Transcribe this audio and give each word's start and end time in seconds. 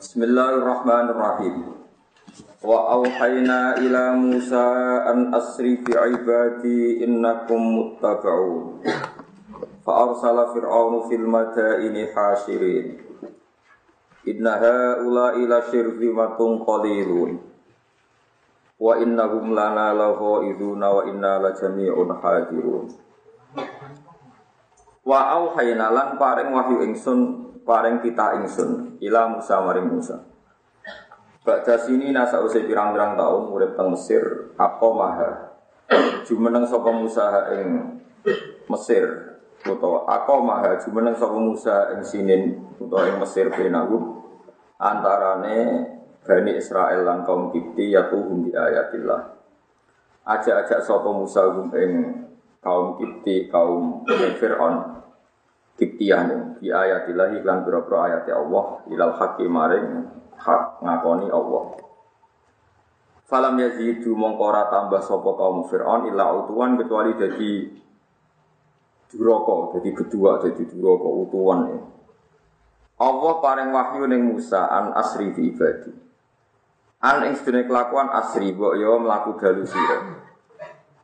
Bismillahirrahmanirrahim. 0.00 1.76
Wa 2.64 2.88
auhayna 2.96 3.76
ila 3.84 4.16
Musa 4.16 5.04
an 5.04 5.28
asri 5.28 5.76
fi 5.84 5.92
ibadi 5.92 7.04
innakum 7.04 7.60
muttaba'un. 7.60 8.80
Fa 9.84 9.92
arsala 10.08 10.56
fir'aunu 10.56 11.04
fil 11.04 11.28
madaini 11.28 12.08
hashirin. 12.16 12.96
Inna 14.24 14.56
haula 14.56 15.36
ila 15.36 15.68
syirzimatun 15.68 16.64
qalilun. 16.64 17.36
Wa 18.80 19.04
innahum 19.04 19.52
lana 19.52 19.92
laghaiduna 19.92 20.86
wa 20.96 21.02
inna 21.12 21.44
la 21.44 21.52
jami'un 21.52 22.08
hadirun. 22.24 22.88
Wa 25.04 25.36
auhayna 25.36 25.92
lan 25.92 26.16
paring 26.16 26.56
wahyu 26.56 26.88
ingsun 26.88 27.49
paring 27.64 28.00
kita 28.02 28.40
ingsun 28.42 29.00
ila 29.00 29.36
Musa 29.36 29.60
maring 29.62 29.88
Musa. 29.88 30.16
Baca 31.40 31.74
sini 31.80 32.12
nasa 32.12 32.44
usai 32.44 32.68
pirang-pirang 32.68 33.16
tahun 33.16 33.42
urip 33.48 33.72
teng 33.72 33.96
Mesir 33.96 34.52
apa 34.60 34.88
maha. 34.92 35.30
Jumeneng 36.28 36.68
sapa 36.68 36.92
Musa 36.92 37.56
ing 37.56 37.98
Mesir 38.68 39.04
utawa 39.66 40.06
aku 40.08 40.40
maha 40.44 40.78
jumeneng 40.78 41.16
sapa 41.16 41.34
Musa 41.34 41.96
ing 41.96 42.04
sinin 42.04 42.42
utawa 42.76 43.08
ing 43.08 43.16
Mesir 43.18 43.48
benahu 43.50 44.20
antarane 44.76 45.88
Bani 46.20 46.52
Israel 46.54 47.08
lan 47.08 47.24
kaum 47.24 47.48
Kipti 47.48 47.96
yatuhum 47.96 48.44
bi 48.44 48.52
ayatillah. 48.52 49.40
Ajak-ajak 50.28 50.84
sapa 50.84 51.08
Musa 51.08 51.48
ing 51.80 51.92
kaum 52.60 53.00
Kipti, 53.00 53.48
kaum 53.48 54.04
Fir'aun 54.36 55.00
Kiptiah 55.80 56.28
di 56.60 56.68
ayat 56.68 57.08
ilahi 57.08 57.40
lan 57.40 57.64
biro 57.64 57.80
ayat 57.88 58.28
Allah 58.28 58.84
ilal 58.92 59.16
hakim 59.16 59.48
maring 59.48 59.88
hak 60.36 60.84
ngakoni 60.84 61.32
Allah. 61.32 61.80
Falam 63.24 63.56
yazidu 63.56 64.12
mongkora 64.12 64.68
tambah 64.68 65.00
sopo 65.00 65.40
kaum 65.40 65.64
Fir'aun 65.64 66.12
illa 66.12 66.36
utuan 66.36 66.76
kecuali 66.76 67.16
jadi 67.16 67.52
duroko, 69.08 69.72
jadi 69.78 69.90
kedua, 69.96 70.42
jadi 70.44 70.68
duroko 70.68 71.08
utuan 71.24 71.60
ya. 71.72 71.80
Allah 73.00 73.32
paring 73.40 73.72
wahyu 73.72 74.04
ning 74.04 74.36
Musa 74.36 74.68
an 74.68 74.92
asri 74.92 75.32
fi 75.32 75.48
ibadi. 75.48 75.92
An 77.00 77.24
ing 77.24 77.40
kelakuan 77.40 78.12
asri 78.12 78.52
mbok 78.52 78.76
yo 78.76 79.00
mlaku 79.00 79.40
dalu. 79.40 79.64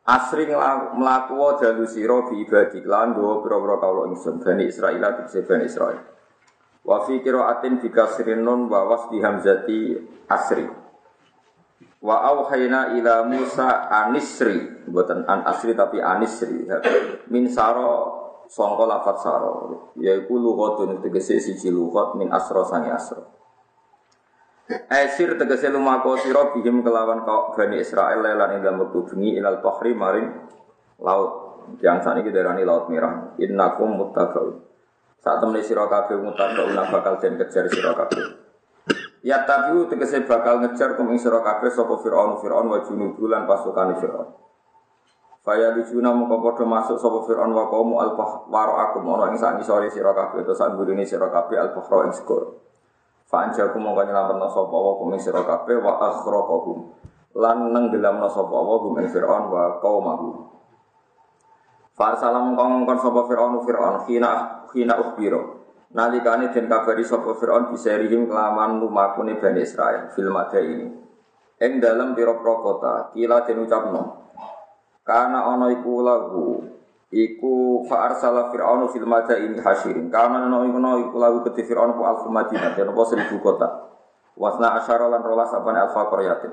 Asri 0.07 0.47
melaku 0.47 1.35
dalu 1.59 1.83
siro 1.83 2.31
bi 2.31 2.47
ibadi 2.47 2.79
lan 2.87 3.11
dua 3.11 3.43
pira-pira 3.43 3.75
kawula 3.83 4.07
ingsun 4.15 4.39
Bani 4.39 4.71
Israil 4.71 5.03
tegese 5.03 5.43
Bani 5.43 5.67
Israil. 5.67 5.99
Wa 6.87 7.03
fi 7.03 7.19
qiraatin 7.19 7.83
bi 7.83 7.91
kasrin 7.91 8.47
nun 8.47 8.71
wa 8.71 8.87
wasdi 8.87 9.19
hamzati 9.19 9.99
asri. 10.31 10.63
Wa 11.99 12.23
auhayna 12.23 12.95
ila 12.95 13.27
Musa 13.27 13.91
anisri, 13.91 14.87
buatan 14.87 15.27
an 15.27 15.43
asri 15.43 15.75
tapi 15.75 15.99
anisri. 15.99 16.63
Min 17.27 17.51
saro 17.51 18.47
sangka 18.47 18.87
lafat 18.87 19.27
saro, 19.27 19.91
yaiku 19.99 20.39
lughatun 20.39 21.03
tegese 21.03 21.43
siji 21.43 21.75
lughat 21.75 22.15
min 22.15 22.31
asro 22.31 22.63
sangi 22.63 22.95
asro. 22.95 23.36
Esir 24.67 25.39
tegese 25.39 25.71
lumako 25.71 26.19
sira 26.19 26.51
bihim 26.51 26.83
kelawan 26.83 27.23
kau 27.23 27.55
Bani 27.55 27.79
Israel 27.79 28.19
lelan 28.19 28.59
ing 28.59 28.61
dalem 28.67 28.91
bengi 28.91 29.39
ilal 29.39 29.63
bahri 29.63 29.95
maring 29.95 30.27
laut. 30.99 31.47
Yang 31.79 31.99
saat 32.03 32.19
ini 32.23 32.35
darani 32.35 32.67
laut 32.67 32.91
merah. 32.91 33.35
Innakum 33.39 33.95
muttaqun. 33.95 34.59
Saat 35.23 35.39
temen 35.39 35.63
sira 35.63 35.87
kabeh 35.87 36.19
muttaqun 36.19 36.75
bakal 36.91 37.15
den 37.23 37.39
kejar 37.39 37.71
sira 37.71 37.95
kabeh. 37.95 38.27
Ya 39.23 39.47
tabiu 39.47 39.87
tegese 39.87 40.27
bakal 40.27 40.63
ngejar 40.63 40.99
kum 40.99 41.15
ing 41.15 41.19
sira 41.23 41.43
kabeh 41.47 41.71
sapa 41.71 42.03
Firaun 42.03 42.43
Firaun 42.43 42.67
wa 42.67 42.83
junubu 42.83 43.31
lan 43.31 43.47
pasukan 43.47 44.03
Firaun. 44.03 44.35
Faya 45.47 45.79
lijuna 45.79 46.11
mongko 46.11 46.43
padha 46.43 46.67
masuk 46.67 46.99
sapa 46.99 47.23
Firaun 47.23 47.55
wa 47.55 47.71
qaum 47.71 47.95
al 48.03 48.19
waro 48.51 48.75
akum 48.83 49.07
ana 49.15 49.31
ing 49.31 49.39
sak 49.39 49.63
ngisore 49.63 49.87
sira 49.95 50.11
kabeh 50.11 50.43
utawa 50.43 50.59
sak 50.59 50.75
gurine 50.75 51.07
sira 51.07 51.31
kabeh 51.31 51.55
al 51.55 51.71
bahra 51.71 52.11
ing 52.11 52.15
segara. 53.27 53.51
Fa'anjaku 53.51 53.77
mongko 53.83 54.03
nyelametno 54.07 54.49
sapa 54.49 54.77
wa 54.77 54.93
kuming 55.03 55.19
sira 55.19 55.43
kabeh 55.43 55.83
wa 55.83 55.99
akhraqahum. 55.99 56.79
Lan 57.37 57.59
nenggelamno 57.75 58.29
sapa 58.31 58.55
wa 58.55 58.79
kuming 58.81 59.11
Firaun 59.11 59.51
wa 59.51 59.83
qaumahu. 59.83 60.31
Farsala 61.93 62.39
mongko 62.39 62.63
ngongkon 62.63 62.99
sapa 63.03 63.21
Firaun 63.29 63.61
Firaun 63.67 63.97
khina 64.07 64.31
khina 64.71 64.95
ukhbiro. 64.95 65.43
Nalikane 65.95 66.53
den 66.55 66.71
kabari 66.71 67.05
sapa 67.05 67.35
Firaun 67.35 67.75
biserihim 67.75 68.31
kelaman 68.31 68.79
lumakune 68.81 69.37
Bani 69.43 69.61
Israel 69.63 70.09
fil 70.15 70.31
ini. 70.63 70.89
Ing 71.57 71.81
dalem 71.81 72.13
pira-pira 72.13 73.11
kila 73.17 73.39
den 73.49 73.65
ucapno. 73.65 74.29
Kana 75.07 75.55
ana 75.55 75.73
iku 75.73 76.03
lagu 76.03 76.76
Iku 77.07 77.87
fa'arsala 77.87 78.51
fir'aunu 78.51 78.91
fil 78.91 79.07
ini 79.07 79.63
hasirin. 79.63 80.11
Karena 80.11 80.43
iku 80.67 80.79
no 80.83 80.91
iku 81.07 81.17
lagu 81.23 81.39
keti 81.47 81.63
fir'aun 81.63 81.95
ku 81.95 82.03
alfu 82.03 82.27
madinah. 82.35 82.75
Dan 82.75 82.91
apa 82.91 83.03
seribu 83.07 83.39
kota. 83.39 83.69
Wasna 84.35 84.75
asyara 84.83 85.07
lan 85.07 85.23
rolas 85.23 85.55
apane 85.55 85.79
alfa 85.79 86.11
koryatin. 86.11 86.53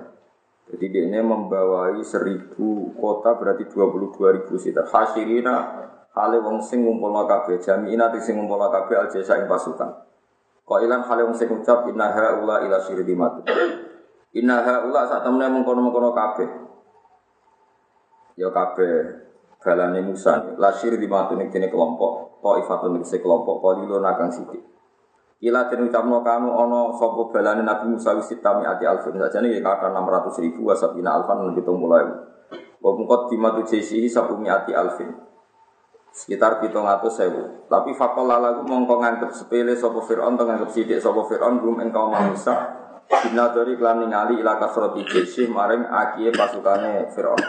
Jadi 0.70 0.86
dia 0.94 1.04
ini 1.10 1.20
membawai 1.20 1.98
seribu 2.06 2.94
kota 2.96 3.34
berarti 3.36 3.66
dua 3.66 3.90
puluh 3.90 4.14
dua 4.14 4.30
ribu 4.38 4.54
sitar. 4.62 4.86
Hasirina 4.86 5.90
hale 6.14 6.38
wong 6.38 6.62
sing 6.62 6.86
ngumpulna 6.86 7.26
kabeh. 7.26 7.58
Jami'ina 7.58 8.14
sing 8.22 8.38
ngumpulna 8.38 8.70
kabeh 8.70 8.96
al 8.96 9.10
jasa 9.10 9.42
ing 9.42 9.50
pasukan. 9.50 10.06
ilan 10.64 11.02
hale 11.02 11.22
wong 11.28 11.36
sing 11.36 11.50
ucap 11.50 11.90
inna 11.90 12.14
haula 12.14 12.62
ila 12.62 12.78
syirdimatu. 12.78 13.42
Inna 14.38 14.62
haula 14.62 15.10
sak 15.10 15.26
temene 15.26 15.50
mengkono-mengkono 15.50 16.14
kabeh. 16.14 16.50
Ya 18.38 18.50
kabeh 18.54 19.33
balane 19.64 20.04
Musa 20.04 20.54
lasir 20.60 21.00
di 21.00 21.08
matu 21.08 21.40
ning 21.40 21.50
kene 21.50 21.72
kelompok 21.72 22.44
Taifatun 22.44 23.00
ning 23.00 23.04
kelompok 23.08 23.56
qalilun 23.64 24.04
nakang 24.04 24.30
sithik 24.30 24.62
Ila 25.44 25.68
den 25.68 25.92
ucapno 25.92 26.24
kanu 26.24 26.56
ana 26.56 26.92
sapa 26.96 27.32
balane 27.32 27.64
Nabi 27.64 27.96
Musa 27.96 28.16
wis 28.16 28.32
tami 28.44 28.68
ati 28.68 28.84
alfin 28.84 29.16
sajane 29.16 29.52
ya 29.52 29.60
kata 29.60 29.92
600 29.92 30.44
ribu 30.44 30.68
wasabina 30.68 31.20
alfan 31.20 31.48
lan 31.48 31.56
70 31.56 32.84
Wa 32.84 32.92
mungkot 32.92 33.32
di 33.32 33.40
matu 33.40 33.64
jesi 33.64 34.08
sabumi 34.08 34.52
ati 34.52 34.76
alfin 34.76 35.34
sekitar 36.14 36.62
pitung 36.62 36.86
atus 36.86 37.18
sewu. 37.18 37.66
Tapi 37.66 37.98
fakol 37.98 38.30
lagu 38.30 38.62
mongko 38.62 39.02
nganggep 39.02 39.34
sepele 39.34 39.74
sopo 39.74 40.06
Fir'aun, 40.06 40.38
atau 40.38 40.46
nganggep 40.46 40.70
sidik 40.70 41.02
sopo 41.02 41.26
belum 41.26 41.82
engkau 41.82 42.14
Musa. 42.14 42.86
Bina 43.04 43.52
dari 43.52 43.76
klan 43.76 44.06
ningali 44.06 44.40
ila 44.40 44.56
kasroti 44.62 45.04
jesi 45.10 45.50
maring 45.50 45.84
akie 45.90 46.30
pasukane 46.32 47.10
Fir'aun. 47.12 47.42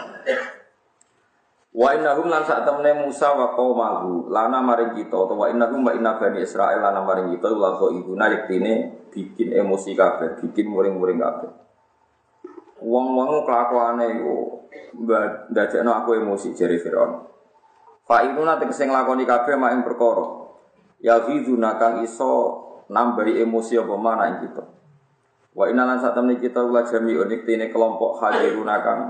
Wa 1.75 1.91
innahum 1.91 2.31
lan 2.31 2.47
sak 2.47 2.63
temene 2.63 3.03
Musa 3.03 3.35
wa 3.35 3.51
qaumahu 3.51 4.31
lana 4.31 4.63
maring 4.63 4.95
kita 4.95 5.11
utawa 5.11 5.43
wa 5.43 5.47
innahum 5.51 5.83
wa 5.83 5.91
inna 5.91 6.15
bani 6.15 6.39
Israil 6.39 6.79
lana 6.79 7.03
maring 7.03 7.35
kita 7.35 7.51
la 7.51 7.75
kok 7.75 7.91
ibuna 7.91 8.31
yektine 8.31 9.03
bikin 9.11 9.51
emosi 9.51 9.91
kabeh, 9.91 10.39
bikin 10.39 10.71
muring-muring 10.71 11.19
kabeh. 11.19 11.51
Wong-wong 12.79 13.43
kelakuane 13.43 14.07
iku 14.07 14.35
ndadekno 15.51 15.91
aku 15.91 16.15
emosi 16.15 16.55
jere 16.55 16.79
Firaun. 16.79 17.27
Fa 18.07 18.23
inuna 18.23 18.55
tegese 18.55 18.87
nglakoni 18.87 19.27
kabeh 19.27 19.59
mak 19.59 19.75
ing 19.75 19.83
perkara. 19.83 20.47
Ya 21.03 21.27
ghiduna 21.27 21.75
kang 21.75 22.07
iso 22.07 22.63
nambahi 22.87 23.43
emosi 23.43 23.75
apa 23.75 23.95
mana 23.99 24.31
ing 24.31 24.47
kita. 24.47 24.63
Wa 25.51 25.67
inna 25.67 25.83
lan 25.83 25.99
sak 25.99 26.15
temene 26.15 26.39
kita 26.39 26.63
ula 26.63 26.87
jami'un 26.87 27.27
yektine 27.35 27.67
kelompok 27.67 28.23
hadiruna 28.23 28.79
kang 28.79 29.01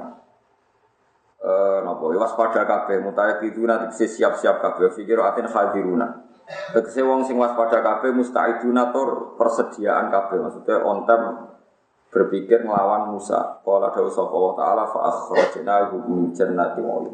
eh 1.45 1.79
napa 1.85 2.09
ya 2.09 2.17
waspada 2.25 2.65
kabeh 2.65 3.05
mutaiduna 3.05 3.85
tegese 3.85 4.09
siap-siap 4.17 4.57
kabeh. 4.65 4.89
Fikir 4.89 5.21
atin 5.21 5.45
hadiruna 5.45 6.25
tegese 6.73 7.05
wong 7.05 7.21
sing 7.21 7.37
waspada 7.37 7.85
kabeh 7.85 8.09
mustaiduna 8.17 8.89
tur 8.89 9.37
persediaan 9.37 10.09
kabeh. 10.09 10.41
Maksudnya 10.41 10.81
on 10.81 11.05
time 11.05 11.53
berpikir 12.09 12.65
ngelawan 12.65 13.13
Musa. 13.13 13.61
Qala 13.61 13.93
dawu 13.93 14.09
sapa 14.09 14.33
wa 14.33 14.53
taala 14.57 14.83
fa 14.89 14.99
akhrajnahu 15.13 16.09
min 16.09 16.33
jannati 16.33 16.81
wa 16.81 17.05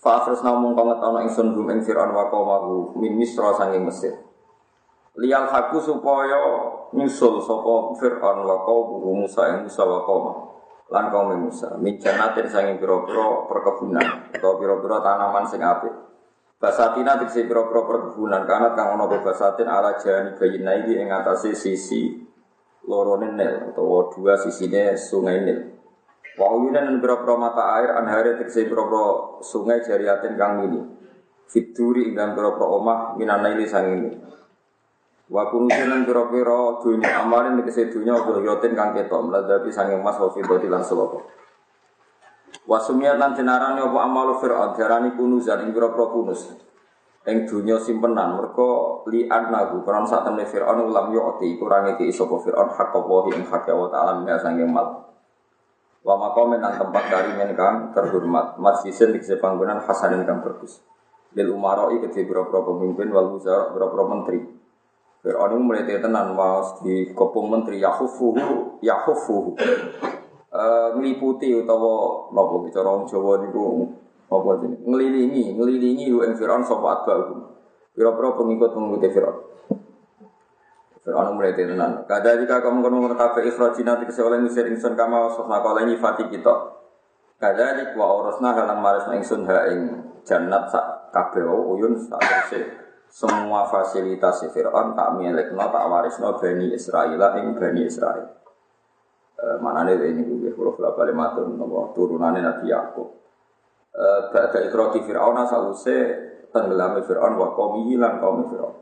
Fa 0.00 0.24
akhrajna 0.24 0.56
mung 0.56 0.72
kang 0.72 0.88
ngetono 0.88 1.20
ingsun 1.28 1.52
gum 1.52 1.68
ing 1.68 1.84
Firaun 1.84 2.16
wa 2.16 2.32
qaumahu 2.32 2.96
min 2.96 3.20
Misra 3.20 3.52
sanging 3.52 3.84
Mesir. 3.84 4.16
Lial 5.20 5.44
haku 5.44 5.76
supaya 5.84 6.40
nyusul 6.96 7.44
sapa 7.44 7.92
Fir'aun 8.00 8.40
wa 8.40 8.64
qaumuhu 8.64 9.26
Musa 9.26 9.52
ing 9.52 9.68
Musa 9.68 9.84
wa 9.84 10.00
qaumahu 10.08 10.59
lan 10.90 11.06
kaum 11.14 11.30
Musa 11.38 11.78
min 11.78 11.96
jannatin 12.02 12.50
sanging 12.50 12.82
pira-pira 12.82 13.46
perkebunan 13.46 14.34
atau 14.34 14.58
pira-pira 14.58 14.98
tanaman 14.98 15.46
sing 15.46 15.62
apik. 15.62 15.94
Basatina 16.58 17.16
tegese 17.16 17.46
pira-pira 17.46 17.86
perkebunan 17.86 18.42
kanat 18.44 18.74
kang 18.74 18.98
ana 18.98 19.06
basatin 19.06 19.70
ala 19.70 19.94
jani 19.96 20.34
bayina 20.34 20.82
iki 20.82 20.98
ing 20.98 21.08
atase 21.08 21.54
sisi 21.54 22.26
lorone 22.90 23.32
Nil 23.32 23.70
utawa 23.70 24.10
dua 24.10 24.34
sisine 24.34 24.98
sungai 24.98 25.46
Nil. 25.46 25.78
Wa 26.34 26.58
uyunan 26.58 26.98
pira-pira 26.98 27.34
mata 27.38 27.64
air 27.78 27.94
anhare 27.94 28.34
tegese 28.42 28.66
pira-pira 28.66 29.38
sungai 29.46 29.78
jariatin 29.86 30.34
kang 30.34 30.58
mini. 30.58 30.82
Fituri 31.46 32.10
ing 32.10 32.18
dalam 32.18 32.34
pira-pira 32.34 32.66
omah 32.66 33.14
minanaili 33.14 33.62
sanging 33.64 34.18
Wa 35.30 35.46
kunusinan 35.46 36.02
pira-pira 36.02 36.82
dunya 36.82 37.22
amarin 37.22 37.54
tegese 37.62 37.86
dunya 37.86 38.18
yotin 38.18 38.74
kang 38.74 38.90
ketok 38.90 39.30
mladhabi 39.30 39.70
sanging 39.70 40.02
mas 40.02 40.18
wa 40.18 40.26
fidati 40.34 40.66
lan 40.66 40.82
seloko. 40.82 41.22
Wa 42.66 42.82
sumiyat 42.82 43.14
lan 43.14 43.38
jenarane 43.38 43.78
apa 43.78 43.98
amalu 44.10 44.42
fir'aun 44.42 44.74
diarani 44.74 45.14
kunuzan 45.14 45.62
ing 45.62 45.70
pira-pira 45.70 46.10
kunus. 46.10 46.50
Ing 47.30 47.46
dunya 47.46 47.78
simpenan 47.78 48.42
mergo 48.42 49.06
li 49.06 49.30
annahu 49.30 49.86
karon 49.86 50.02
sak 50.02 50.26
temne 50.26 50.50
fir'aun 50.50 50.90
ulam 50.90 51.14
yu'ti 51.14 51.62
kurang 51.62 51.94
iki 51.94 52.10
sapa 52.10 52.34
fir'aun 52.42 52.74
hak 52.74 52.90
apa 52.90 53.16
ing 53.30 53.46
hak 53.46 53.70
Allah 53.70 53.88
taala 53.94 54.12
min 54.18 54.34
sanging 54.34 54.66
mal. 54.66 55.14
Wa 56.02 56.18
maqamin 56.18 56.58
nang 56.58 56.74
tempat 56.74 57.06
karimen 57.06 57.54
kang 57.54 57.94
terhormat 57.94 58.58
masjidin 58.58 59.14
dikse 59.14 59.38
panggonan 59.38 59.78
hasanin 59.78 60.26
kang 60.26 60.42
bagus. 60.42 60.82
Lil 61.38 61.54
umaroi 61.54 62.02
kedhe 62.02 62.26
pira-pira 62.26 62.66
pemimpin 62.66 63.14
wal 63.14 63.30
wuzara 63.30 63.70
pira-pira 63.70 64.04
menteri. 64.10 64.59
Fir'aun 65.20 65.52
itu 65.52 65.60
mulai 65.60 65.84
tenan 65.84 66.32
mas 66.32 66.80
di 66.80 67.12
kopung 67.12 67.52
menteri 67.52 67.76
Yahufuhu 67.76 68.80
Yahufuhu 68.80 69.52
uh, 70.48 70.88
ngeliputi 70.96 71.52
utawa 71.60 72.24
nopo 72.32 72.64
bicara 72.64 72.88
orang 72.88 73.04
Jawa 73.04 73.44
niku 73.44 73.84
apa 74.30 74.64
ini? 74.64 74.80
Ngelilingi 74.80 75.44
ngelilingi 75.60 76.06
ing 76.08 76.32
Fir'aun 76.40 76.64
sapa 76.64 77.04
atba'u 77.04 77.36
pira-pira 77.92 78.32
pengikut-pengikut 78.32 79.12
Fir'aun. 79.12 79.38
Fir'aun 81.04 81.36
mulai 81.36 81.52
tenan 81.52 82.08
kada 82.08 82.40
jika 82.40 82.64
kamu 82.64 82.80
kono 82.80 83.12
kafe 83.12 83.44
ikhrajina 83.44 84.00
nanti 84.00 84.16
oleh 84.24 84.40
ngusir 84.40 84.72
insun 84.72 84.96
kama 84.96 85.28
wasofna 85.28 85.60
kala 85.60 85.84
nyifati 85.84 86.32
kita. 86.32 86.80
Kada 87.36 87.76
dik 87.76 87.92
wa 87.96 88.24
orosna 88.24 88.56
halang 88.56 88.80
maris 88.80 89.04
ingsun 89.12 89.44
ha 89.48 89.68
ing 89.68 90.00
jannat 90.24 90.68
sak 90.72 91.12
kabeh 91.12 91.44
uyun 91.44 91.96
sak 91.96 92.20
terse 92.20 92.79
semua 93.10 93.66
fasilitas 93.66 94.46
Fir'aun 94.54 94.94
tak 94.94 95.18
milik 95.18 95.50
no 95.50 95.66
tak 95.66 95.84
waris 95.90 96.16
no 96.22 96.38
Bani 96.38 96.70
Israel 96.70 97.18
ing 97.42 97.58
Bani 97.58 97.82
Israel 97.82 98.40
e, 99.34 99.44
mana 99.58 99.82
nih 99.82 99.98
ini 100.14 100.22
gue 100.22 100.52
kalau 100.54 100.78
kalau 100.78 100.94
balik 100.94 101.16
matur 101.16 101.48
nopo 101.48 101.90
turunannya 101.96 102.44
Nabi 102.44 102.70
Yakub. 102.70 103.08
E, 103.90 104.06
Bada 104.30 104.58
ikhroti 104.62 105.02
Fir'aun 105.02 105.42
sause 105.48 105.98
tenggelam 106.54 107.00
Fir'aun 107.02 107.34
wa 107.34 107.50
kaum 107.56 107.88
hilang 107.88 108.22
kaum 108.22 108.46
Fir'aun. 108.46 108.76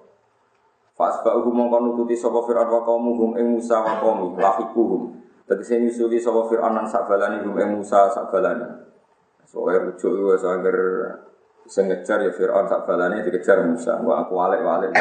Fasba'uhum 0.99 1.55
mongkon 1.55 1.95
nututi 1.95 2.19
sapa 2.19 2.43
Fir'aun 2.43 2.69
wa 2.69 2.83
kaumuhum 2.83 3.39
ing 3.39 3.55
Musa 3.55 3.79
wa 3.79 4.03
qaumi 4.03 4.35
lahikuhum 4.35 5.15
Tegese 5.49 5.81
nyusuli 5.81 6.21
sapa 6.21 6.45
Fir'aun 6.45 6.77
lan 6.77 6.85
sabalani 6.85 7.41
hum 7.41 7.57
ing 7.57 7.81
Musa 7.81 8.13
sabalani. 8.13 8.85
Soale 9.49 9.81
rujuk 9.81 10.29
wis 10.29 10.45
agar 10.45 10.77
Sing 11.69 11.85
ya 11.93 12.01
Fir'aun 12.33 12.65
tak 12.65 12.89
balane 12.89 13.21
dikejar 13.21 13.61
Musa. 13.69 14.01
Wa 14.01 14.25
aku 14.25 14.33
walik-walik. 14.41 14.97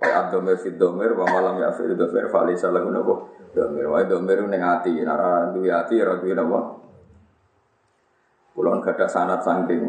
Wa 0.00 0.10
abdomir 0.24 0.56
fid 0.56 0.80
domir 0.80 1.12
wa 1.12 1.28
malam 1.28 1.60
ya 1.60 1.76
fil 1.76 1.92
domir 1.92 2.32
fali 2.32 2.56
salah 2.56 2.80
napa 2.88 3.28
domir. 3.52 3.84
Wa 3.84 4.00
domir 4.08 4.40
ning 4.48 4.64
ati, 4.64 4.96
ora 5.04 5.52
duwe 5.52 5.68
ati 5.68 6.00
ora 6.00 6.16
duwe 6.16 6.32
napa. 6.32 6.60
Sanat 9.12 9.44
saking 9.44 9.82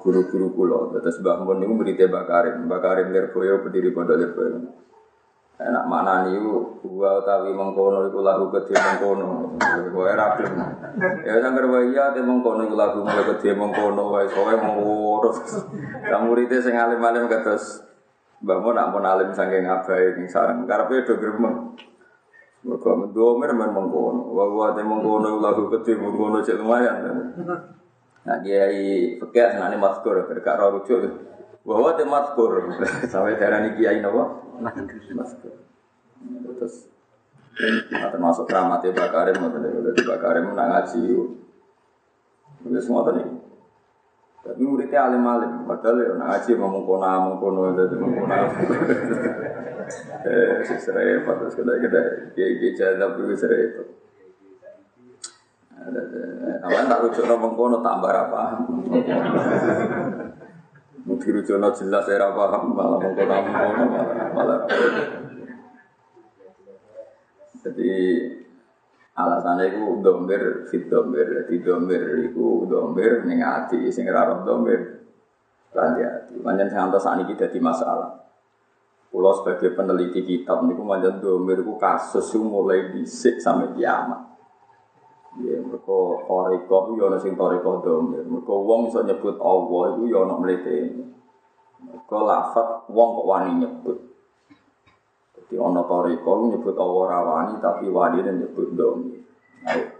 guru-guru 0.00 0.52
kula. 0.52 1.00
Terus 1.00 1.20
Mbah 1.24 1.48
Mun 1.48 1.64
niku 1.64 1.80
berite 1.80 2.04
Mbak 2.12 2.80
Karim. 2.84 3.08
Lirboyo 3.08 3.64
berdiri 3.64 3.88
pondok 3.92 4.20
Lirboyo. 4.20 4.56
Enak 5.54 5.86
mana 5.86 6.26
nih 6.26 6.34
gua 6.82 7.22
utawi 7.22 7.54
mengkono 7.54 8.10
iku 8.10 8.26
lagu 8.26 8.50
gede 8.50 8.74
mengkono. 8.74 9.54
Kowe 9.94 10.10
ra 10.10 10.34
gelem. 10.34 10.58
Ya 11.22 11.38
sangger 11.38 11.70
wae 11.70 11.94
ya 11.94 12.10
te 12.10 12.18
mengkono 12.26 12.66
iku 12.66 12.74
lagu 12.74 13.06
mulai 13.06 13.22
gede 13.22 13.54
mengkono 13.54 14.02
wae 14.10 14.26
kowe 14.34 14.50
mengkono. 14.50 15.30
Kamu 16.10 16.34
rite 16.34 16.58
sing 16.58 16.74
alim-alim 16.74 17.30
kados 17.30 17.86
Mbah 18.42 18.60
Mun 18.60 18.74
nak 18.74 18.90
pun 18.90 19.06
alim 19.06 19.30
saking 19.30 19.62
ngabai 19.64 20.18
ning 20.18 20.26
sareng 20.26 20.66
karepe 20.66 21.06
do 21.06 21.22
gremeng. 21.22 21.78
Mergo 22.66 22.90
mendomer 22.98 23.54
men 23.54 23.70
mengkono. 23.70 24.34
Wa 24.34 24.44
wa 24.50 24.66
te 24.74 24.82
mengkono 24.82 25.38
lagu 25.38 25.70
gede 25.70 26.02
mengkono 26.02 26.42
cek 26.42 26.58
lumayan. 26.58 26.98
Nah, 28.24 28.40
kiai 28.42 29.20
fikih 29.22 29.48
senane 29.54 29.78
maskur 29.78 30.26
berkak 30.26 30.58
rujuk. 30.58 31.04
Bahwa 31.64 31.96
temat 31.96 32.36
kur 32.36 32.60
sampai 33.12 33.40
darah 33.40 33.64
ini 33.64 33.80
kiai 33.80 34.04
nopo 34.04 34.52
maskur. 34.60 35.56
Terus 36.60 36.92
termasuk 37.88 38.44
keramatnya 38.44 38.92
Bakarim, 38.92 39.40
dari 39.48 40.02
Bakarim 40.04 40.52
nak 40.52 40.68
ngaji. 40.68 41.02
Udah 42.68 42.82
semua 42.84 43.08
tadi. 43.08 43.24
Tapi 44.44 44.60
muridnya 44.60 45.08
alim-alim, 45.08 45.64
padahal 45.64 46.04
ya 46.04 46.12
nak 46.20 46.28
ngaji 46.36 46.50
ngomong 46.60 46.84
kono 46.84 47.06
ngomong 47.08 47.36
kono 47.40 47.60
itu 47.72 47.96
ngomong 47.96 48.18
kono. 48.28 48.36
Eh, 50.24 50.64
sesuai 50.64 51.20
terus 51.28 51.60
kita 51.60 51.76
kita 51.76 52.00
kiai 52.32 52.56
kiai 52.56 52.72
jadab 52.72 53.20
dulu 53.20 53.36
sesuai 53.36 53.68
itu. 53.68 53.84
Namanya 56.64 56.88
tak 56.88 57.00
rujuk 57.04 57.24
ngomong 57.28 57.52
kono 57.52 57.84
tambah 57.84 58.08
apa? 58.08 58.42
Mungkin 61.04 61.36
rujono 61.36 61.68
jelas 61.76 62.08
saya 62.08 62.32
paham 62.32 62.72
malah 62.72 62.96
mengkono 62.96 63.36
mengkono 63.44 63.84
malah. 64.32 64.58
Jadi 67.60 67.92
alasannya 69.12 69.64
itu 69.68 70.00
domir 70.00 70.64
fit 70.72 70.88
domir 70.88 71.44
jadi 71.44 71.54
domir 71.60 72.02
itu 72.28 72.64
domir 72.66 73.22
ning 73.28 73.44
ati 73.44 73.92
sing 73.92 74.08
ora 74.08 74.40
domir 74.40 74.80
lan 75.76 76.00
ati. 76.00 76.40
Manjen 76.40 76.72
sing 76.72 76.80
antos 76.80 77.04
saniki 77.04 77.36
dadi 77.36 77.60
masalah. 77.60 78.24
Pulau 79.12 79.30
sebagai 79.36 79.76
peneliti 79.76 80.26
kitab 80.26 80.64
niku 80.64 80.82
manjen 80.82 81.20
domir 81.20 81.60
itu 81.60 81.76
kasus 81.76 82.32
mulai 82.40 82.90
disik 82.96 83.38
sampai 83.38 83.76
kiamat. 83.76 84.33
Ya, 85.34 85.58
mereka 85.58 85.98
toriko 86.30 86.94
itu 86.94 87.02
ya 87.02 87.18
sing 87.18 87.34
toriko 87.34 87.82
domir. 87.82 88.22
Mereka 88.22 88.54
wong 88.54 88.86
iso 88.86 89.02
nyebut 89.02 89.34
Allah 89.42 89.82
itu 89.98 90.02
ya 90.14 90.22
ana 90.22 90.38
mletene. 90.38 91.10
Mereka 91.82 92.16
lafat 92.22 92.86
wong 92.86 93.08
kok 93.18 93.26
wani 93.26 93.50
nyebut. 93.58 93.98
Jadi 95.34 95.54
ana 95.58 95.82
toriko 95.90 96.30
nyebut 96.54 96.76
Allah 96.78 97.02
rawani 97.18 97.54
tapi 97.58 97.90
wani 97.90 98.22
nyebut 98.22 98.78
domir. 98.78 99.26
Ayo. 99.66 99.90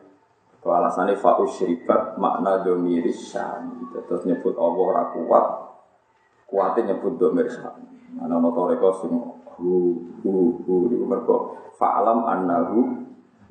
Kalau 0.63 0.81
alasannya 0.81 1.19
fa'us 1.19 1.61
syribat 1.61 2.15
makna 2.15 2.63
domir 2.63 3.03
syam. 3.11 3.91
Terus 3.91 4.23
nyebut 4.31 4.55
Allah 4.55 4.83
ora 4.87 5.05
kuat. 5.11 5.47
Kuatnya 6.47 6.95
nyebut 6.95 7.19
domir 7.19 7.51
syam. 7.51 7.75
Ana 8.23 8.39
ana 8.39 8.55
toriko 8.55 8.89
sing 9.03 9.11
hu 9.59 9.99
hu 10.23 10.63
hu 10.63 10.75
itu 10.95 11.03
mereka 11.03 11.59
fa'alam 11.75 12.23
annahu 12.23 13.04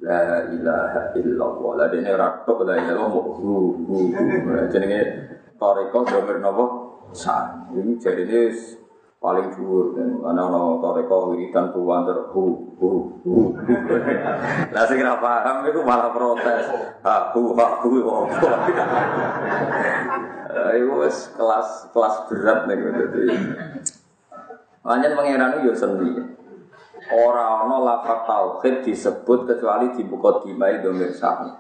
La 0.04 0.44
ilaha 0.52 1.16
illallah. 1.16 1.72
Lah 1.80 1.88
dene 1.88 2.12
ora 2.12 2.44
tok 2.44 2.68
la 2.68 2.76
ilaha 2.76 3.08
illallah. 3.08 4.68
Jenenge 4.68 5.02
toreko 5.56 6.04
domir 6.04 6.44
napa? 6.44 6.66
Sa. 7.16 7.64
Ini 7.72 7.96
jarine 8.04 8.52
paling 9.24 9.56
dhuwur 9.56 9.96
dan 9.96 10.20
ana 10.20 10.52
ana 10.52 10.76
toreko 10.84 11.32
wiridan 11.32 11.72
tuwan 11.72 12.04
ter 12.04 12.20
hu 12.36 12.76
hu. 12.76 12.90
Lah 14.76 14.84
sing 14.92 15.00
ora 15.00 15.16
paham 15.24 15.64
iku 15.72 15.80
malah 15.88 16.12
protes. 16.12 16.68
Ha 17.00 17.32
hu 17.32 17.56
ha 17.56 17.68
hu. 17.80 18.04
Ayo 20.52 21.00
wis 21.00 21.32
kelas 21.32 21.88
kelas 21.96 22.28
berat 22.28 22.68
nih 22.68 22.76
dadi. 22.76 23.24
Lanjut 24.84 25.12
pangeran 25.16 25.64
yo 25.64 25.72
sendiri. 25.72 26.33
Orang 27.12 27.68
ono 27.68 27.84
lafaz 27.84 28.24
tauhid 28.24 28.88
disebut 28.88 29.50
kecuali 29.50 29.92
di 29.92 30.08
buku 30.08 30.48
dimai 30.48 30.80
domir 30.80 31.12
sami. 31.12 31.52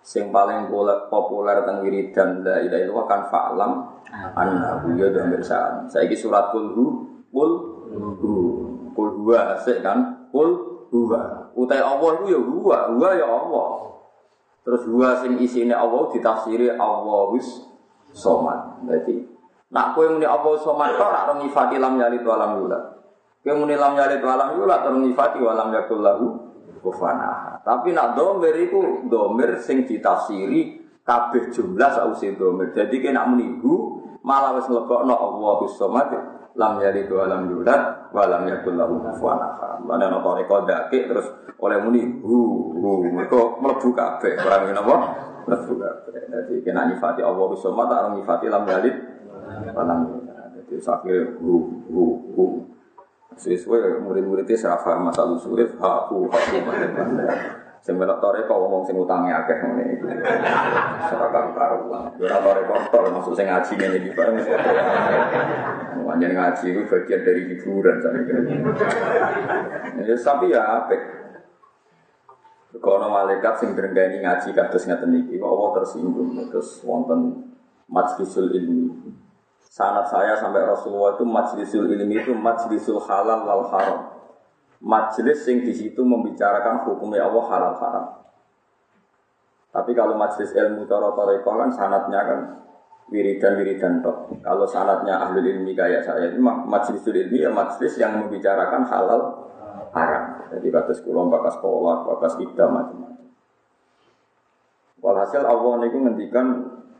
Sing 0.00 0.30
paling 0.30 0.70
populer 1.10 1.60
tentang 1.60 1.82
wiridan 1.82 2.40
la 2.46 2.62
ilaha 2.62 2.80
illallah 2.80 3.06
kan 3.10 3.20
fa'lam 3.28 3.72
annahu 4.32 4.96
ya 4.96 5.12
domir 5.12 5.42
sami. 5.44 5.90
Saiki 5.92 6.16
surat 6.16 6.48
kul 6.54 6.72
hu 6.72 6.84
kul 7.34 9.10
huwa 9.20 9.58
asik 9.58 9.84
kan 9.84 10.30
kul 10.32 10.56
huwa. 10.88 11.52
Utai 11.52 11.80
Allah 11.80 12.10
itu 12.20 12.24
ya 12.32 12.40
huwa, 12.40 12.78
huwa 12.94 13.10
ya 13.12 13.26
Allah. 13.26 13.68
Terus 14.64 14.82
huwa 14.88 15.18
sing 15.20 15.36
isine 15.42 15.74
Allah 15.76 16.08
ditafsiri 16.14 16.72
wis 17.36 17.48
somat. 18.16 18.80
Berarti 18.86 19.26
nak 19.74 19.92
kowe 19.92 20.06
muni 20.08 20.24
Allah 20.24 20.54
somat 20.62 20.96
kok 20.96 21.10
ora 21.10 21.34
nyifati 21.36 21.76
lam 21.76 22.00
yalid 22.00 22.22
wa 22.24 22.56
yulad. 22.56 22.84
Kemudian 23.46 23.78
lam 23.78 23.94
yalid 23.94 24.26
walam 24.26 24.58
yulat 24.58 24.82
terus 24.82 24.98
nyifati 25.06 25.38
walam 25.38 25.70
yakul 25.70 26.02
lahu 26.02 26.34
kufana. 26.82 27.62
Tapi 27.62 27.94
nak 27.94 28.18
domir 28.18 28.50
itu 28.58 29.06
domir 29.06 29.62
sing 29.62 29.86
ditafsiri 29.86 30.82
kabeh 31.06 31.54
jumlah 31.54 31.94
sausi 31.94 32.34
domir. 32.34 32.74
Jadi 32.74 32.98
kena 32.98 33.22
menibu 33.22 34.02
malah 34.26 34.58
wis 34.58 34.66
nglebokno 34.66 35.14
Allah 35.14 35.58
somad 35.78 36.10
lam 36.58 36.82
yalid 36.82 37.06
walam 37.06 37.46
yulat 37.46 38.10
walam 38.10 38.50
yakul 38.50 38.74
lahu 38.74 38.98
kufana. 38.98 39.78
Mana 39.78 40.10
ana 40.10 40.18
toreko 40.26 40.66
dakik 40.66 41.06
terus 41.06 41.30
oleh 41.62 41.78
muni 41.86 42.02
hu 42.26 42.74
hu 42.74 43.06
mereka 43.06 43.62
mlebu 43.62 43.94
kabeh. 43.94 44.42
Ora 44.42 44.66
ngene 44.66 44.82
apa? 44.82 44.96
Mlebu 45.46 45.72
kabeh. 45.78 46.18
Jadi 46.34 46.54
kena 46.66 46.90
nyifati 46.90 47.22
Allah 47.22 47.46
somad 47.54 47.94
tak 47.94 48.10
nyifati 48.10 48.50
lam 48.50 48.66
yalid 48.66 48.94
walam 49.70 49.98
yulat. 50.10 50.50
Jadi 50.66 50.82
sakire 50.82 51.38
hu 51.38 51.62
hu 51.86 52.02
hu 52.34 52.74
Sesuai 53.36 54.00
murid-muridnya 54.00 54.56
serafah 54.56 54.96
masalah 54.96 55.36
usulnya, 55.36 55.68
haku, 55.76 56.24
haku. 56.32 56.58
Sing 57.86 57.94
melok 57.94 58.18
kok 58.18 58.50
ngomong 58.50 58.82
sing 58.82 58.98
utange 58.98 59.30
akeh 59.30 59.62
ngene 59.62 59.84
iki. 59.94 60.10
Ora 61.06 61.28
karo. 61.30 61.86
Yo 62.18 62.26
ora 62.26 62.42
tore 62.42 62.60
kok 62.66 62.90
tor 62.90 63.06
maksud 63.14 63.38
sing 63.38 63.46
ngaji 63.46 63.72
ngene 63.78 63.96
iki 64.02 64.10
bareng. 64.10 64.36
Wanjen 66.02 66.34
ngaji 66.34 66.64
itu 66.66 66.82
bagian 66.90 67.20
dari 67.22 67.42
hiburan. 67.46 67.96
Ya 70.02 70.16
tapi 70.18 70.50
ya 70.50 70.62
apik. 70.82 70.98
Kalau 72.82 73.06
malaikat 73.06 73.54
sing 73.62 73.78
berenggani 73.78 74.18
ngaji 74.18 74.50
kados 74.50 74.82
ngaten 74.90 75.22
iki, 75.22 75.38
Allah 75.38 75.70
tersinggung 75.78 76.34
terus 76.50 76.82
wonten 76.82 77.54
majlisul 77.86 78.50
ilmi. 78.50 79.14
Sanat 79.76 80.08
saya 80.08 80.32
sampai 80.40 80.64
Rasulullah 80.64 81.20
itu 81.20 81.28
majlisul 81.28 81.92
ilmi 81.92 82.16
itu 82.16 82.32
majlisul 82.32 82.96
halal 83.04 83.44
wal 83.44 83.68
haram 83.68 84.16
majelis 84.80 85.44
yang 85.48 85.64
di 85.64 85.72
situ 85.72 86.00
membicarakan 86.00 86.84
hukumnya 86.88 87.28
Allah 87.28 87.44
halal 87.48 87.74
haram. 87.80 88.06
Tapi 89.72 89.92
kalau 89.92 90.16
majelis 90.16 90.56
ilmu 90.56 90.88
toro 90.88 91.12
toreko 91.12 91.60
kan 91.60 91.68
sanatnya 91.68 92.20
kan 92.24 92.40
wiridan 93.12 93.60
wiridan. 93.60 94.00
Kalau 94.40 94.64
sanatnya 94.64 95.20
ahli 95.20 95.44
ilmi 95.44 95.76
kayak 95.76 96.00
saya 96.04 96.32
itu 96.32 96.40
majelis 96.40 97.04
ilmi 97.04 97.44
ya 97.44 97.52
majelis 97.52 98.00
yang 98.00 98.16
membicarakan 98.16 98.88
halal 98.88 99.20
haram. 99.92 100.24
Jadi 100.56 100.72
kata 100.72 100.92
sekolah, 100.96 101.22
bakas 101.28 101.54
sekolah, 101.60 101.94
bakas 102.08 102.32
ida 102.40 102.64
macam-macam. 102.64 103.28
Walhasil 105.04 105.44
Allah 105.44 105.72
ini 105.84 105.98
ngendikan 106.00 106.46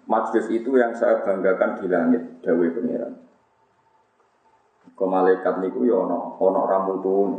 majelis 0.06 0.46
itu 0.50 0.78
yang 0.78 0.94
saya 0.94 1.22
banggakan 1.22 1.82
di 1.82 1.86
langit 1.90 2.22
Dawe 2.42 2.66
Pengiran. 2.72 3.14
Ke 4.96 5.04
malaikat 5.04 5.60
niku 5.60 5.84
ya 5.84 6.00
ono 6.02 6.40
ono 6.40 6.60
ramutun 6.64 7.30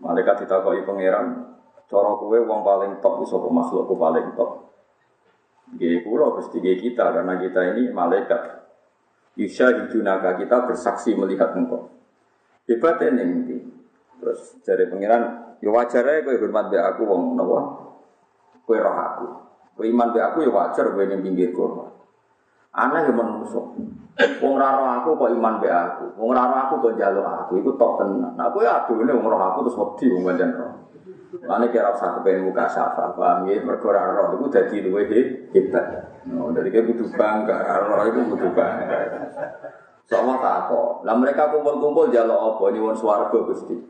Malaikat 0.00 0.48
ditakoki 0.48 0.80
pangeran, 0.88 1.44
cara 1.84 2.10
kowe 2.16 2.32
wong 2.32 2.64
paling 2.64 3.04
top 3.04 3.20
iso 3.20 3.36
makhlukku 3.36 3.92
paling 4.00 4.32
top. 4.32 4.72
Nggih 5.76 6.00
kula 6.08 6.40
Gusti 6.40 6.56
kita 6.64 7.12
karena 7.12 7.36
kita 7.36 7.76
ini 7.76 7.92
malaikat. 7.92 8.64
Yusha 9.36 9.68
naga 10.00 10.40
kita 10.40 10.64
bersaksi 10.64 11.12
melihat 11.12 11.52
engkau. 11.52 11.92
Hebat 12.64 12.96
ini. 13.04 13.60
Terus 14.20 14.56
dari 14.64 14.88
pangeran, 14.88 15.56
ya 15.60 15.68
wajar 15.68 16.04
aja 16.04 16.24
kowe 16.24 16.36
hormat 16.36 16.72
aku 16.72 17.02
wong 17.04 17.22
napa? 17.36 17.58
Kowe 18.64 18.76
roh 18.80 18.96
aku. 18.96 19.26
Kowe 19.80 19.88
iman 19.88 20.12
be 20.12 20.20
aku 20.20 20.44
ya 20.44 20.52
wajar 20.52 20.92
kowe 20.92 21.00
ning 21.08 21.24
pinggirku. 21.24 21.64
Aneh 22.76 23.00
ya 23.08 23.16
menungso. 23.16 23.72
Wong 24.44 24.54
raro 24.60 24.84
aku 24.84 25.16
kok 25.16 25.32
iman 25.32 25.56
be 25.56 25.72
aku. 25.72 26.20
Wong 26.20 26.36
raro 26.36 26.52
aku 26.52 26.84
kok 26.84 27.00
jaluk 27.00 27.24
aku. 27.24 27.64
Iku 27.64 27.80
tok 27.80 27.96
tenan. 27.96 28.36
Nah, 28.36 28.52
aku 28.52 28.60
ya 28.60 28.84
aduh 28.84 29.00
ini 29.00 29.16
wong 29.16 29.32
aku 29.32 29.64
terus 29.64 29.80
wedi 29.80 30.12
wong 30.12 30.22
pancen 30.28 30.52
roh. 30.52 30.72
Lane 31.48 31.72
kira 31.72 31.96
usah 31.96 32.20
kepen 32.20 32.44
muka 32.44 32.68
syafa, 32.68 33.16
paham 33.16 33.48
ya? 33.48 33.64
Mergo 33.64 33.88
roh 33.88 34.36
iku 34.36 34.52
dadi 34.52 34.84
luwe 34.84 35.08
hebat. 35.48 35.86
No, 36.28 36.52
dari 36.52 36.68
kayak 36.68 36.84
butuh 36.84 37.08
bangga, 37.16 37.56
roh 37.80 38.04
itu 38.04 38.20
butuh 38.28 38.52
bangga. 38.52 38.98
Sama 40.04 40.44
tak 40.44 40.68
kok. 40.68 41.08
Lah 41.08 41.16
mereka 41.16 41.48
kumpul-kumpul 41.48 42.12
jaluk 42.12 42.36
apa? 42.36 42.62
Ini 42.68 42.84
wong 42.84 43.00
swarga 43.00 43.38
Gusti. 43.48 43.80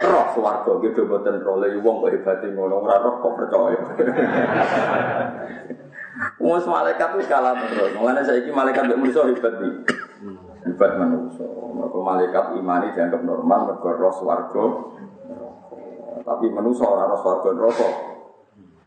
Roh 0.00 0.32
swarga 0.32 0.80
gitu 0.80 1.04
boten 1.04 1.44
roh 1.44 1.60
lha 1.60 1.76
wong 1.76 2.00
kok 2.00 2.12
hebate 2.16 2.48
ngono 2.56 2.80
ora 2.80 3.04
roh 3.04 3.20
kok 3.20 3.36
percaya. 3.36 3.80
Wong 6.40 6.56
malaikat 6.64 7.20
itu 7.20 7.28
kalah 7.28 7.52
terus. 7.68 7.92
Mulane 7.96 8.24
saiki 8.24 8.48
malaikat 8.48 8.88
mbek 8.88 8.96
manusa 8.96 9.28
hebat 9.28 9.60
iki. 9.60 9.92
Hebat 10.64 10.96
manusa. 10.96 11.44
Mergo 11.76 12.00
malaikat 12.00 12.56
imani 12.56 12.96
dianggap 12.96 13.20
normal 13.24 13.60
mergo 13.68 13.88
roh 13.92 14.14
swarga. 14.16 14.64
Tapi 16.24 16.46
manusa 16.48 16.84
ora 16.88 17.04
roh 17.04 17.20
swarga 17.20 17.48
neraka. 17.52 17.88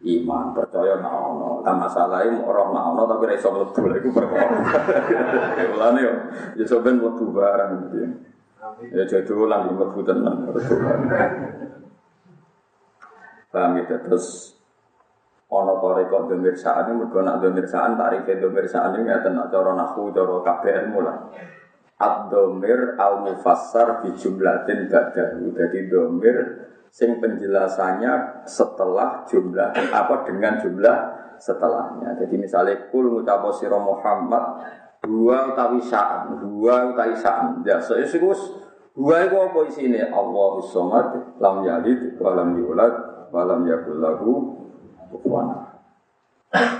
Iman 0.03 0.51
percaya 0.57 0.97
nak 0.97 1.13
ono. 1.13 1.61
Lah 1.61 1.75
masalahe 1.77 2.33
roh 2.41 2.67
nak 2.73 2.89
ono 2.89 3.01
tapi 3.05 3.29
ra 3.29 3.37
iso 3.37 3.53
mlebu 3.53 3.81
lha 3.85 3.95
iku 4.01 4.09
perkara. 4.17 4.57
Mulane 5.77 5.99
yo 6.01 6.13
ya 6.57 6.65
sampean 6.65 6.97
mlebu 6.97 7.29
barang 7.29 7.69
gitu. 7.85 8.32
Ya 8.95 9.03
jadi 9.03 9.31
ulang 9.35 9.75
mlebu 9.75 10.01
tenan. 10.07 10.47
Paham 13.53 13.77
ya 13.77 13.85
terus 14.01 14.57
ono 15.53 15.77
toreko 15.77 16.25
demirsaan 16.31 16.89
ini 16.89 17.05
mergo 17.05 17.21
nak 17.21 17.37
demirsaan 17.43 17.93
tarife 17.93 18.41
demirsaan 18.41 18.97
ini 18.97 19.05
ngeten 19.05 19.37
nak 19.37 19.53
cara 19.53 19.77
nahu 19.77 20.09
cara 20.09 20.41
KBN 20.41 20.85
mulai 20.89 21.19
Ad-domir 22.01 22.97
al-mufassar 22.97 24.01
di 24.01 24.17
jumlatin 24.17 24.89
ba'dahu 24.89 25.53
Jadi 25.53 25.79
domir 25.93 26.37
sing 26.89 27.21
penjelasannya 27.21 28.45
setelah 28.49 29.21
jumlah 29.29 29.69
apa 29.93 30.25
dengan 30.25 30.57
jumlah 30.57 30.97
setelahnya. 31.37 32.17
Jadi 32.17 32.35
misalnya 32.37 32.89
kul 32.89 33.09
ngucapo 33.13 33.53
sira 33.53 33.77
Muhammad 33.77 34.61
dua 35.03 35.51
utawi 35.51 35.83
sa'an, 35.83 36.39
dua 36.39 36.95
utawi 36.95 37.15
sa'an. 37.19 37.61
Ya 37.67 37.77
seisus 37.83 38.55
dua 38.95 39.27
itu 39.27 39.35
apa 39.35 39.59
isine? 39.67 40.07
Allahu 40.07 40.63
somad 40.63 41.37
lam 41.37 41.61
yalid 41.67 42.15
wa 42.17 42.31
lam 42.33 42.55
yulad 42.55 42.93
wa 43.29 43.43
lam 43.43 43.67
yakul 43.67 43.99
lahu 43.99 44.31
kufuwan. 45.11 45.75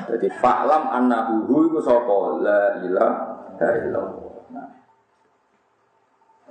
Jadi 0.10 0.27
fa'lam 0.38 0.84
annahu 0.94 1.50
iku 1.50 1.80
sapa 1.82 2.15
la 2.39 2.62
ilaha 2.86 3.68
illallah. 3.84 4.34
Nah. 4.53 4.70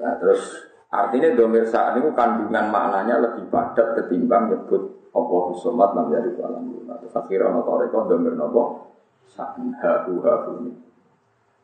nah 0.02 0.12
terus 0.18 0.42
artinya 0.90 1.30
domir 1.38 1.62
saat 1.64 1.96
ini 2.02 2.10
kandungan 2.12 2.68
maknanya 2.68 3.22
lebih 3.22 3.46
padat 3.48 3.94
ketimbang 3.94 4.50
nyebut 4.50 5.06
Allah 5.14 5.44
somat 5.54 5.94
nam 5.94 6.10
yari 6.10 6.34
alam 6.42 6.66
yuna. 6.66 6.98
Terus 6.98 7.14
akhirnya 7.14 7.62
toreko 7.62 8.10
domir 8.10 8.34
nopo 8.34 8.90
sa'an 9.30 9.70
hahu 9.78 10.18
hahu 10.18 10.50
ini. 10.66 10.91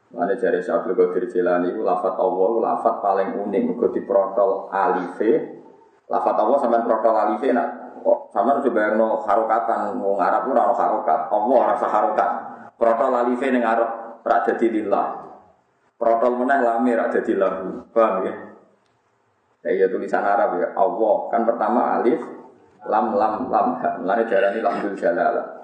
Mana 0.08 0.32
jari 0.40 0.64
Syabdul 0.64 0.96
Qadir 0.96 1.28
Jilani 1.28 1.76
itu 1.76 1.84
lafat 1.84 2.16
Allah 2.16 2.50
lafat 2.64 2.94
paling 3.04 3.28
unik. 3.44 3.62
Mereka 3.68 3.86
diprotol 3.92 4.72
alife. 4.72 5.60
Lafat 6.08 6.36
Allah 6.40 6.56
sampai 6.56 6.80
protol 6.88 7.12
alife 7.12 7.48
nak 7.52 7.88
Kok 7.98 8.30
coba 8.32 8.78
yang 8.78 8.94
no 8.94 9.20
harokatan, 9.26 9.98
mau 9.98 10.14
ngarap 10.14 10.46
pun 10.46 10.54
no 10.54 10.72
harokat. 10.72 11.20
Allah 11.28 11.58
rasa 11.74 11.86
harokat. 11.90 12.30
Protol 12.78 13.12
alife 13.12 13.46
ning 13.50 13.66
arab 13.66 14.22
rak 14.22 14.46
jadi 14.48 14.80
lillah. 14.80 15.28
Protol 15.98 16.38
meneh 16.38 16.62
lame 16.62 16.94
rak 16.94 17.10
jadi 17.18 17.34
lahu. 17.34 17.82
Paham 17.90 18.22
ya? 18.22 18.34
Ya 19.66 19.70
iya 19.74 19.86
tulisan 19.90 20.22
Arab 20.22 20.62
ya. 20.62 20.70
Allah 20.78 21.16
kan 21.34 21.42
pertama 21.42 21.98
alif 21.98 22.22
lam 22.86 23.18
lam 23.18 23.50
lam 23.50 23.66
Mulane 24.00 24.22
darani 24.30 24.62
lamdul 24.62 24.94
jalala. 24.94 25.58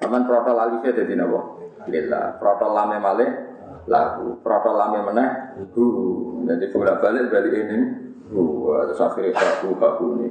Saman 0.00 0.24
protol 0.24 0.56
alife 0.56 0.88
dadi 0.96 1.12
napa? 1.12 1.40
Lillah. 1.84 2.40
Protol 2.40 2.72
lame 2.72 2.96
malih 2.96 3.49
lahu. 3.88 4.36
Protol 4.44 4.74
lame 4.76 5.00
meneh 5.06 5.30
hu. 5.72 5.86
Jadi 6.44 6.64
bolak-balik 6.74 7.30
balik 7.30 7.54
ini. 7.54 7.78
Hu, 8.30 8.70
terus 8.86 9.00
akhirnya 9.00 9.34
bahu 9.34 9.68
bahu 9.78 10.04
ini. 10.18 10.28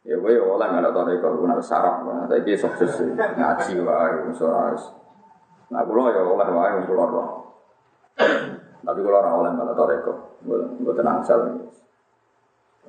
Ya 0.00 0.16
gue 0.16 0.32
ya 0.32 0.40
oleh 0.40 0.64
nggak 0.64 0.96
tahu 0.96 1.04
dari 1.12 1.20
kalau 1.20 1.44
nggak 1.44 1.60
sarap, 1.60 2.00
tapi 2.24 2.56
sukses 2.56 3.04
ngaji 3.12 3.84
wae, 3.84 4.32
soalnya. 4.32 4.80
Nah 5.68 5.84
kulo 5.84 6.08
ya 6.08 6.24
oleh 6.24 6.48
wae 6.48 6.80
kulo 6.88 7.04
roh. 7.04 7.28
Tapi 8.80 8.98
kulo 9.04 9.16
orang 9.20 9.36
oleh 9.44 9.50
nggak 9.52 9.76
tahu 9.76 9.86
reko, 9.92 10.12
gue 10.80 10.94
tenang 10.96 11.20
sel. 11.20 11.44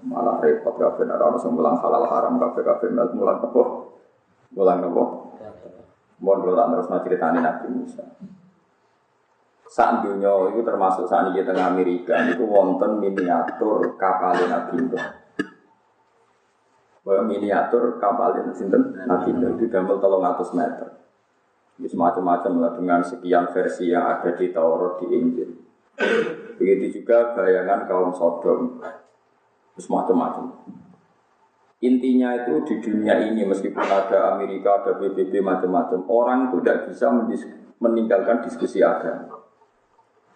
Malah 0.01 0.39
repot 0.39 0.73
kafe 0.79 1.05
nara 1.05 1.29
langsung 1.29 1.53
mulang 1.53 1.77
halal 1.77 2.07
haram 2.09 2.39
kafe 2.41 2.63
kafe 2.63 2.89
mulang 2.89 3.37
apa? 3.43 3.63
Mulang 4.55 4.79
apa? 4.81 5.03
Mohon 6.23 6.39
kalau 6.41 6.55
tak 6.57 6.67
terus 6.73 6.87
mau 6.89 7.03
ceritani 7.05 7.39
Nabi 7.43 7.67
Musa. 7.69 8.03
Saat 9.71 10.03
dunia 10.03 10.51
itu 10.51 10.67
termasuk 10.67 11.07
saat 11.07 11.31
ini 11.31 11.47
tengah 11.47 11.71
Amerika 11.71 12.19
itu 12.27 12.43
wonten 12.43 12.99
miniatur 12.99 13.95
kapal 13.95 14.35
Nabi 14.35 14.91
bahwa 17.01 17.23
miniatur 17.23 17.95
kapal 17.97 18.35
itu 18.35 18.51
sinten 18.51 18.99
Nabi 19.07 19.31
itu 19.31 19.65
damel 19.71 19.97
tolong 20.03 20.27
atas 20.27 20.51
meter. 20.51 21.01
Ini 21.79 21.87
semacam-macam 21.87 22.51
lah 22.59 22.71
dengan 22.75 22.99
sekian 22.99 23.47
versi 23.49 23.89
yang 23.89 24.05
ada 24.05 24.35
di 24.35 24.51
Taurat 24.51 24.99
di 25.01 25.07
Injil. 25.07 25.49
Begitu 26.59 27.01
juga 27.01 27.33
bayangan 27.33 27.87
kaum 27.87 28.11
Sodom. 28.13 28.83
Semacam-macam. 29.79 30.61
Intinya 31.81 32.37
itu 32.37 32.61
di 32.69 32.75
dunia 32.85 33.17
ini 33.23 33.41
meskipun 33.47 33.81
ada 33.81 34.37
Amerika, 34.37 34.85
ada 34.85 35.01
PBB 35.01 35.41
macam-macam, 35.41 36.05
orang 36.05 36.39
itu 36.51 36.61
tidak 36.61 36.91
bisa 36.91 37.09
meninggalkan 37.81 38.45
diskusi 38.45 38.85
agama. 38.85 39.40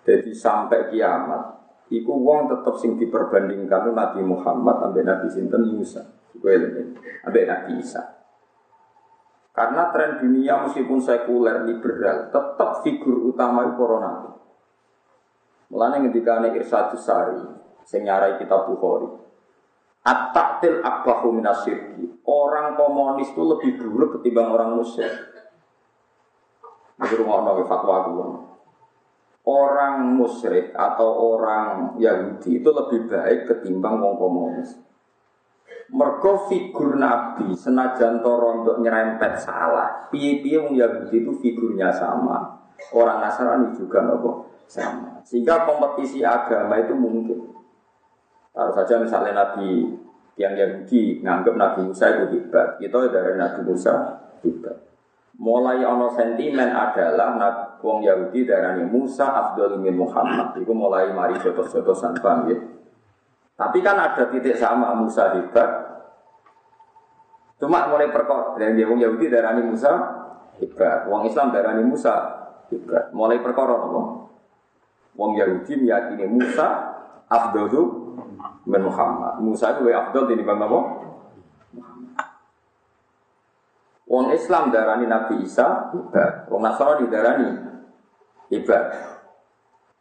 Jadi 0.06 0.32
sampai 0.38 0.94
kiamat, 0.94 1.44
itu 1.90 2.14
wong 2.14 2.46
tetap 2.46 2.78
sing 2.78 2.98
diperbandingkan 3.02 3.90
Nabi 3.90 4.22
Muhammad 4.22 4.86
sampai 4.86 5.02
Nabi 5.02 5.28
Sinten 5.34 5.64
Musa. 5.74 6.02
Gue 6.38 6.62
Ambek 7.26 7.46
Nabi 7.50 7.82
Isa. 7.82 8.02
Karena 9.56 9.90
tren 9.90 10.20
dunia 10.20 10.68
meskipun 10.68 11.00
sekuler 11.00 11.64
liberal, 11.64 12.28
tetap 12.28 12.84
figur 12.84 13.32
utama 13.32 13.64
itu 13.66 13.74
corona. 13.80 14.36
Mulanya 15.72 16.12
ketika 16.12 16.44
ini 16.44 16.60
Irsadus 16.60 17.08
Sari, 17.08 17.40
sing 17.88 18.04
nyarai 18.04 18.36
kitab 18.38 18.68
Bukhari. 18.68 19.08
At-ta'til 20.06 20.86
akbahu 20.86 21.34
minasyirki. 21.40 22.22
Orang 22.28 22.78
komunis 22.78 23.32
itu 23.34 23.42
lebih 23.42 23.82
buruk 23.82 24.20
ketimbang 24.20 24.54
orang 24.54 24.78
musyrik. 24.78 25.34
Ini 27.02 27.16
rumah 27.18 27.58
fatwa 27.66 27.94
aku. 28.06 28.12
Orang 29.46 30.18
musyrik 30.18 30.74
atau 30.74 31.38
orang 31.38 31.94
Yahudi 32.02 32.66
itu 32.66 32.70
lebih 32.74 33.06
baik 33.06 33.46
ketimbang 33.46 34.02
wong 34.02 34.18
komunis. 34.18 34.74
Mergo 35.94 36.50
figur 36.50 36.98
Nabi 36.98 37.54
senajan 37.54 38.26
toro 38.26 38.66
untuk 38.66 38.82
nyerempet 38.82 39.38
salah. 39.38 40.10
Piye-piye 40.10 40.58
wong 40.66 40.74
Yahudi 40.74 41.22
itu 41.22 41.32
figurnya 41.38 41.94
sama. 41.94 42.58
Orang 42.90 43.22
Nasrani 43.22 43.78
juga 43.78 44.02
nopo 44.02 44.50
sama. 44.66 45.22
Sehingga 45.22 45.62
kompetisi 45.70 46.26
agama 46.26 46.82
itu 46.82 46.98
mungkin. 46.98 47.54
Kalau 48.50 48.74
saja 48.74 48.98
misalnya 48.98 49.46
Nabi 49.46 49.94
yang 50.42 50.58
Yahudi 50.58 51.22
nganggap 51.22 51.54
Nabi 51.54 51.80
Musa 51.86 52.06
itu 52.18 52.34
hebat, 52.34 52.82
kita 52.82 53.14
dari 53.14 53.38
Nabi 53.38 53.62
Musa 53.62 53.94
hebat. 54.42 54.78
Mulai 55.36 55.84
ono 55.84 56.10
sentimen 56.16 56.72
adalah 56.72 57.36
wong 57.86 58.02
Yahudi 58.02 58.50
darani 58.50 58.90
Musa 58.90 59.30
Abdul 59.30 59.78
min 59.78 59.94
Muhammad. 59.94 60.58
Itu 60.58 60.74
mulai 60.74 61.14
mari 61.14 61.38
jotos-jotosan 61.38 62.18
bang 62.18 62.40
ya. 62.50 62.58
Tapi 63.56 63.80
kan 63.86 64.02
ada 64.02 64.26
titik 64.34 64.58
sama 64.58 64.98
Musa 64.98 65.38
hebat. 65.38 65.70
Cuma 67.62 67.88
mulai 67.88 68.10
perkor 68.10 68.58
dan 68.58 68.74
wong 68.74 69.00
Yahudi 69.00 69.30
darani 69.30 69.62
Musa 69.64 69.94
hebat, 70.58 71.06
wong 71.06 71.30
Islam 71.30 71.54
darani 71.54 71.86
Musa 71.86 72.14
hebat. 72.74 73.14
Mulai 73.14 73.40
perkara 73.46 73.78
apa? 73.78 74.02
Wong 75.16 75.32
Yahudi 75.38 75.80
meyakini 75.80 76.26
Musa 76.26 76.68
afdalu 77.30 77.82
min 78.66 78.82
Muhammad. 78.82 79.40
Musa 79.40 79.78
itu 79.78 79.86
lebih 79.86 80.10
afdal 80.10 80.26
bang 80.28 80.60
apa? 80.60 80.80
Wong 84.06 84.26
Islam 84.36 84.70
darani 84.70 85.06
Nabi 85.08 85.48
Isa 85.48 85.96
hebat, 85.96 86.52
wong 86.52 86.62
Nasrani 86.62 87.08
darani 87.08 87.75
hebat. 88.52 88.84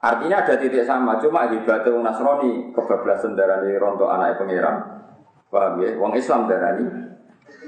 Artinya 0.05 0.45
ada 0.45 0.61
titik 0.61 0.85
sama, 0.85 1.17
cuma 1.17 1.49
hebat 1.49 1.81
wong 1.89 2.05
Nasrani 2.05 2.77
kebablasan 2.77 3.33
darani 3.33 3.73
rontok 3.81 4.11
anak 4.13 4.37
pangeran. 4.37 4.77
Paham 5.49 5.81
ya? 5.81 5.97
Wong 5.97 6.13
Islam 6.13 6.45
darani 6.45 6.85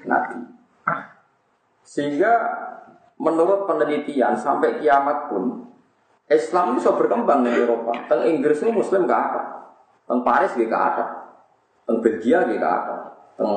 nabi. 0.04 0.38
Sehingga 1.86 2.32
menurut 3.16 3.64
penelitian 3.64 4.36
sampai 4.36 4.82
kiamat 4.82 5.32
pun 5.32 5.64
Islam 6.26 6.74
bisa 6.74 6.92
berkembang 6.98 7.46
di 7.46 7.54
Eropa. 7.54 7.94
Teng 8.10 8.26
Inggris 8.26 8.58
itu 8.58 8.74
Muslim 8.74 9.06
gak 9.06 9.22
ada. 9.30 9.42
Teng 10.10 10.26
Paris 10.26 10.58
gak 10.58 10.66
ada. 10.74 11.04
Teng 11.86 12.02
Belgia 12.02 12.42
gak 12.42 12.58
ada. 12.58 12.96
Teng 13.38 13.52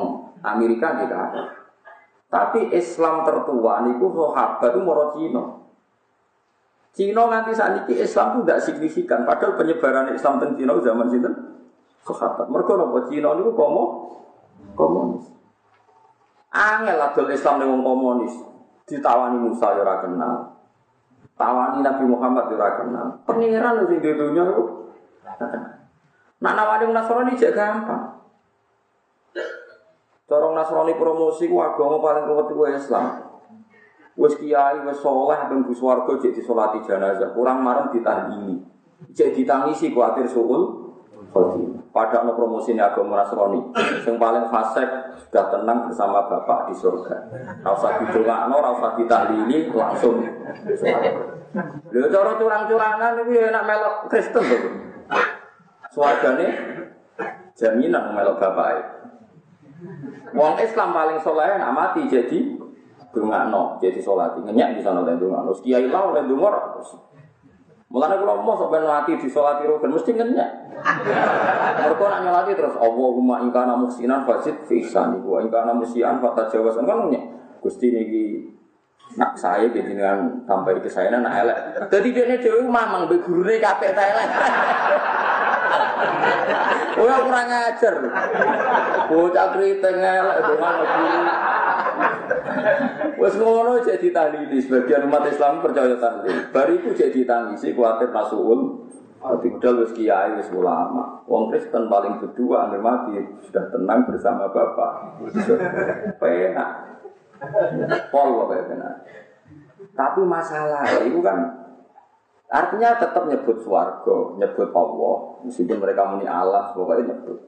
Amerika 0.46 0.94
gak 0.94 1.10
ada. 1.10 1.42
Tapi 2.30 2.70
Islam 2.70 3.26
tertua 3.26 3.82
niku 3.82 4.14
sahabat 4.14 4.70
itu 4.70 4.80
moro 4.86 5.10
Cina. 5.18 5.44
Cina 6.90 7.22
nganti 7.30 7.54
saat 7.54 7.86
ini 7.86 8.02
Islam 8.02 8.26
itu 8.34 8.40
tidak 8.42 8.60
signifikan. 8.66 9.22
Padahal 9.22 9.54
penyebaran 9.54 10.10
Islam 10.10 10.42
di 10.42 10.62
Cina 10.62 10.74
zaman 10.82 11.06
itu 11.14 11.30
sahabat. 12.02 12.50
Mereka 12.50 12.72
nopo 12.74 12.98
Cina 13.06 13.30
itu 13.38 13.50
komo 13.54 13.84
komunis. 14.74 15.30
Angel 16.50 16.98
adol 16.98 17.30
Islam 17.30 17.62
dengan 17.62 17.80
komunis. 17.86 18.34
Ditawani 18.90 19.38
Musa 19.38 19.70
ya 19.78 20.02
kenal. 20.02 20.58
Tawani 21.38 21.78
Nabi 21.78 22.04
Muhammad 22.10 22.50
ya 22.50 22.68
kenal. 22.82 23.06
Pangeran 23.22 23.86
sing 23.86 24.02
di 24.02 24.10
dunia 24.10 24.50
itu. 24.50 24.64
Nak 26.42 26.52
nawani 26.58 26.90
Nasrani 26.90 27.38
jek 27.38 27.54
gampang. 27.54 28.18
Corong 30.26 30.58
Nasrani 30.58 30.98
promosi 30.98 31.46
agama 31.46 32.02
paling 32.02 32.26
kuat 32.26 32.46
itu 32.50 32.62
Islam. 32.66 33.29
Wes 34.18 34.34
kiai 34.38 34.82
wes 34.82 34.98
soleh 34.98 35.38
ben 35.46 35.62
bus 35.62 35.78
warga 35.78 36.18
cek 36.18 36.34
disolati 36.34 36.82
jenazah, 36.82 37.30
kurang 37.34 37.62
marem 37.62 37.94
ditahlili. 37.94 38.58
Cek 39.14 39.36
ditangisi 39.38 39.94
kuatir 39.94 40.26
suul. 40.26 40.90
Pada 41.90 42.22
no 42.22 42.34
promosi 42.34 42.74
ini 42.74 42.82
agama 42.82 43.18
Nasrani, 43.18 43.70
yang 44.06 44.14
paling 44.18 44.46
fasik 44.46 44.86
sudah 45.26 45.46
tenang 45.50 45.86
bersama 45.86 46.26
bapak 46.26 46.70
di 46.70 46.74
surga. 46.74 47.16
Rasa 47.66 48.02
didongakno, 48.02 48.56
rasa 48.58 48.94
ditahlili 48.94 49.70
langsung. 49.70 50.22
Lho 51.90 52.06
cara 52.10 52.30
curang-curangan 52.38 53.26
itu 53.26 53.30
ya 53.34 53.50
enak 53.50 53.62
melok 53.66 53.94
Kristen 54.06 54.42
tuh. 54.42 54.62
Suargane 55.90 56.46
jaminan 57.58 58.14
melok 58.14 58.38
bapak. 58.38 58.74
Wong 60.30 60.62
Islam 60.62 60.94
paling 60.94 61.18
soleh 61.18 61.58
nak 61.58 61.74
mati 61.74 62.06
jadi 62.06 62.54
no, 63.18 63.62
jadi 63.82 63.98
sholat 63.98 64.38
ngenyak 64.38 64.78
di 64.78 64.80
sana 64.86 65.02
dan 65.02 65.18
no. 65.18 65.50
Kiai 65.58 65.90
lah 65.90 66.14
oleh 66.14 66.22
dungor. 66.30 66.54
Mulane 67.90 68.22
kula 68.22 68.38
mau 68.38 68.54
sampai 68.54 68.86
mati 68.86 69.18
di 69.18 69.26
sholat 69.26 69.66
rukun 69.66 69.90
mesti 69.90 70.14
ngenyak. 70.14 70.50
Mereka 71.82 72.04
nak 72.06 72.20
nyolati 72.22 72.54
terus 72.54 72.78
Allahumma 72.78 73.42
in 73.42 73.50
kana 73.50 73.74
musinan 73.74 74.22
fasid 74.22 74.62
fi 74.70 74.86
ihsani 74.86 75.18
wa 75.26 75.42
in 75.42 75.50
kana 75.50 75.74
musian 75.74 76.22
fatajawasan 76.22 76.86
kan 76.86 77.10
ngenyak. 77.10 77.24
Gusti 77.58 77.90
niki 77.90 78.46
nak 79.18 79.34
saya 79.34 79.66
jadi 79.74 79.90
dengan 79.90 80.46
tambah 80.46 80.78
ke 80.78 80.86
saya 80.86 81.10
nak 81.18 81.34
elek. 81.34 81.90
Jadi 81.90 82.14
dia 82.14 82.38
dewi 82.38 82.62
mamang 82.70 83.10
be 83.10 83.18
gurune 83.26 83.58
kabeh 83.58 83.90
ta 83.90 84.02
elek. 84.06 84.28
Oh 86.94 87.18
kurang 87.26 87.50
ajar. 87.50 87.94
Bocah 89.10 89.46
kriting 89.50 89.98
elek 89.98 90.38
dongan 90.46 90.74
Wes 93.20 93.34
ngono 93.36 93.80
jadi 93.84 94.08
tahlili 94.10 94.58
sebagian 94.60 95.06
umat 95.06 95.28
Islam 95.28 95.60
percaya 95.60 95.96
tahlil. 96.00 96.48
Baru 96.50 96.72
itu 96.76 96.90
jadi 96.96 97.20
tangisi 97.24 97.76
kuatir 97.76 98.08
masuul. 98.10 98.88
Tapi 99.20 99.52
udah 99.52 99.72
wes 99.84 99.92
kiai 99.92 100.32
wes 100.40 100.48
ulama. 100.48 101.20
Wong 101.28 101.52
Kristen 101.52 101.92
paling 101.92 102.24
berdua 102.24 102.68
angger 102.68 102.80
mati 102.80 103.20
sudah 103.44 103.68
tenang 103.68 104.08
bersama 104.08 104.48
bapak. 104.48 105.20
Penak. 106.16 106.70
Pol 108.08 108.48
apa 108.48 108.54
penak. 108.64 108.94
Tapi 109.92 110.20
masalah 110.24 110.84
itu 111.04 111.20
kan 111.20 111.60
Artinya 112.50 112.98
tetap 112.98 113.30
nyebut 113.30 113.62
swargo, 113.62 114.34
nyebut 114.34 114.74
Allah, 114.74 115.38
meskipun 115.46 115.78
mereka 115.78 116.02
muni 116.10 116.26
Allah, 116.26 116.74
pokoknya 116.74 117.14
nyebut. 117.14 117.38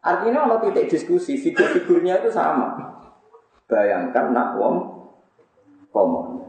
Artinya 0.00 0.48
kalau 0.48 0.58
titik 0.64 0.88
diskusi, 0.88 1.36
figur-figurnya 1.36 2.24
itu 2.24 2.32
sama. 2.32 2.96
Bayangkan 3.68 4.32
nak 4.32 4.56
wong 4.56 4.76
komun. 5.92 6.40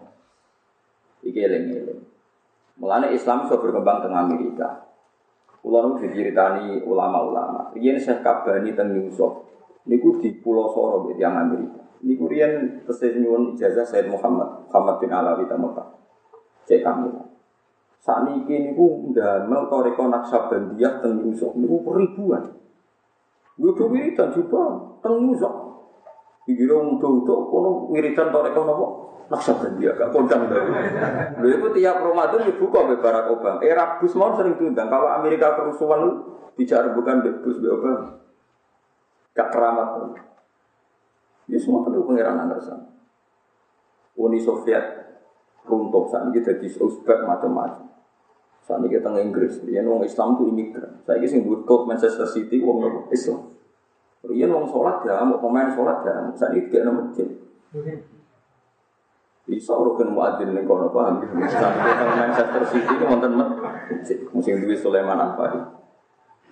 Iki 1.20 1.36
eling-eling. 1.36 2.00
Mulane 2.80 3.12
Islam 3.12 3.44
sudah 3.44 3.60
berkembang 3.60 4.00
tengah 4.00 4.24
Amerika. 4.24 4.88
Kulo 5.60 5.84
nu 5.84 5.92
diceritani 6.00 6.80
ulama-ulama. 6.88 7.76
Riyen 7.76 8.00
Syekh 8.00 8.24
Kabani 8.24 8.72
teng 8.72 8.96
Yusuf. 8.96 9.44
Niku 9.84 10.24
di 10.24 10.32
Pulau 10.40 10.72
Soro 10.72 11.12
yang 11.20 11.36
Amerika. 11.36 11.84
Niku 12.08 12.32
riyen 12.32 12.88
tesih 12.88 13.20
nyuwun 13.20 13.60
ijazah 13.60 13.84
Said 13.84 14.08
Muhammad 14.08 14.72
Muhammad 14.72 14.96
bin 15.04 15.12
Alawi 15.12 15.44
ta 15.52 15.60
Mekah. 15.60 16.00
Cek 16.64 16.80
kami. 16.80 17.12
Saat 18.00 18.32
ini 18.32 18.72
niku 18.72 19.12
ndamel 19.12 19.68
toriko 19.68 20.08
Naksabandiyah 20.08 21.04
teng 21.04 21.20
Yusuf 21.28 21.52
niku 21.60 21.84
ribuan. 21.92 22.48
Gue 23.60 23.76
wiridan 23.76 24.32
juga 24.32 24.88
teng. 25.04 25.36
Dikira 26.50 26.82
untuk-untuk 26.82 27.54
kono 27.54 27.94
wiridan 27.94 28.34
toreko 28.34 28.66
nopo 28.66 28.88
dia 29.78 29.94
gak 29.94 30.10
kondang 30.10 30.50
dari. 30.50 30.74
Lha 31.38 31.48
itu 31.54 31.68
tiap 31.78 32.02
Ramadan 32.02 32.50
dibuka 32.50 32.82
oleh 32.82 32.98
Barack 32.98 33.30
Obama. 33.30 33.62
Era 33.62 34.02
Bush 34.02 34.18
mau 34.18 34.34
sering 34.34 34.58
diundang. 34.58 34.90
Kalau 34.90 35.06
Amerika 35.06 35.54
kerusuhan 35.54 36.26
bicara 36.58 36.90
bukan 36.98 37.22
Bush 37.46 37.62
Obama. 37.62 38.18
Gak 39.38 39.54
keramat 39.54 39.88
pun. 39.94 40.10
Ya 41.46 41.62
semua 41.62 41.86
penuh 41.86 42.10
pengiran 42.10 42.42
Anderson. 42.42 42.90
Uni 44.18 44.42
Soviet 44.42 44.82
runtuh 45.70 46.10
saat 46.10 46.34
ini 46.34 46.42
jadi 46.42 46.66
Uzbek 46.82 47.30
macam-macam. 47.30 47.86
Saat 48.66 48.82
ini 48.82 48.90
kita 48.90 49.14
Inggris, 49.22 49.62
ya 49.70 49.86
orang 49.86 50.06
Islam 50.06 50.38
itu 50.38 50.44
imigran. 50.50 51.06
Saya 51.06 51.22
ini 51.22 51.30
sing 51.30 51.46
buat 51.46 51.66
Manchester 51.86 52.26
City, 52.26 52.62
orang 52.66 53.06
Islam. 53.14 53.59
Rian 54.20 54.52
wong 54.52 54.68
sholat 54.68 55.08
ya, 55.08 55.24
mau 55.24 55.40
pemain 55.40 55.72
sholat 55.72 56.04
ya, 56.04 56.16
saat 56.36 56.52
ini 56.52 56.68
tidak 56.68 56.92
nama 56.92 57.08
masjid. 57.08 57.28
Bisa 59.50 59.74
rukun 59.74 60.12
muadzin 60.12 60.52
nih 60.52 60.68
kono 60.68 60.92
paham. 60.92 61.24
Sampai 61.50 61.94
Manchester 61.96 62.64
City 62.68 62.94
ini 63.00 63.06
wonten 63.08 63.34
masjid, 63.40 64.20
musim 64.36 64.60
duit 64.60 64.78
Sulaiman 64.78 65.18
apa 65.18 65.74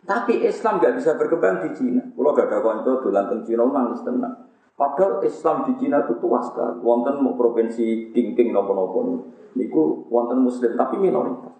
Tapi 0.07 0.47
Islam 0.47 0.79
gak 0.79 0.95
bisa 0.95 1.19
berkembang 1.19 1.67
di 1.67 1.75
Cina. 1.75 1.99
Kalau 2.15 2.31
gak 2.31 2.47
ada 2.47 2.63
konco 2.63 3.03
dolan 3.03 3.27
teng 3.27 3.43
Cina 3.43 3.67
nangis 3.67 3.99
tenang. 4.07 4.47
Padahal 4.79 5.19
Islam 5.27 5.67
di 5.67 5.73
Cina 5.75 6.07
itu 6.07 6.15
tua 6.23 6.39
sekali. 6.39 6.79
Wonten 6.79 7.19
mau 7.19 7.35
provinsi 7.35 8.15
Ting-Ting 8.15 8.55
nopo-nopo 8.55 9.27
niku 9.59 10.07
wonten 10.07 10.39
Muslim 10.39 10.79
tapi 10.79 10.95
minoritas. 10.95 11.51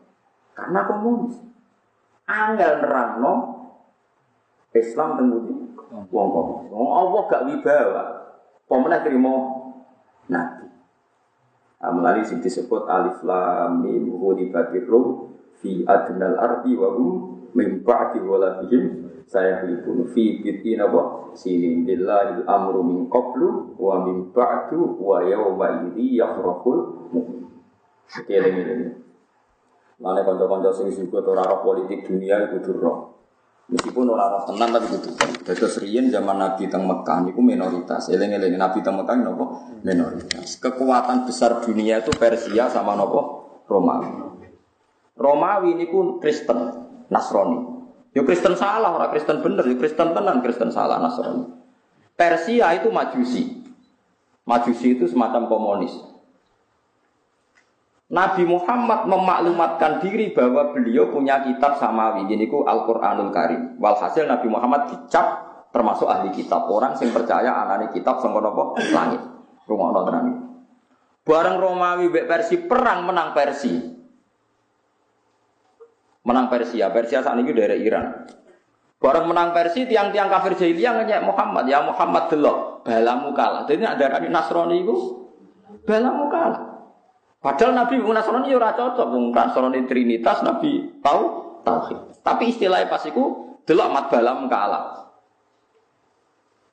Karena 0.55 0.87
komunis. 0.87 1.35
Angel 2.23 2.79
nerangno 2.79 3.33
Islam 4.71 5.19
teng 5.19 5.27
Wong 6.11 6.27
kok. 6.33 6.45
Wong 6.73 6.89
Allah 6.91 7.21
gak 7.29 7.45
wibawa. 7.47 8.03
Pemenang 8.67 9.03
terima 9.05 9.33
nabi. 10.27 10.67
Amalani 11.77 12.25
sing 12.25 12.41
disebut 12.41 12.89
alif 12.89 13.21
lam 13.21 13.85
mim 13.85 14.09
hudibatir 14.17 14.89
rum 14.89 15.37
fi 15.61 15.85
adnal 15.85 16.35
ardi 16.35 16.73
wa 16.73 16.89
hum 16.97 17.09
min 17.53 17.85
ba'di 17.85 18.17
waladihim 18.21 19.07
saya 19.27 19.61
hilpun 19.61 20.07
fi 20.09 20.39
bitin 20.41 20.81
apa 20.81 21.31
sini 21.35 21.83
billahi 21.83 22.47
amru 22.47 22.81
min 22.81 22.99
qablu 23.11 23.75
wa 23.77 24.01
min 24.07 24.33
ba'du 24.33 24.97
wa 24.97 25.21
yawma 25.21 25.91
idhi 25.91 26.17
yakhraful 26.17 27.11
mu'min. 27.13 27.45
Ini. 28.07 28.87
Mana 29.97 30.21
kanca-kanca 30.23 30.71
sing 30.71 30.93
sibuk 30.93 31.25
ora 31.25 31.59
politik 31.65 32.07
dunia 32.07 32.47
itu 32.47 32.61
durung. 32.61 33.16
Meskipun 33.67 34.07
orang 34.07 34.47
tenang 34.47 34.79
tapi 34.79 34.95
itu. 34.95 35.11
Terus 35.43 35.75
riyen 35.83 36.07
zaman 36.07 36.39
Nabi 36.39 36.71
teng 36.71 36.87
Mekah 36.87 37.27
niku 37.27 37.43
minoritas. 37.43 38.07
Eling-eling 38.07 38.55
Nabi 38.55 38.79
teng 38.79 38.95
Mekah 38.95 39.15
nopo 39.19 39.45
minoritas. 39.83 40.55
Kekuatan 40.63 41.27
besar 41.27 41.59
dunia 41.59 41.99
itu 41.99 42.15
Persia 42.15 42.71
sama 42.71 42.95
nopo 42.95 43.43
Romawi. 43.67 44.07
Romawi 45.19 45.75
niku 45.75 46.23
Kristen, 46.23 46.87
Nasrani. 47.11 47.59
Yo 48.15 48.23
Kristen 48.23 48.55
salah, 48.55 48.95
orang 48.95 49.11
Kristen 49.11 49.43
bener, 49.43 49.67
yo 49.67 49.75
Kristen 49.75 50.15
tenan, 50.15 50.39
Kristen 50.39 50.71
salah, 50.71 51.03
Nasrani. 51.03 51.43
Persia 52.15 52.71
itu 52.71 52.87
Majusi. 52.87 53.67
Majusi 54.47 54.95
itu 54.95 55.11
semacam 55.11 55.51
komunis. 55.51 55.91
Nabi 58.07 58.47
Muhammad 58.47 59.03
memaklumatkan 59.03 59.99
diri 59.99 60.31
bahwa 60.31 60.71
beliau 60.71 61.11
punya 61.11 61.43
kitab 61.43 61.75
samawi. 61.75 62.23
Ku 62.47 62.63
Al-Quranul 62.63 63.35
Karim. 63.35 63.75
Walhasil 63.83 64.23
Nabi 64.23 64.47
Muhammad 64.47 64.87
dicap 64.87 65.27
termasuk 65.75 66.07
ahli 66.07 66.31
kitab. 66.31 66.71
Orang 66.71 66.95
yang 66.95 67.11
percaya 67.11 67.51
anani 67.51 67.91
kitab 67.91 68.23
sama 68.23 68.39
nopo 68.39 68.79
langit. 68.95 69.19
Rumah 69.67 69.87
tenang. 70.07 70.27
Bareng 71.27 71.59
Romawi 71.59 72.07
bek 72.07 72.23
Persi 72.31 72.55
perang 72.63 73.03
menang 73.03 73.35
Persi. 73.35 73.75
Menang 76.23 76.47
Persia. 76.47 76.87
Persia 76.87 77.19
saat 77.19 77.35
ini 77.35 77.51
dari 77.51 77.83
Iran. 77.83 78.23
Bareng 79.03 79.27
menang 79.27 79.51
Persi 79.51 79.83
tiang-tiang 79.83 80.31
kafir 80.31 80.55
jahiliyah 80.55 81.03
ngenyek 81.03 81.27
Muhammad. 81.27 81.67
Ya 81.67 81.83
Muhammad 81.83 82.31
delok 82.31 82.87
balamu 82.87 83.35
kalah. 83.35 83.67
Jadi 83.67 83.83
ada 83.83 84.23
Nasrani 84.31 84.79
itu 84.79 84.95
balamu 85.83 86.31
kalah. 86.31 86.76
Padahal 87.37 87.77
Nabi 87.77 88.01
Nasrani 88.01 88.49
ora 88.57 88.73
cocok, 88.73 89.07
wong 89.13 89.25
Nasrani 89.29 89.85
Trinitas 89.85 90.41
Nabi 90.41 90.97
tahu 91.05 91.23
tauhid. 91.61 92.25
Tapi 92.25 92.49
istilahnya 92.49 92.89
pas 92.89 93.05
iku 93.05 93.57
delok 93.63 93.89
mat 93.93 94.05
balam 94.09 94.49
kalah. 94.49 95.13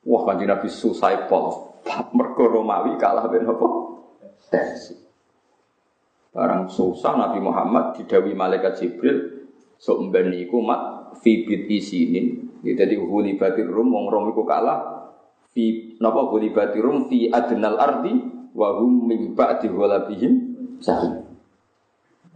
Wah 0.05 0.21
kanjeng 0.25 0.49
Nabi 0.49 0.67
susah 0.69 1.29
pol. 1.29 1.77
Mergo 2.17 2.49
Romawi 2.49 2.97
kalah 2.97 3.29
ben 3.29 3.45
apa? 3.45 3.67
Tersi. 4.49 4.97
Barang 6.33 6.67
susah 6.67 7.13
Nabi 7.13 7.39
Muhammad 7.39 7.95
didawi 7.95 8.33
malaikat 8.33 8.81
Jibril 8.81 9.47
sok 9.77 10.09
mben 10.09 10.33
iku 10.33 10.59
mat 10.65 11.13
fi 11.21 11.45
bid 11.45 11.69
isinin. 11.69 12.57
Jadi 12.65 12.97
huli 12.97 13.37
batir 13.37 13.69
rum 13.69 13.93
wong 13.93 14.09
rom 14.09 14.25
iku 14.33 14.41
kalah 14.43 15.13
fi 15.53 15.95
napa 16.01 16.25
huli 16.25 16.49
batir 16.49 16.81
rum 16.81 17.05
fi 17.05 17.29
adnal 17.29 17.77
ardi 17.77 18.13
wa 18.51 18.81
hum 18.81 19.05
min 19.05 19.37
ba'di 19.37 19.69
ghalabihim 19.69 20.44
Sahih. 20.85 21.25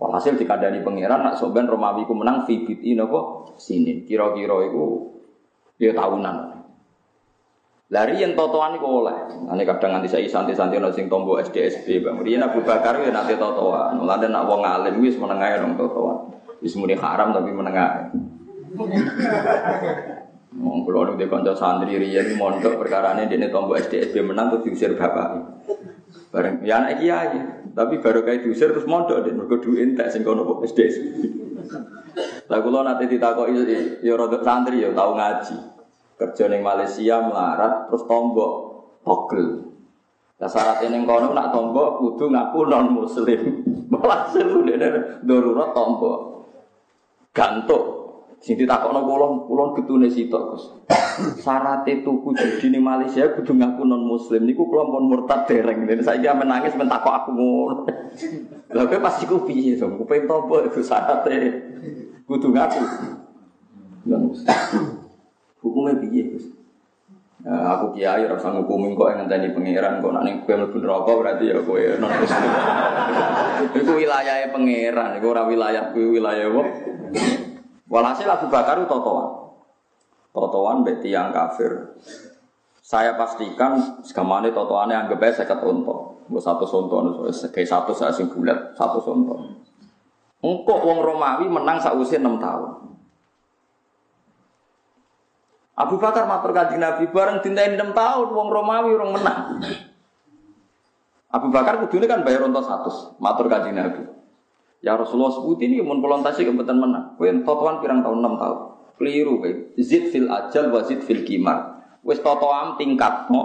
Walhasil 0.02 0.40
dikandani 0.40 0.82
pangeran 0.82 1.22
nak 1.22 1.38
soben 1.38 1.70
Romawi 1.70 2.08
ku 2.10 2.18
menang 2.18 2.50
fibiti 2.50 2.98
nopo 2.98 3.54
sini. 3.62 4.02
Kira-kira 4.08 4.66
itu 4.66 5.12
dia 5.78 5.94
tahunan. 5.94 6.58
Lari 7.90 8.22
yang 8.22 8.38
totoan 8.38 8.78
itu 8.78 8.86
oleh. 8.86 9.18
Ane 9.50 9.66
kadang 9.66 9.98
nanti 9.98 10.08
saya 10.10 10.26
santai-santai 10.26 10.78
nol 10.78 10.94
sing 10.94 11.12
tombo 11.12 11.38
SDSB 11.42 12.06
bang. 12.06 12.22
Rian 12.22 12.46
Abu 12.46 12.62
Bakar 12.64 13.02
ya 13.02 13.12
nanti 13.12 13.36
totoan. 13.36 14.00
Mulai 14.02 14.30
nak 14.30 14.46
wong 14.48 14.62
alim 14.64 15.04
wis 15.04 15.20
menengah 15.20 15.60
dong 15.60 15.76
totoan. 15.76 16.32
Wis 16.64 16.74
muni 16.80 16.96
haram 16.96 17.36
tapi 17.36 17.52
menengah. 17.52 18.14
Wong 20.60 20.80
kula 20.86 21.12
nu 21.12 21.18
kanca 21.18 21.54
santri 21.58 21.98
riyen 21.98 22.40
mondok 22.40 22.78
perkara 22.80 23.20
ini 23.20 23.30
dene 23.30 23.52
tombo 23.52 23.76
SDSB 23.76 24.22
menang 24.22 24.54
tuh 24.54 24.64
diusir 24.64 24.96
bapak. 24.96 25.60
Bareng 26.30 26.62
ya 26.62 26.82
anak 26.82 27.02
kiai. 27.02 27.40
Tapi 27.74 28.02
baru 28.02 28.22
kayak 28.22 28.46
diusir 28.46 28.70
terus 28.74 28.86
mondok 28.86 29.26
deh, 29.26 29.34
mereka 29.34 29.62
duit 29.62 29.82
entek 29.82 30.10
sing 30.14 30.22
kono 30.22 30.46
kok 30.46 30.68
SD. 30.68 30.80
Lah 32.50 32.60
kula 32.66 32.82
nate 32.86 33.06
ditakoki 33.06 33.54
ya 34.02 34.14
rada 34.18 34.38
santri 34.42 34.82
ya 34.82 34.94
tau 34.94 35.18
ngaji. 35.18 35.58
Kerja 36.20 36.52
ning 36.52 36.62
Malaysia 36.62 37.24
melarat 37.24 37.88
terus 37.88 38.04
tombok 38.06 38.52
togel. 39.02 39.74
Lah 40.38 40.50
syarat 40.50 40.86
ning 40.86 41.08
kono 41.10 41.34
nak 41.34 41.50
tombok 41.50 41.98
kudu 41.98 42.26
ngaku 42.30 42.60
non 42.70 42.88
muslim. 42.94 43.42
Malah 43.92 44.30
seru 44.30 44.66
dene 44.66 45.22
darurat 45.26 45.74
tombok. 45.74 46.20
Gantuk 47.34 47.99
Sing 48.40 48.56
ditakokno 48.56 49.04
kula 49.04 49.28
kula 49.52 49.64
getune 49.76 50.08
sitok, 50.08 50.44
Gus. 50.56 50.64
Syaratte 51.44 52.00
tuku 52.08 52.32
judi 52.32 52.72
ning 52.72 52.88
Malaysia 52.88 53.28
kudu 53.36 53.52
ngaku 53.52 53.84
non 53.84 54.08
muslim 54.08 54.48
niku 54.48 54.64
kula 54.64 54.88
pun 54.88 55.12
murtad 55.12 55.44
dereng. 55.44 55.84
Dan 55.84 56.00
saiki 56.00 56.24
ame 56.24 56.48
nangis 56.48 56.72
men 56.80 56.88
takok 56.88 57.14
aku 57.20 57.30
ngono. 57.36 57.76
Lah 58.72 58.84
kowe 58.88 59.00
pas 59.04 59.20
iku 59.20 59.44
piye 59.44 59.76
to? 59.76 59.92
Kupen 59.92 60.24
topo 60.24 60.64
iku 60.64 60.80
syaratte 60.80 61.36
kudu 62.24 62.56
ngaku. 62.56 62.80
Non 64.08 64.32
Hukumnya 65.60 66.00
piye, 66.00 66.32
Gus? 66.32 66.56
Nah, 67.44 67.76
aku 67.76 68.00
kiai 68.00 68.24
ora 68.24 68.36
usah 68.40 68.52
ngukumi 68.52 68.96
kok 69.00 69.16
pangeran 69.56 70.00
kok 70.04 70.12
nek 70.12 70.24
ning 70.24 70.36
kowe 70.44 70.56
neraka 70.60 71.12
berarti 71.12 71.52
ya 71.52 71.60
kowe 71.60 71.84
non 72.00 72.12
muslim. 72.20 72.52
iku 73.80 73.92
wilayahe 74.00 74.52
pangeran, 74.52 75.20
iku 75.20 75.28
ora 75.32 75.44
wilayah 75.48 75.92
kuwi 75.92 76.20
wilayah 76.20 76.48
apa? 76.48 76.64
Walhasil 77.90 78.30
Abu 78.30 78.48
Bakar 78.54 78.78
itu 78.78 78.86
totoan. 78.86 79.50
Totoan 80.30 80.86
berarti 80.86 81.10
yang 81.10 81.34
kafir. 81.34 81.98
Saya 82.86 83.18
pastikan 83.18 84.02
segamane 84.06 84.54
totoannya 84.54 85.10
anggap 85.10 85.22
aja 85.26 85.42
saya 85.42 85.58
unta. 85.66 86.22
Gue 86.30 86.38
satu 86.38 86.62
sonto, 86.70 87.26
kayak 87.50 87.66
satu 87.66 87.90
saya 87.90 88.14
sing 88.14 88.30
bulat, 88.30 88.78
satu 88.78 89.02
sonto. 89.02 89.34
Engkau 90.46 90.78
wong 90.78 91.02
Romawi 91.02 91.50
menang 91.50 91.82
sausia 91.82 92.22
enam 92.22 92.38
tahun. 92.38 92.94
Abu 95.74 95.98
Bakar 95.98 96.30
matur 96.30 96.54
kanjeng 96.54 96.78
Nabi 96.78 97.10
bareng 97.10 97.42
dintain 97.42 97.74
enam 97.74 97.98
tahun 97.98 98.30
wong 98.30 98.48
Romawi 98.54 98.94
orang 98.94 99.12
menang. 99.18 99.42
Abu 101.34 101.50
Bakar 101.50 101.82
kudune 101.82 102.06
kan 102.06 102.22
bayar 102.22 102.46
unta 102.46 102.62
satu, 102.62 103.18
matur 103.18 103.50
kanjeng 103.50 103.74
Nabi. 103.74 104.19
Ya 104.80 104.96
Rasulullah 104.96 105.36
sebut 105.36 105.60
ini 105.60 105.84
mun 105.84 106.00
kula 106.00 106.24
tasih 106.24 106.48
kebetulan 106.48 106.80
menang. 106.80 107.06
Kowe 107.20 107.28
totoan 107.44 107.84
pirang 107.84 108.00
tahun 108.00 108.24
6 108.24 108.40
tahun. 108.40 108.60
Keliru 108.96 109.34
kowe. 109.44 109.52
Zid 109.76 110.12
fil 110.12 110.32
ajal 110.32 110.72
wa 110.72 110.80
zid 110.88 111.04
fil 111.04 111.28
kimar. 111.28 111.84
Wis 112.00 112.24
totoan 112.24 112.80
tingkatno 112.80 113.44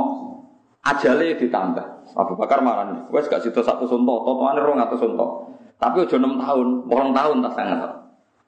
ajale 0.86 1.34
ditambah. 1.34 2.14
Abu 2.14 2.38
Bakar 2.38 2.62
marani. 2.62 3.10
Wis 3.10 3.26
gak 3.26 3.42
situ 3.42 3.58
satu 3.58 3.82
sunto, 3.90 4.14
totoane 4.22 4.62
200 4.62 4.94
sunto. 4.94 5.50
Tapi 5.74 6.06
aja 6.06 6.16
6 6.16 6.38
tahun, 6.38 6.66
8 6.86 7.18
tahun 7.18 7.36
tak 7.50 7.54
sangat. 7.58 7.90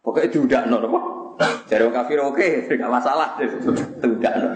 Pokoknya 0.06 0.30
diudakno 0.30 0.76
apa? 0.78 1.00
Jare 1.66 1.82
wong 1.90 1.94
kafir 1.94 2.22
oke, 2.22 2.48
gak 2.70 2.92
masalah. 2.92 3.34
Diudakno. 4.00 4.48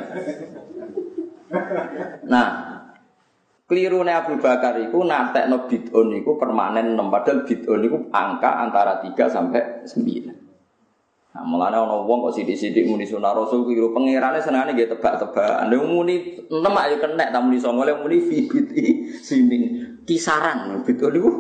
Keliru 3.70 4.02
nih 4.02 4.18
Abu 4.18 4.35
Bakar 4.42 4.83
itu 4.83 4.98
nate 5.06 5.46
no 5.46 5.70
bid'un 5.70 6.11
itu 6.11 6.35
permanen 6.35 6.98
enam 6.98 7.06
padahal 7.06 7.46
bid'un 7.46 7.78
itu 7.78 8.11
angka 8.11 8.66
antara 8.66 8.98
3 8.98 9.14
sampai 9.30 9.87
9. 9.87 11.30
Nah, 11.30 11.46
mulane 11.46 11.78
ana 11.78 12.02
wong 12.02 12.26
kok 12.26 12.35
sithik-sithik 12.35 12.90
muni 12.90 13.06
sunah 13.06 13.30
Rasul 13.30 13.62
keliru 13.62 13.94
pangerane 13.94 14.42
senengane 14.42 14.74
nggih 14.74 14.90
tebak-tebakan. 14.90 15.70
Nek 15.70 15.87
muni 15.87 16.42
6 16.50 16.59
ayo 16.66 16.96
kenek 16.98 17.30
ta 17.30 17.38
muni 17.38 17.62
9 17.62 17.87
lek 17.87 17.98
muni 18.02 18.18
fi 18.18 18.37
sini 19.22 19.59
kisaran 20.02 20.83
bid'un 20.83 21.14
niku. 21.14 21.30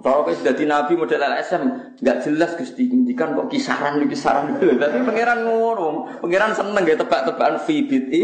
Kalau 0.00 0.24
kayak 0.24 0.56
di 0.56 0.64
Nabi 0.64 0.96
model 0.96 1.20
LSM 1.20 1.62
nggak 2.00 2.18
jelas 2.24 2.56
gusti 2.56 2.88
indikan 2.88 3.36
kok 3.36 3.52
kisaran 3.52 4.00
kisaran. 4.08 4.56
Tapi 4.56 5.04
pangeran 5.04 5.44
ngono, 5.44 6.16
pangeran 6.24 6.56
seneng 6.56 6.80
gak 6.80 7.04
tebak-tebakan 7.04 7.60
fi 7.60 7.84
bid'i 7.84 8.22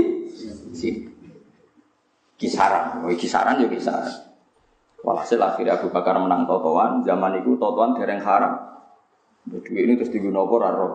sini 0.72 1.11
kisaran, 2.42 3.06
oh, 3.06 3.14
kisaran 3.14 3.62
ya 3.62 3.70
kisaran. 3.70 4.10
Walhasil 5.06 5.38
akhirnya 5.38 5.78
Abu 5.78 5.94
Bakar 5.94 6.18
menang 6.18 6.46
totoan, 6.46 7.02
zaman 7.06 7.38
itu 7.38 7.54
totoan 7.54 7.94
dereng 7.94 8.18
haram. 8.18 8.58
Duit 9.46 9.66
ini 9.70 9.98
terus 9.98 10.10
digunakan 10.10 10.70
apa 10.70 10.86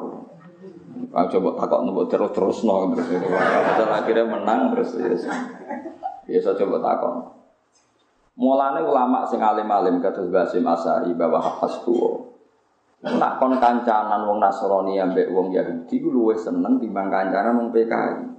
Ah, 1.14 1.30
coba 1.30 1.54
takut 1.62 1.86
nunggu 1.86 2.10
terus 2.10 2.32
terus 2.34 2.58
no 2.66 2.90
Walhasil 2.90 3.90
akhirnya 3.92 4.26
menang 4.28 4.74
terus 4.74 4.98
ya. 4.98 5.14
Saya 6.28 6.54
coba 6.58 6.78
takut. 6.84 7.16
Mulane 8.38 8.86
ulama 8.86 9.26
sing 9.26 9.42
alim-alim 9.42 9.98
kados 9.98 10.30
Basim 10.30 10.66
Asari 10.66 11.14
bahwa 11.18 11.42
hafaz 11.42 11.82
tuwa. 11.82 12.22
Nak 13.02 13.38
kon 13.42 13.58
kancanan 13.62 14.26
wong 14.26 14.42
Nasrani 14.42 14.98
ambek 14.98 15.30
wong 15.30 15.54
Yahudi 15.54 16.02
ku 16.02 16.10
luwih 16.10 16.38
seneng 16.38 16.82
timbang 16.82 17.10
kancanan 17.14 17.58
wong 17.62 17.70
PKI. 17.74 18.37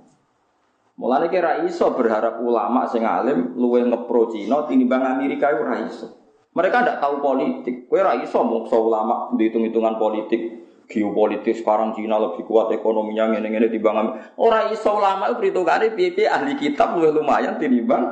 Mulane 0.99 1.31
kira 1.31 1.63
iso 1.63 1.95
berharap 1.95 2.43
ulama 2.43 2.91
sing 2.91 3.07
alim 3.07 3.55
luwih 3.55 3.87
ngepro 3.87 4.35
Cina 4.35 4.67
tinimbang 4.67 5.07
Amerika 5.07 5.55
iso. 5.87 6.11
Mereka 6.59 6.83
ndak 6.83 6.99
tahu 6.99 7.23
politik. 7.23 7.87
Kowe 7.87 8.03
ora 8.03 8.19
iso 8.19 8.43
muksa 8.43 8.75
ulama 8.75 9.31
dihitung-hitungan 9.39 9.95
politik 9.95 10.59
geopolitik 10.91 11.55
sekarang 11.55 11.95
Cina 11.95 12.19
lebih 12.19 12.43
kuat 12.49 12.75
ekonominya 12.75 13.31
ngene-ngene 13.31 13.71
timbang 13.71 14.19
ora 14.41 14.73
iso 14.75 14.91
ulama 14.99 15.31
itu 15.31 15.39
perhitungane 15.39 15.95
piye-piye 15.95 16.27
ahli 16.27 16.59
kitab 16.59 16.99
luwih 16.99 17.15
lumayan 17.15 17.63
tinimbang 17.63 18.03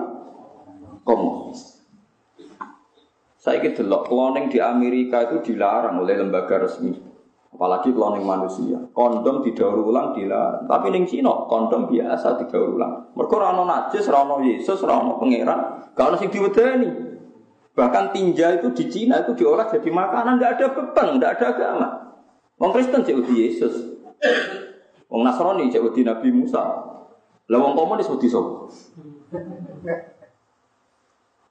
komunis. 1.03 1.83
Saya 3.35 3.63
delok 3.63 4.11
cloning 4.11 4.47
di 4.51 4.63
Amerika 4.63 5.27
itu 5.27 5.43
dilarang 5.51 6.03
oleh 6.03 6.19
lembaga 6.19 6.67
resmi. 6.67 7.06
Apalagi 7.57 7.89
cloning 7.97 8.21
manusia. 8.21 8.77
Kondom 8.93 9.41
didaur 9.41 9.81
ulang 9.81 10.13
dilarang. 10.13 10.69
Tapi 10.69 10.93
ning 10.93 11.09
Cina 11.09 11.49
kondom 11.49 11.89
biasa 11.89 12.37
didaur 12.37 12.77
ulang. 12.77 13.17
Mereka 13.17 13.33
ora 13.33 13.57
ono 13.57 13.65
najis, 13.65 14.05
ora 14.13 14.29
ono 14.29 14.45
Yesus, 14.45 14.85
ora 14.85 15.01
ono 15.01 15.17
pangeran, 15.17 15.89
gak 15.97 16.05
ono 16.05 16.17
sing 16.21 16.29
diwedeni. 16.29 17.17
Bahkan 17.73 18.13
tinja 18.13 18.61
itu 18.61 18.69
di 18.77 18.85
Cina 18.93 19.25
itu 19.25 19.33
diolah 19.33 19.73
jadi 19.73 19.89
makanan, 19.89 20.37
tidak 20.37 20.53
ada 20.61 20.67
beban, 20.77 21.09
tidak 21.17 21.33
ada 21.41 21.47
agama. 21.57 21.89
Wong 22.61 22.77
Kristen 22.77 23.01
jadi 23.09 23.33
Yesus. 23.33 23.73
Wong 25.09 25.25
Nasrani 25.25 25.73
jadi 25.73 26.01
Nabi 26.05 26.29
Musa. 26.37 26.61
Lah 27.47 27.59
wong 27.63 27.73
komunis 27.73 28.13
wedi 28.13 28.29
sapa? 28.29 28.69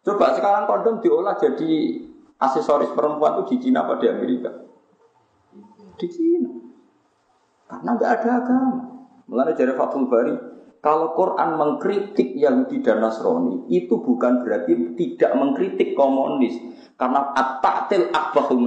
Coba 0.05 0.37
sekarang 0.37 0.69
kondom 0.69 1.01
diolah 1.01 1.33
jadi 1.41 1.97
aksesoris 2.37 2.93
perempuan 2.93 3.41
itu 3.41 3.57
di 3.57 3.69
Cina 3.69 3.89
apa 3.89 3.97
di 3.97 4.05
Amerika? 4.05 4.53
Di 5.95 6.07
Cina. 6.11 6.51
Karena 7.65 7.89
nggak 7.97 8.11
ada 8.21 8.29
agama. 8.43 8.83
Mulai 9.25 9.57
dari 9.57 9.73
Fathul 9.73 10.05
Bari, 10.05 10.35
kalau 10.85 11.17
Quran 11.17 11.57
mengkritik 11.57 12.37
Yahudi 12.37 12.85
dan 12.85 13.01
Nasrani, 13.01 13.65
itu 13.73 13.97
bukan 13.97 14.45
berarti 14.45 14.93
tidak 14.93 15.33
mengkritik 15.33 15.97
komunis. 15.97 16.53
Karena 16.93 17.33
at-ta'til 17.33 18.13
akbahu 18.13 18.61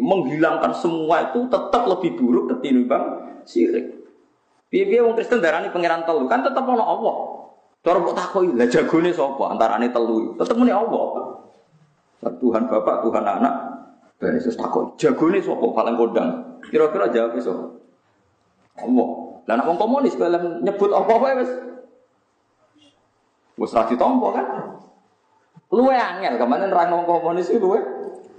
menghilangkan 0.00 0.72
semua 0.72 1.28
itu 1.28 1.44
tetap 1.52 1.84
lebih 1.84 2.16
buruk 2.16 2.56
ketimbang 2.56 3.04
syirik. 3.44 4.00
Biar-biar 4.72 5.04
orang 5.04 5.16
Kristen 5.20 5.44
darani 5.44 5.68
pangeran 5.68 6.08
telu 6.08 6.24
kan 6.24 6.40
tetap 6.40 6.64
ono 6.64 6.84
Allah. 6.84 7.16
Cara 7.84 8.00
mbok 8.00 8.16
takoki, 8.16 8.52
lah 8.56 8.68
jagone 8.68 9.12
sapa 9.12 9.44
antarane 9.52 9.92
telu? 9.92 10.34
Tetep 10.40 10.56
muni 10.56 10.72
Allah. 10.72 11.36
Tuhan 12.24 12.64
Bapak, 12.66 13.04
Tuhan 13.04 13.24
Anak. 13.24 13.54
Ben 14.18 14.34
Yesus 14.34 14.56
takut, 14.56 14.96
jagone 14.96 15.38
sapa 15.38 15.62
paling 15.68 15.94
kondang? 16.00 16.47
Kira-kira 16.68 17.08
jawab 17.10 17.32
iso. 17.40 17.80
Allah. 18.78 19.08
Lah 19.48 19.54
nek 19.56 19.66
wong 19.66 19.78
komunis 19.80 20.14
kalau 20.14 20.60
nyebut 20.60 20.92
apa 20.92 21.12
wae 21.16 21.34
wis 21.40 21.50
wis 23.56 23.72
ra 23.72 23.88
ditampa 23.88 24.28
kan? 24.36 24.46
Luwe 25.72 25.96
angel, 25.96 26.36
kemarin 26.36 26.72
orang 26.72 27.02
wong 27.02 27.04
komunis 27.08 27.48
itu 27.48 27.60
luwe. 27.60 27.80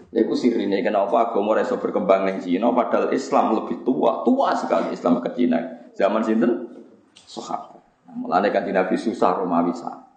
Ya 0.09 0.25
itu 0.25 0.33
sirine 0.33 0.81
kenapa 0.81 1.29
agama 1.29 1.53
iso 1.61 1.77
berkembang 1.77 2.25
ning 2.25 2.41
Cina 2.41 2.73
padahal 2.73 3.13
Islam 3.13 3.61
lebih 3.61 3.85
tua, 3.85 4.25
tua 4.25 4.57
sekali 4.57 4.93
Islam 4.93 5.21
ke 5.21 5.29
Cina. 5.37 5.89
Zaman 5.93 6.25
sinten? 6.25 6.81
Sahabat. 7.13 7.77
Mulane 8.09 8.49
kan 8.49 8.65
Nabi 8.65 8.97
susah 8.97 9.37
Romawi 9.37 9.69
sah. 9.77 10.09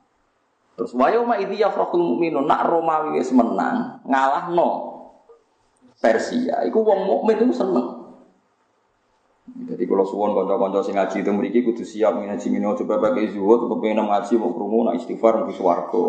Terus 0.80 0.96
wayo 0.96 1.28
ma 1.28 1.36
idhi 1.36 1.60
yafrahul 1.60 2.16
mu'minun 2.16 2.48
nak 2.48 2.64
Romawi 2.64 3.20
wis 3.20 3.28
menang, 3.36 4.00
ngalahno 4.08 4.96
Persia. 6.00 6.64
Iku 6.64 6.80
wong 6.80 7.04
mukmin 7.04 7.36
itu 7.36 7.52
seneng. 7.52 7.91
Kalau 9.92 10.08
suwon 10.08 10.32
kanca-kanca 10.32 10.80
sing 10.80 10.96
ngaji 10.96 11.20
itu 11.20 11.30
mriki 11.36 11.60
kudu 11.68 11.84
siap 11.84 12.16
ngaji 12.16 12.48
mino 12.48 12.72
coba 12.72 12.96
pakai 12.96 13.28
zuhud 13.28 13.68
kepengen 13.68 14.08
ngaji 14.08 14.40
mau 14.40 14.56
krungu 14.56 14.88
nak 14.88 14.96
istighfar 14.96 15.44
mesti 15.44 15.52
swarga. 15.60 16.06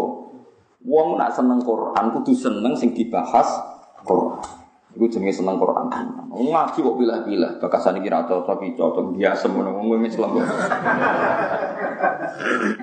Wong 0.87 1.19
nak 1.19 1.35
seneng 1.35 1.59
Quran 1.59 2.15
kudu 2.15 2.31
seneng 2.31 2.79
sing 2.79 2.95
dibahas 2.95 3.43
Quran. 4.07 4.39
Iku 4.95 5.11
jenenge 5.11 5.35
seneng 5.35 5.59
Quran. 5.59 5.91
Ngaji 6.31 6.79
kok 6.79 6.95
pilih-pilih, 6.95 7.59
bakasan 7.59 7.99
iki 7.99 8.07
ra 8.07 8.23
cocok 8.23 8.71
cocok 8.71 9.19
biasa 9.19 9.51
ngono 9.51 9.75
wong 9.75 10.07
Islam. 10.07 10.31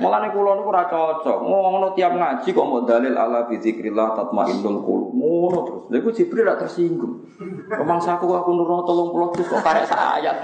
Mulane 0.00 0.28
kula 0.32 0.56
niku 0.56 0.68
ora 0.72 0.84
cocok. 0.88 1.38
Ngono 1.44 1.92
tiap 1.92 2.12
ngaji 2.16 2.48
kok 2.50 2.66
mau 2.66 2.82
dalil 2.84 3.14
ala 3.14 3.44
bi 3.46 3.60
zikrillah 3.60 4.16
tatmainnul 4.16 4.80
qulub. 4.84 5.10
Ngono 5.14 5.58
terus. 5.66 5.82
Lha 5.92 5.96
iku 6.00 6.10
Jibril 6.12 6.48
ra 6.48 6.56
tersinggung. 6.56 7.24
Pemangsaku 7.68 8.26
aku 8.26 8.50
nurono 8.56 8.82
30 8.84 9.36
juz 9.36 9.46
kok 9.48 9.62
karek 9.64 9.86
sayat. 9.88 10.36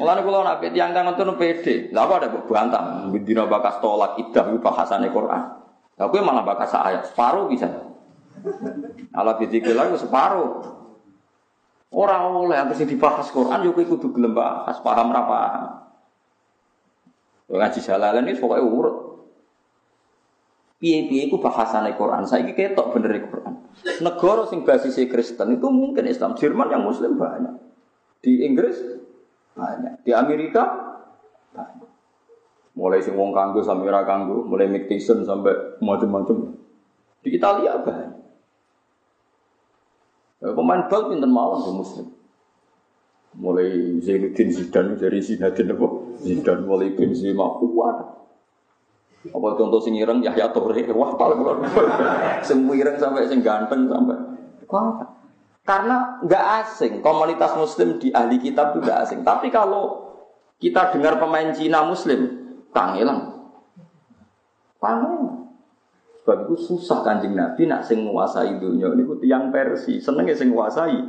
Mulane 0.00 0.20
kula 0.24 0.38
nak 0.40 0.64
tiyang 0.64 0.96
kang 0.96 1.04
ngoten 1.08 1.36
pede. 1.36 1.92
Lah 1.92 2.08
apa 2.08 2.14
ada 2.24 2.28
bantah, 2.32 2.84
dina 3.20 3.44
bakas 3.44 3.84
tolak 3.84 4.16
idah 4.16 4.48
bahasane 4.56 5.12
Quran. 5.12 5.42
Lah 6.00 6.06
kowe 6.08 6.20
malah 6.24 6.40
bakas 6.40 6.72
ayat, 6.72 7.12
separuh 7.12 7.52
bisa. 7.52 7.68
Ala 9.12 9.36
bidzikir 9.36 9.76
lagi 9.76 10.00
separuh. 10.00 10.79
Orang 11.90 12.46
oleh 12.46 12.54
yang 12.54 12.70
sing 12.70 12.86
dibahas 12.86 13.34
Quran 13.34 13.66
yo 13.66 13.74
kudu 13.74 14.14
gelem 14.14 14.30
bahas, 14.30 14.78
paham 14.78 15.10
ra 15.10 15.22
paham. 15.26 15.66
Ngaji 17.50 17.80
jalalan 17.82 18.30
ini 18.30 18.38
pokoknya 18.38 18.62
urut. 18.62 18.96
Piye-piye 20.78 21.28
itu 21.28 21.36
bahasane 21.36 21.98
Quran. 21.98 22.24
Saya 22.24 22.46
ini 22.46 22.54
ketok 22.54 22.94
bener 22.94 23.26
Quran. 23.26 23.54
Negara 24.00 24.46
sing 24.46 24.62
basisnya 24.62 25.10
Kristen 25.10 25.58
itu 25.58 25.66
mungkin 25.68 26.06
Islam. 26.06 26.38
Jerman 26.38 26.70
yang 26.70 26.86
Muslim 26.86 27.18
banyak. 27.18 27.58
Di 28.22 28.46
Inggris 28.46 28.78
banyak. 29.58 30.06
Di 30.06 30.14
Amerika 30.14 30.62
banyak. 31.52 31.90
Mulai 32.78 33.02
sing 33.02 33.18
wong 33.18 33.34
kanggo 33.34 33.60
sampai 33.66 33.90
ra 33.92 34.06
kanggo, 34.06 34.46
mulai 34.46 34.70
Mick 34.70 34.86
Tyson 34.86 35.26
sampai 35.26 35.82
macam-macam. 35.82 36.54
Di 37.20 37.34
Italia 37.34 37.76
banyak. 37.82 38.09
Ya, 40.40 40.56
pemain 40.56 40.88
bal 40.88 41.12
pinter 41.12 41.28
mawon 41.28 41.60
ke 41.60 41.70
muslim. 41.76 42.06
Mulai 43.36 44.00
Zainuddin 44.00 44.48
Zidane 44.50 44.96
dari 44.96 45.20
Zinedine 45.20 45.76
apa? 45.76 45.88
Zidane 46.24 46.64
mulai 46.64 46.90
Benzema 46.96 47.60
kuat. 47.60 47.96
Apa 49.20 49.48
contoh 49.52 49.84
sing 49.84 50.00
ireng 50.00 50.24
Yahya 50.24 50.48
Toure 50.48 50.80
wah 50.96 51.12
paling 51.12 51.44
sing 52.48 52.64
ireng 52.72 52.96
sampai 52.96 53.28
sing 53.28 53.44
ganteng 53.44 53.84
sampai 53.84 54.16
kuat. 54.64 55.04
Karena 55.60 56.18
nggak 56.24 56.44
asing 56.64 57.04
komunitas 57.04 57.52
muslim 57.54 58.00
di 58.00 58.08
ahli 58.10 58.40
kitab 58.40 58.74
itu 58.74 58.80
nggak 58.80 58.98
asing. 59.04 59.20
Tapi 59.20 59.52
kalau 59.52 60.08
kita 60.56 60.96
dengar 60.96 61.20
pemain 61.20 61.52
Cina 61.52 61.84
muslim, 61.84 62.20
kangelang. 62.72 63.52
Kangelang. 64.80 65.19
Sebab 66.30 66.46
itu 66.46 66.62
susah 66.62 67.02
kanjeng 67.02 67.34
Nabi 67.34 67.66
nak 67.66 67.82
sing 67.82 68.06
nguasai 68.06 68.62
dunia 68.62 68.86
ini 68.94 69.02
tiang 69.18 69.50
Persi, 69.50 69.98
seneng 69.98 70.30
sing 70.30 70.54
nguasai 70.54 71.02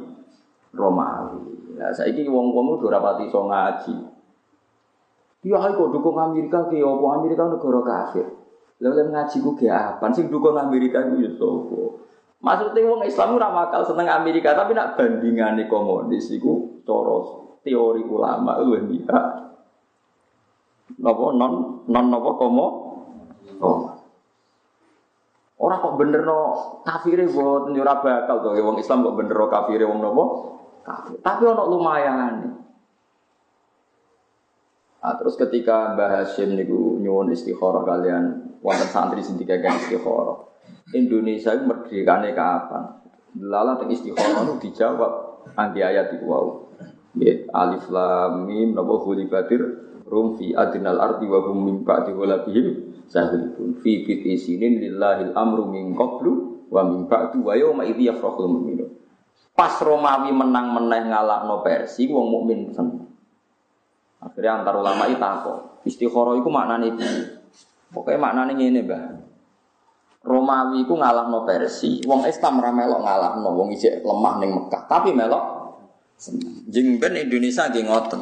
Romawi. 0.74 1.78
Nah, 1.78 1.94
saya 1.94 2.10
ini 2.10 2.26
wong 2.26 2.50
wong 2.50 2.82
udah 2.82 2.98
rapati 2.98 3.30
so 3.30 3.46
ngaji. 3.46 4.02
Ya 5.46 5.62
kok 5.62 5.94
dukung 5.94 6.18
Amerika 6.18 6.66
ke 6.66 6.82
apa 6.82 7.06
Amerika 7.22 7.54
negara 7.54 7.86
kafir. 7.86 8.34
Lalu 8.82 9.14
ngaji 9.14 9.38
ku 9.46 9.54
ke 9.54 9.70
apa? 9.70 10.10
Sing 10.10 10.26
dukung 10.34 10.58
Amerika 10.58 11.06
ku 11.06 11.22
ya. 11.22 11.30
Maksudnya 12.42 12.82
wong 12.90 13.06
Islam 13.06 13.38
ora 13.38 13.54
bakal 13.54 13.86
seneng 13.86 14.10
Amerika, 14.10 14.58
tapi 14.58 14.74
nak 14.74 14.98
bandingane 14.98 15.70
komunis 15.70 16.34
iku 16.34 16.82
cara 16.82 17.46
teori 17.62 18.02
ulama 18.10 18.58
luwih 18.58 18.90
mihak. 18.90 19.26
Napa 20.98 21.26
non 21.38 21.86
non 21.86 22.06
napa 22.10 22.30
komo? 22.42 22.68
Oh. 23.62 24.01
Orang 25.62 25.78
kok 25.78 25.96
bener 26.02 26.26
no 26.26 26.40
kafire 26.82 27.30
buat 27.30 27.70
nyurah 27.70 28.02
bakal 28.02 28.42
tuh, 28.42 28.58
wong 28.58 28.82
Islam 28.82 29.06
kok 29.06 29.14
bener 29.14 29.36
no 29.38 29.46
kafire 29.46 29.86
wong 29.86 30.02
nopo 30.02 30.24
kafir. 30.82 31.22
Tapi 31.22 31.44
ono 31.46 31.64
lumayan. 31.70 32.34
Nah, 35.02 35.14
terus 35.18 35.38
ketika 35.38 35.94
Mbah 35.98 36.10
Hashim 36.22 36.58
niku 36.58 36.98
nyuwun 37.02 37.34
istikharah 37.34 37.82
kalian 37.86 38.58
wonten 38.62 38.90
santri 38.90 39.22
sing 39.22 39.38
dikagak 39.38 39.78
istikharah. 39.86 40.50
Indonesia 40.98 41.54
itu 41.58 41.66
merdekane 41.66 42.34
kapan? 42.34 43.02
Lala 43.42 43.78
teng 43.78 43.90
istikharah 43.94 44.46
itu 44.46 44.70
dijawab 44.70 45.46
anti 45.58 45.82
ayat 45.82 46.18
itu 46.18 46.26
wow. 46.26 46.70
Alif 47.54 47.86
lam 47.94 48.50
mim 48.50 48.74
napa 48.74 48.94
batir 49.30 49.62
rum 50.12 50.36
fi 50.36 50.52
adnal 50.52 51.00
ardi 51.00 51.26
wa 51.32 51.40
hum 51.48 51.58
min 51.64 51.78
ba'di 51.88 52.12
walabihim 52.12 53.00
sahilun 53.08 53.80
fi 53.80 54.04
fiti 54.04 54.36
sinin 54.36 54.84
lillahil 54.84 55.32
amru 55.32 55.72
min 55.72 55.96
qablu 55.96 56.68
wa 56.68 56.84
min 56.84 57.08
ba'du 57.08 57.48
wa 57.48 57.56
yawma 57.56 57.88
idzi 57.88 58.12
yafrahul 58.12 58.60
mu'minun. 58.60 58.92
Pas 59.56 59.80
Romawi 59.80 60.32
menang 60.36 60.76
meneh 60.76 61.08
ngalahno 61.08 61.64
Persi 61.64 62.12
wong 62.12 62.28
mukmin 62.28 62.72
seneng. 62.76 63.08
Akhirnya 64.22 64.62
antar 64.62 64.80
ulama 64.80 65.10
itu 65.10 65.18
takut. 65.18 65.82
Istikharah 65.82 66.38
itu 66.38 66.50
maknanya 66.52 66.88
itu. 66.94 67.04
Pokoknya 67.92 68.22
maknanya 68.22 68.54
ini, 68.54 68.80
Mbah. 68.86 69.04
Romawi 70.22 70.86
ku 70.86 70.94
ngalahno 71.02 71.42
Persia, 71.50 72.06
wong 72.06 72.30
Islam 72.30 72.62
ra 72.62 72.70
melok 72.70 73.02
ngalahno 73.02 73.50
wong 73.58 73.74
isih 73.74 74.06
lemah 74.06 74.38
ning 74.38 74.54
Mekah, 74.54 74.86
tapi 74.86 75.18
melok 75.18 75.74
jeng 76.70 77.02
ben 77.02 77.18
Indonesia 77.18 77.66
nggih 77.66 77.90
ngoten. 77.90 78.22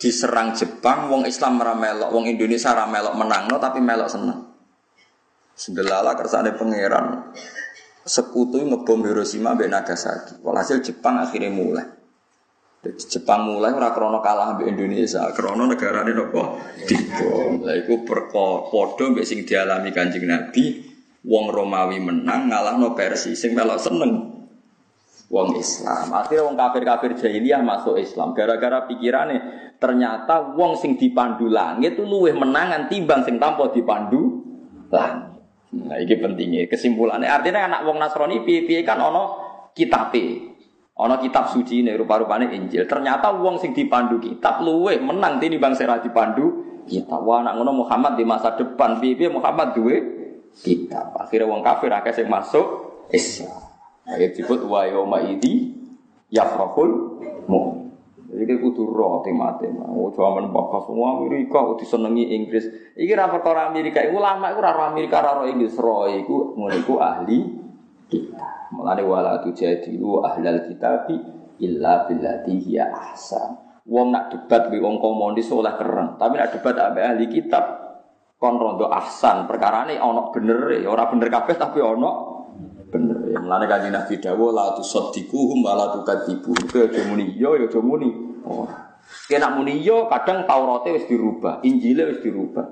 Diserang 0.00 0.56
Jepang, 0.56 1.12
wong 1.12 1.28
Islam 1.28 1.60
ra 1.60 1.76
melok, 1.76 2.08
wong 2.08 2.24
Indonesia 2.24 2.72
ra 2.72 2.88
melok 2.88 3.20
menangno 3.20 3.60
tapi 3.60 3.84
melok 3.84 4.08
seneng. 4.08 4.40
Sedelala 5.52 6.16
kersane 6.16 6.56
pangeran 6.56 7.36
sekutu 8.00 8.64
ngebom 8.64 9.04
Hiroshima 9.04 9.52
mbek 9.52 9.68
Nagasaki. 9.68 10.40
Walhasil 10.40 10.80
Jepang 10.80 11.20
akhirnya 11.20 11.52
mulai. 11.52 11.84
Jepang 12.80 13.44
mulai 13.44 13.76
ora 13.76 13.92
krono 13.92 14.24
kalah 14.24 14.56
mbek 14.56 14.72
Indonesia, 14.72 15.28
krono 15.36 15.68
negarane 15.68 16.16
napa 16.16 16.56
dibom. 16.88 17.60
Lah 17.60 17.76
iku 17.76 18.00
padha 18.08 19.04
mbek 19.04 19.28
sing 19.28 19.44
dialami 19.44 19.92
Kanjeng 19.92 20.24
Nabi, 20.24 20.80
wong 21.28 21.52
Romawi 21.52 22.00
menang 22.00 22.48
ngalahno 22.48 22.96
Persia 22.96 23.36
sing 23.36 23.52
melok 23.52 23.76
seneng 23.76 24.29
wong 25.30 25.54
Islam. 25.56 26.10
Akhirnya 26.10 26.42
wong 26.50 26.58
kafir-kafir 26.58 27.14
jahiliyah 27.14 27.62
masuk 27.62 27.96
Islam 27.96 28.34
gara-gara 28.34 28.84
pikirane 28.84 29.38
ternyata 29.78 30.52
wong 30.58 30.76
sing 30.76 30.98
dipandu 30.98 31.46
langit 31.46 31.96
itu 31.96 32.04
luwih 32.04 32.34
menangan 32.34 32.90
timbang 32.90 33.22
sing 33.22 33.38
tanpa 33.38 33.70
dipandu 33.70 34.42
langit. 34.90 35.30
Nah, 35.70 36.02
ini 36.02 36.14
pentingnya 36.18 36.66
kesimpulannya. 36.66 37.30
Artinya 37.30 37.70
anak 37.70 37.80
wong 37.86 38.02
Nasrani 38.02 38.42
piye-piye 38.42 38.82
kan 38.82 38.98
ono 38.98 39.22
kitabe. 39.70 40.50
Ono 40.98 41.14
kitab 41.22 41.48
suci 41.54 41.80
ini 41.80 41.94
rupa-rupanya 41.94 42.50
Injil. 42.50 42.84
Ternyata 42.90 43.30
wong 43.32 43.62
sing 43.62 43.70
dipandu 43.70 44.18
kitab 44.18 44.66
luwe 44.66 44.98
menang 44.98 45.38
tini 45.38 45.62
bang 45.62 45.72
serah 45.78 46.02
dipandu 46.02 46.82
kitab. 46.90 47.22
Wah 47.22 47.46
anak 47.46 47.54
ngono 47.54 47.86
Muhammad 47.86 48.18
di 48.18 48.26
masa 48.26 48.58
depan 48.58 48.98
piye 48.98 49.30
Muhammad 49.30 49.78
duwe 49.78 49.96
kitab. 50.58 51.14
Akhirnya 51.16 51.46
wong 51.46 51.62
kafir 51.62 51.94
akeh 51.94 52.12
sing 52.18 52.26
masuk 52.26 52.66
Islam. 53.14 53.69
Ayat 54.10 54.34
disebut 54.34 54.66
wa 54.66 54.82
yauma 54.90 55.22
idi 55.22 55.70
yafrahul 56.34 57.22
mu'min. 57.46 57.90
Jadi 58.30 58.46
kayak 58.46 58.62
kudu 58.62 58.86
roh 58.86 59.26
tema-tema. 59.26 59.90
Oh, 59.90 60.14
zaman 60.14 60.54
bakas 60.54 60.86
semua 60.86 61.18
Amerika, 61.18 61.66
udah 61.66 61.82
senengi 61.82 62.30
Inggris. 62.30 62.62
Iki 62.94 63.10
ra 63.18 63.26
perkara 63.26 63.66
Amerika, 63.66 64.06
ulama 64.06 64.54
iku 64.54 64.62
ra 64.62 64.86
Amerika, 64.86 65.18
ra 65.18 65.42
Inggris, 65.50 65.74
roh 65.74 66.06
iku 66.06 66.54
ngono 66.54 66.74
iku 66.78 67.02
ahli 67.02 67.42
kita. 68.06 68.70
Mulane 68.70 69.02
wala 69.02 69.42
tujadilu 69.42 70.22
ahlal 70.22 70.62
kitabi 70.70 71.18
illa 71.58 72.06
billati 72.06 72.54
hiya 72.54 72.94
ahsan. 72.94 73.82
Wong 73.90 74.14
nak 74.14 74.30
debat 74.30 74.70
mbek 74.70 74.78
wong 74.78 75.02
komunis 75.02 75.50
oleh 75.50 75.74
keren, 75.74 76.14
tapi 76.14 76.38
nak 76.38 76.54
debat 76.54 76.78
ambek 76.78 77.02
ahli 77.10 77.26
kitab 77.26 77.64
kon 78.38 78.62
rondo 78.62 78.86
ahsan. 78.86 79.50
Perkarane 79.50 79.98
ana 79.98 80.30
bener 80.30 80.78
e, 80.78 80.86
ora 80.86 81.10
bener 81.10 81.26
kabeh 81.26 81.58
tapi 81.58 81.82
ana 81.82 82.29
bener. 82.90 83.16
Ya 83.30 83.38
mulane 83.38 83.70
kanjeng 83.70 83.94
Nabi 83.94 84.18
dawuh 84.18 84.50
la 84.50 84.74
tusaddiquhum 84.74 85.62
wa 85.62 85.78
la 85.78 85.86
tukadzibuhum. 85.94 86.66
Kowe 86.66 86.82
aja 86.90 87.02
muni 87.06 87.38
yo 87.38 87.54
yo 87.54 87.70
aja 87.70 87.80
muni. 87.80 88.10
Oh. 88.44 88.66
Kena 89.30 89.54
muni 89.54 89.80
yo 89.80 90.10
kadang 90.10 90.44
Taurate 90.46 90.90
wis 90.94 91.06
dirubah, 91.06 91.62
Injile 91.62 92.10
wis 92.10 92.20
dirubah. 92.20 92.66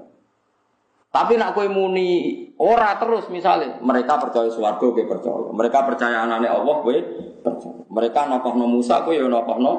Tapi 1.08 1.40
nak 1.40 1.56
kowe 1.56 1.64
muni 1.70 2.44
ora 2.60 2.98
terus 3.00 3.32
misalnya 3.32 3.80
mereka 3.80 4.20
percaya 4.20 4.50
swarga 4.52 4.82
kowe 4.82 5.04
percaya. 5.06 5.48
Mereka 5.54 5.78
percaya 5.88 6.26
anane 6.26 6.50
Allah 6.50 6.76
kowe 6.84 6.96
percaya. 7.40 7.82
Mereka 7.88 8.20
nakohno 8.28 8.66
Musa 8.68 9.06
kowe 9.06 9.14
ya 9.16 9.24
nakohno 9.24 9.72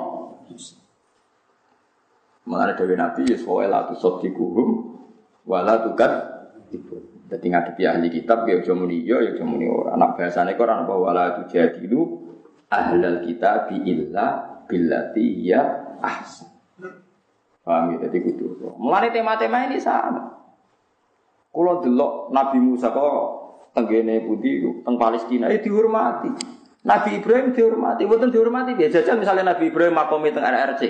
Musa. 0.49 0.80
Mengenai 2.49 2.73
Dewi 2.73 2.97
Nabi 2.97 3.30
Yusuf 3.30 3.62
la 3.69 3.86
tusaddiquhum 3.93 4.97
wala 5.45 5.86
tukat 5.86 6.12
Jadi 7.29 7.45
ngadepi 7.53 7.83
ahli 7.85 8.09
kitab 8.09 8.49
ya 8.49 8.57
aja 8.57 8.73
muni 8.73 9.05
ya 9.05 9.21
ya 9.21 9.37
aja 9.37 9.45
muni 9.45 9.69
ora. 9.69 9.93
Anak 9.93 10.17
bahasane 10.17 10.57
kok 10.57 10.65
ora 10.65 10.81
bahwa 10.81 11.13
la 11.13 11.25
tujadilu 11.37 12.01
ahlal 12.73 13.21
kitab 13.21 13.69
illa 13.85 14.57
billati 14.65 15.25
ya 15.45 15.61
ahsan. 16.01 16.49
Paham 17.61 17.93
ya? 17.93 18.09
Jadi 18.09 18.17
kudu. 18.25 18.73
Mulane 18.81 19.13
tema-tema 19.13 19.69
ini 19.69 19.77
sama. 19.77 20.41
Kulo 21.53 21.85
delok 21.85 22.33
Nabi 22.33 22.57
Musa 22.57 22.89
kok 22.89 23.17
tenggene 23.77 24.25
putih 24.25 24.81
teng 24.81 24.97
Palestina 24.97 25.53
ya 25.53 25.61
dihormati. 25.61 26.33
Nabi 26.79 27.19
Ibrahim 27.19 27.51
dihormati, 27.51 28.07
bukan 28.07 28.31
dihormati 28.31 28.71
biasa 28.73 29.03
saja 29.03 29.19
misalnya 29.19 29.53
Nabi 29.53 29.69
Ibrahim 29.69 29.93
makomi 29.93 30.33
teng 30.33 30.45
RRC. 30.45 30.83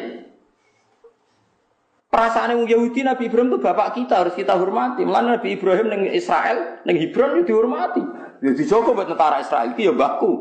Perasaan 2.10 2.58
yang 2.58 2.62
Yahudi 2.66 3.06
Nabi 3.06 3.30
Ibrahim 3.30 3.54
itu 3.54 3.62
bapak 3.62 3.94
kita 3.94 4.26
harus 4.26 4.34
kita 4.34 4.58
hormati. 4.58 5.06
Mulanya 5.06 5.38
Nabi 5.38 5.54
Ibrahim 5.54 5.94
neng 5.94 6.02
Israel, 6.10 6.82
neng 6.82 6.98
Hebron 6.98 7.38
itu 7.38 7.54
dihormati. 7.54 8.02
Ya 8.42 8.50
dijogo 8.58 8.98
buat 8.98 9.06
tentara 9.06 9.38
Israel 9.46 9.78
itu 9.78 9.86
ya 9.86 9.94
baku. 9.94 10.32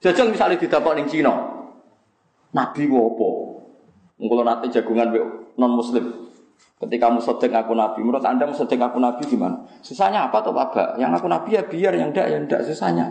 Jajal 0.00 0.32
misalnya 0.32 0.56
didapat 0.56 0.92
neng 0.96 1.08
Cina, 1.12 1.34
Nabi 2.56 2.82
wopo. 2.88 3.60
Kalau 4.16 4.44
nanti 4.46 4.72
jagungan 4.72 5.12
non 5.60 5.72
Muslim, 5.76 6.28
Ketika 6.78 7.10
musodek 7.10 7.50
aku 7.50 7.74
nabi, 7.74 8.06
menurut 8.06 8.22
anda 8.22 8.46
musodek 8.46 8.78
aku 8.78 9.02
nabi 9.02 9.26
gimana? 9.26 9.66
Susahnya 9.82 10.30
apa 10.30 10.38
tuh 10.46 10.54
bapak? 10.54 10.94
Yang 10.94 11.18
aku 11.18 11.26
nabi 11.26 11.58
ya 11.58 11.62
biar, 11.66 11.92
yang 11.98 12.14
enggak 12.14 12.30
ya 12.30 12.38
enggak 12.38 12.62
susahnya. 12.62 13.10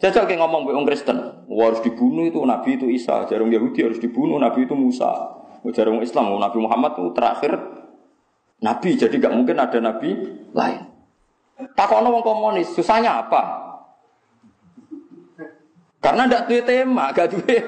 Jajal 0.00 0.24
kayak 0.24 0.40
ngomong 0.40 0.64
be 0.64 0.72
Kristen, 0.88 1.44
Wah, 1.44 1.68
harus 1.68 1.84
dibunuh 1.84 2.24
itu 2.24 2.40
nabi 2.40 2.80
itu 2.80 2.88
Isa, 2.88 3.28
jarum 3.28 3.52
Yahudi 3.52 3.84
harus 3.84 4.00
dibunuh 4.00 4.40
nabi 4.40 4.64
itu 4.64 4.72
Musa, 4.72 5.12
jarum 5.76 6.00
Islam 6.00 6.40
Nabi 6.40 6.56
Muhammad 6.56 6.96
itu 6.96 7.12
terakhir 7.12 7.52
nabi, 8.64 8.96
jadi 8.96 9.12
gak 9.20 9.34
mungkin 9.36 9.60
ada 9.60 9.76
nabi 9.76 10.16
lain. 10.56 10.88
Takono 11.76 12.16
wong 12.16 12.24
komunis, 12.24 12.72
susahnya 12.72 13.20
apa? 13.20 13.42
Karena 16.00 16.24
ndak 16.24 16.48
tuh 16.48 16.64
tema, 16.64 17.12
gak 17.12 17.36
duwe. 17.36 17.58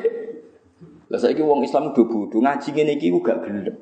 Lah 1.12 1.20
saiki 1.20 1.44
wong 1.44 1.68
Islam 1.68 1.92
do 1.92 2.08
bodho 2.08 2.40
ngaji 2.40 2.68
ngene 2.72 2.96
iki 2.96 3.12
gak 3.20 3.44
gelem. 3.44 3.76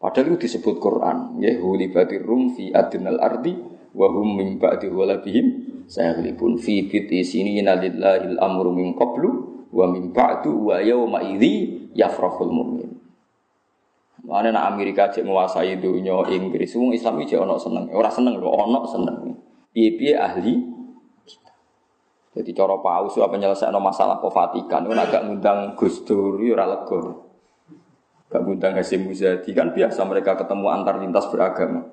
Padahal 0.00 0.32
itu 0.32 0.48
disebut 0.48 0.80
Quran, 0.80 1.40
ya 1.44 1.60
hulibatir 1.60 2.24
rum 2.24 2.56
fi 2.56 2.72
adnal 2.72 3.20
ardi 3.20 3.52
wa 3.92 4.08
hum 4.08 4.36
min 4.36 4.56
ba'di 4.60 4.88
ghalabihim 4.88 5.63
sayaghlibun 5.88 6.56
fi 6.60 6.88
sinina 7.24 7.76
lillahi 7.78 8.36
al-amru 8.36 8.70
min 8.72 8.92
qablu 8.96 9.30
wa 9.74 9.84
min 9.90 10.14
ba'du 10.14 10.70
wa 10.70 10.78
yawma 10.78 11.20
idzi 11.34 11.90
yafrahul 11.94 12.52
mu'min. 12.52 12.90
Mana 14.24 14.48
nak 14.48 14.72
Amerika 14.72 15.12
cek 15.12 15.20
menguasai 15.20 15.76
dunia 15.76 16.24
Inggris, 16.32 16.72
wong 16.80 16.96
Islam 16.96 17.20
iki 17.20 17.36
ono 17.36 17.60
seneng, 17.60 17.92
ora 17.92 18.08
seneng 18.08 18.40
lho, 18.40 18.48
ono 18.48 18.88
seneng. 18.88 19.36
Piye-piye 19.74 20.16
ahli 20.16 20.72
Jadi 22.34 22.50
cara 22.50 22.74
paus 22.82 23.14
apa 23.14 23.38
nyelesaikan 23.38 23.78
masalah 23.78 24.18
ke 24.18 24.26
Vatikan, 24.26 24.82
itu 24.82 24.90
agak 24.90 25.22
ngundang 25.22 25.78
Gus 25.78 26.02
Dur, 26.02 26.42
ya 26.42 26.58
ora 26.58 26.66
lega. 26.66 26.98
Gak 28.26 28.42
ngundang 28.42 28.74
Hasim 28.74 29.06
Muzadi 29.06 29.54
kan 29.54 29.70
biasa 29.70 30.02
mereka 30.02 30.34
ketemu 30.34 30.66
antar 30.66 30.98
lintas 30.98 31.30
beragama. 31.30 31.86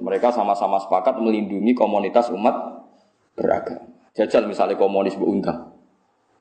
Mereka 0.00 0.32
sama-sama 0.32 0.80
sepakat 0.80 1.20
melindungi 1.20 1.76
komunitas 1.76 2.32
umat 2.32 2.79
beragama. 3.40 3.88
Jajal 4.12 4.44
misalnya 4.44 4.76
komunis 4.76 5.16
berundang. 5.16 5.72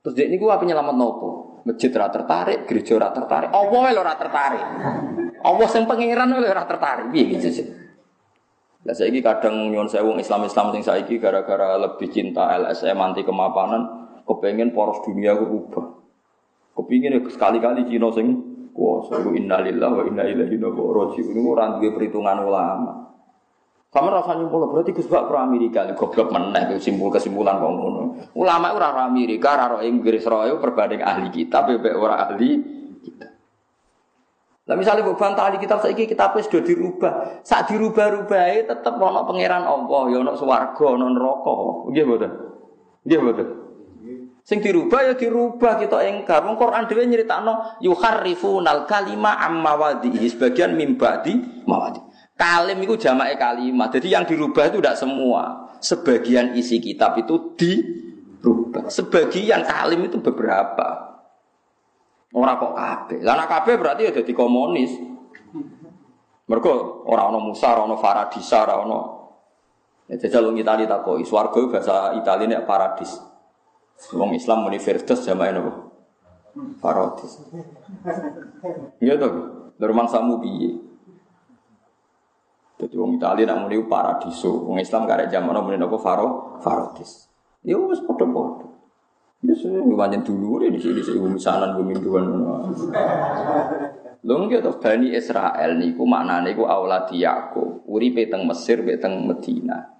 Terus 0.04 0.14
dia 0.20 0.28
ini 0.28 0.36
gua 0.36 0.60
penyelamat 0.60 0.96
nopo. 1.00 1.30
Masjid 1.64 1.92
rata 1.96 2.20
tertarik, 2.20 2.68
gereja 2.68 3.00
rata 3.00 3.24
tertarik. 3.24 3.50
Allah 3.56 3.84
lo 3.96 4.02
rata 4.04 4.20
tertarik. 4.28 4.66
Allah 5.40 5.68
yang 5.72 5.86
pangeran 5.88 6.28
lo 6.36 6.44
rata 6.44 6.68
tertarik. 6.68 7.08
Iya 7.16 7.26
gitu 7.40 7.48
sih. 7.52 7.68
Lah 8.84 8.96
saiki 8.96 9.20
kadang 9.20 9.72
nyon 9.72 9.92
sewu 9.92 10.16
Islam-Islam 10.16 10.72
sing 10.72 10.84
saiki 10.88 11.20
gara-gara 11.20 11.76
lebih 11.76 12.08
cinta 12.12 12.48
LSM 12.56 12.96
anti 12.96 13.28
kemapanan, 13.28 14.08
kepengen 14.24 14.72
poros 14.72 15.04
dunia 15.04 15.36
berubah. 15.36 16.00
Kepingin 16.80 17.20
sekali-kali 17.28 17.92
Cina 17.92 18.08
sing 18.16 18.40
kuasa 18.72 19.20
iku 19.20 19.36
innalillahi 19.36 19.94
wa 20.00 20.04
inna 20.08 20.24
ilaihi 20.24 20.56
ini 20.56 20.64
ora 20.64 21.76
duwe 21.76 21.92
perhitungan 21.92 22.40
ulama 22.40 23.19
sama 23.90 24.14
rasa 24.14 24.38
nyimpul 24.38 24.70
berarti 24.70 24.94
Gus 24.94 25.10
Bak 25.10 25.26
pro 25.26 25.42
Amerika 25.42 25.82
goblok 25.98 26.30
meneh 26.30 26.78
simpul 26.78 27.10
kesimpulan 27.10 27.58
kok 27.58 27.74
ngono. 27.74 28.02
Ulama 28.38 28.78
ora 28.78 28.94
ora 28.94 29.04
Amerika, 29.10 29.58
ora 29.58 29.82
Inggris, 29.82 30.22
ora 30.30 30.46
perbanding 30.62 31.02
ahli 31.02 31.34
kitab 31.34 31.74
bebek 31.74 31.98
ora 31.98 32.22
ahli 32.22 32.50
kitab. 33.02 33.34
Lah 34.70 34.78
misalnya 34.78 35.02
buat 35.10 35.18
bantah 35.18 35.50
ahli 35.50 35.58
kitab 35.58 35.82
saiki 35.82 36.06
kitab 36.06 36.38
wis 36.38 36.46
sudah 36.46 36.62
dirubah. 36.62 37.42
Saat 37.42 37.74
dirubah-rubah 37.74 38.70
tetep 38.70 38.94
ono 38.94 39.26
pangeran 39.26 39.66
Allah, 39.66 40.02
ya 40.14 40.22
ono 40.22 40.38
swarga, 40.38 40.86
ono 40.86 41.10
neraka. 41.10 41.54
Nggih 41.90 42.04
mboten? 42.06 42.32
Nggih 43.10 43.20
mboten? 43.26 43.48
Sing 44.46 44.62
dirubah 44.62 45.02
ya 45.02 45.14
dirubah 45.18 45.82
kita 45.82 45.98
engkar. 46.06 46.46
Wong 46.46 46.62
Quran 46.62 46.86
dhewe 46.86 47.06
nyeritakno 47.10 47.82
yuharrifunal 47.82 48.86
kalima 48.86 49.42
amma 49.42 49.74
wadihi 49.78 50.30
sebagian 50.30 50.78
mimbadi 50.78 51.66
mawadi. 51.70 52.09
Kalim 52.40 52.80
itu 52.80 52.96
jamake 52.96 53.36
kalimat. 53.36 53.92
Jadi 53.92 54.16
yang 54.16 54.24
dirubah 54.24 54.72
itu 54.72 54.80
tidak 54.80 54.96
semua. 54.96 55.68
Sebagian 55.84 56.56
isi 56.56 56.80
kitab 56.80 57.20
itu 57.20 57.52
dirubah. 57.60 58.88
Sebagian 58.88 59.68
kalim 59.68 60.08
itu 60.08 60.24
beberapa. 60.24 61.20
Orang 62.32 62.56
kok 62.64 62.74
kabeh. 62.80 63.20
Lah 63.28 63.44
kabeh 63.44 63.76
berarti 63.76 64.08
ya 64.08 64.12
jadi 64.16 64.32
komunis. 64.32 64.96
Mereka 66.48 66.72
orang 67.06 67.36
ono 67.36 67.40
Musa, 67.52 67.76
orang 67.76 67.92
ono 67.92 67.98
Faradisa, 68.00 68.66
orang 68.66 68.80
ono 68.88 69.00
Ya 70.10 70.18
jajal 70.18 70.50
wong 70.50 70.58
Itali 70.58 70.90
takoi, 70.90 71.22
swarga 71.22 71.70
bahasa 71.70 72.18
Itali 72.18 72.50
ini 72.50 72.58
paradis. 72.66 73.14
Wong 74.10 74.34
Islam 74.34 74.66
muni 74.66 74.82
firdaus 74.82 75.22
jamae 75.22 75.54
napa? 75.54 75.86
Paradis. 76.82 77.46
Iya 78.98 79.22
toh, 79.22 79.32
dari 79.78 79.94
mangsamu 79.94 80.42
piye? 80.42 80.89
Jadi 82.80 82.96
wong 82.96 83.20
Itali 83.20 83.44
nak 83.44 83.60
muni 83.60 83.76
paradiso, 83.84 84.64
wong 84.72 84.80
Islam 84.80 85.04
gak 85.04 85.20
ada 85.20 85.26
zaman 85.28 85.52
muni 85.60 85.76
napa 85.76 86.00
faro 86.00 86.56
paradis. 86.64 87.28
Ya 87.68 87.76
wis 87.76 88.00
padha-padha. 88.08 88.72
Ya 89.44 89.56
sudah, 89.56 89.84
banyak 89.84 90.24
dulu 90.24 90.64
di 90.64 90.80
sini 90.80 91.00
di 91.00 91.16
misanan 91.16 91.76
bumi 91.76 91.96
dua 92.00 92.20
Lho 94.20 94.36
nggih 94.36 94.60
to 94.60 94.76
Bani 94.84 95.16
Israel 95.16 95.80
niku 95.80 96.04
maknane 96.04 96.52
niku 96.52 96.68
auladi 96.68 97.24
Yakub, 97.24 97.88
uripe 97.88 98.28
teng 98.28 98.44
Mesir, 98.44 98.84
teng 99.00 99.24
Medina. 99.24 99.96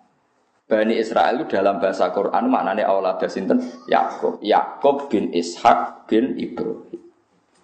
Bani 0.68 1.00
Israel 1.00 1.40
itu 1.40 1.56
dalam 1.56 1.80
bahasa 1.80 2.12
Quran 2.12 2.52
maknanya 2.52 2.92
Allah 2.92 3.16
sinten 3.32 3.64
Yakub. 3.88 4.44
Yakub 4.44 5.08
bin 5.08 5.32
Ishak 5.32 6.04
bin 6.12 6.36
Ibrahim. 6.36 7.00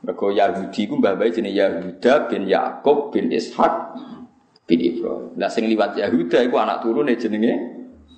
Mergo 0.07 0.31
Yahudi 0.31 0.87
ku 0.87 0.95
mbah 0.95 1.17
jenis 1.27 1.53
Yahuda 1.53 2.31
bin 2.31 2.47
Yakub 2.47 3.11
bin 3.11 3.35
Ishak 3.35 3.99
bin 4.65 4.79
Ibrahim. 4.81 5.33
Nah 5.37 5.49
sing 5.49 5.69
liwat 5.69 5.97
Yahuda 5.97 6.41
iku 6.45 6.57
anak 6.57 6.81
turune 6.81 7.13
jenenge 7.17 7.53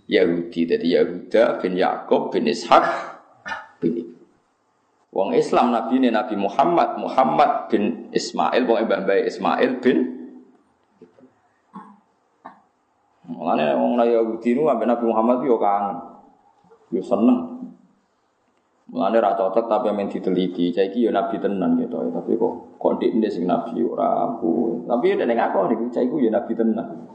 Yahudi. 0.07 0.67
Jadi 0.67 0.87
Yahuda 0.95 1.59
bin 1.59 1.75
Yakub 1.75 2.31
bin 2.31 2.47
Ishak 2.47 2.85
bin 3.83 3.91
Ibrahim. 4.03 4.15
Wong 5.17 5.33
Islam 5.33 5.73
Nabi 5.73 5.97
ini 5.97 6.13
Nabi 6.13 6.35
Muhammad 6.37 6.99
Muhammad 7.01 7.73
bin 7.73 8.11
Ismail, 8.13 8.69
wong 8.69 8.85
mbah 8.85 9.17
Ismail 9.25 9.81
bin 9.81 10.17
Mulane 13.27 13.75
wong 13.75 13.99
Yahudi 13.99 14.55
nu 14.55 14.71
ambek 14.71 14.87
Nabi 14.87 15.03
Muhammad 15.03 15.43
yo 15.43 15.59
kangen. 15.59 15.99
Yo 16.95 17.03
seneng. 17.03 17.66
Mulane 18.97 19.21
ra 19.21 19.37
cocok 19.37 19.69
tapi 19.69 19.93
men 19.93 20.09
diteliti. 20.09 20.73
Saiki 20.73 21.05
yo 21.05 21.13
nabi 21.13 21.37
tenan 21.37 21.77
gitu. 21.77 22.01
Tapi 22.01 22.33
kok 22.33 22.81
kok 22.81 22.91
ndik 22.97 23.29
sing 23.29 23.45
nabi 23.45 23.85
ora 23.85 24.25
aku. 24.25 24.81
Tapi 24.89 25.13
nek 25.13 25.29
ning 25.29 25.37
aku 25.37 25.69
niku 25.69 25.85
saiki 25.93 26.17
yo 26.17 26.33
nabi 26.33 26.57
tenan. 26.57 27.05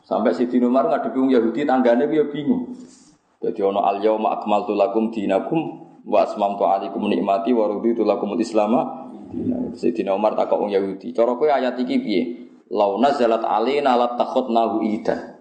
Sampai 0.00 0.32
Siti 0.32 0.56
Umar 0.56 0.88
ngadepi 0.88 1.20
wong 1.20 1.28
Yahudi 1.36 1.68
tanggane 1.68 2.08
yo 2.08 2.32
bingung. 2.32 2.72
Jadi 3.44 3.60
ono 3.60 3.84
al 3.84 4.00
yauma 4.00 4.40
akmaltu 4.40 4.72
lakum 4.72 5.12
dinakum 5.12 5.84
wa 6.08 6.24
asmamtu 6.24 6.64
alaikum 6.64 7.04
nikmati 7.12 7.52
wa 7.52 7.68
raditu 7.68 8.00
lakum 8.00 8.32
al-islam. 8.32 8.72
Siti 9.76 10.00
Umar 10.08 10.32
takok 10.32 10.64
wong 10.64 10.72
Yahudi. 10.72 11.12
Cara 11.12 11.36
kowe 11.36 11.44
ayat 11.44 11.76
iki 11.76 12.00
piye? 12.00 12.22
Lau 12.72 12.96
nazalat 12.96 13.44
alina 13.44 14.00
lat 14.00 14.16
nahu 14.48 14.80
ida. 14.80 15.36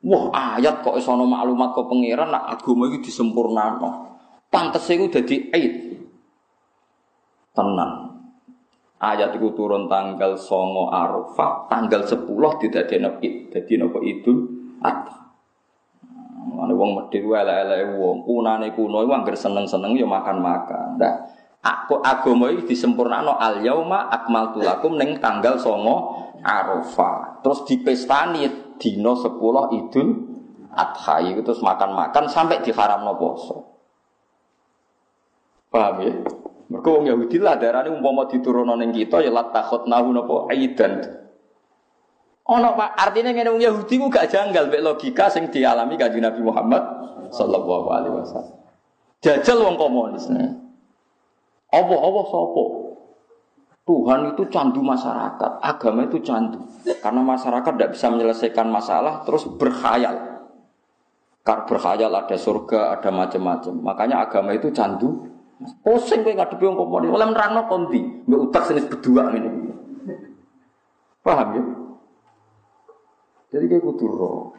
Wah, 0.00 0.32
ayat 0.32 0.80
kok 0.80 0.96
iso 0.96 1.12
maklumat 1.12 1.76
kok 1.76 1.92
pangeran 1.92 2.32
nak 2.32 2.56
agama 2.56 2.88
iki 2.88 3.12
disempurnakno. 3.12 4.17
Pantes 4.48 4.88
iku 4.88 5.12
dadi 5.12 5.52
aid. 5.52 5.74
Tenang. 7.52 8.08
Ayat 8.98 9.36
itu 9.38 9.54
turun 9.54 9.86
tanggal 9.86 10.34
songo 10.34 10.90
Arafah, 10.90 11.70
tanggal 11.70 12.02
10 12.02 12.26
didadekno 12.58 13.22
id. 13.22 13.54
Dadi 13.54 13.72
napa 13.78 13.98
Idul 14.02 14.38
Adha. 14.82 15.30
Mane 16.48 16.74
wong 16.74 16.90
medhit 16.98 17.22
wae 17.22 17.38
elek-eleke 17.38 17.94
wong, 17.94 18.26
kunane 18.26 18.74
kuno 18.74 19.06
iku 19.06 19.12
anggere 19.14 19.38
seneng-seneng 19.38 19.94
ya 19.94 20.02
makan-makan. 20.08 20.98
Nah, 20.98 21.14
aku 21.62 22.02
agama 22.02 22.50
iki 22.50 22.74
disempurnakno 22.74 23.38
al 23.38 23.62
yauma 23.62 24.10
akmaltu 24.10 24.64
lakum 24.66 24.98
ning 24.98 25.22
tanggal 25.22 25.54
songo 25.60 26.26
Arafah. 26.42 27.44
Terus 27.44 27.62
dipestani 27.68 28.74
dino 28.80 29.14
sepuluh 29.14 29.70
Idul 29.76 30.08
Adha 30.74 31.22
itu 31.22 31.42
terus 31.42 31.62
makan-makan 31.62 32.26
sampai 32.26 32.62
no 33.02 33.14
poso. 33.14 33.67
Paham 35.68 35.96
ya? 36.04 36.12
Mereka 36.68 36.88
wong 36.88 37.04
Yahudi 37.08 37.40
lah 37.40 37.56
darane 37.56 37.88
umpama 37.88 38.28
diturunno 38.28 38.76
ning 38.76 38.92
kita 38.92 39.24
ya 39.24 39.32
lat 39.32 39.52
nahu 39.88 40.08
napa 40.12 40.52
aidan. 40.52 41.00
Ono 42.48 42.68
Pak, 42.76 42.96
artinya 42.96 43.32
ngene 43.32 43.48
wong 43.52 43.60
Yahudi 43.60 43.94
ku 44.00 44.08
gak 44.08 44.32
janggal 44.32 44.72
mek 44.72 44.80
logika 44.80 45.28
sing 45.28 45.52
dialami 45.52 46.00
Kanjeng 46.00 46.24
Nabi 46.24 46.40
Muhammad 46.40 46.80
sallallahu 47.32 47.88
alaihi 47.92 48.14
wasallam. 48.16 48.56
Jajal 49.20 49.58
wong 49.60 49.76
komunis. 49.76 50.28
Apa-apa 51.68 52.20
sapa? 52.32 52.64
Tuhan 53.88 54.20
itu 54.36 54.44
candu 54.52 54.84
masyarakat, 54.84 55.52
agama 55.64 56.04
itu 56.04 56.20
candu. 56.20 56.60
Karena 57.00 57.24
masyarakat 57.24 57.72
tidak 57.72 57.96
bisa 57.96 58.06
menyelesaikan 58.12 58.68
masalah, 58.68 59.24
terus 59.24 59.48
berkhayal. 59.48 60.44
Karena 61.40 61.64
berkhayal 61.64 62.12
ada 62.12 62.36
surga, 62.36 63.00
ada 63.00 63.08
macam-macam. 63.08 63.72
Makanya 63.80 64.28
agama 64.28 64.52
itu 64.52 64.68
candu. 64.76 65.37
Pusing 65.58 66.22
kowe 66.22 66.34
ngadepi 66.38 66.64
wong 66.70 66.78
komponen, 66.78 67.10
oleh 67.10 67.26
nerangno 67.34 67.66
konti, 67.66 67.98
mbek 67.98 68.40
utak 68.46 68.70
senis 68.70 68.86
berdua 68.86 69.34
ini. 69.34 69.50
Paham 71.18 71.48
ya? 71.58 71.62
Jadi 73.50 73.64
kayak 73.66 73.82
kudu 73.82 74.06
roh. 74.06 74.54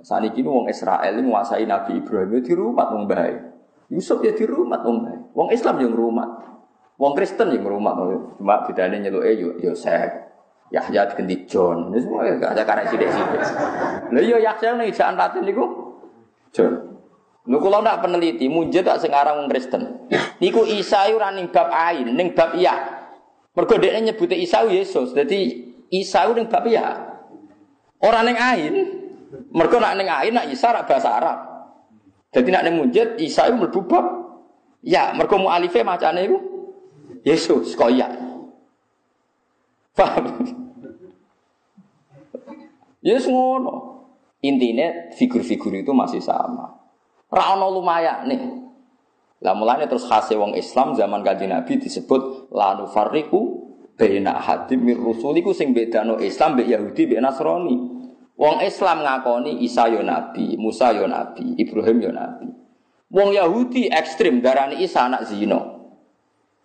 Saat 0.00 0.24
ini 0.24 0.40
wong 0.40 0.72
Israel 0.72 1.12
ini 1.12 1.28
menguasai 1.28 1.68
Nabi 1.68 2.00
Ibrahim 2.00 2.32
ya 2.32 2.40
di 2.40 2.52
rumah 2.56 2.88
wong 2.88 3.04
baik. 3.04 3.38
Yusuf 3.92 4.24
ya 4.24 4.32
di 4.32 4.48
rumah 4.48 4.80
wong 4.80 5.04
baik. 5.04 5.20
Wong 5.36 5.48
Islam 5.52 5.76
yang 5.84 5.92
rumah. 5.92 6.28
Wong 6.96 7.12
Kristen 7.16 7.52
yang 7.52 7.64
rumah 7.64 7.96
cuma 8.36 8.60
bedanya 8.64 9.00
nyeluk 9.00 9.24
eh 9.24 9.36
Yosef, 9.40 10.10
Yahya 10.68 11.08
diganti 11.08 11.48
John. 11.48 11.88
Ini 11.92 11.98
semua 12.00 12.28
ya 12.28 12.36
gak 12.36 12.52
ada 12.56 12.62
karena 12.68 12.88
sidik-sidik. 12.92 13.40
Lah 14.12 14.20
yo 14.20 14.36
iya, 14.36 14.52
Yahya 14.52 14.76
nih 14.76 14.92
jangan 14.92 15.16
Latin 15.16 15.48
niku 15.48 15.64
John. 16.52 16.89
Lho 17.50 17.58
kula 17.58 17.82
ndak 17.82 18.06
peneliti, 18.06 18.46
munjid 18.46 18.86
tak 18.86 19.02
sing 19.02 19.10
aran 19.10 19.42
wong 19.42 19.48
Kristen. 19.50 20.06
Niku 20.38 20.62
Isa 20.70 21.10
yo 21.10 21.18
ora 21.18 21.34
ning 21.34 21.50
bab 21.50 21.66
ain, 21.74 22.06
ning 22.14 22.30
bab 22.30 22.54
iya. 22.54 23.02
Mergo 23.58 23.74
dekne 23.74 24.06
nyebute 24.06 24.38
Isa 24.38 24.62
Yesus. 24.70 25.10
Dadi 25.10 25.66
Isa 25.90 26.30
ning 26.30 26.46
bab 26.46 26.62
iya. 26.70 26.94
Ora 27.98 28.22
ning 28.22 28.38
ain. 28.38 28.74
Mergo 29.50 29.82
nak 29.82 29.98
ning 29.98 30.06
ain 30.06 30.30
nak 30.30 30.46
Isa 30.46 30.70
rak 30.70 30.86
bahasa 30.86 31.10
Arab. 31.10 31.38
Jadi 32.30 32.54
nak 32.54 32.62
ning 32.70 32.78
munjid 32.78 33.18
Isa 33.18 33.50
mlebu 33.50 33.82
bab 33.82 34.06
ya, 34.86 35.10
mergo 35.18 35.34
mualife 35.34 35.82
macane 35.82 36.30
iku 36.30 36.38
Yesus 37.26 37.74
koyak. 37.74 38.14
Paham? 39.98 40.46
Yesus 43.02 43.26
ngono. 43.26 43.90
Intinya 44.40 45.12
figur-figur 45.18 45.74
itu 45.76 45.92
masih 45.92 46.24
sama. 46.24 46.79
Rano 47.30 47.70
lumayan 47.70 48.26
nih. 48.26 48.42
Lah 49.40 49.56
mulanya 49.56 49.88
terus 49.88 50.04
khasnya 50.04 50.36
wong 50.36 50.52
Islam 50.58 50.92
zaman 50.92 51.24
kaji 51.24 51.48
Nabi 51.48 51.80
disebut 51.80 52.52
lanu 52.52 52.90
fariku 52.90 53.70
bena 53.96 54.36
hadim 54.36 54.84
mir 54.84 54.98
rusuliku 55.00 55.56
sing 55.56 55.72
bedano 55.72 56.20
Islam 56.20 56.60
be 56.60 56.68
Yahudi 56.68 57.08
be 57.08 57.16
Nasrani. 57.16 57.76
Wong 58.40 58.64
Islam 58.64 59.04
ngakoni 59.04 59.60
Isa 59.60 59.84
yo 59.92 60.00
nabi, 60.00 60.56
Musa 60.56 60.96
yo 60.96 61.04
nabi, 61.04 61.60
Ibrahim 61.60 62.00
yo 62.00 62.08
nabi. 62.08 62.48
Wong 63.12 63.36
Yahudi 63.36 63.92
ekstrim 63.92 64.40
darani 64.40 64.80
Isa 64.80 65.04
anak 65.04 65.28
zino. 65.28 65.92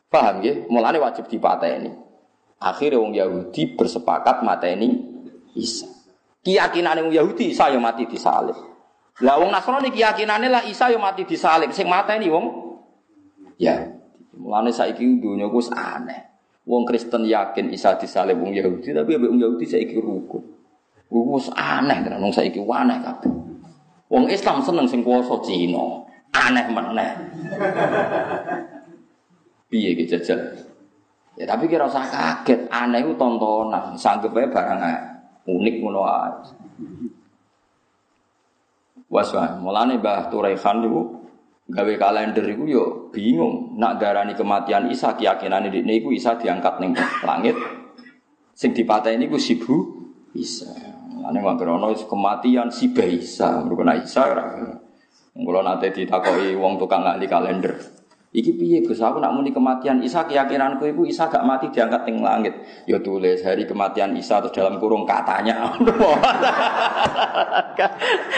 Paham 0.07 0.39
ya? 0.39 0.55
Mulane 0.71 1.03
wajib 1.03 1.27
dipateni. 1.27 1.91
Akhirnya 2.63 3.03
wong 3.03 3.11
Yahudi 3.11 3.75
bersepakat 3.75 4.39
mateni 4.47 5.03
Isa. 5.51 5.91
Keyakinan 6.47 7.11
wong 7.11 7.11
Yahudi 7.11 7.51
Isa 7.51 7.67
yang 7.67 7.83
mati 7.83 8.07
disalib. 8.07 8.55
Lah 9.23 9.39
wong 9.39 9.47
Nasrani 9.53 9.93
keyakinane 9.95 10.51
lah 10.51 10.67
Isa 10.67 10.91
yang 10.91 10.99
mati 10.99 11.23
disalib. 11.23 11.71
Sing 11.71 11.87
mateni 11.87 12.27
wong 12.27 12.45
ya. 13.55 13.95
Mulane 14.35 14.73
saiki 14.75 15.03
dunya 15.23 15.47
ku 15.47 15.63
aneh. 15.71 16.19
Wong 16.67 16.83
Kristen 16.83 17.23
yakin 17.23 17.71
Isa 17.71 17.95
disalib 17.95 18.41
wong 18.41 18.51
Yahudi 18.51 18.91
tapi 18.91 19.15
wong 19.15 19.39
Yahudi 19.39 19.63
saiki 19.63 19.95
rukun. 19.95 20.43
Wis 21.07 21.47
aneh 21.55 22.03
tenan 22.03 22.19
wong 22.19 22.35
saiki 22.35 22.59
aneh 22.59 22.97
kabeh. 22.99 23.31
Wong 24.11 24.27
Islam 24.27 24.59
seneng 24.59 24.89
sing 24.91 24.99
kuwasa 24.99 25.39
Cina. 25.47 26.03
Aneh 26.35 26.67
meneh. 26.67 27.11
piye 29.75 29.91
iki 29.91 30.07
jajal. 30.07 30.39
Ya 31.35 31.43
tapi 31.43 31.67
kira 31.67 31.83
usah 31.83 32.07
kaget, 32.07 32.71
aneh 32.71 33.03
itu 33.03 33.11
tontonan, 33.19 33.91
sanggup 33.99 34.31
aja 34.39 34.47
barang 34.47 34.79
unik 35.43 35.75
ngono 35.83 36.01
ae. 36.07 36.31
Waswa, 39.05 39.61
mulane 39.61 40.01
Mbah 40.01 40.33
Turaihan 40.33 40.81
niku 40.81 41.25
gawe 41.65 41.93
kalender 41.97 42.45
iku 42.45 42.63
yo 42.69 42.85
bingung 43.09 43.77
nak 43.77 43.97
darani 43.97 44.37
kematian 44.37 44.89
Isa 44.89 45.17
keyakinane 45.17 45.73
dikne 45.73 45.97
iku 45.97 46.13
Isa 46.13 46.37
diangkat 46.37 46.81
ning 46.81 46.93
langit. 47.25 47.57
Sing 48.55 48.73
dipateni 48.73 49.29
iku 49.29 49.37
sibu 49.37 49.75
Isa. 50.33 50.69
Mulane 51.15 51.39
wong 51.41 51.95
kematian 52.05 52.69
si 52.69 52.91
Isa, 52.91 53.61
mergo 53.65 53.85
Isa 53.93 54.21
ora. 54.25 54.45
Mula 55.35 55.59
nate 55.61 55.91
ditakoki 55.91 56.55
wong 56.55 56.79
tukang 56.79 57.03
ahli 57.03 57.27
kalender. 57.27 57.94
Iki 58.35 58.51
piye 58.59 58.83
Gus 58.83 58.99
aku 58.99 59.23
nak 59.23 59.31
muni 59.31 59.55
kematian 59.55 60.03
Isa 60.03 60.27
keyakinanku 60.27 60.83
iku 60.91 61.07
Isa 61.07 61.31
gak 61.31 61.47
mati 61.47 61.71
diangkat 61.71 62.03
ning 62.03 62.19
langit. 62.19 62.51
Ya 62.83 62.99
tulis 62.99 63.39
hari 63.47 63.63
kematian 63.63 64.11
Isa 64.19 64.43
terus 64.43 64.51
dalam 64.51 64.75
kurung 64.75 65.07
katanya. 65.07 65.71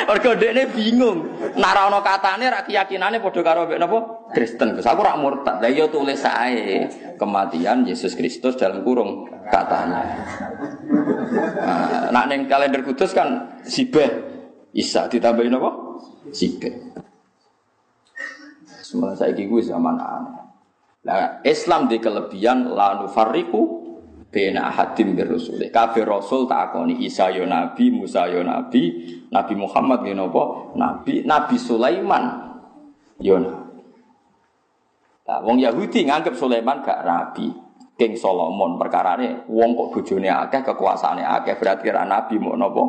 Mergo 0.08 0.32
dekne 0.38 0.70
bingung. 0.70 1.26
Nak 1.58 1.72
ora 1.74 1.90
ana 1.90 2.00
katane 2.06 2.46
ra 2.46 2.62
keyakinane 2.62 3.18
padha 3.18 3.42
karo 3.42 3.66
mek 3.66 3.82
napa? 3.82 3.98
Kristen. 4.38 4.78
Gus 4.78 4.86
aku 4.86 5.02
ora 5.02 5.18
murtad. 5.18 5.66
Lah 5.66 5.72
ya 5.74 5.90
tulis 5.90 6.22
ae 6.22 6.86
kematian 7.18 7.90
Yesus 7.90 8.14
Kristus 8.14 8.54
dalam 8.54 8.86
kurung 8.86 9.26
katanya. 9.50 10.14
Nah, 11.58 12.14
nak 12.14 12.26
ning 12.30 12.46
kalender 12.46 12.86
kudus 12.86 13.18
kan 13.18 13.58
sibeh 13.66 14.30
Isa 14.78 15.10
ditambahin 15.10 15.58
apa? 15.58 15.72
Sibeh. 16.30 17.02
Semua 18.88 19.12
saya 19.12 19.36
gue 19.36 19.60
zaman 19.60 20.00
aneh. 20.00 20.48
Nah, 21.04 21.44
Islam 21.44 21.92
di 21.92 22.00
kelebihan 22.00 22.72
lalu 22.72 23.12
fariku 23.12 23.84
bena 24.32 24.72
hadim 24.72 25.12
berusul. 25.12 25.60
Kafir 25.68 26.08
Rasul 26.08 26.48
akoni 26.48 27.04
Isa 27.04 27.28
yo 27.36 27.44
Nabi, 27.44 27.92
Musa 27.92 28.32
yo 28.32 28.48
Nabi, 28.48 28.96
Nabi 29.28 29.54
Muhammad 29.60 30.08
yo 30.08 30.16
nopo 30.16 30.72
Nabi, 30.80 31.28
Nabi 31.28 31.56
Sulaiman 31.60 32.26
yo 33.20 33.36
Nabi. 33.44 33.84
Nah, 35.28 35.44
wong 35.44 35.60
Yahudi 35.60 36.08
nganggep 36.08 36.40
Sulaiman 36.40 36.80
gak 36.80 37.04
rabi. 37.04 37.52
King 37.98 38.14
Solomon 38.14 38.78
perkara 38.78 39.18
ini, 39.18 39.44
wong 39.50 39.74
kok 39.74 39.90
bojone 40.00 40.30
akeh, 40.30 40.62
kekuasaane 40.62 41.26
akeh, 41.26 41.58
berarti 41.58 41.90
ra 41.90 42.06
nabi 42.06 42.38
mau 42.38 42.54
nopo? 42.54 42.84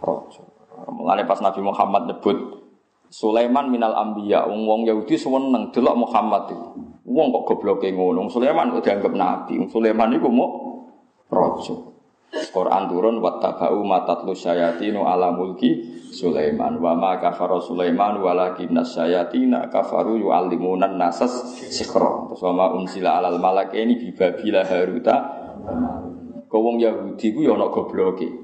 Raja. 0.00 0.40
Mulane 0.88 1.28
pas 1.28 1.44
Nabi 1.44 1.60
Muhammad 1.60 2.08
nyebut 2.08 2.63
Sulaiman 3.14 3.70
minal 3.70 3.94
ambiya, 3.94 4.42
wong 4.50 4.66
wong 4.66 4.80
Yahudi 4.90 5.14
seneng 5.14 5.70
delok 5.70 5.94
Muhammad 6.02 6.50
itu. 6.50 6.66
Wong 7.06 7.30
kok 7.30 7.46
gobloke 7.54 7.86
ngono, 7.94 8.26
Sulaiman 8.26 8.74
kok 8.74 8.82
dianggap 8.82 9.14
nabi. 9.14 9.62
Sulaiman 9.70 10.18
iku 10.18 10.26
mau 10.34 10.50
raja. 11.30 11.94
Quran 12.34 12.90
turun 12.90 13.22
wattaba'u 13.22 13.86
matatlu 13.86 14.34
syayatinu 14.34 15.06
ala 15.06 15.30
mulki 15.30 16.02
Sulaiman 16.10 16.82
wa 16.82 16.90
ma 16.98 17.22
kafara 17.22 17.62
Sulaiman 17.62 18.18
walakinna 18.18 18.82
syayatina 18.82 19.70
kafaru 19.70 20.18
yu'allimuna 20.18 20.90
nasas 20.90 21.30
sikra 21.70 22.26
terus 22.26 22.42
wa 22.42 22.50
ma 22.50 22.66
unsila 22.74 23.22
alal 23.22 23.38
malak 23.38 23.70
ini 23.78 23.94
bibabila 24.02 24.66
haruta 24.66 25.14
kau 26.50 26.74
Yahudi 26.74 27.30
ku 27.30 27.46
ya 27.46 27.54
ana 27.54 27.70
gobloke 27.70 28.43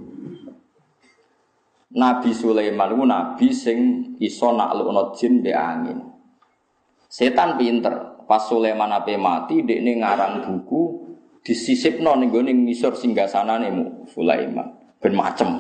Nabi 1.91 2.31
Sulaiman 2.31 2.95
itu 2.95 3.03
nabi 3.03 3.49
sing 3.51 3.79
iso 4.23 4.55
naklukno 4.55 5.11
jin 5.19 5.43
be 5.43 5.51
angin. 5.51 5.99
Setan 7.11 7.59
pinter. 7.59 8.23
Pas 8.31 8.47
Sulaiman 8.47 8.95
ape 8.95 9.19
mati, 9.19 9.67
dekne 9.67 9.99
ngarang 9.99 10.47
buku 10.47 11.11
disisipno 11.43 12.15
ning 12.15 12.31
gone 12.31 12.55
ngisor 12.55 12.95
singgasanane 12.95 13.75
mu 13.75 14.07
Sulaiman. 14.07 14.71
Ben 15.03 15.19
macem. 15.19 15.51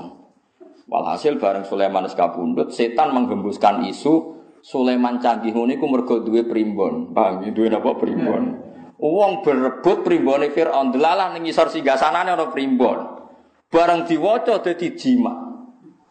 Walhasil 0.87 1.43
bareng 1.43 1.67
Sulaiman 1.67 2.07
wis 2.07 2.15
kabundut, 2.15 2.71
setan 2.71 3.11
menggembuskan 3.11 3.83
isu 3.91 4.39
Sulaiman 4.63 5.19
canggih 5.19 5.51
ngene 5.51 5.83
iku 5.83 5.87
mergo 5.91 6.23
duwe 6.23 6.47
primbon. 6.47 7.11
Paham? 7.11 7.43
Duwe 7.51 7.67
napa 7.73 7.99
primbon? 7.99 8.61
Wong 9.01 9.41
berebut 9.41 10.05
primbone 10.05 10.53
Firaun 10.55 10.93
delalah 10.95 11.35
ning 11.35 11.49
ngisor 11.49 11.75
singgasanane 11.75 12.39
ana 12.39 12.53
primbon. 12.55 13.19
Bareng 13.67 14.07
diwaca 14.07 14.63
dadi 14.63 14.95
jimat. 14.95 15.40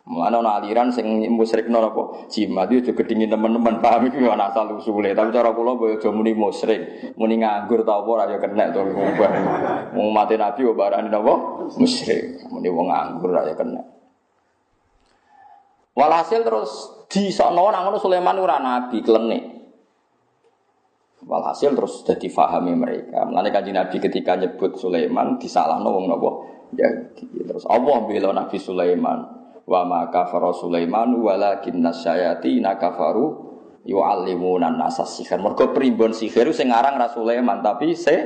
Mana 0.09 0.41
ana 0.41 0.57
aliran 0.57 0.89
sing 0.89 1.05
musyrik 1.29 1.69
nol 1.69 1.85
apa? 1.85 2.25
Jimat 2.33 2.73
itu 2.73 2.97
dingin 3.05 3.29
teman-teman 3.29 3.77
paham 3.77 4.09
itu 4.09 4.25
ana 4.25 4.49
asal 4.49 4.65
usule. 4.73 5.13
Tapi 5.13 5.29
cara 5.29 5.53
kula 5.53 5.77
boyo 5.77 6.01
aja 6.01 6.09
muni 6.09 6.33
musyrik, 6.33 7.13
muni 7.13 7.37
nganggur 7.37 7.85
ta 7.85 8.01
apa 8.01 8.09
ora 8.09 8.25
ya 8.25 8.41
kena 8.41 8.73
to 8.73 8.89
ngubah. 8.89 9.31
Wong 9.93 10.09
mati 10.09 10.33
nabi 10.33 10.65
kok 10.65 10.73
barani 10.73 11.13
napa? 11.13 11.33
Musyrik. 11.77 12.41
Muni 12.49 12.73
wong 12.73 12.89
nganggur 12.89 13.37
ya 13.37 13.53
kena. 13.53 13.85
Walhasil 15.93 16.41
terus 16.41 17.05
di 17.05 17.29
sono 17.29 17.69
nang 17.69 17.85
ngono 17.85 18.01
Sulaiman 18.01 18.41
ora 18.41 18.57
nabi 18.57 19.05
klenik. 19.05 19.43
Walhasil 21.21 21.77
terus 21.77 22.01
jadi 22.01 22.33
fahami 22.33 22.73
mereka. 22.73 23.29
Mulane 23.29 23.53
kanjeng 23.53 23.77
Nabi 23.77 24.01
ketika 24.01 24.33
nyebut 24.33 24.73
Sulaiman 24.73 25.37
disalahno 25.37 25.93
wong 25.93 26.09
napa? 26.09 26.29
Ya, 26.73 26.89
terus 27.45 27.69
Allah 27.69 28.09
bela 28.09 28.33
Nabi 28.33 28.57
Sulaiman 28.57 29.38
wa 29.69 29.85
ma 29.85 30.01
kafara 30.09 30.49
Sulaiman 30.49 31.13
walakin 31.21 31.77
nasyayati 31.77 32.57
nakafaru 32.57 33.53
yu'allimuna 33.85 34.73
nasa 34.73 35.05
sihir. 35.05 35.37
Mergo 35.37 35.69
primbon 35.77 36.09
sihir 36.09 36.49
sing 36.57 36.73
aran 36.73 36.97
ra 36.97 37.13
Sulaiman 37.13 37.61
tapi 37.61 37.93
se 37.93 38.17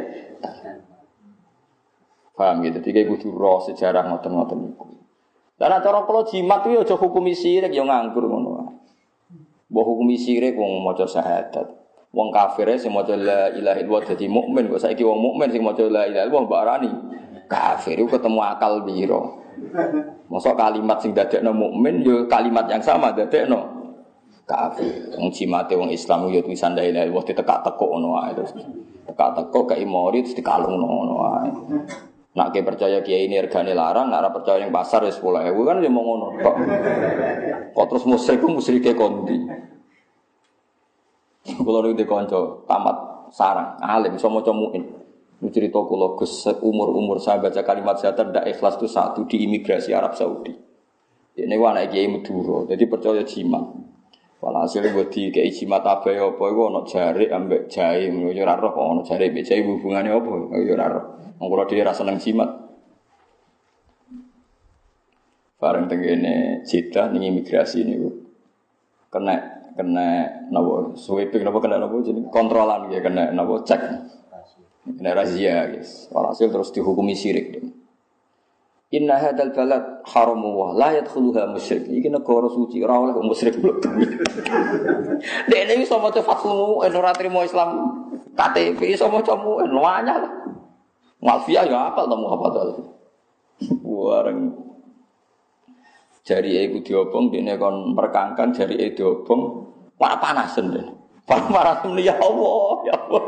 Paham 2.34 2.66
gitu. 2.66 2.82
Tiga 2.82 3.06
kudu 3.06 3.30
roh 3.30 3.62
sejarah 3.62 4.10
ngoten-ngoten 4.10 4.58
niku. 4.58 4.89
Dan 5.54 5.70
cara 5.86 6.02
kalau 6.02 6.26
jimat 6.26 6.66
itu 6.66 6.82
aja 6.82 6.98
hukumi 6.98 7.38
sirik 7.38 7.70
yang 7.70 7.86
nganggur 7.86 8.26
ngono. 8.26 8.74
Mbok 9.70 9.86
hukumi 9.86 10.18
sirik 10.18 10.58
wong 10.58 10.82
maca 10.82 11.06
syahadat. 11.06 11.70
Wong 12.10 12.34
kafir 12.34 12.74
sing 12.82 12.89
maca 12.89 13.14
la 13.14 13.54
ilaha 13.54 13.78
illallah 13.78 14.04
dadi 14.10 14.26
mukmin 14.26 14.66
kok 14.66 14.82
saiki 14.82 15.06
wong 15.06 15.22
mukmin 15.22 15.54
sing 15.54 15.62
maca 15.62 15.86
la 15.86 16.10
ilaha 16.10 16.26
illallah 16.26 16.46
mbok 16.50 16.58
arani 16.58 16.91
kafir 17.46 18.02
itu 18.02 18.10
ketemu 18.10 18.41
akal 18.41 18.82
biro. 18.82 19.43
Masa 20.30 20.51
kalimat 20.54 20.97
sing 21.01 21.12
dadekno 21.14 21.54
mukmin 21.54 22.01
yo 22.06 22.26
kalimat 22.30 22.66
yang 22.70 22.82
sama 22.82 23.14
dadekno 23.14 23.84
kafir. 24.43 25.14
Wong 25.16 25.32
cimate 25.32 25.74
wong 25.78 25.89
Islam 25.93 26.30
yo 26.30 26.43
tulisan 26.43 26.76
la 26.76 26.84
ilaha 26.84 27.06
illallah 27.08 27.26
ditekak-tekuk 27.32 27.89
ngono 27.89 28.08
wae 28.20 28.32
terus. 28.36 28.51
Tekak-tekuk 29.08 29.64
kei 29.72 29.86
mori 29.88 30.26
terus 30.26 30.36
dikalungno 30.36 31.16
wae. 31.18 31.49
Nak 32.34 32.49
ke 32.49 32.66
percaya 32.66 32.97
kiai 33.06 33.30
ini 33.30 33.38
regane 33.38 33.78
larang, 33.78 34.10
nak 34.10 34.34
percaya 34.34 34.66
yang 34.66 34.74
pasar 34.74 35.06
ya 35.06 35.14
sepuluh 35.14 35.45
ewu 35.45 35.70
kan 35.70 35.78
ya 35.86 35.89
mau 35.93 36.01
ngono. 36.01 36.34
Kok, 36.41 36.56
kok 37.78 37.86
terus 37.93 38.10
musyrik 38.10 38.41
ku 38.41 38.49
musyrike 38.49 38.97
kondi. 38.97 39.38
Kulo 41.43 41.86
niku 41.86 41.93
dikonco 42.01 42.66
tamat 42.66 43.30
sarang, 43.30 43.78
alim 43.84 44.18
iso 44.18 44.34
maca 44.34 44.49
muin. 44.49 45.03
Cerita 45.52 45.76
kalau 45.84 46.16
umur-umur 46.64 47.20
saya 47.20 47.44
baca 47.44 47.60
kalimat 47.68 48.00
saya 48.00 48.16
tidak 48.16 48.48
ikhlas 48.48 48.80
itu 48.80 48.88
satu 48.88 49.28
di 49.28 49.44
imigrasi 49.44 49.91
Arab 49.91 50.16
Saudi. 50.16 50.56
Ini 51.34 51.58
anak 51.58 51.91
kiai 51.91 52.08
Madura, 52.08 52.70
jadi 52.70 52.86
percaya 52.86 53.26
jimat. 53.26 53.66
Walhasil 54.39 54.86
buat 54.94 55.10
di 55.12 55.34
kiai 55.34 55.50
jimat 55.50 55.82
apa 55.84 56.14
ya 56.14 56.30
apa 56.30 56.44
itu 56.52 56.62
ono 56.62 56.84
jari 56.84 57.26
ambek 57.32 57.72
jai, 57.72 58.12
menurut 58.12 58.36
ya 58.38 58.56
roh 58.56 58.76
jari 59.02 59.32
ambek 59.34 59.44
jai 59.44 59.64
hubungannya 59.66 60.14
apa? 60.14 60.32
Ya 60.62 60.76
roh. 60.88 61.06
Kalau 61.39 61.66
dia 61.68 61.84
rasa 61.84 62.06
seneng 62.06 62.22
jimat. 62.22 62.50
Bareng 65.58 65.88
tenggene 65.88 66.60
cita 66.68 67.08
nih 67.08 67.32
imigrasi 67.32 67.88
ini 67.88 67.96
kena 69.08 69.39
kena 69.80 70.08
nabo 70.52 70.91
sweeping 71.00 71.39
nabo 71.48 71.64
kena 71.64 71.80
nabo 71.80 72.04
jadi 72.04 72.20
kontrolan 72.28 72.91
ya 72.91 73.00
kena 73.00 73.32
nabo 73.32 73.64
cek. 73.64 73.80
Kena 74.84 75.15
razia, 75.15 75.71
guys. 75.71 76.11
Walhasil 76.11 76.51
terus 76.51 76.75
dihukumi 76.75 77.15
syirik. 77.15 77.63
Inna 78.93 79.17
hadal 79.17 79.49
balad 79.57 80.05
haramu 80.05 80.53
wa 80.53 80.67
la 80.77 80.93
yadkhuluha 80.93 81.49
musyrik. 81.49 81.89
Iki 81.89 82.13
negara 82.13 82.45
suci 82.45 82.77
ora 82.86 83.01
oleh 83.01 83.17
musyrik 83.25 83.57
mlebu. 83.57 83.89
Dek 85.49 85.59
ini 85.65 85.81
iso 85.81 85.97
maca 85.97 86.21
fatmu 86.21 86.86
ora 86.86 87.09
trimo 87.17 87.41
Islam 87.41 87.89
KTP 88.38 88.93
iso 88.93 89.09
maca 89.09 89.34
mu 89.34 89.65
en 89.65 89.73
wanyah. 89.73 90.21
Mafia 91.25 91.65
ya 91.65 91.89
apal 91.89 92.05
temu 92.05 92.27
apa 92.38 92.45
to. 92.53 92.61
Wareng 93.81 94.39
jari 96.21 96.61
iku 96.69 96.86
diobong 96.86 97.34
dene 97.34 97.57
kon 97.57 97.97
merkangkan 97.97 98.53
jari 98.53 98.77
e 98.77 98.93
diobong 98.93 99.41
para 99.97 100.21
panasen 100.21 100.69
deh. 100.69 100.86
Para 101.25 101.49
panasen 101.49 101.97
ya 101.97 102.13
Allah, 102.21 102.77
ya 102.86 102.95
Allah. 103.09 103.23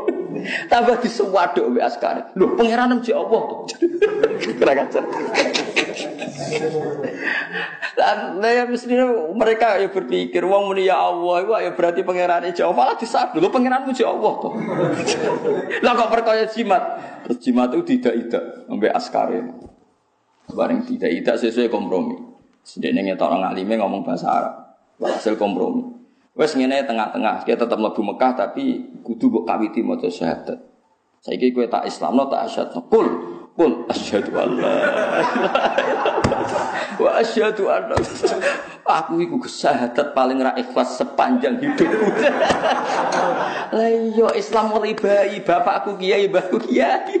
Tambah 0.70 1.00
disuwaduk 1.02 1.74
mbek 1.74 1.84
askari. 1.84 2.22
Lho, 2.36 2.54
pangeran 2.54 2.98
mesti 2.98 3.12
Allah 3.16 3.40
tuh. 3.48 3.58
Kira 4.56 4.72
kacer. 4.76 5.04
Dan 7.96 8.38
ya 8.44 8.68
mestinya 8.68 9.08
mereka 9.32 9.80
ya 9.80 9.88
berpikir 9.88 10.44
wong 10.44 10.68
muni 10.68 10.84
ya 10.84 11.00
Allah 11.00 11.42
itu 11.42 11.52
ya 11.64 11.70
berarti 11.72 12.00
pangeran 12.04 12.44
jauh 12.52 12.76
malah 12.76 12.94
disadu 13.00 13.40
lho 13.40 13.48
pangeranmu 13.48 13.96
ya 13.96 14.12
Allah 14.12 14.32
tuh. 14.36 14.52
Lah 15.84 15.92
kok 15.96 16.10
perkaya 16.12 16.44
jimat. 16.52 16.82
Terus 17.24 17.38
jimat 17.40 17.72
itu 17.72 17.96
tidak 17.96 18.14
tidak 18.20 18.44
ambek 18.68 18.92
askari. 18.92 19.40
Bareng 20.52 20.84
tidak 20.84 21.10
tidak 21.10 21.36
sesuai 21.40 21.72
kompromi. 21.72 22.20
Sedene 22.60 23.00
ngetok 23.02 23.32
alime 23.32 23.74
ngomong 23.80 24.04
bahasa 24.04 24.28
Arab. 24.28 24.54
Hasil 25.00 25.40
kompromi. 25.40 25.95
Wes 26.36 26.52
ngene 26.52 26.84
tengah-tengah, 26.84 27.48
kita 27.48 27.64
tetap 27.64 27.80
lebih 27.80 28.04
Mekah 28.12 28.32
tapi 28.36 28.92
kudu 29.00 29.32
mbok 29.32 29.44
kawiti 29.48 29.80
maca 29.80 30.04
syahadat. 30.12 30.60
Saiki 31.24 31.50
kowe 31.56 31.64
tak 31.64 31.88
Islamno 31.88 32.28
tak 32.28 32.44
asyhadu 32.46 32.84
kul 32.92 33.08
Kul 33.56 33.88
asyhadu 33.88 34.36
an 34.36 34.60
la 34.60 34.72
wa 37.00 37.10
asyhadu 37.16 37.72
anna 37.72 37.96
aku 38.84 39.16
iku 39.24 39.40
kesahadat 39.48 40.12
paling 40.12 40.44
ra 40.44 40.52
ikhlas 40.60 41.00
sepanjang 41.00 41.56
hidupku. 41.64 42.04
Lah 43.72 43.88
iya 43.88 44.28
Islam 44.36 44.76
bayi 44.76 45.40
bapakku 45.40 45.96
kiai 45.96 46.28
mbahku 46.28 46.60
kiai. 46.68 47.16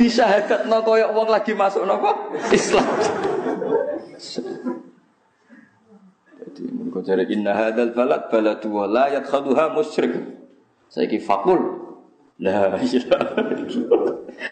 Disahadatno 0.00 0.80
koyo 0.80 1.12
wong 1.12 1.28
lagi 1.28 1.52
masuk 1.52 1.84
napa 1.84 2.16
Islam. 2.48 2.88
Jadi 6.56 6.72
mereka 6.72 7.04
cari 7.04 7.24
inna 7.36 7.52
hadal 7.52 7.92
balad 7.92 8.32
baladu 8.32 8.68
wa 8.72 8.88
la 8.88 9.12
yadkhaluha 9.12 9.76
musyrik. 9.76 10.16
Saiki 10.88 11.20
fakul 11.20 11.86
La 12.36 12.76
ilaha 12.76 13.32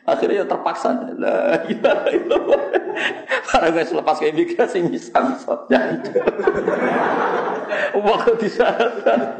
Akhirnya 0.09 0.41
ya 0.41 0.47
terpaksa. 0.49 0.97
La 1.21 1.61
ilaha 1.69 2.09
illallah. 2.13 2.61
Karena 3.45 3.69
guys 3.73 3.93
lepas 3.93 4.17
ke 4.17 4.33
imigrasi 4.33 4.85
bisa. 4.89 5.21
Waktu 7.93 8.33
di 8.41 8.49
sana. 8.49 9.37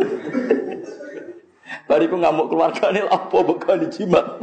Bariku 1.89 2.17
ngamuk 2.21 2.53
keluarga 2.53 2.93
ini 2.93 3.01
apa 3.09 3.39
bukan 3.45 3.77
dijimat. 3.89 4.41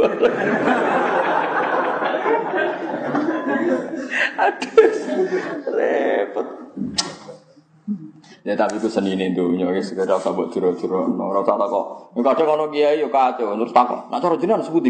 Aduh, 4.42 4.90
repot. 5.70 6.48
Ya 8.42 8.58
tapi 8.58 8.82
ku 8.82 8.90
seni 8.90 9.14
ini 9.14 9.38
dunia 9.38 9.70
segera 9.86 10.18
usah 10.18 10.34
mbok 10.34 10.50
jero-jero 10.50 11.14
ora 11.14 11.46
usah 11.46 11.62
takok. 11.62 11.86
Nek 12.18 12.26
kadang 12.26 12.58
ono 12.58 12.66
kiai 12.74 12.98
yo 12.98 13.14
kacau 13.14 13.54
terus 13.54 13.70
takok. 13.70 14.10
Nek 14.10 14.18
cara 14.18 14.34
jenengan 14.42 14.66
sebut. 14.66 14.82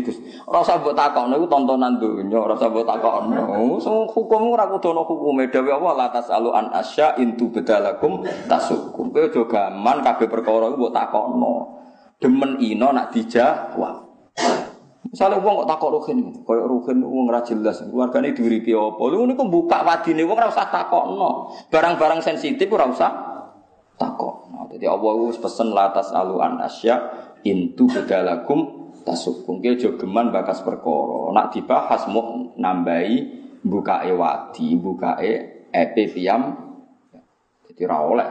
Ora 0.48 0.64
usah 0.64 0.80
mbok 0.80 0.96
takok 0.96 1.28
niku 1.28 1.52
tontonan 1.52 2.00
dunia 2.00 2.40
usah 2.48 2.72
mbok 2.72 2.88
takok. 2.88 3.28
Semua 3.84 4.08
hukum 4.08 4.56
ora 4.56 4.72
kudu 4.72 4.96
ono 4.96 5.04
hukume 5.04 5.52
dhewe 5.52 5.68
Allah 5.68 5.94
la 6.00 6.08
tasalu 6.16 6.48
an 6.56 6.72
asya 6.72 7.20
intu 7.20 7.52
bedalakum 7.52 8.24
tasukum. 8.48 9.12
Kowe 9.12 9.28
aja 9.28 9.44
gaman 9.44 10.00
kabeh 10.00 10.32
perkara 10.32 10.72
iku 10.72 10.88
mbok 10.88 10.96
takokno. 10.96 11.54
Demen 12.24 12.56
ino 12.64 12.88
nak 12.96 13.12
dijawab. 13.12 14.08
Misalnya 15.12 15.44
uang 15.44 15.66
kok 15.66 15.70
takok 15.76 15.90
rugen, 15.92 16.18
koyok 16.48 16.68
rugen 16.72 17.04
uang 17.04 17.28
ora 17.28 17.44
jelas, 17.44 17.84
keluargane 17.84 18.32
diuripi 18.32 18.72
apa? 18.72 19.04
Lu 19.12 19.28
niku 19.28 19.44
buka 19.44 19.84
wadine 19.84 20.24
wong 20.24 20.40
ora 20.40 20.48
usah 20.48 20.72
takokno. 20.72 21.52
Barang-barang 21.68 22.24
sensitif 22.24 22.72
ora 22.72 22.88
usah 22.88 23.31
takok. 24.02 24.50
Nah, 24.50 24.66
jadi 24.74 24.90
Allah 24.90 25.14
wis 25.30 25.38
pesen 25.38 25.70
latas 25.70 26.10
alu 26.10 26.42
an 26.42 26.58
asya 26.58 26.98
intu 27.46 27.86
bedalakum 27.86 28.90
tasukum. 29.06 29.62
Ki 29.62 29.78
aja 29.78 29.94
geman 29.94 30.34
bakas 30.34 30.66
perkara. 30.66 31.30
Nak 31.30 31.54
dibahas 31.54 32.10
mau 32.10 32.50
nambahi 32.58 33.18
bukae 33.62 34.10
wadi, 34.18 34.74
bukae 34.74 35.32
epe 35.70 36.04
piyam. 36.10 36.58
Jadi 37.70 37.82
ra 37.86 38.02
oleh. 38.02 38.30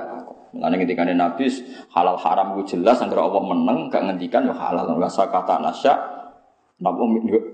Mulane 0.51 0.83
Nabi 1.15 1.47
halal 1.95 2.19
haram 2.19 2.59
ku 2.59 2.67
jelas 2.67 2.99
anggere 2.99 3.23
Allah 3.23 3.39
meneng 3.39 3.87
gak 3.87 4.03
ngendikan 4.03 4.51
ya 4.51 4.55
halal 4.59 4.99
wa 4.99 5.07
sakata 5.07 5.63
nasya 5.63 5.95
Napa 6.81 7.05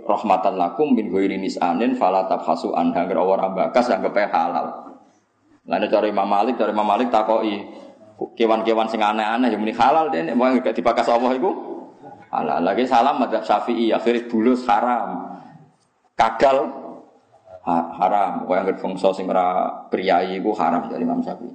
rahmatan 0.07 0.55
lakum 0.55 0.95
min 0.95 1.11
ghairi 1.11 1.35
nisanin 1.35 1.99
fala 1.99 2.31
tabhasu 2.31 2.71
anha 2.79 3.03
anggere 3.03 3.19
ora 3.19 3.51
bakas 3.51 3.91
anggap 3.91 4.15
halal. 4.31 4.87
Lalu 5.67 5.87
cari 5.91 6.09
Imam 6.15 6.31
Malik, 6.31 6.55
cari 6.55 6.71
Imam 6.71 6.87
Malik 6.87 7.11
takoki 7.11 7.59
kewan-kewan 8.17 8.89
sing 8.89 9.05
aneh-aneh 9.05 9.53
yang 9.53 9.61
muni 9.61 9.77
halal 9.77 10.09
dene 10.09 10.33
mau 10.33 10.49
gak 10.57 10.73
dibakas 10.73 11.09
Allah 11.09 11.37
iku 11.37 11.53
halal. 12.33 12.61
Lagi 12.65 12.89
salam 12.89 13.21
madzhab 13.21 13.45
Syafi'i 13.45 13.93
akhirnya 13.93 14.29
bulus 14.29 14.65
haram. 14.65 15.37
Kadal 16.17 16.73
ha, 17.69 17.75
haram. 18.01 18.49
Kok 18.49 18.55
yang 18.57 18.67
fungsi 18.81 19.09
sing 19.13 19.29
ora 19.29 19.69
priyayi 19.93 20.41
iku 20.41 20.57
haram 20.57 20.89
dari 20.89 21.05
Imam 21.05 21.21
Syafi'i. 21.21 21.53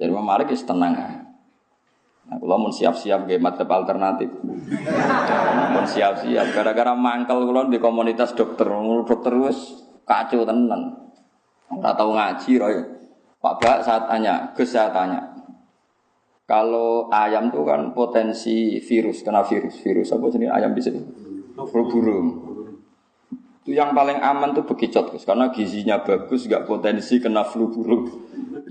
Dari 0.00 0.08
Imam 0.08 0.24
Malik 0.24 0.52
wis 0.52 0.64
tenang 0.64 0.96
Nah, 2.22 2.38
kalau 2.38 2.54
mau 2.54 2.70
siap-siap 2.70 3.26
ke 3.26 3.34
madzhab 3.42 3.66
alternatif, 3.66 4.30
mau 5.74 5.82
siap-siap. 5.82 6.54
Gara-gara 6.54 6.94
mangkel 6.94 7.34
kalau 7.34 7.66
di 7.66 7.82
komunitas 7.82 8.30
dokter, 8.38 8.70
dokter 9.02 9.34
wis 9.42 9.82
kacau 10.06 10.46
tenan. 10.46 11.10
Nggak 11.66 11.94
tahu 11.98 12.10
ngaji, 12.14 12.50
roy. 12.62 12.76
Pak 13.42 13.54
Bak 13.58 13.78
saat 13.82 14.06
tanya, 14.06 14.54
Gus 14.54 14.70
saya 14.70 14.94
tanya, 14.94 15.31
kalau 16.42 17.06
ayam 17.14 17.54
itu 17.54 17.62
kan 17.62 17.94
potensi 17.94 18.82
virus, 18.82 19.22
kena 19.22 19.46
virus. 19.46 19.78
Virus 19.78 20.10
apa 20.10 20.26
jenis 20.26 20.50
ayam 20.50 20.74
bisa? 20.74 20.90
Flu 21.54 21.86
burung. 21.86 22.28
Itu 23.62 23.78
yang 23.78 23.94
paling 23.94 24.18
aman 24.18 24.50
tuh 24.50 24.66
bekicot, 24.66 25.14
Gus. 25.14 25.22
Karena 25.22 25.54
gizinya 25.54 26.02
bagus, 26.02 26.50
nggak 26.50 26.66
potensi 26.66 27.22
kena 27.22 27.46
flu 27.46 27.70
burung. 27.70 28.02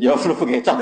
Ya 0.01 0.17
flu 0.17 0.33
bekicot 0.33 0.81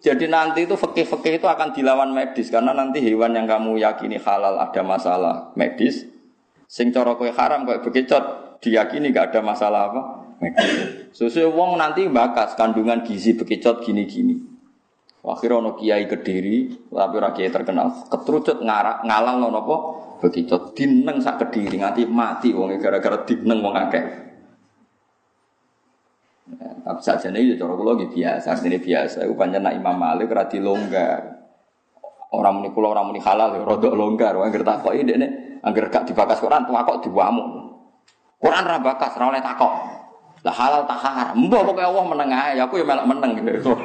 Jadi 0.00 0.24
nanti 0.32 0.64
itu 0.64 0.72
fakih-fakih 0.72 1.36
itu 1.36 1.44
akan 1.44 1.76
dilawan 1.76 2.08
medis 2.16 2.48
karena 2.48 2.72
nanti 2.72 3.04
hewan 3.04 3.36
yang 3.36 3.44
kamu 3.44 3.76
yakini 3.76 4.16
halal 4.16 4.56
ada 4.56 4.80
masalah 4.80 5.52
medis, 5.52 6.08
sing 6.64 6.88
cara 6.88 7.20
kowe 7.20 7.28
haram 7.28 7.68
kowe 7.68 7.76
bekicot 7.84 8.56
diyakini 8.64 9.12
nggak 9.12 9.36
ada 9.36 9.40
masalah 9.44 9.92
apa 9.92 10.00
medis. 10.40 11.12
Sesuai 11.12 11.52
wong 11.52 11.76
nanti 11.76 12.08
bakas 12.08 12.56
kandungan 12.56 13.04
gizi 13.04 13.36
bekicot 13.36 13.84
gini-gini. 13.84 14.49
Akhirnya 15.20 15.60
ono 15.60 15.76
kiai 15.76 16.08
kediri, 16.08 16.88
tapi 16.88 17.14
ora 17.20 17.36
kiai 17.36 17.52
terkenal, 17.52 18.08
ketrucut 18.08 18.64
ngarak 18.64 19.04
ngalang 19.04 19.36
lo 19.44 19.48
nopo 19.52 19.76
begitu 20.16 20.72
dineng 20.72 21.20
sak 21.20 21.44
kediri 21.44 21.76
nganti 21.76 22.08
mati 22.08 22.56
wong 22.56 22.80
gara-gara 22.80 23.20
dineng 23.28 23.60
wong 23.60 23.76
akeh. 23.76 24.04
Ya, 26.56 26.72
tapi 26.82 27.00
saja 27.04 27.28
nih 27.28 27.60
cara 27.60 27.76
kula 27.76 28.00
biasa, 28.00 28.48
ini 28.64 28.80
biasa. 28.80 29.28
Iku 29.28 29.36
pancen 29.36 29.60
nak 29.60 29.76
Imam 29.76 29.96
Malik 30.00 30.32
ora 30.32 30.48
dilonggar. 30.48 31.20
Orang 32.32 32.62
muni 32.62 32.72
kula 32.72 32.96
ora 32.96 33.04
muni 33.04 33.20
halal 33.20 33.60
ya 33.60 33.60
rada 33.60 33.90
longgar. 33.92 34.32
Wong 34.40 34.48
anggere 34.48 34.64
takoki 34.64 35.04
dekne 35.04 35.60
anggere 35.60 35.92
gak 35.92 36.08
dibakas 36.08 36.40
Quran 36.40 36.64
tuh 36.64 36.72
kok 36.72 37.00
diwamuk. 37.04 37.48
Quran 38.40 38.64
ra 38.64 38.80
bakas 38.80 39.20
oleh 39.20 39.44
takok. 39.44 39.72
Lah 40.40 40.54
halal 40.56 40.88
tak 40.88 41.00
haram. 41.04 41.36
Mbah 41.36 41.60
pokoke 41.68 41.84
Allah 41.84 42.04
meneng 42.08 42.30
ae, 42.32 42.56
aku 42.56 42.80
ya 42.80 42.84
melok 42.88 43.06
meneng 43.12 43.30
gitu. 43.44 43.76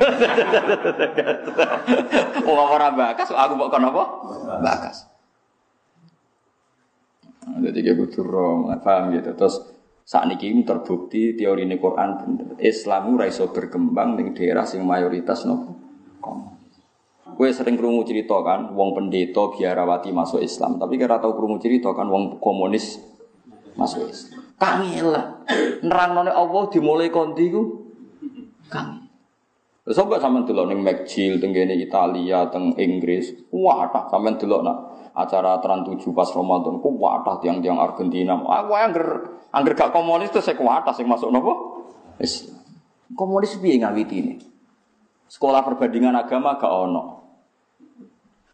Wong 2.47 2.69
ora 2.71 2.89
bakas 2.95 3.27
aku 3.35 3.59
kok 3.59 3.69
kono 3.75 3.87
apa? 3.91 4.03
Bakas. 4.63 4.97
Jadi 7.45 7.79
kayak 7.83 7.97
kudu 7.99 8.21
rom, 8.23 8.71
paham 8.79 9.11
gitu. 9.11 9.35
Terus 9.35 9.55
saat 10.07 10.31
ini 10.31 10.63
terbukti 10.63 11.35
teori 11.35 11.67
ini 11.67 11.75
Quran 11.75 12.09
bener. 12.23 12.47
Islam 12.63 13.19
ora 13.19 13.27
iso 13.27 13.51
berkembang 13.51 14.15
di 14.15 14.31
daerah 14.31 14.63
sing 14.63 14.79
mayoritas 14.87 15.43
nopo. 15.43 15.75
Gue 17.35 17.51
sering 17.51 17.75
kerungu 17.75 18.07
cerita 18.07 18.39
kan, 18.47 18.71
wong 18.71 18.95
pendeta 18.95 19.51
biarawati 19.51 20.15
masuk 20.15 20.39
Islam, 20.39 20.79
tapi 20.79 20.95
kira 20.95 21.19
tahu 21.19 21.35
kerungu 21.35 21.59
cerita 21.59 21.91
kan, 21.91 22.07
wong 22.07 22.39
komunis 22.39 22.95
masuk 23.75 24.07
Islam. 24.07 24.39
Kangil 24.55 25.11
lah. 25.11 25.34
Nerangno 25.85 26.25
Allah 26.25 26.63
dimulai 26.73 27.13
kondi 27.13 27.45
ku 27.53 27.63
kangil. 28.69 29.05
Sobat 29.85 30.17
sampean 30.17 30.49
delok 30.49 30.73
ning 30.73 30.81
McGill 30.81 31.37
teng 31.37 31.53
kene 31.53 31.77
Italia, 31.77 32.49
teng 32.49 32.73
Inggris. 32.73 33.37
Wah, 33.53 33.85
tak 33.93 34.09
sampean 34.09 34.33
delok 34.41 34.65
nak 34.65 34.77
acara 35.13 35.61
Trans 35.61 35.87
7 35.87 36.11
pas 36.11 36.25
Ramadan 36.33 36.81
ku 36.81 36.89
wadah 36.97 37.37
tiang-tiang 37.37 37.77
Argentina. 37.77 38.33
Aku 38.33 38.73
angger 38.73 39.07
angger 39.53 39.73
gak 39.77 39.93
komunis 39.95 40.33
tuh 40.33 40.41
saya 40.43 40.59
kuatah 40.59 40.91
sing 40.91 41.05
masuk 41.07 41.31
nopo? 41.31 41.53
Islam. 42.19 42.59
Komunis 43.15 43.55
piye 43.61 43.79
ngawiti 43.79 44.15
ini? 44.19 44.35
Sekolah 45.29 45.63
perbandingan 45.63 46.17
agama 46.17 46.59
gak 46.59 46.73
ono. 46.73 47.03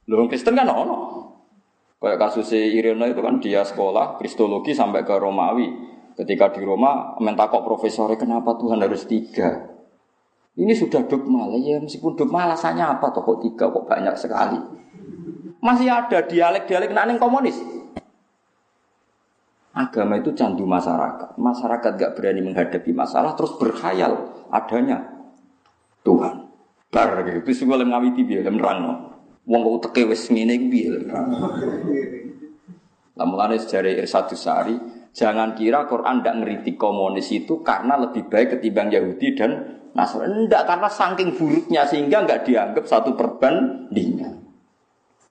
Lho 0.05 0.27
Kristen 0.29 0.53
kan 0.53 0.69
ono. 0.69 0.97
Kayak 2.01 2.17
kasus 2.17 2.49
Irina 2.57 3.05
itu 3.05 3.21
kan 3.21 3.37
dia 3.37 3.61
sekolah 3.61 4.17
Kristologi 4.17 4.73
sampai 4.73 5.05
ke 5.05 5.15
Romawi. 5.15 5.90
Ketika 6.17 6.51
di 6.51 6.61
Roma, 6.67 7.15
mentakok 7.17 7.63
profesornya 7.63 8.19
kenapa 8.19 8.55
Tuhan 8.59 8.83
harus 8.83 9.07
tiga? 9.07 9.71
Ini 10.51 10.75
sudah 10.75 11.07
dogma 11.07 11.47
lah 11.47 11.61
ya 11.63 11.79
meskipun 11.79 12.19
dogma 12.19 12.43
alasannya 12.43 12.83
apa 12.83 13.15
toh 13.15 13.23
kok 13.23 13.39
tiga 13.39 13.71
kok 13.71 13.87
banyak 13.87 14.15
sekali. 14.19 14.59
Masih 15.63 15.87
ada 15.87 16.27
dialek-dialek 16.27 16.91
naning 16.91 17.15
komunis. 17.15 17.55
Agama 19.71 20.19
itu 20.19 20.35
candu 20.35 20.67
masyarakat. 20.67 21.39
Masyarakat 21.39 21.91
gak 21.95 22.13
berani 22.19 22.43
menghadapi 22.43 22.91
masalah 22.91 23.31
terus 23.39 23.55
berkhayal 23.55 24.43
adanya 24.51 25.07
Tuhan. 26.03 26.51
Bar 26.91 27.23
gitu. 27.23 27.39
Terus 27.47 27.63
gue 27.63 27.87
ngawiti 27.87 28.21
biar 28.27 28.51
nerang. 28.51 29.07
Wong 29.47 29.61
kok 29.63 29.89
teke 29.89 30.11
wis 30.11 30.27
ngene 30.27 30.59
iku 30.59 30.67
piye 30.67 30.89
Lah 33.11 33.25
mulane 33.27 33.59
sejarah 33.59 34.03
Irsadus 34.03 34.43
Sari, 34.43 34.75
jangan 35.11 35.53
kira 35.55 35.87
Quran 35.87 36.23
ndak 36.23 36.35
ngeritik 36.43 36.75
komunis 36.79 37.27
itu 37.31 37.59
karena 37.61 37.99
lebih 37.99 38.27
baik 38.31 38.57
ketimbang 38.57 38.91
Yahudi 38.91 39.27
dan 39.35 39.51
Nasrani. 39.91 40.47
Enggak 40.47 40.63
karena 40.67 40.87
saking 40.87 41.35
buruknya 41.35 41.83
sehingga 41.83 42.23
enggak 42.23 42.47
dianggap 42.47 42.85
satu 42.87 43.15
perbandingan. 43.15 44.39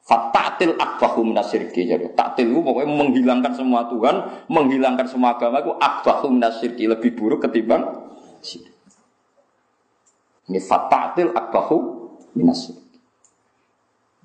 Fatatil 0.00 0.74
akbahu 0.74 1.22
minasyirki 1.22 1.86
jadi 1.86 2.10
taktil 2.18 2.50
pokoknya 2.60 2.90
menghilangkan 2.90 3.52
semua 3.54 3.86
Tuhan, 3.86 4.16
menghilangkan 4.50 5.06
semua 5.06 5.38
agama 5.38 5.62
itu 5.62 5.72
akbahu 5.76 6.34
minasyirki 6.34 6.84
lebih 6.90 7.14
buruk 7.14 7.46
ketimbang. 7.46 8.10
Ini 10.50 10.58
fatatil 10.58 11.30
akbahu 11.30 11.76
minasyirki. 12.34 12.79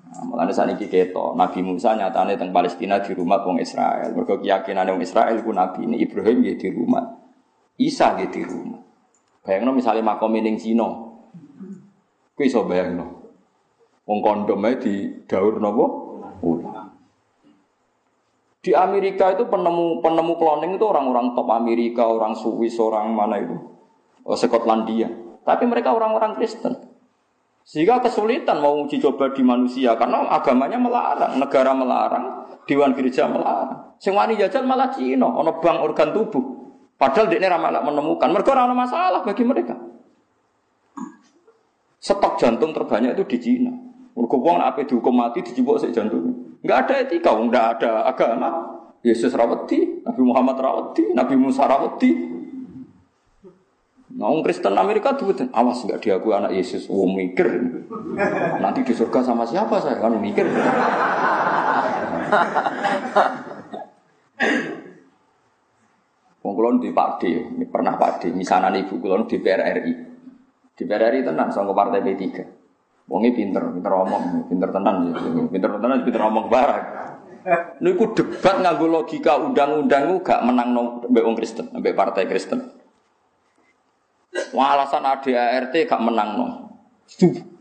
Nah, 0.06 0.22
Mulane 0.22 0.54
saniki 0.54 0.86
keto, 0.86 1.34
Nabi 1.34 1.66
Musa 1.66 1.98
nyatane 1.98 2.38
teng 2.38 2.54
Palestina 2.54 3.02
di 3.02 3.10
rumah 3.10 3.42
wong 3.42 3.58
Israel. 3.58 4.14
Mergo 4.14 4.38
keyakinan 4.38 4.86
wong 4.94 5.02
Israel 5.02 5.42
ku 5.42 5.50
nabi 5.50 5.82
ini 5.82 5.98
Ibrahim 5.98 6.46
nggih 6.46 6.56
di 6.56 6.68
rumah. 6.70 7.04
Isa 7.76 8.14
nggih 8.14 8.30
di 8.30 8.42
rumah. 8.46 8.80
Bayangno 9.42 9.74
misalnya 9.74 10.06
makom 10.06 10.34
ning 10.34 10.58
Cina. 10.58 10.86
Ku 12.34 12.40
iso 12.40 12.62
bayangno. 12.62 13.34
Wong 14.06 14.22
kondom 14.22 14.62
ae 14.62 14.78
di 14.78 14.94
daur 15.26 15.58
napa? 15.58 15.86
Di 18.62 18.74
Amerika 18.74 19.30
itu 19.30 19.46
penemu 19.46 20.02
penemu 20.02 20.32
cloning 20.38 20.74
itu 20.74 20.86
orang-orang 20.86 21.38
top 21.38 21.46
Amerika, 21.54 22.02
orang 22.02 22.34
Swiss, 22.34 22.78
orang 22.82 23.14
mana 23.14 23.38
itu? 23.38 23.54
Oh, 24.26 24.34
Skotlandia. 24.34 25.06
Tapi 25.46 25.70
mereka 25.70 25.94
orang-orang 25.94 26.34
Kristen. 26.34 26.74
Sehingga 27.66 27.98
kesulitan 27.98 28.62
mau 28.62 28.86
uji 28.86 29.02
coba 29.02 29.34
di 29.34 29.42
manusia 29.42 29.98
karena 29.98 30.22
agamanya 30.30 30.78
melarang, 30.78 31.34
negara 31.34 31.74
melarang, 31.74 32.46
dewan 32.62 32.94
gereja 32.94 33.26
melarang. 33.26 33.98
Sing 33.98 34.14
wani 34.14 34.38
jajan 34.38 34.70
malah 34.70 34.94
Cina, 34.94 35.26
ono 35.26 35.58
bank 35.58 35.82
organ 35.82 36.14
tubuh. 36.14 36.44
Padahal 36.94 37.26
dia 37.26 37.42
ramalak 37.42 37.82
menemukan, 37.82 38.30
mereka 38.30 38.54
ora 38.54 38.70
masalah 38.70 39.20
bagi 39.26 39.42
mereka. 39.42 39.74
Stok 41.98 42.38
jantung 42.38 42.70
terbanyak 42.70 43.18
itu 43.18 43.24
di 43.34 43.38
Cina. 43.42 43.74
Mergo 44.14 44.38
wong 44.40 44.62
apa 44.62 44.86
dihukum 44.86 45.12
mati 45.18 45.42
dijebok 45.42 45.82
sik 45.82 45.90
jantung. 45.90 46.56
Enggak 46.62 46.86
ada 46.86 46.94
etika, 47.02 47.34
enggak 47.34 47.66
ada 47.76 48.06
agama. 48.06 48.78
Yesus 49.02 49.34
rawati, 49.34 50.06
Nabi 50.06 50.22
Muhammad 50.22 50.56
rawati, 50.56 51.12
Nabi 51.12 51.34
Musa 51.34 51.66
rawati. 51.66 52.35
Nah, 54.16 54.32
Kristen 54.40 54.72
Amerika 54.80 55.12
tuh 55.12 55.36
awas 55.52 55.84
nggak 55.84 56.00
diakui 56.00 56.32
anak 56.32 56.56
Yesus, 56.56 56.88
wong 56.88 57.20
mikir. 57.20 57.44
Nanti 58.64 58.80
di 58.80 58.96
surga 58.96 59.20
sama 59.20 59.44
siapa 59.44 59.76
saya 59.76 60.00
kan 60.00 60.16
mikir. 60.16 60.48
Wong 66.40 66.80
di 66.80 66.96
Pak 66.96 67.20
D, 67.20 67.22
ini 67.60 67.68
pernah 67.68 68.00
Pak 68.00 68.24
D, 68.24 68.32
misalnya 68.32 68.72
ibu 68.80 68.96
kulon 68.96 69.28
di 69.28 69.36
PRRI. 69.36 69.92
Di 70.72 70.82
PRRI 70.88 71.20
tenan 71.20 71.52
sama 71.52 71.76
partai 71.76 72.00
P3. 72.00 72.24
Wongnya 73.06 73.30
pinter, 73.36 73.62
pinter 73.68 73.92
omong, 73.92 74.48
pinter 74.48 74.68
tenan, 74.72 74.96
pinter 75.52 75.70
tenan, 75.76 75.98
pinter 76.02 76.22
omong 76.24 76.46
barang. 76.48 76.84
Niku 77.84 78.16
debat 78.16 78.58
nganggo 78.64 78.90
logika 78.90 79.38
undang-undang 79.38 80.24
gak 80.24 80.42
menang 80.42 80.74
mbek 81.06 81.22
wong 81.22 81.36
Kristen, 81.38 81.70
mbek 81.70 81.94
partai 81.94 82.26
Kristen. 82.26 82.85
Wah, 84.52 84.76
alasan 84.76 85.04
ADART 85.04 85.74
gak 85.74 86.02
menang 86.02 86.30
no. 86.36 86.46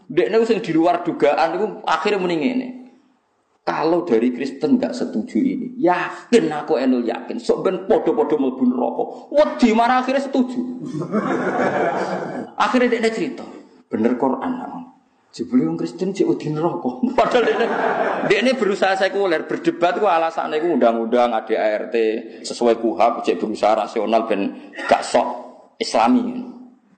Dekne 0.05 0.38
sing 0.45 0.61
di 0.61 0.71
luar 0.73 1.01
dugaan 1.01 1.57
itu 1.57 1.65
akhirnya 1.86 2.21
mending 2.21 2.41
ini. 2.45 2.67
Kalau 3.65 4.05
dari 4.05 4.30
Kristen 4.30 4.78
nggak 4.78 4.93
setuju 4.93 5.41
ini, 5.41 5.73
yakin 5.82 6.53
aku 6.53 6.78
enul 6.78 7.01
yakin, 7.01 7.41
sok 7.41 7.65
ben 7.65 7.89
podo-podo 7.89 8.38
mlebu 8.38 8.61
neraka. 8.61 9.03
Wedi 9.34 9.73
marah 9.73 10.05
akhirnya 10.05 10.21
setuju. 10.21 10.61
akhirnya 12.53 13.01
dia 13.01 13.09
cerita, 13.09 13.41
bener 13.89 14.21
Quran. 14.21 14.53
Jebule 15.36 15.67
wong 15.67 15.76
Kristen 15.82 16.15
cek 16.15 16.30
wedi 16.30 16.47
neraka. 16.53 17.03
Padahal 17.17 17.43
dia, 17.43 17.67
dia 18.32 18.39
ini 18.39 18.53
berusaha 18.55 18.95
sekuler, 18.95 19.43
berdebat 19.43 19.99
ku 19.99 20.07
alasannya 20.07 20.63
ku 20.63 20.80
undang-undang 20.80 21.34
ADART 21.34 21.95
sesuai 22.45 22.80
kuhab, 22.80 23.26
cek 23.26 23.41
berusaha 23.41 23.76
rasional 23.76 24.30
ben 24.30 24.71
gak 24.86 25.01
sok 25.01 25.28
Islami. 25.82 26.53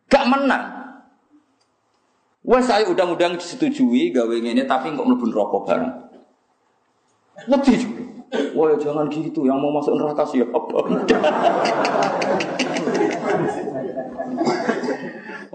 Gak 0.07 0.25
menang. 0.27 0.63
Wah 2.47 2.63
saya 2.63 2.87
undang-undang 2.87 3.35
disetujui 3.35 4.15
gawe 4.15 4.31
ngene 4.31 4.63
tapi 4.63 4.95
kok 4.95 5.03
mlebu 5.03 5.25
neraka 5.27 5.57
bareng. 5.67 5.91
Wedi 7.51 7.73
juga. 7.75 8.03
Wah 8.55 8.75
jangan 8.79 9.11
gitu, 9.11 9.43
yang 9.43 9.59
mau 9.59 9.71
masuk 9.75 9.99
neraka 9.99 10.23
siapa? 10.27 10.55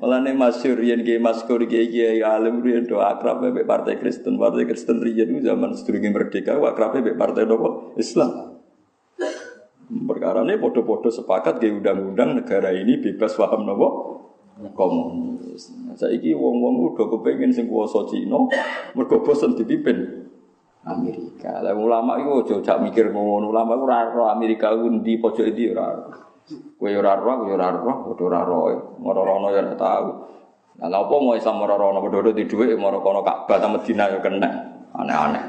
Mulane 0.03 0.34
masyhur 0.34 0.82
yen 0.82 1.07
ki 1.07 1.22
maskur 1.22 1.62
ki 1.62 1.88
kiai 1.88 2.26
alim 2.26 2.59
riyen 2.59 2.90
do 2.90 2.98
akrab 2.98 3.38
mbek 3.38 3.64
partai 3.64 4.03
Kristen. 4.03 4.34
Partai 4.34 4.66
Kristen 4.66 4.98
riyen 4.98 5.38
zaman 5.40 5.78
sedurunge 5.78 6.11
merdeka 6.11 6.59
akrab 6.59 6.98
mbek 6.98 7.14
partai 7.14 7.46
nopo? 7.46 7.94
Islam. 7.94 8.59
Perkara 9.88 10.42
ini 10.42 10.59
podo-podo 10.59 11.07
sepakat 11.07 11.62
ke 11.62 11.70
undang-undang 11.70 12.34
negara 12.34 12.74
ini 12.74 12.98
bebas 12.98 13.38
paham 13.38 13.62
nopo? 13.62 13.88
Komunis. 14.71 15.75
Saiki 15.99 16.31
wong-wong 16.33 16.95
udah 16.95 17.07
kepengen 17.11 17.51
sing 17.51 17.67
kuwasa 17.67 18.07
Cina, 18.07 18.39
mergo 18.95 19.21
bosen 19.21 19.59
dipimpin 19.59 20.23
Amerika. 20.87 21.63
Lah 21.63 21.75
ulama 21.75 22.19
iku 22.19 22.43
aja 22.43 22.57
jak 22.63 22.79
mikir 22.83 23.11
ngono. 23.11 23.51
Ulama 23.51 23.75
iku 23.75 23.85
ora 23.87 24.11
ro 24.11 24.25
Amerika 24.31 24.75
ku 24.75 24.87
ndi 24.91 25.19
pojok 25.19 25.47
ndi 25.55 25.71
ora. 25.71 25.87
Kowe 26.79 26.91
ora 26.91 27.15
ro, 27.15 27.47
kowe 27.47 27.53
ora 27.55 27.69
ro, 27.71 27.93
padha 28.11 28.23
ora 28.27 28.41
ro. 28.43 28.59
Ngoro-rono 28.99 29.49
ya 29.55 29.63
ora 29.63 29.75
tau. 29.79 30.07
Lah 30.83 30.99
apa 31.05 31.15
mau 31.21 31.37
Islam 31.39 31.63
ora 31.63 31.79
rono 31.79 32.03
padha 32.03 32.35
di 32.35 32.49
dhuwit 32.49 32.75
moro 32.75 32.99
kono 33.05 33.23
Ka'bah 33.23 33.59
ta 33.63 33.69
Madinah 33.71 34.07
ya 34.11 34.19
kena. 34.19 34.51
Aneh-aneh. 34.93 35.45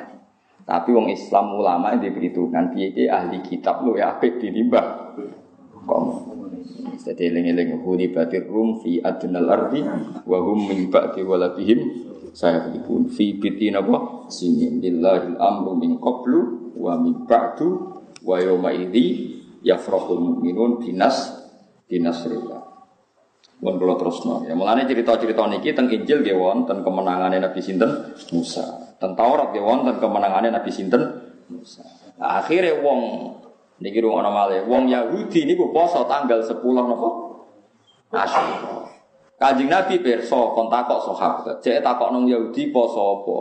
Tapi 0.63 0.95
wong 0.95 1.11
Islam 1.11 1.59
ulama 1.59 1.91
yang 1.91 2.07
diperhitungkan 2.07 2.71
piye 2.71 3.11
ahli 3.11 3.43
kitab 3.43 3.83
lu 3.83 3.99
ya 3.99 4.15
apik 4.15 4.39
dinimbang. 4.39 5.17
Kom. 5.83 6.23
Jadi 7.03 7.29
eling-eling 7.29 7.83
huni 7.83 8.11
batir 8.11 8.47
rum 8.47 8.79
fi 8.79 9.03
adnal 9.03 9.49
ardi 9.49 9.83
wa 10.23 10.37
hum 10.39 10.69
min 10.69 10.87
ba'di 10.87 11.23
saya 12.33 12.65
pun 12.81 13.05
fi 13.13 13.37
bitin 13.37 13.77
apa 13.77 14.25
sinin 14.33 14.81
lillahi 14.81 15.37
amru 15.37 15.77
min 15.77 16.01
qablu 16.01 16.73
wa 16.73 16.97
min 16.97 17.29
ba'du 17.29 18.01
wa 18.25 18.41
yawma 18.41 18.73
idzi 18.73 19.37
yafrahul 19.61 20.17
mu'minun 20.17 20.81
binas 20.81 21.29
binasrillah 21.85 22.73
Wong 23.63 23.79
kula 23.79 23.95
terusno. 23.95 24.43
Ya 24.43 24.59
mulane 24.59 24.83
cerita-cerita 24.83 25.47
niki 25.47 25.71
teng 25.71 25.87
Injil 25.87 26.19
nggih 26.19 26.35
wonten 26.35 26.83
kemenangane 26.83 27.39
Nabi 27.39 27.63
sinten 27.63 28.11
Musa. 28.35 28.97
Teng 28.99 29.15
Taurat 29.15 29.55
nggih 29.55 29.63
wonten 29.63 30.03
kemenangane 30.03 30.51
Nabi 30.51 30.67
sinten 30.67 30.99
Musa. 31.47 31.79
Nah, 32.19 32.43
akhirnya 32.43 32.83
wong 32.83 32.99
niki 33.81 34.03
ruang 34.03 34.25
malih, 34.27 34.65
wong 34.69 34.89
Yahudi 34.91 35.49
niku 35.49 35.73
poso 35.73 36.05
tanggal 36.05 36.41
10 36.41 36.59
napa? 36.59 37.09
Asyura. 38.13 38.93
Kanjeng 39.41 39.67
Nabi 39.67 39.99
perso 39.99 40.53
kon 40.53 40.69
takok 40.69 40.99
sahabat. 41.03 41.59
Cek 41.59 41.81
takok 41.83 42.13
nang 42.13 42.29
Yahudi 42.29 42.69
poso 42.69 43.19
apa? 43.19 43.37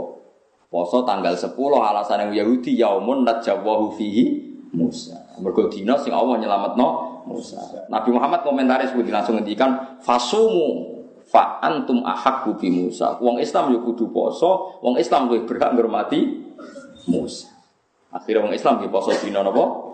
Poso 0.73 1.05
tanggal 1.05 1.37
10 1.37 1.53
alasan 1.79 2.27
yang 2.27 2.33
Yahudi 2.43 2.81
yaumun 2.81 3.29
najwahu 3.29 3.93
fihi 3.95 4.51
Musa. 4.73 5.37
Mergo 5.37 5.69
dina 5.69 6.01
sing 6.01 6.17
Allah 6.17 6.41
nyelametno 6.41 6.89
Musa. 7.29 7.61
Nabi 7.93 8.11
Muhammad 8.11 8.41
komentaris 8.41 8.91
seperti 8.91 9.13
langsung 9.13 9.37
ngendikan 9.37 10.01
fasumu 10.01 10.97
fa 11.29 11.61
antum 11.61 12.01
ahakku 12.03 12.57
bi 12.57 12.73
Musa. 12.73 13.21
Wong 13.21 13.39
Islam 13.39 13.71
yo 13.71 13.85
kudu 13.85 14.11
poso, 14.11 14.81
wong 14.81 14.97
Islam 14.97 15.29
luwih 15.29 15.45
berhak 15.45 15.77
ngurmati 15.77 16.51
Musa. 17.07 17.53
Akhirnya 18.11 18.49
wong 18.49 18.55
Islam 18.57 18.81
di 18.81 18.89
poso 18.89 19.13
dina 19.21 19.45
napa? 19.45 19.93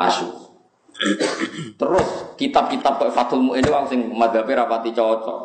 Asyur. 0.00 0.32
Terus 1.76 2.06
kitab-kitab 2.36 3.00
kayak 3.00 3.12
Fathul 3.12 3.40
Mu'in 3.44 3.64
itu 3.64 3.72
sing 3.88 4.00
madhabe 4.12 4.52
rapati 4.52 4.92
cocok. 4.92 5.38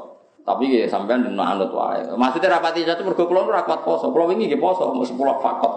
Tapi 0.46 0.64
ya 0.70 0.86
sampean 0.86 1.26
anut 1.36 1.72
wae. 1.74 2.06
Maksudnya 2.16 2.60
rapati 2.60 2.88
cocok 2.88 3.04
mergo 3.04 3.24
kula 3.28 3.42
ora 3.44 3.64
kuat 3.68 3.82
poso. 3.84 4.12
Kula 4.12 4.32
wingi 4.32 4.52
nggih 4.52 4.62
poso, 4.62 4.92
mau 4.92 5.04
10 5.04 5.16
fakot. 5.44 5.74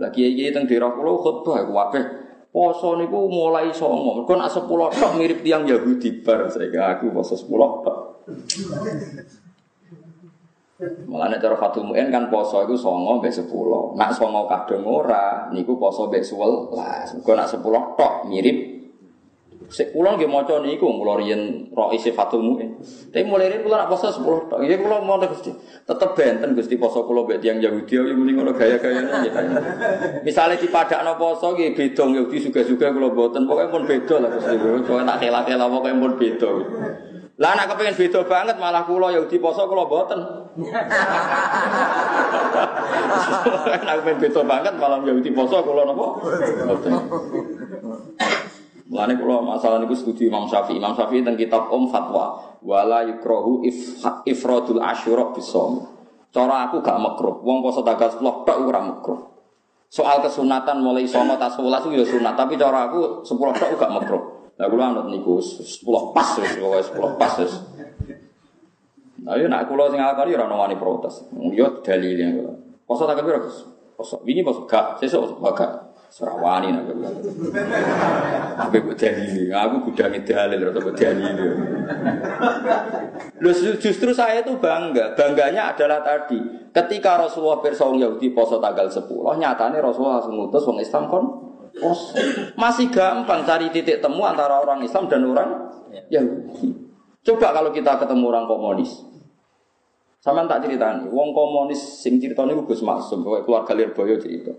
Lagi 0.00 0.22
iki 0.26 0.50
teng 0.50 0.66
daerah 0.66 0.90
kula 0.90 1.14
khutbah 1.22 1.62
iku 1.62 1.72
kabeh 1.78 2.04
Poso 2.54 2.94
niku 2.94 3.26
mulai 3.26 3.74
songo. 3.74 4.22
Mergo 4.22 4.38
nak 4.38 4.46
10 4.46 4.70
tok 4.70 5.12
mirip 5.18 5.42
tiang 5.42 5.66
Yahudi 5.66 6.22
bar 6.22 6.46
saya 6.46 6.94
aku 6.94 7.10
poso 7.10 7.34
10 7.34 7.50
tok. 7.82 7.98
Mulane 11.08 11.36
cara 11.40 11.56
Fatul 11.56 11.88
Mu'in 11.88 12.08
kan 12.10 12.28
poso 12.28 12.64
iku 12.64 12.74
songo 12.76 13.20
mbek 13.20 13.32
10. 13.32 13.96
Nak 13.96 14.10
songo 14.14 14.44
kadang 14.48 14.84
ora 14.84 15.48
niku 15.50 15.76
poso 15.76 16.08
mbek 16.08 16.24
11. 16.24 17.20
Mergo 17.20 17.32
nak 17.32 17.48
10 17.48 17.98
tok 17.98 18.12
mirip 18.28 18.74
Sik 19.64 19.96
kula 19.96 20.14
nggih 20.14 20.28
maca 20.28 20.60
niku 20.60 20.84
kula 20.86 21.16
riyen 21.16 21.72
Rais 21.72 22.04
Fatul 22.12 22.44
Mu'in. 22.44 22.76
Tapi 23.08 23.24
mulai 23.24 23.48
riyen 23.48 23.64
kula 23.64 23.84
nak 23.84 23.88
poso 23.88 24.12
10 24.12 24.52
tok. 24.52 24.60
Iya 24.60 24.76
kula 24.76 25.00
mau 25.00 25.16
Gusti. 25.16 25.50
Tetep 25.88 26.10
benten 26.12 26.52
Gusti 26.52 26.76
poso 26.76 27.08
kula 27.08 27.24
mbek 27.24 27.40
tiyang 27.40 27.64
Yahudi 27.64 27.96
yo 27.96 28.04
mending 28.12 28.36
ngono 28.36 28.52
gaya-gayane 28.52 29.08
nggih. 29.08 29.32
Misale 30.20 30.60
dipadakno 30.60 31.16
poso 31.16 31.56
nggih 31.56 31.72
beda 31.72 32.04
Yahudi 32.04 32.36
juga-juga 32.44 32.92
kula 32.92 33.08
mboten 33.08 33.48
pokoke 33.48 33.66
pun 33.72 33.82
beda 33.88 34.14
lah 34.20 34.30
Gusti. 34.36 34.54
Pokoke 34.60 35.02
tak 35.08 35.16
kela-kela 35.24 35.66
pokoke 35.72 35.90
pun 35.96 36.12
beda. 36.20 36.50
Lah 37.34 37.58
anak 37.58 37.74
kepengen 37.74 37.98
beda 37.98 38.22
banget 38.30 38.56
malah 38.62 38.86
kula 38.86 39.10
Yahudi 39.10 39.42
poso 39.42 39.66
kula 39.66 39.90
boten. 39.90 40.22
anak 43.82 43.94
kepengen 43.98 44.20
beda 44.22 44.40
banget 44.46 44.74
malah 44.78 45.02
Yahudi 45.02 45.34
poso 45.34 45.58
kula 45.66 45.82
napa? 45.82 46.06
Boten. 46.62 46.94
Mulane 48.86 49.18
kula 49.18 49.42
masalah 49.42 49.82
niku 49.82 49.98
setuju 49.98 50.30
Imam 50.30 50.46
Syafi'i. 50.46 50.78
Imam 50.78 50.94
Syafi'i 50.94 51.26
teng 51.26 51.34
kitab 51.34 51.66
Om 51.74 51.90
Fatwa 51.90 52.38
wala 52.62 53.02
yukrahu 53.02 53.66
if, 53.66 53.98
ifradul 54.30 54.78
asyura 54.78 55.34
bisom. 55.34 55.90
Cara 56.30 56.70
aku 56.70 56.86
gak 56.86 57.02
makruh. 57.02 57.42
Wong 57.42 57.66
poso 57.66 57.82
tanggal 57.82 58.14
10 58.14 58.22
tok 58.22 58.58
ora 58.62 58.78
makruh. 58.78 59.34
Soal 59.90 60.22
kesunatan 60.22 60.82
mulai 60.82 61.06
somo 61.06 61.34
tas 61.38 61.58
11 61.58 61.90
itu 61.90 62.02
ya 62.02 62.06
sunat, 62.06 62.34
tapi 62.34 62.54
cara 62.54 62.90
aku 62.90 63.26
10 63.26 63.58
tok 63.58 63.70
gak 63.74 63.90
makruh. 63.90 64.43
Lah 64.54 64.66
kula 64.70 64.94
anut 64.94 65.10
niku 65.10 65.42
10 65.42 66.14
pas 66.14 66.28
wis 66.38 66.54
pokoke 66.54 66.80
10 66.94 67.18
pas. 67.18 67.34
Nah, 69.24 69.40
ya 69.40 69.48
nak 69.48 69.66
kula 69.66 69.88
sing 69.88 69.98
akali 69.98 70.36
ora 70.36 70.46
ono 70.46 70.76
protes. 70.76 71.26
Yo 71.50 71.80
dalile. 71.82 72.44
Poso 72.84 73.08
piro, 73.08 73.40
Gus? 73.40 73.64
Poso. 73.96 74.20
Wingi 74.22 74.44
poso 74.44 74.68
gak, 74.68 75.00
sesuk 75.00 75.40
gak. 75.40 75.96
Serawani 76.12 76.70
nak 76.70 76.86
kula. 76.86 77.08
Tapi 78.54 78.76
kok 78.78 78.94
dalile, 78.94 79.50
aku 79.50 79.90
gudangi 79.90 80.22
dalil 80.22 80.60
atau 80.70 80.80
kok 80.86 80.94
dalile. 80.94 81.48
Loh 83.42 83.54
justru 83.80 84.14
saya 84.14 84.44
itu 84.44 84.54
bangga. 84.60 85.18
Bangganya 85.18 85.74
adalah 85.74 86.04
tadi, 86.06 86.38
ketika 86.70 87.18
Rasulullah 87.18 87.58
pirsa 87.58 87.90
Yahudi 87.90 88.30
poso 88.30 88.62
tanggal 88.62 88.86
10, 88.86 89.02
nyatane 89.10 89.82
Rasulullah 89.82 90.22
langsung 90.22 90.38
ngutus 90.38 90.62
wong 90.62 90.78
Islam 90.78 91.10
kon 91.10 91.24
poso. 91.78 92.16
Masih 92.54 92.90
gampang 92.90 93.42
cari 93.42 93.70
titik 93.70 94.00
temu 94.00 94.22
antara 94.24 94.60
orang 94.62 94.82
Islam 94.82 95.10
dan 95.10 95.26
orang 95.26 95.48
Yahudi. 96.10 96.70
Coba 97.24 97.56
kalau 97.56 97.70
kita 97.72 97.96
ketemu 98.00 98.24
orang 98.30 98.46
komunis. 98.46 98.92
Sama 100.24 100.48
tak 100.48 100.64
ceritani, 100.64 101.04
wong 101.12 101.36
komunis 101.36 102.00
sing 102.00 102.16
ceritanya 102.16 102.56
Gus 102.64 102.80
Maksum, 102.80 103.20
keluarga 103.44 103.76
Lirboyo 103.76 104.16
cerita 104.16 104.56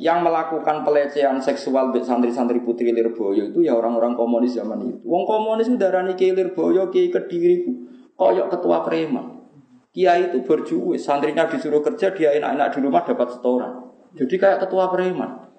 yang 0.00 0.24
melakukan 0.24 0.86
pelecehan 0.88 1.36
seksual 1.42 1.92
santri-santri 2.00 2.64
putri 2.64 2.94
Lirboyo 2.96 3.52
itu 3.52 3.60
ya 3.60 3.76
orang-orang 3.76 4.16
komunis 4.16 4.56
zaman 4.56 4.80
itu. 4.88 5.04
Wong 5.04 5.28
komunis 5.28 5.68
itu 5.68 5.76
darani 5.76 6.16
Kiai 6.16 6.32
Lirboyo, 6.32 6.88
Kiai 6.88 7.12
Kediri 7.12 7.68
koyok 8.16 8.48
ketua 8.56 8.80
preman. 8.80 9.44
Kiai 9.92 10.32
itu 10.32 10.40
berjuwe, 10.40 10.96
santrinya 10.96 11.44
disuruh 11.44 11.84
kerja, 11.84 12.16
dia 12.16 12.32
enak-enak 12.32 12.72
di 12.72 12.78
rumah 12.80 13.04
dapat 13.04 13.28
setoran. 13.36 13.92
Jadi 14.16 14.34
kayak 14.40 14.64
ketua 14.64 14.88
preman. 14.88 15.51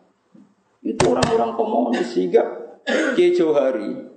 Itu 0.83 1.15
orang-orang 1.15 1.55
komunis 1.55 2.11
sehingga 2.11 2.43
Kiai 3.15 3.31
Johari, 3.31 4.13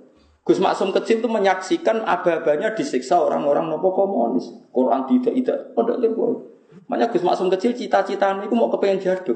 Gus 0.47 0.63
Maksum 0.63 0.95
kecil 0.95 1.19
itu 1.19 1.27
menyaksikan 1.27 2.07
abah-abahnya 2.07 2.71
disiksa 2.71 3.19
orang-orang 3.19 3.67
nopo 3.67 3.91
komunis. 3.91 4.47
Quran 4.71 5.03
tidak 5.03 5.35
tidak, 5.35 5.57
pada 5.75 5.99
Lirboyo. 5.99 6.43
Makanya 6.87 7.11
Gus 7.11 7.23
Maksum 7.23 7.51
kecil 7.51 7.75
cita-citanya 7.75 8.47
itu 8.47 8.55
mau 8.55 8.71
kepengen 8.71 9.03
jaduk. 9.03 9.35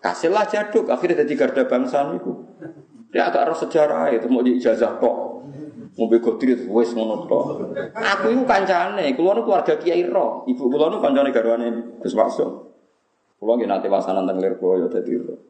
Kasihlah 0.00 0.48
jaduk, 0.48 0.88
akhirnya 0.88 1.28
jadi 1.28 1.32
garda 1.36 1.68
bangsa 1.68 2.08
niku. 2.08 2.40
Dia 3.12 3.28
agak 3.28 3.52
harus 3.52 3.60
sejarah 3.60 4.08
itu 4.16 4.32
mau 4.32 4.40
di 4.40 4.56
ijazah 4.56 4.96
kok. 4.96 5.16
Mau 6.00 6.08
begodri 6.08 6.56
itu 6.56 6.72
wes 6.72 6.96
ngono 6.96 7.28
Aku 7.92 8.32
itu 8.32 8.40
kancane, 8.48 9.12
keluar 9.12 9.36
keluarga 9.44 9.76
Kiai 9.76 10.08
Ro. 10.08 10.48
Ibu 10.48 10.72
kula 10.72 10.88
nu 10.88 11.04
kancane 11.04 11.36
garwane 11.36 12.00
Gus 12.00 12.16
Maksum. 12.16 12.64
Kula 13.36 13.60
nggih 13.60 13.68
nate 13.68 13.92
wasanan 13.92 14.24
teng 14.24 14.40
Lirboyo 14.40 14.88
dadi 14.88 15.20
Ro. 15.20 15.49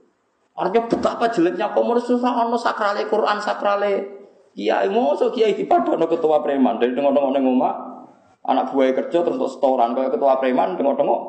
Artinya 0.57 0.91
betapa 0.91 1.31
jeleknya 1.31 1.73
komunis 1.73 2.05
susah 2.05 2.47
ono 2.47 2.59
sakrale 2.59 3.07
Quran 3.07 3.39
sakrale 3.39 3.93
Kiai. 4.55 4.91
So 5.17 5.31
Kiai 5.31 5.55
dipadono 5.55 6.05
ketua 6.11 6.43
preman. 6.43 6.83
Dari 6.83 6.93
tengok-tengok 6.93 7.31
ning 7.37 7.45
omah 7.47 7.75
anak 8.41 8.73
buah 8.73 8.93
kerja 8.97 9.21
terus 9.21 9.39
setoran 9.53 9.93
kayak 9.93 10.17
ketua 10.17 10.41
preman 10.41 10.75
tengok-tengok. 10.75 11.21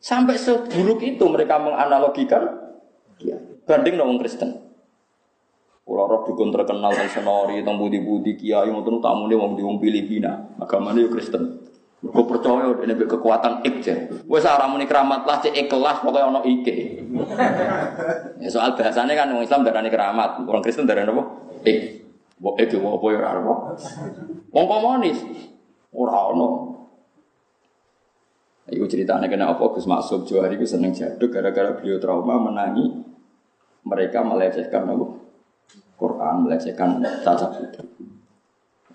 Sampai 0.00 0.40
seburuk 0.40 1.04
itu 1.04 1.24
mereka 1.28 1.60
menganalogikan 1.60 2.40
ya, 3.20 3.36
banding 3.68 4.00
dengan 4.00 4.16
Kristen. 4.16 4.50
Kalau 5.84 6.06
roh 6.06 6.22
dukun 6.24 6.54
terkenal 6.54 6.94
dan 6.94 7.10
senori, 7.10 7.60
tentang 7.60 7.76
budi-budi 7.76 8.38
kiai, 8.38 8.70
mau 8.72 8.80
tamu 8.80 9.26
nih 9.26 9.36
mau 9.36 9.52
diung 9.58 9.76
Filipina, 9.82 10.38
agamanya 10.56 11.02
yuk 11.04 11.12
Kristen. 11.18 11.59
Gue 12.00 12.24
percaya 12.24 12.72
ini 12.80 12.96
kekuatan 12.96 13.60
ikje. 13.60 14.24
Wes 14.24 14.48
orang 14.48 14.72
muni 14.72 14.88
keramat 14.88 15.28
lah 15.28 15.36
cek 15.44 15.52
ikhlas 15.52 16.00
pokoknya 16.00 16.32
ono 16.32 16.40
ike. 16.48 17.04
ya 18.40 18.48
soal 18.48 18.72
bahasanya 18.72 19.12
kan 19.12 19.28
orang 19.28 19.44
Islam 19.44 19.68
darani 19.68 19.92
keramat, 19.92 20.40
orang 20.48 20.64
Kristen 20.64 20.88
darani 20.88 21.12
apa? 21.12 21.24
Ik. 21.68 22.00
Bok 22.40 22.56
ik 22.56 22.72
mau 22.80 22.96
apa 22.96 23.06
ya 23.12 23.20
apa? 23.20 23.54
Wong 24.48 24.64
komunis. 24.64 25.20
Ora 25.92 26.32
ono. 26.32 26.48
Iku 28.72 28.88
ceritanya 28.88 29.28
kena 29.28 29.52
apa 29.52 29.60
Gus 29.68 29.84
Maksud 29.84 30.24
Johari 30.24 30.56
itu 30.56 30.64
seneng 30.64 30.96
jaduk 30.96 31.28
gara-gara 31.28 31.76
beliau 31.76 32.00
trauma 32.00 32.40
menangi 32.40 32.96
mereka 33.84 34.24
melecehkan 34.24 34.88
apa? 34.88 35.20
Quran, 36.00 36.48
melecehkan 36.48 36.96
putri. 37.60 38.08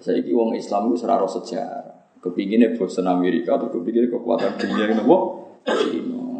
Saya 0.01 0.25
ini 0.25 0.57
Islam 0.57 0.89
itu 0.89 1.05
seraro 1.05 1.29
sejarah. 1.29 1.84
Kepinginnya 2.25 2.73
bosan 2.73 3.05
Amerika 3.05 3.53
atau 3.53 3.69
kepinginnya 3.69 4.09
kekuatan 4.09 4.57
dunia 4.57 4.89
ini 4.89 4.97
apa? 4.97 5.17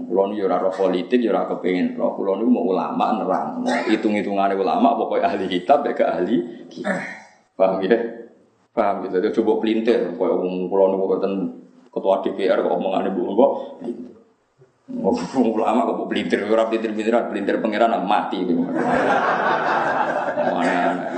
Kulon 0.10 0.34
yo 0.34 0.50
ora 0.50 0.58
politik 0.74 1.22
yo 1.22 1.30
ora 1.30 1.46
roh 1.46 2.12
kulon 2.18 2.42
mau 2.50 2.66
ulama 2.66 3.22
nerang. 3.22 3.62
Hitung-hitungane 3.86 4.58
ulama 4.58 4.98
pokoknya 4.98 5.30
ahli 5.30 5.46
kitab 5.46 5.86
ya 5.86 5.94
ke 5.94 6.02
ahli 6.02 6.66
kitab. 6.74 6.98
Paham 7.54 7.86
ya? 7.86 7.98
Paham 8.74 9.06
gitu. 9.06 9.42
Coba 9.42 9.62
pelintir 9.62 10.18
koyo 10.18 10.42
wong 10.42 10.74
kulon 10.74 10.98
niku 10.98 11.06
boten 11.06 11.34
ketua 11.94 12.20
DPR 12.26 12.60
kok 12.66 12.76
omongannya 12.76 13.14
bu 13.14 13.22
kok 13.38 13.52
ulama 15.40 15.88
kok 15.88 16.12
pelintir 16.12 16.44
pelintir 16.44 16.92
pelintir 16.92 17.16
pelintir 17.32 17.56
pangeran 17.64 17.96
mati 18.06 18.44
gitu 18.44 18.68
mana 20.46 21.15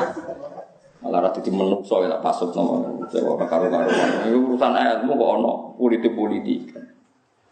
malah 1.01 1.29
rati 1.29 1.45
di 1.45 1.51
menungso 1.53 2.01
ya 2.01 2.17
pasut 2.19 2.51
nama 2.57 2.81
saya 3.07 3.23
karo 3.45 3.69
karo 3.69 3.85
itu 4.25 4.37
urusan 4.37 4.73
ayatmu 4.73 5.13
kok 5.13 5.29
ono 5.39 5.53
politik 5.77 6.13
politik 6.17 6.73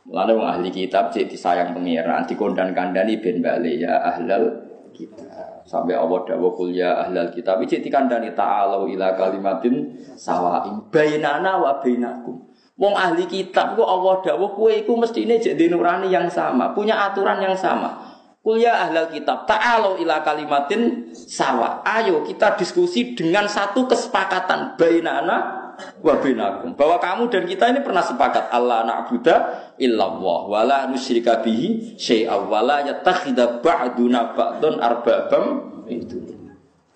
Lalu 0.05 0.37
wong 0.37 0.45
ahli 0.45 0.69
kitab 0.69 1.09
cek 1.09 1.33
disayang 1.33 1.73
pangeran 1.73 2.29
dikondan 2.29 2.77
kandani 2.77 3.17
ben 3.17 3.41
bale 3.41 3.73
ya 3.73 4.05
ahlal 4.05 4.53
kita 4.93 5.25
sampai 5.65 5.97
Allah 5.97 6.21
kul 6.29 6.69
ya 6.69 7.01
ahlal 7.01 7.33
kitab 7.33 7.57
cek 7.65 7.81
dikandani 7.81 8.37
ta'alu 8.37 8.93
ila 8.93 9.17
kalimatin 9.17 9.97
sawain 10.13 10.85
bainana 10.93 11.57
wa 11.57 11.81
bainakum. 11.81 12.37
Wong 12.75 12.91
ahli 12.91 13.25
kitab 13.25 13.73
ku 13.73 13.81
Allah 13.81 14.19
dawuh 14.19 14.51
kowe 14.51 14.67
iku 14.67 14.99
mestine 14.99 15.39
jadi 15.39 15.71
nurani 15.71 16.11
yang 16.11 16.27
sama, 16.27 16.75
punya 16.75 17.07
aturan 17.07 17.39
yang 17.39 17.55
sama. 17.55 18.14
Kul 18.45 18.61
ya 18.61 18.77
ahlal 18.77 19.09
kitab, 19.09 19.49
ta'alu 19.49 20.05
ila 20.05 20.21
kalimatin 20.21 21.09
sawa. 21.17 21.81
Ayo 21.81 22.21
kita 22.21 22.53
diskusi 22.53 23.17
dengan 23.17 23.49
satu 23.49 23.89
kesepakatan 23.89 24.77
bainana 24.77 25.65
wa 26.05 26.13
bainakum. 26.21 26.77
Bahwa 26.77 27.01
kamu 27.01 27.33
dan 27.33 27.49
kita 27.49 27.73
ini 27.73 27.81
pernah 27.81 28.05
sepakat 28.05 28.53
Allah 28.53 28.85
na'budu 28.85 29.33
illallah 29.81 30.39
wa 30.45 30.61
la 30.61 30.85
nusyrika 30.85 31.41
bihi 31.41 31.97
syai'a 31.97 32.37
wa 32.45 32.61
la 32.61 32.85
yattakhidha 32.85 33.65
ba'duna 33.65 34.37
ba'dun 34.37 34.77
arbabam 34.77 35.45
itu. 35.89 36.21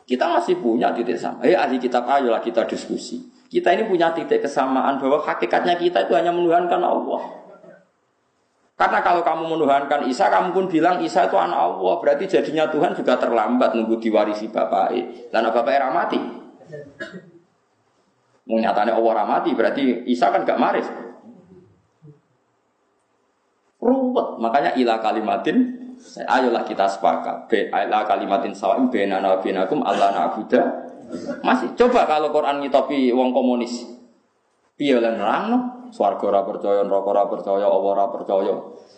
Kita 0.05 0.29
masih 0.29 0.61
punya 0.61 0.93
titik 0.93 1.17
sama. 1.17 1.41
Eh 1.41 1.57
ahli 1.57 1.81
kitab 1.81 2.05
ayolah 2.05 2.45
kita 2.45 2.69
diskusi. 2.69 3.25
Kita 3.49 3.73
ini 3.73 3.89
punya 3.89 4.13
titik 4.13 4.45
kesamaan 4.45 5.01
bahwa 5.01 5.25
hakikatnya 5.25 5.81
kita 5.81 6.05
itu 6.05 6.13
hanya 6.13 6.29
menuhankan 6.29 6.77
Allah. 6.77 7.48
Karena 8.79 9.03
kalau 9.03 9.19
kamu 9.27 9.43
menuhankan 9.59 10.07
Isa, 10.07 10.31
kamu 10.31 10.55
pun 10.55 10.65
bilang 10.71 11.03
Isa 11.03 11.27
itu 11.27 11.35
anak 11.35 11.59
Allah. 11.59 11.99
Berarti 11.99 12.31
jadinya 12.31 12.71
Tuhan 12.71 12.95
juga 12.95 13.19
terlambat 13.19 13.75
nunggu 13.75 13.99
diwarisi 13.99 14.47
Bapak. 14.47 14.95
Dan 15.27 15.51
Bapak 15.51 15.67
era 15.75 15.91
mati. 15.91 16.15
Menyatakan 18.47 18.95
Allah 18.95 19.13
ramati, 19.19 19.51
berarti 19.51 20.07
Isa 20.07 20.31
kan 20.31 20.47
gak 20.47 20.57
maris. 20.57 20.87
Ruwet, 23.83 24.39
makanya 24.39 24.71
ilah 24.79 25.03
kalimatin 25.03 25.75
ayolah 26.23 26.63
kita 26.63 26.87
sepakat. 26.87 27.51
Ilah 27.51 28.07
kalimatin 28.07 28.55
sawim 28.55 28.87
benana 28.87 29.43
binakum 29.43 29.83
Allah 29.83 30.15
na'budah 30.15 30.89
masih 31.41 31.73
coba 31.73 32.05
kalau 32.05 32.29
Quran 32.29 32.61
ngitopi 32.61 33.09
wong 33.13 33.33
komunis. 33.33 33.85
Lan 34.79 35.15
nerangno? 35.19 35.78
Swarga 35.89 36.23
ora 36.29 36.41
percaya, 36.45 36.81
neraka 36.85 37.09
ora 37.09 37.23
percaya, 37.25 37.65
Allah 37.65 37.91
ora 37.97 38.05
percaya. 38.13 38.55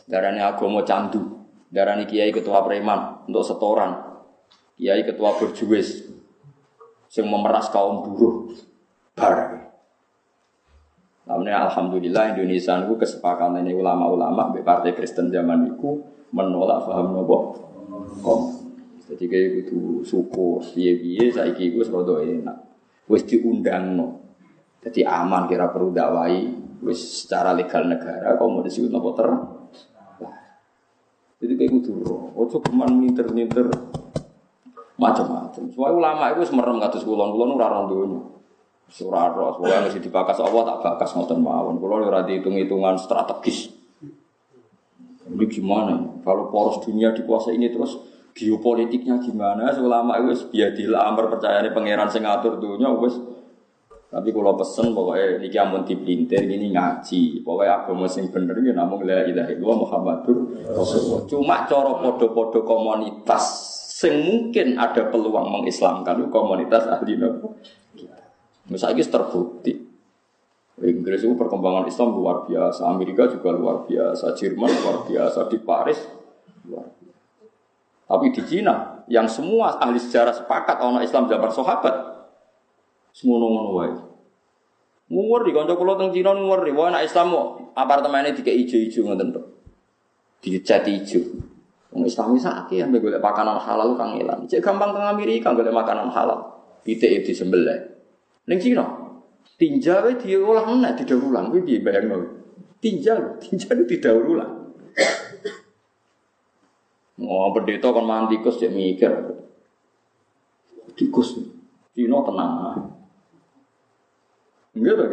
Darane 0.08 0.40
agama 0.44 0.84
candu. 0.84 1.42
Darani 1.72 2.04
kiai 2.04 2.36
ketua 2.36 2.64
preman 2.68 3.28
untuk 3.32 3.48
setoran. 3.48 3.96
Kiai 4.76 5.08
ketua 5.08 5.36
berjuwis 5.40 6.12
sing 7.12 7.26
memeras 7.28 7.72
kaum 7.72 8.04
buruh. 8.08 8.52
Bar. 9.16 9.68
Namun 11.28 11.48
alhamdulillah 11.48 12.36
Indonesia 12.36 12.76
itu 12.84 12.96
kesepakatan 13.00 13.64
ini 13.64 13.72
ulama-ulama 13.72 14.52
di 14.52 14.60
partai 14.64 14.92
Kristen 14.92 15.32
zaman 15.32 15.76
itu 15.76 16.04
menolak 16.36 16.88
paham 16.88 17.16
nopo 17.16 17.56
kom. 18.20 18.42
Jadi 19.12 19.28
kayak 19.28 19.48
gitu 19.64 20.08
syukur, 20.08 20.64
saya 20.64 20.96
iku 21.52 21.84
wis 21.84 21.92
rada 21.92 22.16
enak. 22.24 22.58
Wis 23.12 23.28
no. 23.92 24.24
Jadi 24.82 25.04
aman 25.04 25.52
kira 25.52 25.68
perlu 25.68 25.92
dakwai 25.92 26.48
wis 26.82 27.26
secara 27.26 27.54
legal 27.54 27.86
negara 27.86 28.36
kok 28.36 28.48
mau 28.50 28.66
disebut 28.66 28.90
nopo 28.90 29.14
ter. 29.14 29.30
Jadi 31.42 31.54
kayak 31.58 31.72
gitu 31.82 31.98
loh. 32.06 32.30
Ojo 32.38 32.62
keman 32.62 33.02
minter-minter 33.02 33.66
macam-macam. 35.02 35.64
Soalnya 35.74 35.98
ulama 35.98 36.24
itu 36.38 36.46
semerem 36.46 36.78
kados 36.78 37.02
kulon 37.02 37.34
kulon 37.34 37.58
ora 37.58 37.66
ora 37.74 37.90
dunya. 37.90 38.22
Surah 38.92 39.32
roh, 39.32 39.56
soalnya 39.58 39.88
mesti 39.88 40.04
dibakas 40.04 40.38
Allah 40.44 40.68
tak 40.68 40.78
bakas 40.84 41.16
ngoten 41.18 41.42
mawon. 41.42 41.82
Kulo 41.82 42.06
ora 42.06 42.22
dihitung-hitungan 42.28 43.00
strategis. 43.02 43.74
Ini 45.32 45.46
gimana? 45.48 45.96
Kalau 46.22 46.52
poros 46.52 46.84
dunia 46.84 47.16
dikuasai 47.16 47.56
ini 47.56 47.72
terus 47.72 47.98
geopolitiknya 48.36 49.18
gimana? 49.24 49.72
Ulama 49.80 50.20
itu 50.22 50.52
biadil 50.52 50.92
percaya 50.94 51.64
nih 51.64 51.72
pangeran 51.72 52.12
sing 52.12 52.28
ngatur 52.28 52.60
dunia 52.60 52.92
wis 53.00 53.16
tapi 54.12 54.36
kalau 54.36 54.60
pesen 54.60 54.92
pokoknya 54.92 55.40
ini 55.40 55.48
amun 55.56 55.88
dipelintir 55.88 56.44
ini 56.44 56.76
ngaji. 56.76 57.48
Pokoknya 57.48 57.88
agama 57.88 58.12
sing 58.12 58.28
bener 58.28 58.60
ini 58.60 58.76
namun 58.76 59.08
la 59.08 59.24
ilaha 59.24 59.48
illallah 59.56 59.80
Muhammadur 59.88 60.38
Rasulullah. 60.68 61.24
Cuma 61.32 61.64
coro 61.64 62.04
podo-podo 62.04 62.68
komunitas 62.68 63.72
sing 64.04 64.20
mungkin 64.28 64.76
ada 64.76 65.08
peluang 65.08 65.48
mengislamkan 65.48 66.20
itu 66.20 66.28
komunitas 66.28 66.92
ahli 66.92 67.16
nopo. 67.16 67.56
Misalnya 68.68 69.00
ini 69.00 69.08
terbukti. 69.08 69.74
Inggris 70.82 71.24
itu 71.24 71.38
perkembangan 71.38 71.88
Islam 71.88 72.12
luar 72.12 72.44
biasa, 72.50 72.90
Amerika 72.90 73.30
juga 73.32 73.54
luar 73.54 73.86
biasa, 73.86 74.34
Jerman 74.34 74.72
luar 74.82 74.98
biasa, 75.06 75.46
di 75.46 75.62
Paris 75.62 76.00
luar 76.68 76.90
biasa. 76.90 77.38
Tapi 78.12 78.26
di 78.34 78.42
Cina, 78.44 79.06
yang 79.06 79.30
semua 79.30 79.78
ahli 79.78 80.02
sejarah 80.02 80.36
sepakat 80.36 80.82
orang 80.82 81.06
Islam 81.06 81.30
zaman 81.30 81.52
sahabat, 81.54 82.11
semua 83.12 83.38
ngono 83.38 83.70
wae. 83.76 83.92
Ngurri 85.12 85.52
kanca 85.52 85.76
kula 85.76 86.00
teng 86.00 86.16
Cina 86.16 86.32
ngurri, 86.32 86.72
wae 86.72 86.88
anak 86.88 87.04
Islam 87.04 87.36
kok 87.36 87.48
apartemene 87.76 88.32
dikek 88.32 88.56
ijo-ijo 88.56 89.04
ngoten 89.04 89.36
to. 89.36 89.42
Dicat 90.40 90.88
ijo. 90.88 91.20
Wong 91.92 92.08
Islam 92.08 92.32
iki 92.32 92.42
sakit 92.48 92.78
ya 92.80 92.88
golek 92.88 93.20
makanan 93.20 93.60
halal 93.60 94.00
kang 94.00 94.16
elan. 94.16 94.48
Cek 94.48 94.64
gampang 94.64 94.96
teng 94.96 95.04
Amerika 95.04 95.52
golek 95.52 95.76
makanan 95.76 96.08
halal. 96.08 96.40
Pitik 96.88 97.28
di 97.28 97.36
sembelih. 97.36 97.92
Ning 98.48 98.58
Cina, 98.64 98.88
tinja 99.60 100.00
wae 100.00 100.16
diolah 100.16 100.64
meneh 100.64 100.96
didaur 100.96 101.28
ulang. 101.28 101.52
Kuwi 101.52 101.62
piye 101.68 101.84
bayangno? 101.84 102.18
Tinja 102.80 103.20
lho, 103.20 103.36
tinja 103.44 103.68
itu 103.76 103.84
didaur 103.86 104.24
ulang. 104.24 104.54
Oh, 107.22 107.54
pendeta 107.54 107.94
kan 107.94 108.02
mangan 108.02 108.34
tikus 108.34 108.58
ya 108.58 108.72
mikir. 108.72 109.12
Tikus. 110.98 111.38
Cina 111.94 112.24
tenang. 112.24 113.01
Enggak 114.76 114.94
tuh. 114.96 115.10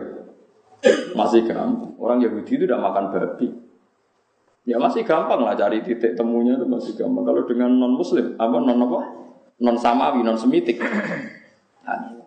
Masih 1.19 1.43
gampang. 1.43 1.99
Orang 1.99 2.23
Yahudi 2.23 2.55
itu 2.55 2.65
tidak 2.65 2.79
makan 2.79 3.11
babi. 3.11 3.51
Ya 4.69 4.77
masih 4.77 5.03
gampang 5.03 5.41
lah 5.43 5.57
cari 5.57 5.81
titik 5.81 6.13
temunya 6.15 6.55
itu 6.55 6.69
masih 6.69 6.93
gampang. 6.95 7.25
Kalau 7.25 7.43
dengan 7.49 7.73
non 7.73 7.97
Muslim, 7.97 8.37
apa 8.37 8.57
non 8.61 8.85
apa? 8.85 9.01
Non 9.65 9.75
samawi, 9.81 10.21
non 10.23 10.39
semitik. 10.39 10.79
Nah, 11.83 12.21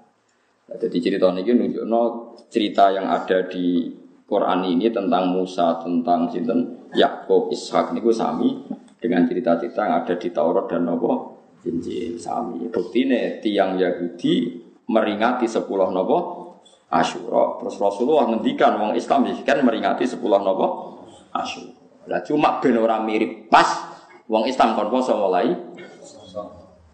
jadi 0.74 0.98
cerita 0.98 1.30
ini 1.32 1.54
nunjuk 1.54 1.86
no 1.86 2.34
cerita 2.50 2.90
yang 2.90 3.08
ada 3.08 3.46
di 3.46 3.94
Quran 4.26 4.64
ini 4.68 4.90
tentang 4.90 5.30
Musa, 5.30 5.78
tentang 5.80 6.32
sinten 6.34 6.90
Yakub, 6.98 7.54
Ishak 7.54 7.94
ini 7.94 8.02
sami 8.10 8.50
dengan 8.98 9.24
cerita-cerita 9.30 9.86
yang 9.86 9.96
ada 10.02 10.16
di 10.18 10.28
Taurat 10.34 10.66
dan 10.66 10.90
Nopo 10.90 11.40
Injil 11.68 12.18
sami. 12.18 12.68
Bukti 12.74 13.06
nih 13.06 13.38
tiang 13.38 13.78
Yahudi 13.78 14.66
meringati 14.90 15.46
sepuluh 15.46 15.94
Nopo 15.94 16.41
Asyura. 16.92 17.64
Terus 17.64 17.76
Rasulullah 17.80 18.28
ngendikan 18.28 18.76
wong 18.76 18.92
Islam 19.00 19.24
kan 19.48 19.58
meringati 19.64 20.04
sepuluh 20.04 20.44
nopo 20.44 20.68
Asyura. 21.32 21.80
Lah 22.12 22.20
cuma 22.28 22.60
ben 22.60 22.76
ora 22.76 23.00
mirip 23.00 23.48
pas 23.48 23.68
wong 24.28 24.44
Islam 24.52 24.76
kon 24.76 24.92
poso 24.92 25.16
mulai 25.16 25.56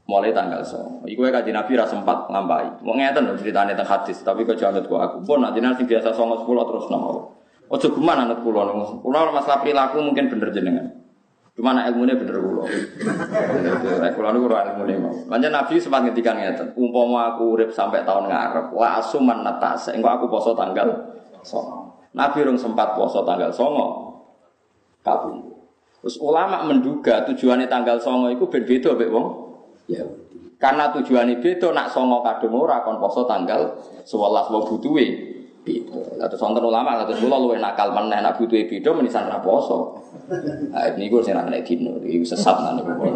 mulai 0.08 0.32
tanggal 0.32 0.64
so. 0.64 1.04
Iku 1.04 1.28
ya 1.28 1.32
kaji 1.36 1.52
Nabi 1.52 1.74
rasa 1.76 1.98
sempat 1.98 2.30
ngampai. 2.32 2.86
Mau 2.86 2.96
ngeten 2.96 3.28
loh 3.28 3.36
ceritanya 3.36 3.76
tentang 3.76 4.00
hadis, 4.00 4.24
tapi 4.24 4.48
kau 4.48 4.56
jangan 4.56 4.86
ku 4.86 4.96
aku. 4.96 5.26
Pun 5.28 5.44
nanti 5.44 5.60
nanti 5.60 5.84
biasa 5.84 6.16
songo 6.16 6.40
sepuluh 6.40 6.64
terus 6.64 6.88
nopo. 6.88 7.36
Ojo 7.68 7.88
kuman 7.92 8.16
anak 8.16 8.40
pulau 8.46 8.64
nunggu. 8.64 9.04
Pulau 9.04 9.28
masalah 9.36 9.60
perilaku 9.60 10.00
mungkin 10.00 10.32
bener 10.32 10.56
jenengan. 10.56 10.88
Cuma 11.58 11.74
anak 11.74 11.90
ilmunya 11.90 12.14
bener 12.14 12.38
kulo. 12.38 12.70
Kulo 14.14 14.28
niku 14.30 14.46
ora 14.46 14.70
ilmune 14.70 14.94
mau. 15.02 15.14
Manjen 15.26 15.50
Nabi 15.50 15.82
sempat 15.82 16.06
ngetikan 16.06 16.38
ngeten, 16.38 16.78
umpama 16.78 17.34
aku 17.34 17.58
urip 17.58 17.74
sampai 17.74 18.06
tahun 18.06 18.30
ngarep, 18.30 18.70
wa 18.78 19.02
asuman 19.02 19.42
natas, 19.42 19.90
engko 19.90 20.06
aku 20.06 20.30
poso 20.30 20.54
tanggal 20.54 21.18
songo. 21.42 21.98
Nabi 22.14 22.46
rung 22.46 22.62
sempat 22.62 22.94
poso 22.94 23.26
tanggal 23.26 23.50
songo. 23.50 24.06
Kabung. 25.02 25.50
Terus 26.06 26.22
ulama 26.22 26.62
menduga 26.62 27.26
tujuannya 27.26 27.66
tanggal 27.66 27.98
songo 27.98 28.30
itu 28.30 28.46
ben 28.46 28.62
beda 28.62 28.94
mbek 28.94 29.10
wong 29.10 29.28
Yahudi. 29.90 30.62
Karena 30.62 30.94
tujuannya 30.94 31.42
beda 31.42 31.74
nak 31.74 31.90
songo 31.90 32.22
kadung 32.22 32.54
ora 32.54 32.86
kon 32.86 33.02
poso 33.02 33.26
tanggal 33.26 33.82
11 34.06 34.54
wong 34.54 34.64
butuhe 34.70 35.27
beda. 35.68 36.24
Terus 36.32 36.40
wonten 36.40 36.64
ulama 36.64 37.04
terus 37.04 37.20
kula 37.20 37.36
luwih 37.36 37.60
nakal 37.60 37.92
meneh 37.92 38.24
nak 38.24 38.40
butuhe 38.40 38.64
beda 38.64 38.96
menisan 38.96 39.28
ra 39.28 39.44
poso. 39.44 40.00
Nah, 40.72 40.88
ini 40.96 41.12
gue 41.12 41.20
sih 41.20 41.36
naik 41.36 41.68
dino, 41.68 42.00
ini 42.00 42.24
sesat 42.24 42.56
nanti 42.64 42.88
gue. 42.88 43.10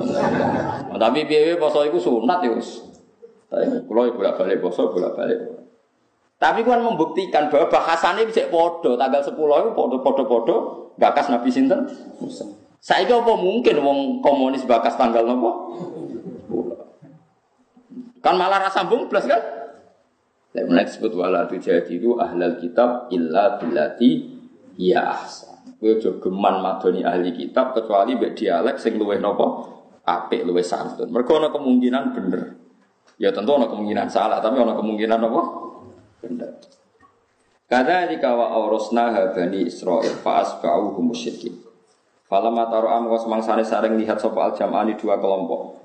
Tapi 1.00 1.20
biaya 1.24 1.56
poso 1.56 1.88
itu 1.88 1.96
sunat 1.96 2.44
ya 2.44 2.52
us. 2.52 2.84
Kalau 3.52 4.04
ibu 4.08 4.20
balik 4.20 4.60
poso, 4.60 4.92
bolak 4.92 5.16
balik. 5.16 5.40
Tapi 6.42 6.66
kan 6.66 6.82
membuktikan 6.82 7.54
bahwa 7.54 7.70
bahasannya 7.70 8.26
bisa 8.26 8.50
podo 8.50 8.98
tanggal 8.98 9.22
10 9.22 9.38
itu 9.38 9.72
podo 9.78 10.02
podo 10.02 10.24
podo 10.26 10.56
bakas 10.98 11.30
Nabi 11.30 11.54
Sinten. 11.54 11.86
Saya 12.82 13.06
apa 13.06 13.38
mungkin 13.38 13.78
wong 13.78 14.00
komunis 14.26 14.66
bakas 14.66 14.98
tanggal 14.98 15.22
nopo? 15.22 15.78
Kan 18.26 18.42
malah 18.42 18.58
rasa 18.58 18.82
sambung 18.82 19.06
plus 19.06 19.30
kan? 19.30 19.61
Saya 20.52 20.68
menaik 20.68 20.92
disebut 20.92 21.16
wala 21.16 21.48
itu 21.48 22.12
ahlal 22.20 22.60
kitab 22.60 23.08
illa 23.16 23.56
bilati 23.56 24.36
ya 24.76 25.16
ahsan. 25.16 25.80
Kowe 25.82 25.98
aja 25.98 26.12
geman 26.22 26.62
madoni 26.62 27.02
ahli 27.02 27.34
kitab 27.34 27.74
kecuali 27.74 28.14
mbek 28.14 28.38
dialek 28.38 28.78
sing 28.78 29.02
luwih 29.02 29.18
napa 29.18 29.66
apik 30.06 30.46
luwih 30.46 30.62
santun. 30.62 31.10
Mergo 31.10 31.42
ana 31.42 31.50
kemungkinan 31.50 32.04
bener. 32.14 32.42
Ya 33.18 33.34
tentu 33.34 33.58
ana 33.58 33.66
kemungkinan 33.66 34.06
salah, 34.12 34.38
tapi 34.42 34.62
ana 34.62 34.78
kemungkinan 34.78 35.20
apa? 35.22 35.42
Bener. 36.22 36.52
Kadzalika 37.66 38.30
wa 38.36 38.54
awrasna 38.62 39.34
bani 39.34 39.66
Israil 39.66 40.22
fa 40.22 40.46
asba'u 40.46 40.94
musyrikin. 41.02 41.56
Falamma 42.30 42.70
taro 42.70 42.88
am 42.92 43.10
was 43.10 43.26
mangsane 43.26 43.66
sareng 43.66 43.98
lihat 43.98 44.22
sapa 44.22 44.38
al 44.38 44.54
jam'ani 44.54 45.00
dua 45.00 45.18
kelompok. 45.18 45.81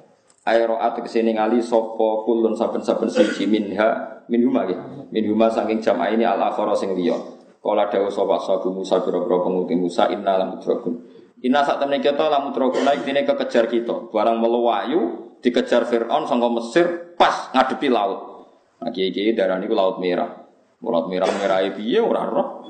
Aeroat 0.46 1.02
ke 1.02 1.10
sini 1.10 1.34
ngali 1.34 1.58
sopo 1.58 2.22
kulun 2.22 2.54
saben-saben 2.54 3.10
siji 3.10 3.50
minha 3.50 4.22
minhuma 4.30 4.62
ya. 4.70 4.78
Minhuma 5.10 5.50
saking 5.50 5.82
jam'a 5.82 6.14
ini 6.14 6.22
al 6.22 6.38
akhara 6.38 6.70
sing 6.78 6.94
liya. 6.94 7.18
Kala 7.58 7.90
dawuh 7.90 8.14
sapa 8.14 8.38
sabu 8.38 8.70
Musa 8.70 9.02
biro-biro 9.02 9.42
penguti 9.42 9.74
Musa 9.74 10.06
inna 10.06 10.38
lam 10.38 10.54
mudrakun. 10.54 11.02
Inna 11.42 11.66
sak 11.66 11.82
temne 11.82 11.98
kita 11.98 12.30
lam 12.30 12.46
mudrakun 12.46 12.86
naik 12.86 13.02
dene 13.02 13.26
kekejar 13.26 13.66
kita. 13.66 14.14
Barang 14.14 14.38
melewayu 14.38 15.34
dikejar 15.42 15.82
Firaun 15.90 16.30
sangka 16.30 16.46
Mesir 16.46 16.86
pas 17.18 17.50
ngadepi 17.50 17.90
laut. 17.90 18.46
Nah 18.78 18.94
kiai-kiai 18.94 19.34
darah 19.34 19.58
niku 19.58 19.74
laut 19.74 19.98
merah. 19.98 20.46
Laut 20.78 21.10
merah 21.10 21.26
merah 21.42 21.58
piye 21.74 21.98
ora 21.98 22.22
roh. 22.22 22.62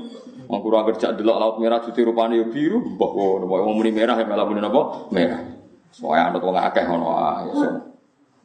Wong 0.49 0.61
kurang 0.65 0.89
kerja 0.89 1.13
delok 1.13 1.37
laut 1.37 1.57
merah 1.61 1.85
cuti 1.85 2.01
rupane 2.07 2.39
yo 2.39 2.47
biru, 2.49 2.79
mbah 2.95 3.11
ngono, 3.11 3.75
muni 3.75 3.91
merah 3.91 4.15
ya 4.15 4.25
malah 4.25 4.47
muni 4.47 4.63
napa? 4.63 5.11
Merah. 5.11 5.56
Soale 5.93 6.21
anut 6.23 6.43
wong 6.43 6.57
akeh 6.57 6.85
ngono 6.87 7.09
ae. 7.15 7.51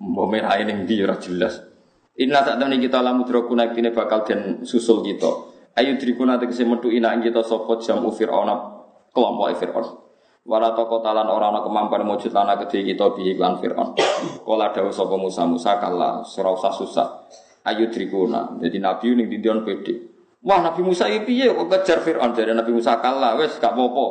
Mbah 0.02 0.28
merah 0.28 0.58
ini 0.58 0.86
ndi 0.86 0.98
ora 1.06 1.18
jelas. 1.22 1.62
Inna 2.18 2.44
sak 2.44 2.58
temne 2.60 2.82
kita 2.82 3.00
lamu 3.00 3.24
naik 3.30 3.78
dene 3.78 3.94
bakal 3.94 4.26
den 4.26 4.66
susul 4.66 5.06
kita. 5.06 5.30
Ayu 5.78 5.96
driku 5.96 6.28
nanti 6.28 6.52
kese 6.52 6.68
metu 6.68 6.92
ina 6.92 7.16
kita 7.16 7.40
sapa 7.48 7.80
jamu 7.80 8.12
Fir'aun 8.12 8.50
kelompok 9.16 9.48
Fir'aun. 9.56 9.88
Wala 10.42 10.74
toko 10.74 11.00
talan 11.06 11.30
ora 11.30 11.54
ana 11.54 11.62
kemampuan 11.62 12.02
mujud 12.02 12.34
lana 12.34 12.58
kedhe 12.60 12.82
kita 12.82 13.14
bi 13.16 13.32
iklan 13.32 13.62
Fir'aun. 13.62 13.96
Kala 14.44 14.74
dawuh 14.76 14.92
sapa 14.92 15.16
Musa 15.16 15.48
Musa 15.48 15.80
kala 15.80 16.26
ora 16.26 16.50
usah 16.52 16.74
susah. 16.76 17.08
Ayu 17.64 17.88
drikuna. 17.94 18.58
Jadi 18.60 18.78
Nabi 18.82 19.16
ning 19.16 19.30
dindion 19.32 19.64
pede. 19.64 20.12
Wah 20.42 20.60
Nabi 20.60 20.82
Musa 20.82 21.06
iki 21.06 21.30
piye 21.30 21.54
kok 21.54 21.70
kejar 21.70 22.02
Fir'aun 22.02 22.34
dari 22.34 22.52
Nabi 22.52 22.74
Musa 22.74 22.98
kala 22.98 23.38
wis 23.38 23.56
gak 23.62 23.78
apa-apa. 23.78 24.06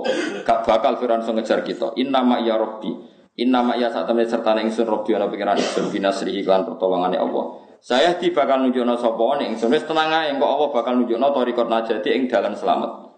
Gak 0.46 0.58
bakal 0.64 0.92
Fir'aun 1.02 1.26
so 1.26 1.34
ngejar 1.34 1.66
kita. 1.66 1.92
Inna 1.98 2.22
ma 2.22 2.40
ya 2.40 2.54
Rabbi. 2.56 3.19
Inna 3.40 3.64
ma 3.64 3.72
ya 3.72 3.88
sak 3.88 4.04
temne 4.04 4.28
serta 4.28 4.52
ingsun 4.60 4.84
Rabbi 4.84 5.16
ana 5.16 5.24
pikiran 5.32 5.56
ingsun 5.56 5.88
binasri 5.88 6.44
iklan 6.44 6.68
pertolongane 6.68 7.16
Allah. 7.16 7.56
Saya 7.80 8.12
di 8.20 8.28
bakal 8.36 8.60
nunjukno 8.68 9.00
sapa 9.00 9.40
ning 9.40 9.56
ingsun 9.56 9.72
wis 9.72 9.88
tenang 9.88 10.12
ae 10.12 10.36
engko 10.36 10.44
Allah 10.44 10.68
bakal 10.68 11.00
nunjukno 11.00 11.32
tarikot 11.32 11.72
najati 11.72 12.12
ing 12.12 12.28
dalan 12.28 12.52
selamat. 12.52 13.08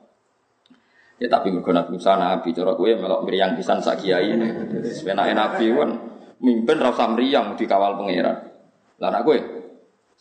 Ya 1.19 1.27
tapi 1.27 1.51
mergo 1.51 1.75
Nabi 1.75 1.99
Musa 1.99 2.15
nabi 2.15 2.55
cara 2.55 2.79
kowe 2.79 2.87
melok 2.87 3.27
mriyang 3.27 3.59
pisan 3.59 3.83
sak 3.83 3.99
kiai. 4.07 4.31
Sepenake 4.95 5.35
nabi 5.35 5.75
kan 5.75 5.91
mimpin 6.39 6.79
ra 6.79 6.95
usah 6.95 7.11
dikawal 7.59 7.99
pangeran. 7.99 8.39
Lah 9.03 9.23
kowe 9.27 9.39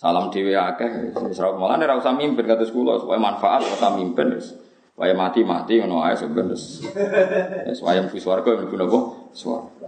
Salam 0.01 0.33
dhewe 0.33 0.57
akeh 0.57 1.13
wis 1.13 1.37
ora 1.37 1.53
mulane 1.53 1.85
ora 1.85 2.01
usah 2.01 2.17
mimpin 2.17 2.41
kados 2.41 2.73
kula 2.73 2.97
supaya 2.97 3.21
manfaat 3.21 3.61
ora 3.61 3.77
usah 3.77 3.93
mimpin 3.93 4.33
wis. 4.33 4.49
Supaya 4.97 5.13
mati-mati 5.13 5.77
ngono 5.77 6.01
ae 6.01 6.17
sebenarnya. 6.17 6.57
Wis 7.69 7.77
supaya 7.77 8.01
mlebu 8.01 8.17
swarga 8.17 8.49
mlebu 8.57 8.75
napa? 8.81 8.99
Swarga. 9.31 9.87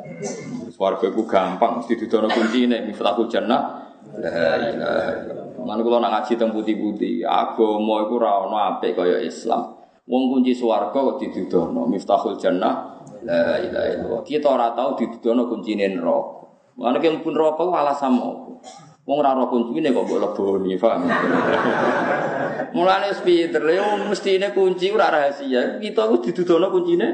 Swarga 0.71 1.07
gampang 1.11 1.83
mesti 1.83 1.99
didono 1.99 2.31
kuncine 2.31 2.87
miftahul 2.87 3.27
jannah. 3.27 3.91
La 4.19 4.55
ilaha 4.59 5.11
illallah. 5.19 5.63
Lan 5.63 5.99
nak 6.03 6.11
ngaji 6.11 6.33
teng 6.35 6.51
putih-putih, 6.51 7.23
agama 7.23 8.03
iku 8.03 8.19
ora 8.19 8.43
apik 8.75 8.99
kaya 8.99 9.19
Islam. 9.23 9.79
Wong 10.03 10.23
kunci 10.35 10.51
swarga 10.51 10.91
kok 10.91 11.19
didudono 11.19 11.87
miftahul 11.87 12.35
jannah. 12.35 13.03
La 13.23 13.59
ilaha 13.59 13.87
illallah. 13.91 14.21
Kita 14.27 14.47
ora 14.51 14.75
tau 14.75 14.95
didudono 14.95 15.47
kuncine 15.47 15.87
neraka. 15.91 16.43
Mana 16.73 16.97
yang 16.97 17.21
pun 17.21 17.37
rokok 17.37 17.69
alasan 17.69 18.17
mau. 18.17 18.59
Wong 19.03 19.17
ora 19.19 19.35
ora 19.35 19.47
kuncine 19.51 19.91
kok 19.91 20.03
mbok 20.07 20.19
leboni, 20.19 20.79
paham? 20.79 21.07
Mulane 22.75 23.13
lho 23.13 24.07
mestine 24.07 24.55
kunci 24.55 24.87
ora 24.91 25.11
rahasia. 25.11 25.79
Kita 25.83 26.07
ku 26.07 26.15
didudono 26.23 26.71
kuncine. 26.71 27.07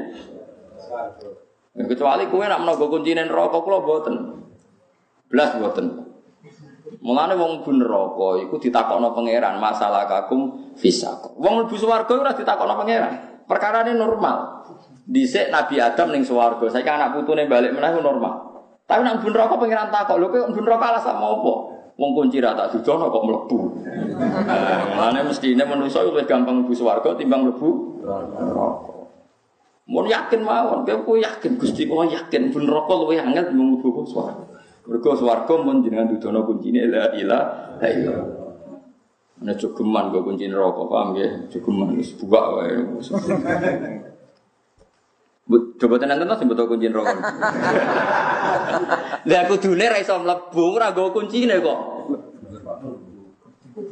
Kecuali 1.86 2.28
kowe 2.28 2.44
nak 2.44 2.60
menawa 2.64 2.86
kuncine 2.88 3.24
neraka 3.24 3.62
kula 3.62 3.80
mboten. 3.80 4.14
Blas 5.30 5.54
mboten. 5.56 5.86
Mulane 7.00 7.38
wong 7.38 7.64
bun 7.64 7.80
neraka 7.80 8.28
iku 8.44 8.60
ditakokno 8.60 9.14
pangeran 9.16 9.56
masalah 9.56 10.04
kakum 10.04 10.74
fisaq. 10.76 11.38
Wong 11.40 11.64
mlebu 11.64 11.76
swarga 11.78 12.12
ora 12.12 12.32
ditakokno 12.36 12.74
pangeran. 12.76 13.14
Perkarane 13.48 13.96
normal. 13.96 14.66
Dhisik 15.10 15.50
Nabi 15.50 15.82
Adam 15.82 16.14
ning 16.14 16.22
swarga, 16.22 16.70
saiki 16.70 16.86
anak 16.86 17.18
putune 17.18 17.48
balik 17.50 17.74
meneh 17.74 17.98
normal. 17.98 18.46
Tapi 18.86 19.00
nak 19.02 19.22
bun 19.22 19.32
neraka 19.32 19.54
pangeran 19.58 19.90
takok, 19.90 20.18
lho 20.18 20.28
bun 20.28 20.64
neraka 20.66 20.86
alasan 20.92 21.16
apa? 21.18 21.54
Wong 22.00 22.16
kunci 22.16 22.40
ra 22.40 22.56
tak 22.56 22.72
dudono 22.72 23.12
kok 23.12 23.24
mlebu. 23.28 23.58
Mulane 24.96 25.20
mestine 25.20 25.64
manusa 25.68 26.00
luwih 26.00 26.24
gampang 26.24 26.64
mlebu 26.64 26.72
swarga 26.72 27.12
timbang 27.16 27.44
mlebu. 27.44 27.70
Mun 29.90 30.06
yakin 30.06 30.46
mawon, 30.46 30.86
kowe 30.86 31.18
yakin 31.18 31.58
Gusti 31.58 31.90
kula 31.90 32.06
yakin 32.06 32.54
bun 32.54 32.62
neraka 32.62 32.94
luwih 32.94 33.18
angel 33.18 33.50
timbang 33.50 33.74
mlebu 33.74 34.06
swarga. 34.06 34.46
Mergo 34.86 35.18
swarga 35.18 35.54
mun 35.58 35.82
jenengan 35.82 36.14
dudono 36.14 36.46
kuncine 36.46 36.86
la 36.86 37.10
ilaha 37.10 37.86
illallah. 37.90 38.38
Ana 39.42 39.52
jogeman 39.58 40.14
kok 40.14 40.22
kunci 40.22 40.46
neraka, 40.46 40.86
paham 40.86 41.18
nggih? 41.18 41.50
Jogeman 41.50 41.98
wis 41.98 42.14
buak 42.22 42.44
wae. 42.54 42.70
Coba 45.50 45.94
tenan 45.98 46.22
tenan 46.22 46.38
sing 46.38 46.46
betul 46.46 46.70
kunci 46.70 46.86
neraka. 46.86 47.10
Lah 49.26 49.38
aku 49.42 49.58
dune 49.58 49.90
ra 49.90 49.98
iso 49.98 50.22
mlebu, 50.22 50.78
ora 50.78 50.94
nggo 50.94 51.10
kuncine 51.10 51.58
kok. 51.58 51.78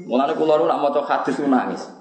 Mulane 0.06 0.32
kula 0.38 0.62
nu 0.62 0.70
nak 0.70 0.94
hadis 1.10 1.42
ku 1.42 1.50
nangis. 1.50 1.97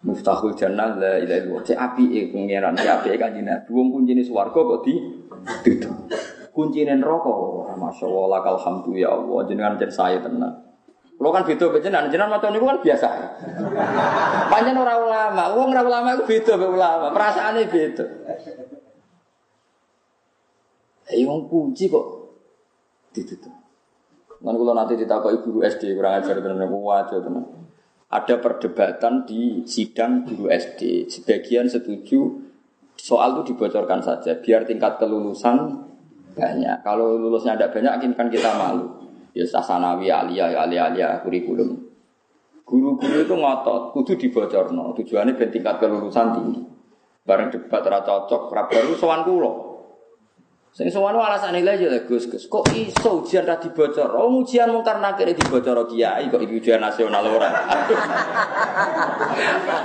Miftahul 0.00 0.56
jannah 0.56 0.96
la 0.96 1.20
ilaha 1.20 1.38
illallah. 1.44 1.60
Cek 1.60 1.76
apike 1.76 2.32
pangeran, 2.32 2.72
cek 2.72 2.88
apike 2.88 3.16
kanjeng 3.20 3.44
Nabi. 3.44 3.68
Wong 3.68 3.88
kuncine 3.92 4.24
swarga 4.24 4.56
kok 4.56 4.80
di 4.80 4.96
duduk. 5.60 5.92
Kuncine 6.56 6.96
neraka, 6.96 7.28
wah, 7.30 7.76
masyaallah 7.76 8.26
lakal 8.32 8.56
hamdu 8.56 8.96
ya 8.96 9.12
Allah, 9.12 9.44
jenengan 9.44 9.76
jen 9.76 9.92
saya 9.92 10.18
tenan. 10.18 10.50
Kalau 11.20 11.36
kan 11.36 11.44
beda 11.44 11.68
jenengan, 11.84 12.08
jenengan 12.08 12.32
maca 12.32 12.48
niku 12.48 12.64
kan 12.64 12.80
biasa. 12.80 13.08
Panjen 14.48 14.80
ora 14.80 14.96
ulama, 14.96 15.44
wong 15.52 15.68
ora 15.68 15.82
ulama 15.84 16.08
iku 16.16 16.24
beda 16.24 16.52
be 16.56 16.66
ulama, 16.66 17.06
perasaane 17.12 17.60
beda. 17.68 18.04
Eh 21.12 21.22
wong 21.28 21.44
kunci 21.44 21.92
kok 21.92 22.06
ditutup. 23.12 23.52
Kan 24.40 24.54
kalau 24.56 24.72
nanti 24.72 24.96
ditakoki 24.96 25.44
guru 25.44 25.60
SD 25.60 25.92
kurang 25.92 26.24
ajar 26.24 26.40
tenan 26.40 26.64
aku 26.64 26.78
wajo 26.80 27.16
tenan. 27.20 27.44
Ada 28.10 28.42
perdebatan 28.42 29.22
di 29.22 29.62
sidang 29.62 30.26
guru 30.26 30.50
SD. 30.50 31.06
Sebagian 31.06 31.70
setuju 31.70 32.42
soal 32.98 33.38
itu 33.38 33.54
dibocorkan 33.54 34.02
saja 34.02 34.34
biar 34.42 34.66
tingkat 34.66 34.98
kelulusan 34.98 35.86
banyak. 36.34 36.82
Kalau 36.82 37.14
lulusnya 37.14 37.54
tidak 37.54 37.78
banyak 37.78 38.10
kan 38.18 38.26
kita 38.26 38.50
malu. 38.58 38.86
Ya 39.30 39.46
sasanawi 39.46 40.10
alia 40.10 40.50
alia 40.50 40.90
alia 40.90 41.08
kurikulum. 41.22 41.86
Guru-guru 42.66 43.26
itu 43.26 43.34
ngotot, 43.34 43.94
kudu 43.94 44.18
dibocorno. 44.18 44.94
Tujuannya 44.94 45.34
biar 45.38 45.50
tingkat 45.50 45.78
kelulusan 45.78 46.26
tinggi. 46.34 46.62
Bareng 47.22 47.50
debat 47.50 47.82
ra 47.86 48.02
cocok, 48.02 48.50
ra 48.50 48.66
baru 48.66 48.94
sowan 48.94 49.22
kula. 49.22 49.69
Sing 50.70 50.86
sowan 50.86 51.18
alasan 51.18 51.50
nilai 51.50 51.82
aja 51.82 51.98
Gus 52.06 52.30
Gus. 52.30 52.46
Kok 52.46 52.70
iso 52.78 53.26
ujian 53.26 53.42
ra 53.42 53.58
dibocor? 53.58 54.06
Oh 54.14 54.38
ujian 54.38 54.70
mungkar 54.70 55.02
nakir 55.02 55.26
dibocor 55.34 55.82
kiai 55.90 56.30
kok 56.30 56.38
iki 56.38 56.62
ujian 56.62 56.78
nasional 56.78 57.26
ora. 57.26 57.50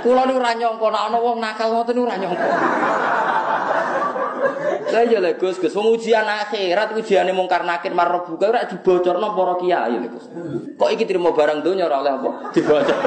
Kula 0.06 0.22
nu 0.30 0.38
ora 0.38 0.54
nyangka 0.54 0.86
nek 0.86 1.02
ana 1.10 1.18
wong 1.18 1.42
nakal 1.42 1.74
ngoten 1.74 1.98
nu 1.98 2.06
ora 2.06 2.14
nyangka. 2.14 2.46
Lah 4.86 5.02
lah 5.02 5.34
Gus 5.34 5.58
Gus, 5.58 5.74
wong 5.74 5.98
ujian 5.98 6.22
akhirat 6.22 6.94
ujiane 6.94 7.34
mungkar 7.34 7.66
nakir 7.66 7.90
marah 7.90 8.22
buka 8.22 8.54
ora 8.54 8.70
dibocorno 8.70 9.34
para 9.34 9.54
kiai 9.58 9.98
lho 9.98 10.08
Gus. 10.14 10.26
Kok 10.78 10.90
iki 10.94 11.04
trimo 11.08 11.34
barang 11.34 11.66
donya 11.66 11.90
ora 11.90 12.06
oleh 12.06 12.12
apa? 12.14 12.30
Dibocor. 12.54 12.98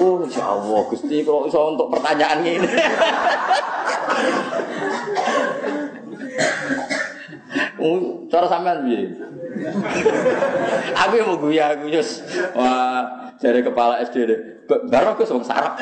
Oh, 0.00 0.22
ya 0.24 0.44
Allah, 0.46 0.80
Gusti 0.86 1.16
kalau 1.26 1.50
iso 1.50 1.60
untuk 1.66 1.90
pertanyaan 1.90 2.46
ini. 2.46 2.68
Oh, 7.80 8.28
cara 8.28 8.46
sampean 8.46 8.84
piye? 8.86 9.08
Aku 10.94 11.12
yang 11.16 11.28
mau 11.32 11.40
guya 11.40 11.74
aku 11.74 11.88
Yus. 11.90 12.22
Wah, 12.52 13.29
dari 13.40 13.60
kepala 13.64 14.04
SD 14.04 14.16
deh. 14.28 14.40
Baru 14.68 15.16
aku 15.16 15.24
wong 15.26 15.42
sarap. 15.42 15.80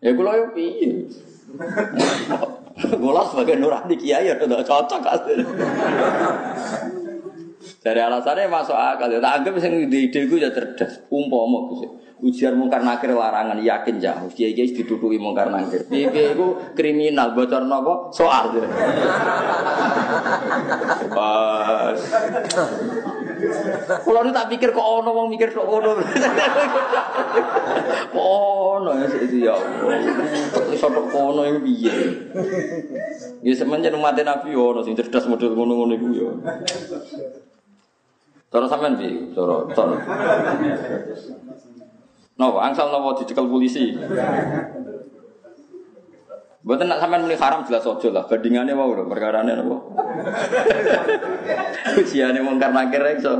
Ya 0.00 0.10
kula 0.12 0.36
yo 0.36 0.46
piye? 0.52 1.08
Kula 2.76 3.22
sebagai 3.26 3.56
nurani 3.58 3.96
kiai 3.96 4.28
ya 4.28 4.36
udah 4.36 4.62
cocok 4.62 5.02
asli. 5.04 5.44
Dari 7.80 8.00
alasannya 8.00 8.52
masuk 8.52 8.76
akal. 8.76 9.08
Ya, 9.08 9.24
tak 9.24 9.40
anggap 9.40 9.56
sing 9.56 9.88
ide 9.88 10.12
ide 10.12 10.28
gue 10.28 10.38
ya 10.40 10.52
cerdas. 10.52 11.00
Umpama. 11.08 11.72
Ujian 12.20 12.52
mungkar 12.52 12.84
nakir 12.84 13.16
larangan 13.16 13.56
yakin 13.56 13.96
jauh. 13.96 14.28
Kiai 14.28 14.52
kiai 14.52 14.76
ditutupi 14.76 15.16
mungkar 15.16 15.48
nakir. 15.48 15.88
Kiai 15.88 16.36
itu 16.36 16.46
kriminal 16.76 17.32
bocor 17.32 17.64
nopo 17.64 18.12
soal. 18.12 18.60
Pas. 21.08 21.96
Kalau 24.04 24.20
ini 24.24 24.32
tak 24.34 24.48
pikir 24.52 24.70
kok 24.72 24.82
ono 24.82 25.10
wong 25.12 25.26
mikir 25.32 25.50
kok 25.52 25.64
ono. 25.64 25.96
Ono 28.14 28.90
ya 28.96 29.06
sih 29.08 29.40
ya. 29.42 29.54
Iso 30.72 30.86
kok 30.88 31.14
ono 31.14 31.42
iku 31.46 31.58
piye? 31.64 31.94
Ya 33.40 33.52
semenjak 33.56 33.96
umat 33.96 34.18
Nabi 34.20 34.52
ono 34.52 34.80
sing 34.84 34.94
cerdas 34.98 35.24
model 35.30 35.54
ngono-ngono 35.54 35.92
iku 35.96 36.08
ya. 36.12 36.30
Cara 38.50 38.66
sampean 38.66 38.98
piye? 38.98 39.32
Cara 39.32 39.64
cara. 39.72 39.96
Nopo 42.40 42.58
angsal 42.60 42.88
nopo 42.88 43.20
dicekel 43.20 43.46
polisi. 43.46 43.94
Mboten 46.60 46.92
nak 46.92 47.00
sampean 47.00 47.24
muni 47.24 47.40
haram 47.40 47.64
jelas 47.64 47.88
aja 47.88 48.08
lah. 48.12 48.24
Bandingannya 48.28 48.76
mau 48.76 48.92
lho 48.92 49.08
perkarane 49.08 49.56
nopo. 49.56 49.96
Ujiane 52.00 52.40
mungkar 52.44 52.76
nakir 52.76 53.00
iso 53.16 53.32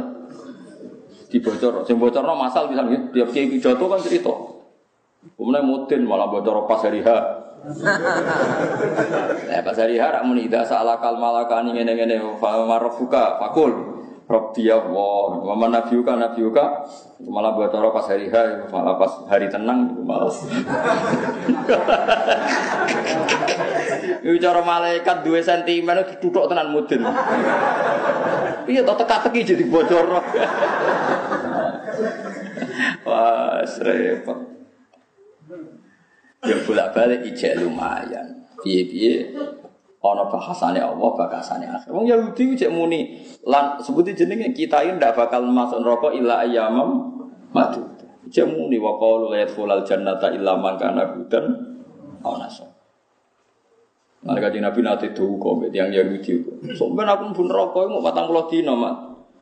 dibocor. 1.28 1.84
Sing 1.84 2.00
bocorno 2.00 2.32
masal 2.32 2.72
bisa 2.72 2.80
nggih. 2.80 3.12
Tiap 3.12 3.28
kiai 3.28 3.52
pidato 3.52 3.84
kan 3.84 4.00
cerita. 4.00 4.32
Kemudian 5.36 5.68
mudin 5.68 6.08
malah 6.08 6.32
bocor 6.32 6.64
pas 6.64 6.80
hari 6.80 7.04
H. 7.04 7.08
Nah, 9.50 9.60
pas 9.60 9.76
hari 9.76 10.00
H 10.00 10.02
rak 10.08 10.24
muni 10.24 10.48
ida 10.48 10.64
salah 10.64 10.96
kal 10.96 11.20
malakani 11.20 11.76
ngene-ngene 11.76 12.40
fa 12.40 12.64
marofuka 12.64 13.36
fakul. 13.36 13.99
Rabbi 14.30 14.70
Allah, 14.70 15.42
wa 15.42 15.58
man 15.58 15.74
nabiyuka 15.74 16.14
nabiyuka 16.14 16.86
malah 17.26 17.50
buat 17.58 17.74
orang 17.74 17.90
pas 17.90 18.06
hari 18.06 18.30
hari, 18.30 18.62
malah 18.70 18.94
pas 18.94 19.26
hari 19.26 19.50
tenang 19.50 19.90
gitu 19.90 20.06
malah. 20.06 20.30
Iku 24.22 24.38
cara 24.38 24.62
malaikat 24.62 25.26
dua 25.26 25.42
sentimen 25.42 25.98
itu 26.06 26.14
duduk 26.22 26.46
tenan 26.46 26.70
mudin. 26.70 27.02
Iya, 28.70 28.86
tak 28.86 29.02
teka-teki 29.02 29.50
jadi 29.50 29.64
bocor. 29.66 30.06
Wah, 33.08 33.66
repot. 33.66 34.38
Ya 36.46 36.56
bolak-balik 36.62 37.26
ijek 37.34 37.58
lumayan. 37.58 38.46
Piye-piye 38.62 39.34
ana 40.00 40.24
bahasane 40.24 40.80
Allah, 40.80 41.10
bahasane 41.12 41.68
akhir. 41.68 41.92
Wong 41.92 42.08
Yahudi 42.08 42.56
cek 42.56 42.72
muni 42.72 43.20
lan 43.44 43.76
sebuti 43.84 44.16
jenenge 44.16 44.56
kita 44.56 44.80
ini 44.80 44.96
ndak 44.96 45.12
bakal 45.12 45.44
masuk 45.44 45.84
neraka 45.84 46.08
illa 46.16 46.40
ayyamam 46.40 47.20
madu. 47.52 47.84
Cek 48.32 48.48
muni 48.48 48.80
wa 48.80 48.96
qalu 48.96 49.28
la 49.28 49.44
yadkhulul 49.44 49.84
jannata 49.84 50.32
illa 50.32 50.56
man 50.56 50.80
kana 50.80 51.04
hudan 51.12 51.52
aw 52.24 52.40
nasab. 52.40 52.72
Mereka 54.20 54.52
di 54.52 54.60
Nabi 54.60 54.80
nanti 54.84 55.06
tuh 55.16 55.40
kok 55.40 55.68
yang 55.72 55.92
Yahudi. 55.92 56.44
Soalnya 56.76 57.16
aku 57.16 57.32
pun 57.32 57.48
rokok 57.48 57.88
mau 57.88 58.04
patang 58.04 58.28
pulau 58.28 58.48
dino 58.48 58.76
mat. 58.76 58.92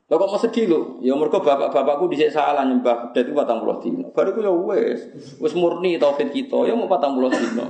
Lah 0.08 0.16
kok 0.16 0.30
mau 0.30 0.40
sedih 0.40 0.66
lo? 0.70 0.80
Ya 1.04 1.12
mereka 1.18 1.42
bapak-bapakku 1.42 2.08
dhisik 2.08 2.32
salah 2.32 2.64
nyembah 2.64 3.10
kuda 3.10 3.20
itu 3.26 3.32
patang 3.34 3.58
pulau 3.62 3.78
dino. 3.82 4.10
Bariku 4.14 4.40
ya 4.42 4.50
wes, 4.54 5.04
wes 5.42 5.52
murni 5.58 5.98
tauhid 5.98 6.30
kita 6.30 6.66
ya 6.66 6.78
mau 6.78 6.86
patang 6.86 7.18
pulau 7.18 7.30
dino. 7.30 7.66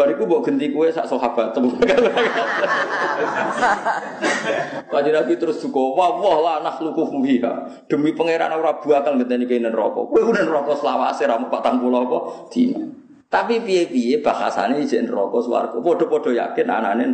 Bariku 0.00 0.24
mbok 0.24 0.48
genti 0.48 0.72
kue 0.72 0.88
sak 0.88 1.04
sahabat. 1.04 1.52
Kanjeng 4.88 5.12
Nabi 5.12 5.36
terus 5.36 5.60
duka, 5.60 5.76
wah 5.92 6.16
wah 6.16 6.40
lah 6.40 6.56
nah 6.64 6.72
lukuh 6.80 7.20
fiha. 7.20 7.84
Demi 7.84 8.16
pangeran 8.16 8.56
ora 8.56 8.80
bakal 8.80 9.20
ngenteni 9.20 9.44
kene 9.44 9.68
neraka. 9.68 10.00
Kowe 10.08 10.24
udah 10.24 10.40
neraka 10.40 10.72
selawase 10.80 11.28
ra 11.28 11.36
mau 11.36 11.52
patang 11.52 11.84
pulau 11.84 12.08
apa 12.08 12.48
dino. 12.48 12.80
Tapi 13.28 13.60
piye-piye 13.60 14.24
bahasane 14.24 14.80
izin 14.80 15.04
rokok 15.12 15.44
swarga. 15.44 15.76
Padha-padha 15.84 16.32
yakin 16.32 16.66
anane. 16.72 17.04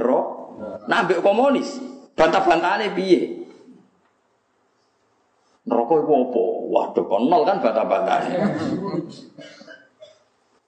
Nah 0.86 0.98
mbek 1.02 1.18
komunis, 1.26 1.82
bantah-bantahane 2.14 2.94
piye? 2.94 3.50
Neraka 5.66 5.94
iku 6.06 6.12
apa? 6.30 6.42
Waduh 6.70 7.04
kon 7.10 7.26
nol 7.26 7.42
kan 7.42 7.58
bantah-bantahane. 7.58 8.30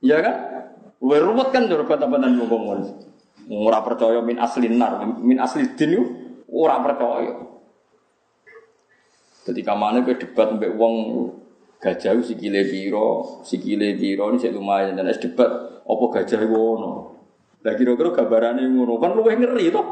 Iya 0.03 0.19
kan? 0.19 0.37
Luwih 0.99 1.23
ruwet 1.23 1.55
kan 1.55 1.71
jare 1.71 1.87
bantah-bantahan 1.87 2.35
wong 2.43 2.51
komunis. 2.51 2.91
Ora 3.49 3.81
percaya 3.81 4.19
min 4.21 4.37
asli 4.37 4.69
nar, 4.69 5.07
min 5.23 5.39
asli 5.39 5.65
din 5.79 5.95
iku 5.95 6.05
ora 6.51 6.83
percaya. 6.83 7.33
Ketika 9.47 9.73
mana 9.73 10.05
ke 10.05 10.19
debat 10.19 10.53
mbek 10.59 10.75
wong 10.77 10.95
gajah 11.81 12.19
sikile 12.21 12.67
piro, 12.67 13.41
sikile 13.47 13.95
piro 13.97 14.35
ini 14.35 14.43
saya 14.43 14.53
lumayan 14.53 14.99
dan 14.99 15.09
es 15.09 15.23
debat 15.23 15.49
apa 15.87 16.05
gajah 16.19 16.45
itu 16.45 16.53
ono. 16.53 16.93
Lah 17.63 17.75
kira-kira 17.79 18.13
gambarannya 18.13 18.67
ngono 18.69 18.99
kan 18.99 19.15
luwih 19.15 19.39
ngeri 19.39 19.71
to. 19.71 19.83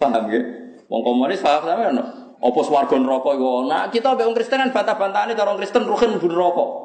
Paham 0.00 0.24
ya? 0.32 0.40
Wong 0.88 1.00
komunis 1.04 1.44
paham 1.44 1.62
sampe 1.68 1.84
ono. 1.94 2.04
Apa 2.44 2.60
swarga 2.60 2.96
neraka 3.00 3.30
iku 3.38 3.64
Nah, 3.70 3.88
kita 3.92 4.16
mbek 4.16 4.24
wong 4.24 4.36
Kristen 4.36 4.60
kan 4.60 4.72
bantah-bantahane 4.72 5.36
cara 5.36 5.52
Kristen 5.54 5.84
ruhin 5.84 6.16
mlebu 6.16 6.28
neraka. 6.32 6.83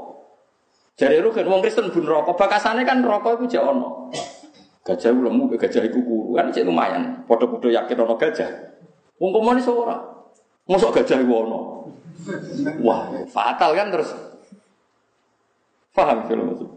Jare 0.99 1.23
ruhin 1.23 1.47
wong 1.47 1.63
Kristen 1.63 1.87
mlebu 1.87 2.03
neraka, 2.03 2.35
bakasane 2.35 2.83
kan 2.83 2.99
neraka 2.99 3.39
iku 3.39 3.47
jek 3.47 3.63
ono. 3.63 4.11
Gajah 4.83 5.15
iku 5.15 5.21
lemu, 5.31 5.43
gajah 5.55 5.83
iku 5.87 5.99
kuru 6.03 6.35
kan 6.35 6.51
cek 6.51 6.67
lumayan. 6.67 7.23
Padha-padha 7.23 7.71
yakin 7.71 8.03
ono 8.03 8.19
gajah. 8.19 8.49
Wong 9.15 9.31
komunis 9.31 9.63
ora. 9.71 9.95
Mosok 10.67 10.99
gajah 10.99 11.23
iku 11.23 11.33
ono. 11.47 11.59
Wah, 12.83 13.15
fatal 13.31 13.71
kan 13.79 13.95
terus. 13.95 14.11
Paham 15.95 16.27
kalau 16.27 16.51
maksud? 16.51 16.69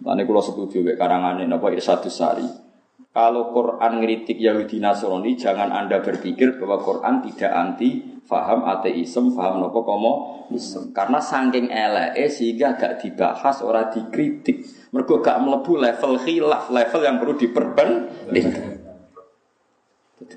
Kalau 0.00 0.42
setuju 0.42 0.88
kayak 0.88 0.96
karangan 0.96 1.44
ini 1.44 1.52
apa 1.52 1.68
satu 1.76 2.08
Sari. 2.08 2.67
Kalau 3.08 3.50
Quran 3.56 4.04
ngeritik 4.04 4.36
Yahudi 4.36 4.78
Nasrani, 4.78 5.32
jangan 5.34 5.72
anda 5.72 5.98
berpikir 6.04 6.60
bahwa 6.60 6.78
Quran 6.84 7.24
tidak 7.24 7.50
anti 7.50 8.20
faham 8.28 8.68
ateisme, 8.68 9.32
faham 9.32 9.64
nopo 9.64 9.80
komunisme. 9.82 10.92
Karena 10.92 11.16
saking 11.16 11.72
ele 11.72 12.12
sehingga 12.28 12.76
gak 12.76 13.00
dibahas, 13.00 13.64
orang 13.64 13.88
dikritik. 13.90 14.60
Mereka 14.92 15.24
gak 15.24 15.40
melebu 15.40 15.72
level 15.80 16.12
khilaf, 16.20 16.68
level 16.68 17.00
yang 17.00 17.16
perlu 17.16 17.34
diperbandingkan. 17.40 18.66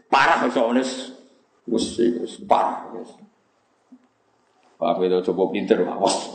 Parah 0.07 0.47
soalnya, 0.47 0.87
wes 1.67 1.99
parah. 2.47 2.87
Pak 4.79 4.97
itu 5.05 5.17
coba 5.29 5.43
pinter 5.53 5.85
awas. 5.85 6.33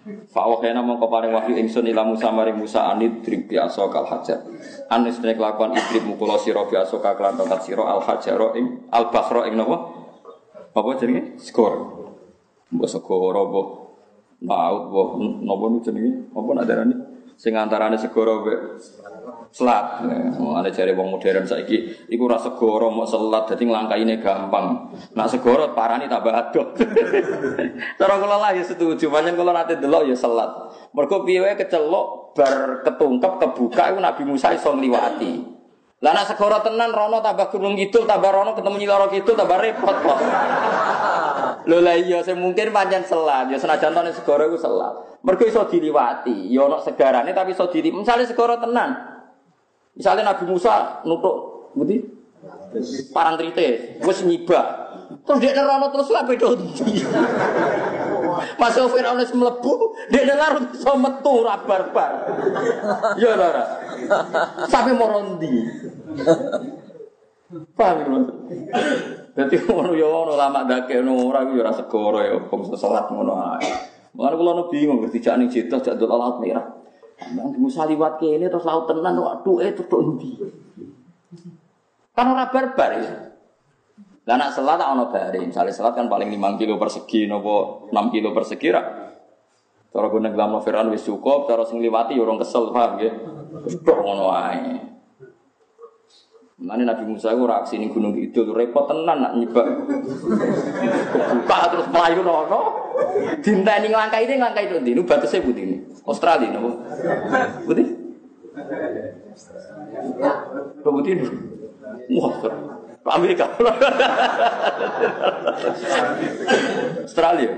Fa'wa 0.00 0.56
kena 0.64 0.80
mongko 0.80 1.12
paring 1.12 1.32
wahyu 1.36 1.60
ingsun 1.60 1.84
ila 1.92 2.08
Musa 2.08 2.32
maring 2.32 2.56
Musa 2.56 2.88
anid 2.88 3.20
drib 3.20 3.52
biasa 3.52 3.84
kal 3.92 4.08
hajar. 4.08 4.40
Anis 4.88 5.20
nek 5.20 5.36
lakon 5.36 5.76
idrib 5.76 6.08
mukula 6.08 6.40
sira 6.40 6.64
biasa 6.64 6.96
ka 7.04 7.20
kelan 7.20 7.36
tongkat 7.36 7.60
sira 7.68 7.84
al 7.84 8.00
hajaro 8.00 8.56
ing 8.56 8.88
al 8.88 9.12
basra 9.12 9.44
ing 9.44 9.60
napa? 9.60 9.76
Apa 10.72 10.88
jenenge? 10.96 11.36
Skor. 11.36 11.74
Mbok 12.72 12.88
skor 12.88 13.34
apa? 13.36 13.62
Laut 14.40 14.82
mbok 14.88 15.08
napa 15.44 15.64
nu 15.68 15.78
jenenge? 15.84 16.12
Apa 16.32 16.48
nak 16.56 16.64
darani? 16.64 17.09
Sing 17.40 17.56
antarane 17.56 17.96
segara 17.96 18.36
mbek 18.36 18.60
selat. 19.48 20.04
Ada 20.60 20.68
cari 20.76 20.92
wong 20.92 21.08
modern 21.16 21.48
saiki 21.48 22.04
iku 22.12 22.28
ora 22.28 22.36
segara 22.36 22.92
mau 22.92 23.08
selat 23.08 23.48
dadi 23.48 23.64
nglangkaine 23.64 24.20
gampang. 24.20 24.92
Nak 25.16 25.28
segara 25.32 25.72
parani 25.72 26.04
tambah 26.04 26.36
adoh. 26.36 26.76
Cara 27.98 28.14
kula 28.20 28.36
lah 28.36 28.52
ya 28.52 28.60
setuju, 28.60 29.08
pancen 29.08 29.40
kula 29.40 29.56
nate 29.56 29.80
delok 29.80 30.12
ya 30.12 30.12
selat. 30.12 30.52
Mergo 30.92 31.24
piye 31.24 31.40
wae 31.40 31.56
kecelok 31.56 32.36
bar 32.36 32.84
ketungkep 32.84 33.32
kebuka 33.40 33.96
iku 33.96 33.98
Nabi 34.04 34.22
Musa 34.28 34.52
iso 34.52 34.76
ngliwati. 34.76 35.32
Lah 36.04 36.12
nak 36.12 36.28
segara 36.28 36.60
tenan 36.60 36.92
rono 36.92 37.24
tambah 37.24 37.48
gunung 37.48 37.72
kidul 37.72 38.04
tambah 38.04 38.36
rono 38.36 38.52
ketemu 38.52 38.76
nyiloro 38.84 39.08
kidul 39.08 39.32
tambah 39.32 39.56
repot 39.56 39.96
kok. 39.96 40.18
Lho 41.68 41.78
lah 41.84 41.96
iya 41.98 42.24
sing 42.24 42.40
mungkin 42.40 42.72
pancen 42.72 43.04
selat, 43.04 43.52
ya 43.52 43.58
senajan 43.60 43.92
tone 43.92 44.12
segara 44.14 44.48
iku 44.48 44.56
selat. 44.56 45.20
Mergo 45.20 45.44
iso 45.44 45.68
diliwati, 45.68 46.48
ya 46.48 46.64
ana 46.64 46.80
segarane 46.80 47.36
tapi 47.36 47.52
iso 47.52 47.68
dili. 47.68 47.92
Misale 47.92 48.24
segara 48.24 48.56
tenan. 48.56 49.20
Misalnya 49.92 50.32
Nabi 50.32 50.44
Musa 50.48 51.04
nutuk 51.04 51.68
budi 51.76 52.00
parang 53.12 53.36
trite, 53.36 54.00
wis 54.00 54.24
nyibak. 54.24 54.66
Terus 55.26 55.38
dia 55.42 55.52
nerono 55.52 55.90
terus 55.92 56.08
lah 56.08 56.24
beda 56.24 56.56
ndi. 56.56 57.04
Masuk 58.56 58.94
Firaun 58.94 59.20
wis 59.20 59.34
dia 60.08 60.34
larut 60.38 60.70
iso 60.72 60.92
metu 60.96 61.34
ra 61.44 61.60
barbar. 61.60 62.12
Ya 63.20 63.36
ora. 63.36 63.64
Sampai 64.70 64.96
morondi. 64.96 65.68
Paham? 67.74 68.30
Dadi 69.40 69.56
ngono 69.56 69.96
ya 69.96 70.04
ono 70.04 70.36
lama 70.36 70.68
dake 70.68 71.00
ono 71.00 71.16
ora 71.16 71.40
yo 71.48 71.64
ora 71.64 71.72
segoro 71.72 72.20
ya 72.20 72.36
wong 72.36 72.60
salat 72.76 73.08
ngono 73.08 73.56
ae. 73.56 73.72
Mulane 74.12 74.34
kula 74.36 74.52
nu 74.52 74.68
bingung 74.68 75.00
ngerti 75.00 75.24
jak 75.24 75.40
ning 75.40 75.48
Jeddah 75.48 75.80
jak 75.80 75.96
laut 75.96 76.36
merah. 76.44 76.76
Nang 77.32 77.56
Musa 77.56 77.88
liwat 77.88 78.20
kene 78.20 78.52
terus 78.52 78.68
laut 78.68 78.84
tenan 78.84 79.16
waduh 79.16 79.64
eh 79.64 79.72
terus 79.72 79.88
ndi. 79.88 80.36
Kan 82.12 82.26
ora 82.36 82.52
barbar 82.52 82.90
ya. 83.00 83.12
Lah 84.28 84.36
nak 84.36 84.52
selat 84.52 84.76
ono 84.84 85.08
bare, 85.08 85.40
misalnya 85.40 85.72
selat 85.72 85.96
kan 85.96 86.04
paling 86.04 86.28
5 86.28 86.60
kilo 86.60 86.76
persegi 86.76 87.24
nopo 87.24 87.88
6 87.88 88.12
kilo 88.12 88.36
persegi 88.36 88.68
ra. 88.68 88.82
Cara 89.90 90.06
gue 90.06 90.20
nenggelam 90.22 90.60
Firaun 90.62 90.92
wis 90.92 91.02
cukup, 91.02 91.50
cara 91.50 91.66
sing 91.66 91.82
liwati 91.82 92.14
ya 92.14 92.22
orang 92.22 92.38
kesel 92.38 92.70
paham 92.70 93.00
nggih. 93.00 93.12
Kedok 93.66 93.98
ngono 94.04 94.30
ae. 94.30 94.99
Mana 96.60 96.84
Nabi 96.84 97.08
Musa 97.08 97.32
itu 97.32 97.48
reaksi 97.48 97.80
ini 97.80 97.88
gunung 97.88 98.12
itu 98.20 98.44
repot 98.52 98.84
tenan 98.84 99.24
nak 99.24 99.32
nyebak. 99.32 99.64
Kebuka 101.08 101.58
terus 101.72 101.88
melayu 101.88 102.20
nono. 102.20 102.60
Dinta 103.40 103.80
ini 103.80 103.88
ngelangkai 103.88 104.28
ini 104.28 104.36
ngelangkai 104.36 104.68
itu 104.68 104.76
ini 104.84 105.00
batasnya 105.00 105.40
putih 105.40 105.64
ini. 105.64 105.80
Australia 106.04 106.52
nopo. 106.52 106.84
Putih. 107.64 107.86
Putih 110.84 111.12
ini. 111.16 111.24
Wah, 112.20 112.44
Amerika. 113.08 113.48
Australia. 117.08 117.50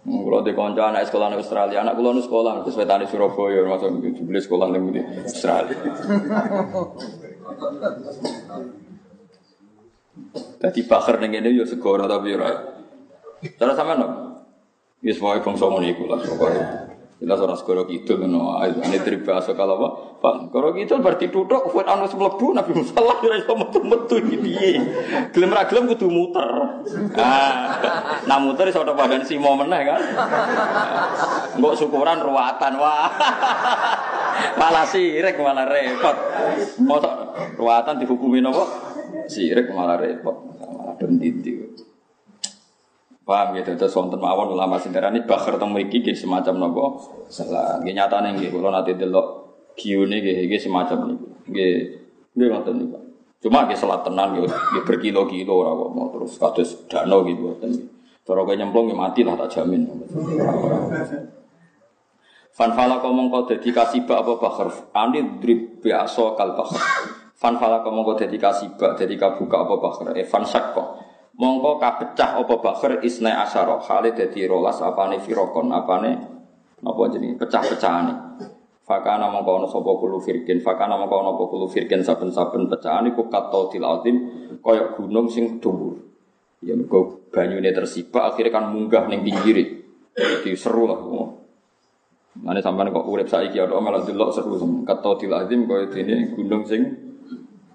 Kalau 0.00 0.40
di 0.40 0.56
konco 0.56 0.80
anak 0.80 1.12
sekolah 1.12 1.28
di 1.28 1.36
Australia, 1.36 1.84
anak 1.84 1.92
kulo 1.92 2.16
nu 2.16 2.24
sekolah 2.24 2.64
terus 2.64 2.80
wetane 2.80 3.04
Surabaya, 3.04 3.68
masuk 3.68 4.00
beli 4.00 4.40
sekolah 4.40 4.66
di 4.72 5.00
Australia. 5.20 5.76
Tadi 10.60 10.80
bakar 10.88 11.20
ning 11.20 11.36
ngene 11.36 11.52
yo 11.52 11.68
segoro 11.68 12.08
tapi 12.08 12.32
ora. 12.32 12.48
Cara 13.60 13.72
sampean 13.76 14.00
no. 14.00 14.08
Wis 15.00 15.20
wae 15.20 15.40
bangsa 15.40 15.64
ngono 15.68 15.84
iku 15.84 16.04
lah 16.08 16.20
pokoke. 16.20 16.62
Jelas 17.20 17.36
orang 17.36 17.52
segoro 17.60 17.84
kidul 17.84 18.24
no, 18.24 18.56
ini 18.64 18.96
dari 18.96 19.20
bahasa 19.20 19.52
kalau 19.52 19.76
apa? 19.76 19.88
Pak, 20.24 20.56
kalau 20.56 20.72
gitu 20.72 20.96
berarti 21.04 21.28
tutuk, 21.28 21.68
buat 21.68 21.84
anu 21.84 22.08
sebelebu 22.08 22.56
Nabi 22.56 22.72
Musa 22.72 22.96
lah 22.96 23.20
kira 23.20 23.36
iso 23.36 23.52
metu 23.52 23.84
metu 23.84 24.16
ini 24.24 24.40
piye? 24.40 24.80
Gelem 25.28 25.52
ra 25.52 25.68
gelem 25.68 25.92
kudu 25.92 26.08
muter. 26.08 26.48
Ah, 27.20 27.76
nah 28.24 28.40
muter 28.40 28.72
iso 28.72 28.80
ada 28.80 28.96
badan 28.96 29.20
si 29.28 29.36
momen 29.36 29.68
kan? 29.68 30.00
Enggak 31.60 31.76
syukuran 31.76 32.24
ruatan 32.24 32.72
wah. 32.80 33.12
malah 34.56 34.88
sirik 34.88 35.36
malah 35.36 35.68
repot. 35.68 36.16
Mosok 36.80 37.12
ruatan 37.60 38.00
dihukumin 38.00 38.48
apa? 38.48 38.64
Sirik 39.28 39.68
malah 39.76 40.00
repot. 40.00 40.56
Malah 40.56 40.96
denditi. 40.96 41.69
Paham 43.30 43.54
gitu, 43.54 43.78
terus 43.78 43.94
wonten 43.94 44.18
mawon 44.18 44.58
ulama 44.58 44.74
sindarani 44.74 45.22
bakar 45.22 45.54
teng 45.54 45.70
mriki 45.70 46.02
nggih 46.02 46.18
semacam 46.18 46.66
napa? 46.66 46.98
Salah. 47.30 47.78
Nggih 47.78 47.94
nyatane 47.94 48.34
nggih 48.34 48.50
kula 48.50 48.74
nate 48.74 48.98
delok 48.98 49.26
giune 49.78 50.18
nggih 50.18 50.50
nggih 50.50 50.58
semacam 50.58 51.14
niku. 51.14 51.26
Nggih 51.46 51.74
nggih 52.34 52.48
ngoten 52.50 52.74
niku. 52.82 52.98
Cuma 53.38 53.70
nggih 53.70 53.78
salat 53.78 54.02
tenan 54.02 54.34
nggih 54.34 54.50
nggih 54.50 54.82
berkilo-kilo 54.82 55.62
ora 55.62 55.78
kok 55.78 55.90
mau 55.94 56.10
terus 56.10 56.42
kados 56.42 56.70
dano 56.90 57.22
gitu 57.22 57.54
ngoten. 57.54 57.70
Cara 58.26 58.40
kowe 58.42 58.54
nyemplung 58.58 58.90
nggih 58.90 58.98
mati 58.98 59.22
lah 59.22 59.38
tak 59.38 59.62
jamin. 59.62 59.86
Fan 62.50 62.74
fala 62.74 62.98
mongko 62.98 63.46
dadi 63.46 63.70
kasibak 63.70 64.26
apa 64.26 64.32
bakhar. 64.42 64.68
Ani 64.90 65.38
drib 65.38 65.78
biasa 65.78 66.34
kal 66.34 66.58
bakhar. 66.58 66.82
Fan 67.38 67.62
fala 67.62 67.78
mongko 67.86 68.18
dadi 68.18 68.42
kasibak 68.42 68.98
dadi 68.98 69.14
kabuka 69.14 69.64
apa 69.64 69.74
bakhar. 69.78 70.18
E 70.18 70.26
fan 70.26 70.42
sakko. 70.42 70.99
Mongko 71.40 71.80
kapecah 71.80 72.36
apa 72.36 72.54
bakhar 72.60 73.00
isna 73.00 73.40
asyara. 73.40 73.80
Hale 73.80 74.12
dadi 74.12 74.44
rolas 74.44 74.76
apane 74.84 75.24
firokon 75.24 75.72
apane 75.72 76.12
napa 76.84 77.02
jenenge 77.08 77.40
pecah-pecahane. 77.40 78.12
Fakana 78.84 79.32
mongko 79.32 79.64
ana 79.64 79.66
sapa 79.70 79.90
kulo 79.96 80.20
firkin, 80.20 80.60
fakana 80.60 81.00
mongko 81.00 81.16
ana 81.16 81.30
apa 81.32 81.44
kulo 81.48 81.64
firkin 81.64 82.04
saben-saben 82.04 82.68
pecahan 82.68 83.08
iku 83.08 83.32
katodil 83.32 83.88
azim 83.88 84.16
kaya 84.60 84.92
gunung 84.92 85.32
sing 85.32 85.64
dhuwur. 85.64 85.96
Ya 86.60 86.76
mergo 86.76 87.24
banyune 87.32 87.72
tersibak 87.72 88.36
akhirnya 88.36 88.60
kan 88.60 88.68
munggah 88.68 89.08
ning 89.08 89.24
pinggire. 89.24 89.64
Jadi 90.12 90.52
seru 90.52 90.84
lah. 90.84 91.00
Mana 92.36 92.60
sampai 92.60 92.92
kok 92.92 93.08
urip 93.08 93.32
saiki 93.32 93.56
ada 93.56 93.80
malah 93.80 94.04
delok 94.04 94.36
seru 94.36 94.60
kata 94.84 95.16
til 95.16 95.32
azim 95.32 95.64
kaya 95.64 95.88
dene 95.88 96.36
gunung 96.36 96.68
sing 96.68 96.84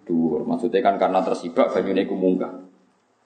dhuwur. 0.06 0.46
Maksudnya 0.46 0.86
kan 0.86 1.02
karena 1.02 1.26
tersibak 1.26 1.74
banyune 1.74 2.06
iku 2.06 2.14
munggah. 2.14 2.65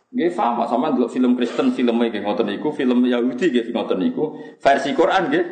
Nggih 0.09 0.33
sama 0.33 0.65
sama 0.65 0.89
delok 0.89 1.13
film 1.13 1.37
Kristen 1.37 1.69
filmnya 1.69 2.09
nggih 2.09 2.25
ngoten 2.25 2.49
niku, 2.49 2.73
film 2.73 3.05
Yahudi 3.05 3.53
nggih 3.53 3.69
ngoten 3.69 4.01
niku, 4.01 4.41
versi 4.57 4.97
Quran 4.97 5.29
nggih 5.29 5.45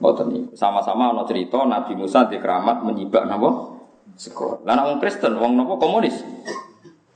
ngoten 0.00 0.26
niku. 0.32 0.48
Sama-sama 0.56 1.12
ana 1.12 1.28
cerita 1.28 1.60
Nabi 1.68 1.92
Musa 2.00 2.24
di 2.24 2.40
keramat 2.40 2.88
menyibak 2.88 3.28
napa? 3.28 3.76
Sekor. 4.16 4.64
Lah 4.64 4.80
nek 4.80 4.84
wong 4.88 4.98
Kristen 5.00 5.36
wong 5.36 5.60
napa 5.60 5.76
komunis? 5.76 6.24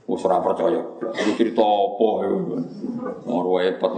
Wis 0.05 0.23
ora 0.29 0.45
percaya. 0.45 0.85
Iku 1.01 1.33
cerita 1.35 1.65
apa 1.65 2.09
iku? 2.29 2.57
Ora 3.25 3.53
repot. 3.65 3.93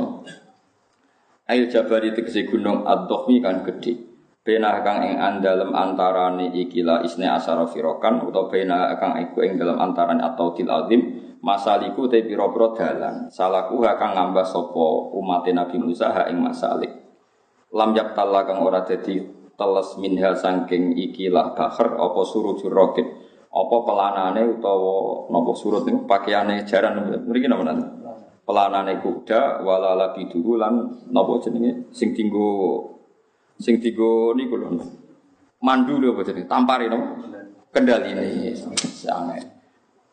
Ail 1.48 1.66
Jabari 1.72 2.14
tegese 2.14 2.46
gunung 2.46 2.86
Ad-Dohmi 2.86 3.42
kan 3.42 3.66
gede. 3.66 4.06
Bena 4.46 4.80
kang 4.80 5.04
ing 5.04 5.18
andalem 5.20 5.74
antarane 5.76 6.54
ikilah 6.56 7.04
isne 7.04 7.28
asara 7.28 7.68
firokan 7.68 8.24
utawa 8.24 8.48
bena 8.48 8.94
kang 8.96 9.18
iku 9.20 9.44
ing 9.44 9.60
dalam 9.60 9.76
antarane 9.76 10.24
atau 10.24 10.56
til 10.56 10.70
azim 10.72 11.27
masaliku 11.42 12.10
te 12.10 12.22
pira-pira 12.26 12.74
dalan. 12.74 13.16
Salaku 13.30 13.82
kang 13.82 14.14
ngambah 14.14 14.46
sapa 14.46 14.86
umat 15.14 15.46
Nabi 15.48 15.76
Musa 15.78 16.10
ha 16.10 16.22
ing 16.30 16.42
masalik. 16.42 16.92
Lam 17.74 17.92
yaktalla 17.92 18.48
kang 18.48 18.64
ora 18.64 18.82
dadi 18.82 19.20
teles 19.58 19.98
minhal 19.98 20.38
saking 20.38 20.94
ikilah 20.94 21.52
bahar 21.52 21.98
apa 21.98 22.20
surujur 22.24 22.70
roket 22.70 23.04
apa 23.48 23.76
pelanane 23.82 24.42
utawa 24.44 25.26
napa 25.32 25.52
surut 25.56 25.82
niku? 25.84 26.06
Pakaiane 26.06 26.62
jaran 26.68 27.00
mriki 27.26 27.48
napa 27.48 27.64
nanti 27.64 27.84
pelanane 28.46 29.02
kuda 29.02 29.60
wala 29.64 29.96
labiduhu 29.98 30.56
lan 30.56 30.74
napa 31.10 31.42
jenenge? 31.42 31.90
Sing 31.92 32.14
dinggo 32.14 32.48
sing 33.58 33.82
dinggo 33.82 34.32
niku 34.32 34.54
lho 34.56 34.68
mandu 35.60 35.98
lho 36.00 36.14
apa 36.16 36.22
jenenge? 36.24 36.48
Tampari 36.48 36.86
napa? 36.88 37.06
Kendaline 37.68 38.56
sange 38.56 39.57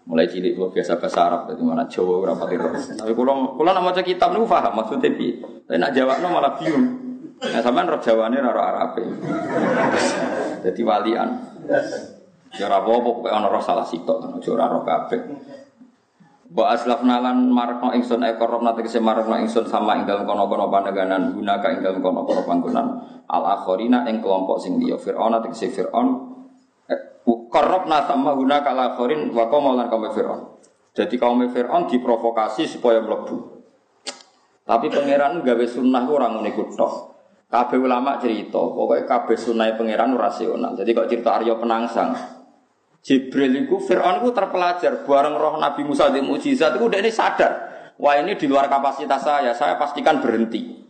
mulai 0.06 0.30
cilik 0.30 0.54
gua 0.54 0.70
biasa 0.70 1.02
bahasa 1.02 1.20
Arab 1.26 1.42
dari 1.50 1.66
mana 1.66 1.90
Jawa 1.90 2.14
ora 2.22 2.34
pati 2.38 2.56
tapi 2.94 3.12
kula 3.18 3.58
kula 3.58 3.74
nak 3.74 3.84
maca 3.90 4.02
kitab 4.06 4.38
niku 4.38 4.46
maksudnya 4.46 5.10
piye? 5.18 5.42
Tapi 5.66 5.82
nak 5.82 5.92
jawabno 5.98 6.28
malah 6.30 6.54
bingung. 6.62 6.86
Nah 7.42 7.60
sampean 7.60 7.90
roh 7.90 8.00
Jawane 8.00 8.38
ora 8.40 8.64
Arabe. 8.72 9.04
Jadi 10.64 10.82
walian. 10.86 11.30
Ya 12.56 12.72
ora 12.72 12.80
apa-apa 12.80 13.02
pokoke 13.04 13.30
ana 13.34 13.52
roh 13.52 13.60
salah 13.60 13.84
sitok 13.84 14.40
aja 14.40 14.50
ora 14.56 14.66
roh 14.72 14.86
kabeh. 14.86 15.22
Wa 16.56 16.72
aslafna 16.72 17.20
lan 17.20 17.52
marakno 17.52 17.92
ingsun 17.92 18.24
ekor 18.24 18.48
robna 18.48 18.72
tegese 18.78 19.04
marakno 19.04 19.36
ingsun 19.42 19.68
sama 19.68 20.00
ing 20.00 20.08
dalem 20.08 20.24
kono-kono 20.24 20.72
pandeganan 20.72 21.36
gunaka 21.36 21.74
ing 21.76 21.84
dalem 21.84 22.00
kono-kono 22.00 22.48
panggonan. 22.48 22.88
Al 23.28 23.44
akhirina 23.44 24.08
ing 24.08 24.24
kelompok 24.24 24.62
sing 24.62 24.80
liya. 24.80 24.96
Firaun 24.96 25.36
tegese 25.44 25.68
Firaun 25.74 26.35
korobna 27.56 28.04
sama 28.04 28.36
gunaka 28.36 28.76
al 28.76 28.92
akhirin 28.92 29.32
wa 29.32 29.48
qaum 29.48 29.72
lan 29.72 29.88
kaum 29.88 30.04
Firaun. 30.12 30.60
Jadi 30.92 31.16
kaum 31.16 31.40
Firaun 31.48 31.88
diprovokasi 31.88 32.68
supaya 32.68 33.00
mlebu. 33.00 33.64
Tapi 34.68 34.92
pangeran 34.92 35.40
gawe 35.40 35.66
sunnah 35.72 36.04
ora 36.04 36.28
ngene 36.36 36.52
tok. 36.52 37.16
Kabeh 37.48 37.80
ulama 37.80 38.20
cerita, 38.20 38.60
pokoknya 38.60 39.08
kabeh 39.08 39.38
sunnah 39.40 39.72
pangeran 39.80 40.12
rasional. 40.20 40.76
Jadi 40.76 40.92
kok 40.92 41.08
cerita 41.08 41.40
Arya 41.40 41.56
Penangsang, 41.56 42.12
Jibril 43.06 43.70
itu 43.70 43.78
Fir'aun 43.78 44.26
itu 44.26 44.34
terpelajar 44.34 45.06
bareng 45.06 45.38
roh 45.38 45.62
Nabi 45.62 45.86
Musa 45.86 46.10
di 46.10 46.26
mujizat 46.26 46.74
itu 46.74 46.90
udah 46.90 46.98
ini 46.98 47.14
sadar 47.14 47.54
wah 48.02 48.18
ini 48.18 48.34
di 48.34 48.50
luar 48.50 48.66
kapasitas 48.66 49.22
saya 49.22 49.54
saya 49.54 49.78
pastikan 49.78 50.26
berhenti 50.26 50.82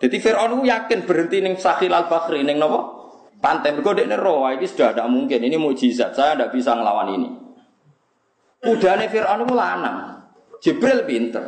jadi 0.00 0.16
Fir'aun 0.24 0.56
itu 0.56 0.72
yakin 0.72 1.04
berhenti 1.04 1.44
neng 1.44 1.60
Sahil 1.60 1.92
al 1.92 2.08
Bakhri 2.08 2.40
neng 2.48 2.56
nopo 2.56 2.80
pantai 3.38 3.74
berkode 3.74 4.06
ini 4.06 4.16
roh 4.18 4.50
ini 4.50 4.66
sudah 4.66 4.94
tidak 4.94 5.08
mungkin 5.10 5.40
ini 5.42 5.56
mujizat 5.56 6.14
saya 6.14 6.34
tidak 6.34 6.54
bisa 6.54 6.74
ngelawan 6.74 7.14
ini 7.14 7.30
udah 8.66 8.92
nih 8.98 9.08
Fir'aun 9.10 9.46
itu 9.46 9.54
lanang 9.54 9.98
Jibril 10.58 11.06
pinter 11.06 11.46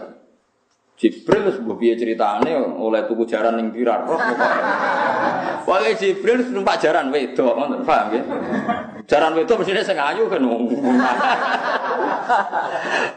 Jibril 1.00 1.50
sebuah 1.50 1.76
biaya 1.80 1.96
ceritanya 1.96 2.60
oleh 2.60 3.02
tuku 3.08 3.24
jaran 3.26 3.58
yang 3.58 3.74
birar 3.74 4.06
roh 4.06 4.20
Pokoknya 5.60 5.92
Jibril 5.94 6.50
numpak 6.50 6.82
jaran 6.82 7.12
wedok, 7.14 7.54
paham 7.84 8.10
ya? 8.10 8.22
Jaran 9.06 9.38
wedok 9.38 9.62
mestinya 9.62 9.84
sing 9.84 9.98
ayu 10.00 10.26
kan. 10.26 10.42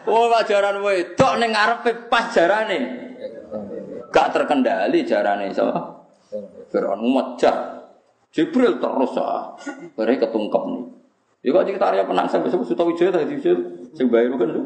Oh, 0.05 0.25
pak 0.29 0.43
jaran 0.45 0.83
wedok 0.85 1.33
ning 1.39 1.49
ngarepe 1.55 2.09
pas 2.13 2.29
jarane. 2.29 3.09
Gak 4.13 4.37
terkendali 4.37 5.01
jarane 5.01 5.49
sapa? 5.49 6.05
Fir'aun 6.69 7.01
mecah. 7.01 7.82
Jibril 8.33 8.81
terus 8.81 9.13
ah. 9.21 9.53
Bare 9.93 10.17
ketungkep 10.17 10.63
nih. 10.73 10.83
Ya 11.43 11.49
kok 11.53 11.67
cerita 11.67 11.91
Arya 11.91 12.07
penang 12.07 12.25
sampai 12.25 12.49
sebut 12.49 12.65
Suta 12.65 12.87
Wijaya 12.87 13.13
tadi 13.13 13.35
sing 13.93 14.07
bayar 14.07 14.31
kan 14.39 14.47
lho. 14.47 14.63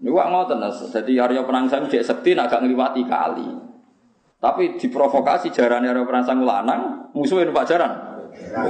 Ini 0.00 0.08
wak 0.08 0.32
ngoten, 0.32 0.64
jadi 0.64 1.28
Arya 1.28 1.44
Penangsang 1.44 1.84
cek 1.84 2.00
sekti 2.00 2.32
nak 2.32 2.48
gak 2.48 2.64
ngliwati 2.64 3.04
kali. 3.04 3.44
Tapi 4.40 4.80
diprovokasi 4.80 5.52
jarane 5.52 5.92
Arya 5.92 6.08
Penangsang 6.08 6.40
lanang, 6.40 7.12
musuhnya 7.12 7.52
numpak 7.52 7.68
jaran. 7.68 7.92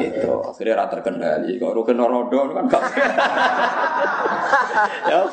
Itu 0.03 0.43
akhirnya 0.43 0.83
rata 0.83 0.99
terkendali. 0.99 1.63
Kalau 1.63 1.79
rukun 1.79 2.03
rodo 2.03 2.51
kan 2.51 2.67
gak. 2.67 2.83
ya 5.11 5.27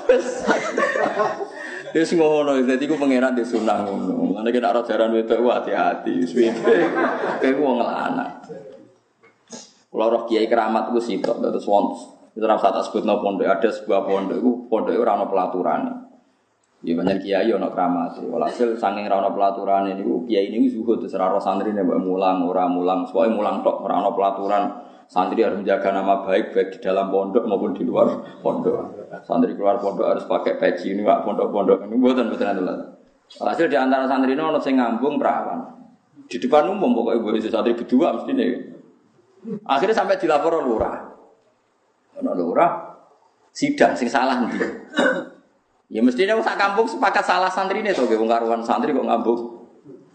wes. 1.98 2.10
Wis 2.10 2.12
ngono, 2.14 2.54
dadi 2.62 2.86
ku 2.86 2.96
pangeran 2.96 3.34
di 3.34 3.42
sunah 3.42 3.78
ngono. 3.82 4.38
Ngene 4.38 4.50
kena 4.54 4.70
ora 4.70 4.82
jaran 4.86 5.14
wedok 5.18 5.38
ku 5.42 5.48
hati-hati, 5.50 6.22
suwe-suwe. 6.22 6.80
Kayak 7.42 7.58
wong 7.58 7.82
lanang. 7.82 8.46
Kalau 9.88 10.14
roh 10.14 10.24
kiai 10.30 10.46
keramat 10.46 10.94
itu 10.94 11.02
sih, 11.02 11.18
terus 11.18 11.66
wonten 11.66 12.18
itu 12.38 12.46
rasa 12.46 12.70
tak 12.70 12.86
sebut 12.86 13.02
no 13.02 13.18
pondok 13.18 13.50
ada 13.50 13.66
sebuah 13.66 14.06
pondok 14.06 14.38
itu 14.38 14.52
pondok 14.70 14.94
itu 14.94 15.02
rano 15.02 15.26
pelaturan. 15.26 16.06
Ya 16.86 16.94
banyak 16.94 17.26
kiai 17.26 17.50
ono 17.50 17.74
keramat. 17.74 18.22
Walhasil 18.22 18.78
saking 18.78 19.10
rano 19.10 19.34
pelaturan 19.34 19.90
ini 19.90 20.06
kiai 20.30 20.54
ini 20.54 20.70
zuhud 20.70 21.02
terus 21.02 21.18
raro 21.18 21.42
santri 21.42 21.74
nih 21.74 21.82
mulang 21.82 22.46
orang 22.46 22.78
mulang 22.78 23.10
soalnya 23.10 23.34
mulang 23.34 23.66
tok 23.66 23.82
rano 23.90 24.14
pelaturan 24.14 24.64
santri 25.08 25.40
harus 25.40 25.64
menjaga 25.64 25.90
nama 25.96 26.22
baik 26.28 26.52
baik 26.52 26.68
di 26.76 26.80
dalam 26.84 27.08
pondok 27.08 27.48
maupun 27.48 27.72
di 27.72 27.88
luar 27.88 28.40
pondok. 28.44 29.08
Santri 29.24 29.56
keluar 29.56 29.80
pondok 29.80 30.04
harus 30.04 30.24
pakai 30.28 30.60
peci 30.60 30.92
ini 30.92 31.02
pak 31.08 31.24
pondok-pondok 31.24 31.88
ini 31.88 31.96
buatan 31.96 32.28
buatan 32.28 32.60
itu. 32.60 32.76
Hasil 33.40 33.68
di 33.72 33.78
antara 33.80 34.08
santri 34.08 34.36
ini 34.36 34.44
ono 34.44 34.60
sing 34.60 34.76
ngambung 34.76 35.16
perawan. 35.16 35.64
Di 36.28 36.38
depan 36.44 36.68
umum 36.68 36.92
pokoknya 36.92 37.24
boleh 37.24 37.40
santri 37.40 37.72
berdua 37.76 38.20
mesti 38.20 38.32
nih. 38.36 38.52
Akhirnya 39.64 39.96
sampai 39.96 40.20
dilapor 40.20 40.60
lurah. 40.60 41.08
Lurah 42.20 42.72
sidang 43.56 43.96
sing 43.96 44.12
salah 44.12 44.44
nanti. 44.44 44.60
Ya 45.88 46.04
mestinya 46.04 46.36
sak 46.44 46.60
kampung 46.60 46.84
sepakat 46.84 47.24
salah 47.24 47.48
santri 47.48 47.80
ini 47.80 47.96
tuh, 47.96 48.12
wong 48.12 48.28
karuan 48.28 48.60
santri 48.60 48.92
kok 48.92 49.08
ngambung. 49.08 49.57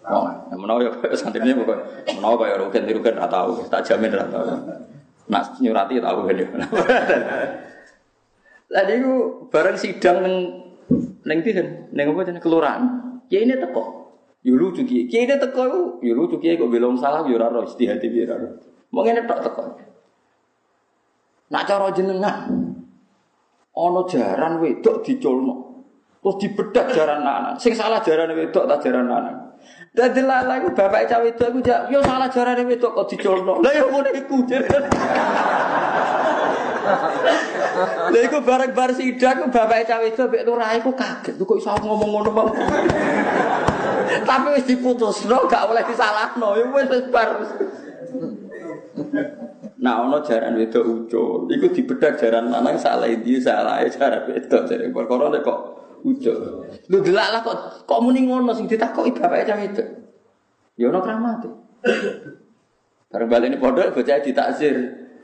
Oh, 0.02 0.26
menawa 0.50 0.82
ya 0.82 0.90
santri 1.18 1.46
ini 1.46 1.62
pokok 1.62 1.78
menawa 2.18 2.34
kaya 2.42 2.58
rugen 2.58 2.90
rugen 2.90 3.22
ora 3.22 3.30
tahu, 3.30 3.62
tak 3.70 3.86
jamin 3.86 4.10
ora 4.10 4.26
tahu. 4.26 4.46
Nak 5.30 5.62
nyurati 5.62 6.02
tahu 6.02 6.18
kan 6.26 6.42
ya. 6.42 6.46
Tadi 8.72 8.94
ku 8.98 9.46
bareng 9.46 9.78
sidang 9.78 10.26
neng 11.22 11.38
tihen, 11.46 11.86
neng 11.94 12.10
apa 12.10 12.26
jenenge 12.26 12.42
kelurahan. 12.42 12.82
Ya 13.30 13.46
ini 13.46 13.54
teko. 13.62 14.10
Yo 14.42 14.58
lucu 14.58 14.82
ki. 14.82 15.06
Ki 15.06 15.22
ini 15.22 15.38
teko 15.38 15.62
iku, 15.70 15.80
yo 16.02 16.18
lucu 16.18 16.42
ki 16.42 16.58
kok 16.58 16.66
belum 16.66 16.98
salah 16.98 17.22
yo 17.22 17.38
ora 17.38 17.52
ro 17.52 17.62
istihati 17.62 18.10
piye 18.10 18.26
ora. 18.26 18.50
Mau 18.90 19.06
ngene 19.06 19.22
tok 19.28 19.38
teko. 19.38 19.62
Nak 21.54 21.62
cara 21.68 21.94
jenengan 21.94 22.74
ana 23.70 24.02
jaran 24.10 24.58
wedok 24.58 25.06
diculno. 25.06 25.54
Terus 26.18 26.36
dibedak 26.42 26.90
jaran 26.90 27.22
lanang. 27.22 27.54
Sing 27.60 27.76
salah 27.76 28.02
jaran 28.02 28.34
wedok 28.34 28.66
ta 28.66 28.82
jaran 28.82 29.06
lanang. 29.06 29.51
Dadi 29.92 30.24
lala 30.24 30.56
iku 30.56 30.72
bapak 30.72 31.04
cawe 31.04 31.20
wedok 31.20 31.52
iku 31.52 31.60
yo 31.92 32.00
salah 32.00 32.32
jaran 32.32 32.64
wedok 32.64 32.96
kok 32.96 33.12
diculno. 33.12 33.60
Lah 33.60 33.72
yo 33.76 33.92
ngono 33.92 34.08
iku. 34.16 34.40
Lha 38.08 38.20
iku 38.24 38.40
bareng-bareng 38.40 38.96
sidang 38.96 39.52
bapak 39.52 39.84
cawe 39.84 40.00
wedok 40.00 40.32
mek 40.32 40.48
lurah 40.48 40.72
iku 40.80 40.96
kaget 40.96 41.36
kok 41.36 41.58
iso 41.60 41.76
ngomong 41.76 42.08
ngono 42.08 42.32
Tapi 44.12 44.48
wis 44.56 44.64
diputusno 44.64 45.44
gak 45.48 45.68
oleh 45.68 45.84
disalahno, 45.84 46.56
ya 46.56 46.64
wis 46.72 46.88
wis 46.88 47.04
bar. 47.12 47.28
Nah, 49.76 50.08
ono 50.08 50.24
jaran 50.24 50.56
wedok 50.56 50.84
ucul. 50.88 51.52
Iku 51.52 51.68
dibedak 51.68 52.16
jaran 52.16 52.48
lanang 52.48 52.80
salah 52.80 53.12
iki 53.12 53.44
salah 53.44 53.84
jaran 53.84 54.24
wedok 54.24 54.64
jare 54.64 54.88
perkara 54.88 55.28
kok 55.44 55.81
ucul. 56.02 56.66
Lu 56.90 56.98
delak 57.00 57.28
lah 57.32 57.40
kok 57.46 57.86
kok 57.86 58.00
muni 58.02 58.26
ngono 58.26 58.50
sing 58.54 58.66
ditakoki 58.66 59.14
bapake 59.14 59.46
cah 59.48 59.58
wedok. 59.58 59.88
Ya 60.76 60.90
ono 60.90 60.98
kramate. 61.02 61.48
Bareng 63.12 63.52
ini 63.52 63.56
pondok 63.60 63.92
bocah 63.94 64.22
ditaksir. 64.22 64.76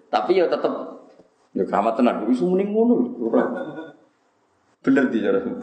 Tapi 0.09 0.41
ya 0.41 0.49
tetep 0.49 0.73
ya 1.57 1.65
keramat 1.67 1.95
tenan. 1.99 2.25
Wis 2.29 2.41
muni 2.41 2.69
ngono. 2.69 3.17
Ora. 3.29 3.45
Bener 4.85 5.11
di 5.11 5.19
jaran. 5.19 5.59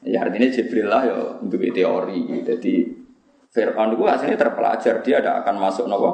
Ya 0.00 0.24
artinya 0.24 0.48
Jibril 0.48 0.86
lah 0.88 1.02
ya 1.04 1.18
untuk 1.42 1.60
teori. 1.60 2.40
Jadi 2.46 2.74
Fir'aun 3.50 3.98
itu 3.98 4.04
aslinya 4.06 4.38
terpelajar 4.38 5.02
dia 5.02 5.18
tidak 5.18 5.42
akan 5.42 5.54
masuk 5.58 5.90
nopo 5.90 6.10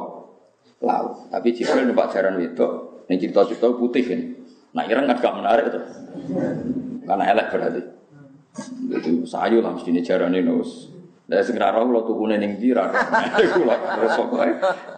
laut. 0.81 1.29
Tapi 1.29 1.53
Jibril 1.53 1.85
numpak 1.89 2.11
jaran 2.15 2.41
itu. 2.41 2.67
Ini 3.07 3.23
cerita-cerita 3.23 3.71
putih 3.79 4.03
kan. 4.03 4.21
Nah 4.77 4.85
Iran 4.85 5.09
kan 5.09 5.16
gak 5.16 5.36
menarik 5.40 5.65
itu. 5.73 5.81
Karena 7.09 7.24
elek 7.32 7.47
berarti. 7.48 7.81
Itu 8.93 9.24
sayu 9.24 9.65
lah 9.65 9.73
mesti 9.73 10.05
jaran 10.05 10.36
ini 10.36 10.44
nus. 10.44 10.93
Segera 11.27 11.74
roh 11.74 11.89
lo 11.89 12.05
tuh 12.05 12.15
kuning 12.15 12.39
ning 12.39 12.53
dira. 12.61 12.86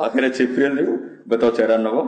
Akhirnya 0.05 0.31
Jibril 0.35 0.73
itu 0.83 0.95
betul 1.25 1.55
jaran 1.55 1.87
nopo. 1.87 2.03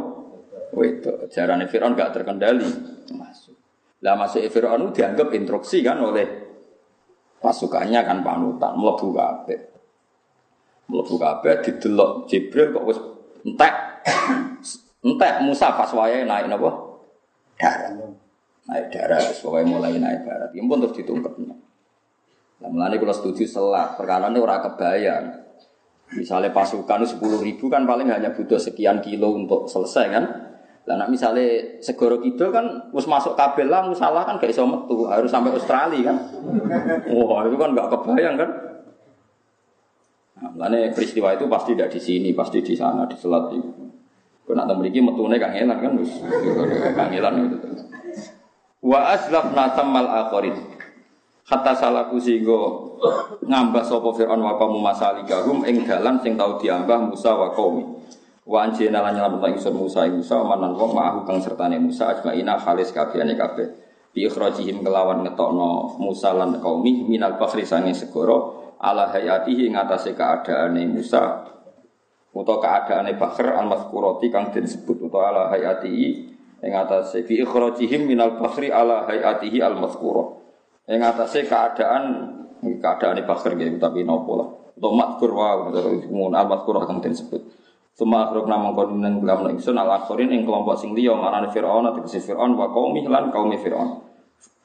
Itu 0.83 1.31
jaran 1.31 1.63
Fir'aun 1.71 1.95
gak 1.95 2.11
terkendali 2.11 2.67
masuk. 3.15 3.55
Lah 4.03 4.19
masuk 4.19 4.43
Fir'aun 4.51 4.91
dianggap 4.91 5.31
instruksi 5.31 5.87
kan 5.87 6.03
oleh 6.03 6.27
pasukannya 7.39 8.03
kan 8.03 8.19
panutan 8.27 8.75
mlebu 8.75 9.09
kabeh. 9.15 9.61
Mlebu 10.91 11.15
kabeh 11.17 11.55
didelok 11.63 12.27
Jibril 12.27 12.75
kok 12.75 12.87
wis 12.91 12.99
entek. 13.47 13.75
Entek 15.01 15.41
Musa 15.41 15.73
pas 15.73 15.89
wayahe 15.97 16.29
naik 16.29 16.53
napa? 16.53 16.90
Darat. 17.61 17.93
Naik 18.71 18.89
wis 19.29 19.39
pokoke 19.45 19.67
mulai 19.69 20.01
naik 20.01 20.25
darat. 20.25 20.51
Ya 20.57 20.63
pun 20.65 20.81
terus 20.81 20.97
ditungkepnya. 20.97 21.55
Lah 22.61 22.69
mulane 22.69 22.97
kula 23.01 23.13
setuju 23.13 23.45
selat, 23.49 23.97
perkara 23.97 24.29
ini 24.29 24.39
ora 24.39 24.61
kebayang. 24.61 25.25
Misalnya 26.15 26.51
pasukan 26.51 27.07
sepuluh 27.07 27.41
ribu 27.41 27.71
kan 27.71 27.87
paling 27.87 28.11
hanya 28.11 28.35
butuh 28.35 28.59
sekian 28.59 29.01
kilo 29.01 29.35
untuk 29.35 29.67
selesai 29.67 30.07
kan. 30.13 30.25
Lah 30.89 30.95
nak 30.97 31.09
misalnya 31.09 31.81
segoro 31.81 32.19
kidul 32.21 32.51
kan 32.51 32.91
mus 32.91 33.07
masuk 33.07 33.37
kabel 33.39 33.69
lah 33.71 33.87
musalah 33.87 34.27
kan 34.27 34.41
gak 34.41 34.51
iso 34.51 34.67
metu, 34.67 35.07
harus 35.07 35.31
sampai 35.31 35.55
Australia 35.55 36.11
kan. 36.11 36.17
Wah, 37.15 37.47
itu 37.47 37.57
kan 37.57 37.71
gak 37.77 37.89
kebayang 37.95 38.37
kan. 38.39 38.51
Nah, 40.41 40.69
peristiwa 40.97 41.37
itu 41.37 41.45
pasti 41.53 41.77
tidak 41.77 41.93
di 41.93 42.01
sini, 42.01 42.31
pasti 42.33 42.65
di 42.65 42.73
sana, 42.73 43.05
di 43.05 43.17
selat 43.17 43.53
itu. 43.53 43.90
Kau 44.45 44.57
nak 44.57 44.67
memiliki 44.73 44.99
metune 44.99 45.39
kangelan 45.39 45.79
kan, 45.79 45.93
wis 45.95 46.13
kangelan 46.97 47.35
itu. 47.47 47.57
Wa 48.81 49.13
aslafna 49.15 49.77
tamal 49.77 50.09
akhirin. 50.09 50.57
Hatta 51.51 51.75
salaku 51.75 52.23
singgo 52.23 52.95
ngambah 53.43 53.83
sapa 53.83 54.09
Fir'aun 54.15 54.39
wa 54.39 54.55
kaum 54.55 54.79
masalikahum 54.79 55.67
ing 55.67 55.83
dalan 55.83 56.23
sing 56.23 56.39
tau 56.39 56.57
diambah 56.63 57.11
Musa 57.11 57.35
wa 57.35 57.51
qaumi. 57.51 57.83
Wa 58.47 58.67
anjena 58.67 59.03
lan 59.03 59.19
nyelamet 59.19 59.59
ingsun 59.59 59.75
Musa 59.75 60.07
ing 60.07 60.23
Musa 60.23 60.39
manan 60.47 60.79
wong 60.79 60.95
ma'ahu 60.95 61.27
kang 61.27 61.43
sertane 61.43 61.83
Musa 61.83 62.15
ajmaina 62.15 62.55
khalis 62.55 62.95
kabehane 62.95 63.35
kabeh. 63.35 63.67
Bi 64.11 64.27
ikhrajihim 64.27 64.83
kelawan 64.83 65.27
ngetokno 65.27 65.99
Musa 65.99 66.35
lan 66.35 66.59
qaumi 66.63 67.07
minal 67.07 67.35
bakhri 67.35 67.67
sange 67.67 67.95
segoro 67.99 68.63
ala 68.79 69.11
hayatihi 69.11 69.71
ing 69.71 69.75
atase 69.75 70.15
keadaane 70.15 70.87
Musa 70.87 71.47
utawa 72.31 72.59
keadaane 72.63 73.19
Bakhr 73.19 73.55
al-mazkurati 73.55 74.31
kang 74.31 74.55
den 74.55 74.67
sebut 74.67 75.03
utawa 75.03 75.35
ala 75.35 75.43
hayatihi 75.51 76.09
ing 76.61 76.73
atase 76.77 77.25
bi 77.27 77.41
ikhrajihim 77.43 78.07
minal 78.07 78.39
bakhri 78.39 78.71
ala 78.71 79.09
hayatihi 79.09 79.59
al-mazkurah. 79.65 80.39
Ing 80.91 81.01
atase 81.03 81.47
keadaan 81.47 82.05
keadaan 82.61 83.19
Bakhr 83.27 83.57
gitu 83.57 83.79
tapi 83.81 84.05
nopo 84.07 84.33
lah. 84.39 84.49
Untuk 84.81 84.93
makkur 84.97 85.31
wa 85.37 85.69
mun 86.09 86.33
al-mazkurah 86.33 86.89
kang 86.89 87.03
den 87.03 87.13
sebut. 87.13 87.43
Suma 87.91 88.25
akhrok 88.25 88.49
namang 88.49 88.73
kon 88.73 88.97
nang 89.03 89.21
lam 89.21 89.45
ingsun 89.53 89.77
ala 89.77 90.01
akhirin 90.01 90.33
ing 90.33 90.49
kelompok 90.49 90.79
sing 90.79 90.97
liya 90.97 91.13
manane 91.13 91.53
Firaun 91.53 91.85
si 92.09 92.17
Firaun 92.23 92.57
wa 92.57 92.73
qaumi 92.73 93.05
lan 93.05 93.29
kaumi 93.29 93.61
Firaun. 93.61 94.01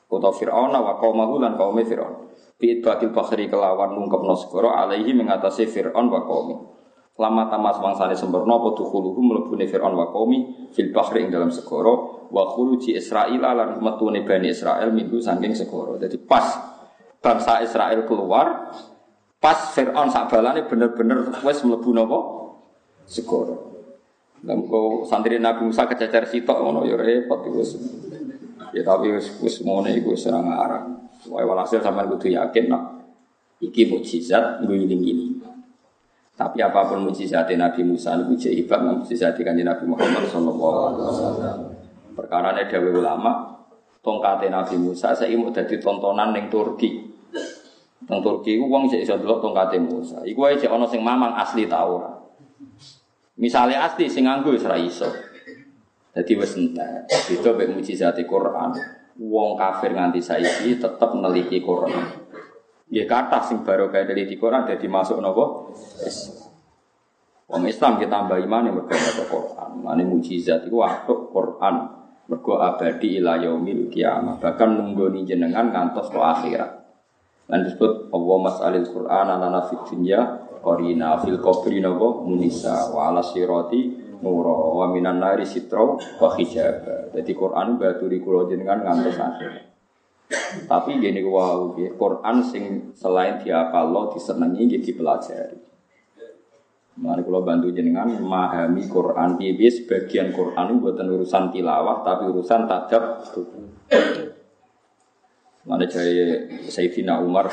Utawa 0.08 0.32
Firaun 0.32 0.72
wa 0.72 0.96
qaumahu 0.96 1.44
lan 1.44 1.60
kaumi 1.60 1.84
Firaun. 1.84 2.32
Bi 2.56 2.80
bakil 2.80 3.12
bakhri 3.12 3.52
kelawan 3.52 3.92
nungkepno 3.92 4.40
segara 4.40 4.88
alaihi 4.88 5.12
mengatasi 5.12 5.68
Firaun 5.68 6.08
wa 6.08 6.24
qaumi. 6.24 6.56
Lama 7.16 7.48
tamas 7.48 7.80
mangsane 7.80 8.12
sempurna 8.12 8.60
apa 8.60 8.76
dukhuluhu 8.76 9.24
mlebune 9.24 9.64
Firaun 9.72 9.96
wa 9.96 10.12
qaumi 10.12 10.68
fil 10.76 10.92
bakhri 10.92 11.24
ing 11.24 11.32
dalam 11.32 11.48
segara 11.48 11.96
wa 12.28 12.44
khuruji 12.52 12.92
Israil 12.92 13.40
lan 13.40 13.80
metune 13.80 14.20
Bani 14.28 14.52
Israel 14.52 14.92
minggu 14.92 15.24
saking 15.24 15.56
segara. 15.56 15.96
Jadi 15.96 16.20
pas 16.20 16.44
bangsa 17.24 17.64
Israel 17.64 18.04
keluar 18.04 18.68
pas 19.40 19.72
Firaun 19.72 20.12
sak 20.12 20.28
balane 20.28 20.68
bener-bener 20.68 21.40
wis 21.40 21.64
mlebu 21.64 21.96
napa? 21.96 22.20
segoro. 23.06 23.74
Lah 24.46 24.54
kok 24.58 25.10
santri 25.10 25.42
Nabi 25.42 25.70
Musa 25.70 25.90
kececer 25.90 26.30
sitok 26.30 26.62
ngono 26.62 26.86
ya 26.86 26.98
repot 26.98 27.46
wis. 27.54 27.78
Ya 28.76 28.84
tapi 28.86 29.14
wis 29.14 29.40
wis 29.42 29.62
ngono 29.64 29.90
iku 29.90 30.14
wis 30.14 30.28
ora 30.30 30.42
ngarang. 30.42 30.86
Wae 31.32 31.46
walhasil 31.48 31.82
sampean 31.82 32.12
kudu 32.14 32.34
yakin 32.34 32.70
nak 32.70 32.84
iki 33.58 33.90
mukjizat 33.90 34.62
ngiling-ngiling. 34.62 35.55
Tapi 36.36 36.60
apa 36.60 36.84
pun 36.92 37.08
mukjizat 37.08 37.48
Nabi 37.56 37.88
Musa 37.88 38.20
hebat 38.20 38.80
mukjizat 38.84 39.40
kanjeng 39.40 39.64
Nabi 39.64 39.88
Muhammad 39.88 40.28
sallallahu 40.28 40.80
alaihi 40.92 41.06
wasallam. 41.08 41.58
Perkara 42.12 42.52
dawuh 42.52 42.92
ulama 42.92 43.56
tongkate 44.04 44.52
Nabi 44.52 44.76
Musa 44.76 45.16
saiki 45.16 45.40
mau 45.40 45.56
dadi 45.56 45.80
tontonan 45.80 46.36
ning 46.36 46.52
Turki. 46.52 47.08
Nang 48.12 48.20
Turki 48.20 48.60
ku 48.60 48.68
wong 48.68 48.92
sik 48.92 49.08
iso 49.08 49.16
delok 49.16 49.40
tongkate 49.40 49.80
Musa. 49.80 50.28
Iku 50.28 50.44
jek 50.60 50.68
ana 50.68 50.84
sing 50.84 51.00
mamang 51.00 51.40
asli 51.40 51.72
ta 51.72 51.88
ora. 51.88 52.12
Misalnya 53.40 53.88
asli 53.88 54.12
sing 54.12 54.28
nganggo 54.28 54.52
wis 54.52 54.68
ra 54.68 54.76
iso. 54.76 55.08
Dadi 56.12 56.36
wis 56.36 56.52
entek. 56.60 57.08
Mujizate 57.72 58.28
Quran. 58.28 58.76
Wong 59.16 59.56
kafir 59.56 59.96
nganti 59.96 60.20
saiki 60.20 60.76
tetep 60.84 61.12
neliti 61.16 61.64
Quran. 61.64 62.25
Ya 62.94 63.10
kata 63.10 63.42
sing 63.42 63.66
baru 63.66 63.90
kayak 63.90 64.14
neliti 64.14 64.38
Quran 64.38 64.70
dadi 64.70 64.86
masuk? 64.86 65.18
Islam. 66.06 66.46
Wong 67.46 67.64
Islam 67.70 68.02
kita 68.02 68.26
tambah 68.26 68.42
iman 68.42 68.66
yang 68.66 68.76
berbeda 68.82 69.26
Quran. 69.30 69.72
Mane 69.86 70.02
mujizat 70.06 70.66
iku 70.66 70.82
watuk 70.82 71.30
Quran. 71.30 71.76
Mergo 72.26 72.58
abadi 72.58 73.22
ila 73.22 73.38
yaumil 73.38 73.90
kiamah. 73.90 74.42
Bahkan 74.42 74.70
nunggoni 74.82 75.30
jenengan 75.30 75.70
ngantos 75.70 76.10
ke 76.10 76.18
akhirat. 76.18 76.72
Dan 77.46 77.62
disebut 77.70 78.10
Allah 78.10 78.38
mas'alil 78.42 78.90
Quran 78.90 79.26
ana 79.30 79.62
fid 79.70 79.82
dunya 79.86 80.42
qarina 80.66 81.22
fil 81.22 81.38
qabri 81.38 81.78
napa 81.78 82.26
munisa 82.26 82.90
wa 82.90 83.14
ala 83.14 83.22
sirati 83.22 83.94
nura 84.26 84.74
wa 84.74 84.90
minan 84.90 85.22
nari 85.22 85.46
sitra 85.46 85.86
wa 85.94 86.30
hijab. 86.34 87.14
Jadi 87.14 87.32
Quran 87.38 87.78
baturi 87.78 88.18
kula 88.26 88.50
jenengan 88.50 88.82
ngantos 88.82 89.22
akhir. 89.22 89.65
Tapi 90.66 90.98
gini 90.98 91.22
wow, 91.22 91.78
Quran 91.78 92.38
sing 92.42 92.94
selain 92.98 93.38
diapalo 93.46 94.10
disenengi 94.10 94.66
nggih 94.66 94.82
dipelajari. 94.82 95.60
Mari 96.96 97.22
kula 97.28 97.44
bantu 97.44 97.76
jenengan 97.76 98.08
memahami 98.08 98.88
Quran 98.88 99.36
piye 99.36 99.68
sebagian 99.68 100.32
Quran 100.32 100.80
buatan 100.80 101.12
urusan 101.12 101.52
tilawah 101.52 102.02
tapi 102.08 102.32
urusan 102.32 102.66
tadab. 102.66 103.20
Mana 105.68 105.86
jaya 105.90 106.46
Sayyidina 106.72 107.20
Umar 107.20 107.52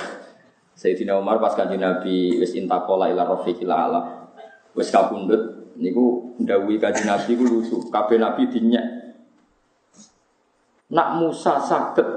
Sayyidina 0.78 1.18
Umar 1.18 1.42
pas 1.42 1.58
kanjeng 1.58 1.82
Nabi 1.82 2.38
wis 2.38 2.54
intakola 2.54 3.10
ila 3.10 3.28
rafiqil 3.34 3.68
ala. 3.68 4.30
Wis 4.72 4.88
kapundhut 4.88 5.74
niku 5.76 6.38
ndawuhi 6.40 6.78
kanjeng 6.80 7.10
Nabi 7.10 7.34
ku 7.34 7.44
lucu. 7.44 7.76
Kabeh 7.90 8.22
nabi 8.22 8.46
dinyek. 8.46 8.86
Nak 10.92 11.08
Musa 11.18 11.58
saged 11.58 12.08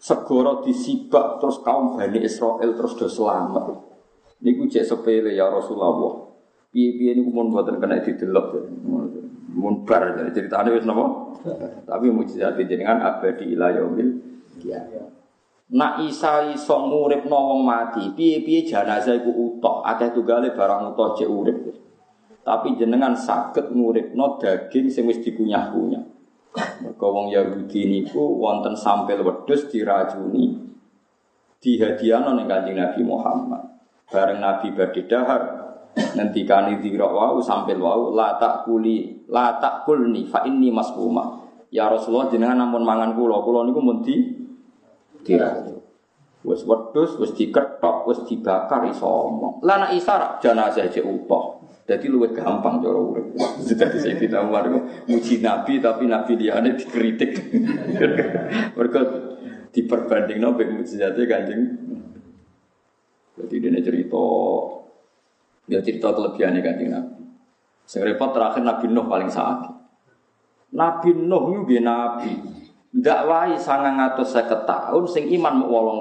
segoro 0.00 0.64
disibak 0.64 1.36
terus 1.36 1.60
kaum 1.60 2.00
Bani 2.00 2.24
Israel 2.24 2.72
terus 2.72 2.96
do 2.96 3.04
selamat. 3.04 3.76
Niku 4.40 4.64
cek 4.64 4.88
sepele 4.88 5.36
ya 5.36 5.52
Rasulullah. 5.52 6.32
Piye-piye 6.72 7.20
niku 7.20 7.28
mun 7.28 7.52
boten 7.52 7.76
kena 7.76 8.00
didelok. 8.00 8.56
Mun 9.52 9.84
bar 9.84 10.16
jadi 10.16 10.32
ceritane 10.32 10.72
wis 10.72 10.88
napa? 10.88 11.04
Tapi 11.84 12.06
mujizat 12.08 12.56
jenengan 12.56 13.04
abadi 13.04 13.52
ila 13.52 13.68
yaumil 13.76 14.16
kiamat. 14.56 15.12
Nak 15.70 16.02
isa 16.02 16.50
iso 16.50 16.82
nguripno 16.82 17.54
wong 17.54 17.60
mati, 17.62 18.10
piye-piye 18.10 18.66
jenazah 18.66 19.14
iku 19.22 19.30
utuh, 19.30 19.86
akeh 19.86 20.10
tunggale 20.10 20.50
barang 20.50 20.94
utuh 20.94 21.14
cek 21.14 21.30
urip. 21.30 21.58
Tapi 22.42 22.74
jenengan 22.74 23.14
saged 23.14 23.70
nguripno 23.70 24.40
daging 24.42 24.90
sing 24.90 25.06
wis 25.06 25.22
dikunyah-kunyah. 25.22 26.02
Mergo 26.50 27.08
wong 27.14 27.30
Yahudi 27.30 27.86
niku 27.86 28.42
wonten 28.42 28.74
sampel 28.74 29.22
wedhus 29.22 29.70
diracuni 29.70 30.58
dihadiahno 31.62 32.34
ning 32.34 32.50
Kanjeng 32.50 32.78
Nabi 32.78 33.02
Muhammad. 33.06 33.62
Bareng 34.10 34.42
Nabi 34.42 34.74
badhe 34.74 35.06
dahar 35.06 35.42
ngendikani 35.94 36.82
dira 36.82 37.06
wau 37.06 37.38
sampel 37.38 37.78
wau 37.78 38.10
la 38.10 38.34
tak 38.42 38.66
kuli 38.66 39.26
la 39.30 39.62
tak 39.62 39.86
kulni 39.86 40.26
fa 40.26 40.42
inni 40.42 40.74
masquma. 40.74 41.46
Ya 41.70 41.86
Rasulullah 41.86 42.26
jenengan 42.26 42.66
namun 42.66 42.82
mangan 42.82 43.14
kula, 43.14 43.46
kula 43.46 43.62
niku 43.62 43.78
mun 43.78 44.02
di 44.02 44.16
diracuni. 45.22 45.79
Wis 46.40 46.64
wedhus, 46.64 47.20
wis 47.20 47.36
diketok, 47.36 48.08
wis 48.08 48.24
dibakar 48.24 48.88
iso 48.88 49.04
omong. 49.04 49.60
Lah 49.60 49.76
nek 49.76 49.92
isar 49.92 50.40
jenazah 50.40 50.88
cek 50.88 51.04
utuh. 51.04 51.60
Jadi 51.84 52.06
luwih 52.06 52.30
gampang 52.30 52.80
cara 52.80 52.96
urip. 52.96 53.34
Jadi 53.66 53.98
saya 53.98 54.14
tidak 54.14 54.46
Umar 54.46 54.70
muji 55.10 55.42
Nabi 55.42 55.82
tapi 55.82 56.06
Nabi 56.06 56.38
liyane 56.38 56.78
dikritik. 56.78 57.34
Mereka 58.78 59.00
diperbandingno 59.74 60.54
mek 60.54 60.70
mujizate 60.70 61.26
Kanjeng. 61.26 61.62
Jadi 63.36 63.54
dia 63.58 63.82
cerita 63.82 64.24
dia 65.66 65.80
cerita 65.82 66.08
kelebihannya 66.14 66.60
Kanjeng 66.62 66.90
Nabi. 66.94 67.22
Sing 67.90 68.00
repot 68.06 68.30
terakhir 68.30 68.62
Nabi 68.62 68.86
Nuh 68.86 69.10
paling 69.10 69.28
sakit. 69.28 69.74
Nabi 70.78 71.10
Nuh 71.10 71.66
dia 71.66 71.82
Nabi. 71.82 72.59
Wae 72.90 73.54
950 73.54 74.66
tahun 74.66 75.02
sing 75.06 75.30
iman 75.38 75.62
mau 75.62 75.94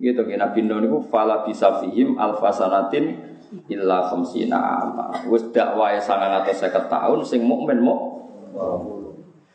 Gitu 0.00 0.18
nggih 0.24 0.40
Nabi 0.40 0.64
Nuh 0.64 0.80
niku 0.80 0.98
fala 1.12 1.44
bisa 1.44 1.78
fihim 1.78 2.16
alfasanatin 2.16 3.36
illa 3.68 4.08
khamsina 4.08 4.56
ama. 4.56 5.12
Wis 5.28 5.44
dakwahe 5.52 6.00
950 6.00 6.88
tahun 6.88 7.18
sing 7.28 7.44
mukmin 7.44 7.84
mu 7.84 7.94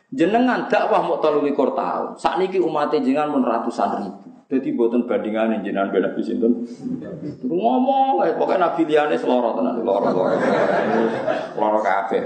Jenengan 0.08 0.70
dakwah 0.72 1.04
mau 1.04 1.20
23 1.20 1.52
tahun. 1.52 2.08
Sakniki 2.16 2.56
umat 2.62 2.94
jenengan 2.94 3.28
mun 3.28 3.44
ratusan 3.44 4.00
ribu. 4.00 4.28
Jadi 4.48 4.72
buatan 4.72 5.04
bandingan 5.04 5.60
jenengan 5.60 5.92
ben 5.92 6.08
Nabi 6.08 6.24
sinten. 6.24 6.64
Ngomong 7.44 8.24
kayak 8.24 8.40
pokoknya 8.40 8.72
Nabi 8.72 8.88
liyane 8.88 9.20
seloro 9.20 9.52
tenan, 9.52 9.84
loro 9.84 10.08
loro. 10.08 10.32
Loro 11.60 11.78
kabeh. 11.84 12.22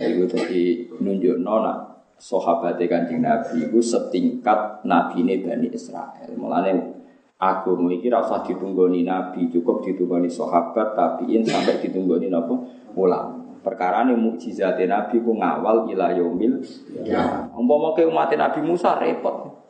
Iku 0.00 0.24
dadi 0.24 0.88
nunjukno 0.96 1.54
nak 1.60 1.97
sahabate 2.18 2.90
Kanjeng 2.90 3.22
Nabi 3.22 3.70
iku 3.70 3.78
setingkat 3.78 4.82
nabine 4.84 5.38
Bani 5.40 5.70
Israel. 5.70 6.28
Mulane 6.34 6.98
agama 7.38 7.94
iki 7.94 8.10
ora 8.10 8.26
usah 8.26 8.42
ditunggoni 8.42 9.06
nabi, 9.06 9.46
cukup 9.46 9.86
ditunggoni 9.86 10.26
sahabat, 10.26 10.98
tabiin 10.98 11.46
sampai 11.46 11.78
ditunggoni 11.78 12.26
napa 12.26 12.58
ulama. 12.98 13.38
Perkara 13.62 14.06
ini 14.06 14.14
mukjizat 14.14 14.78
Nabi 14.78 15.18
ku 15.22 15.34
ngawal 15.34 15.90
ila 15.90 16.14
yaumil 16.14 16.62
ya. 17.02 17.50
Umpama 17.54 17.94
ke 17.94 18.06
umat 18.06 18.30
Nabi 18.34 18.60
Musa 18.62 18.98
repot. 18.98 19.66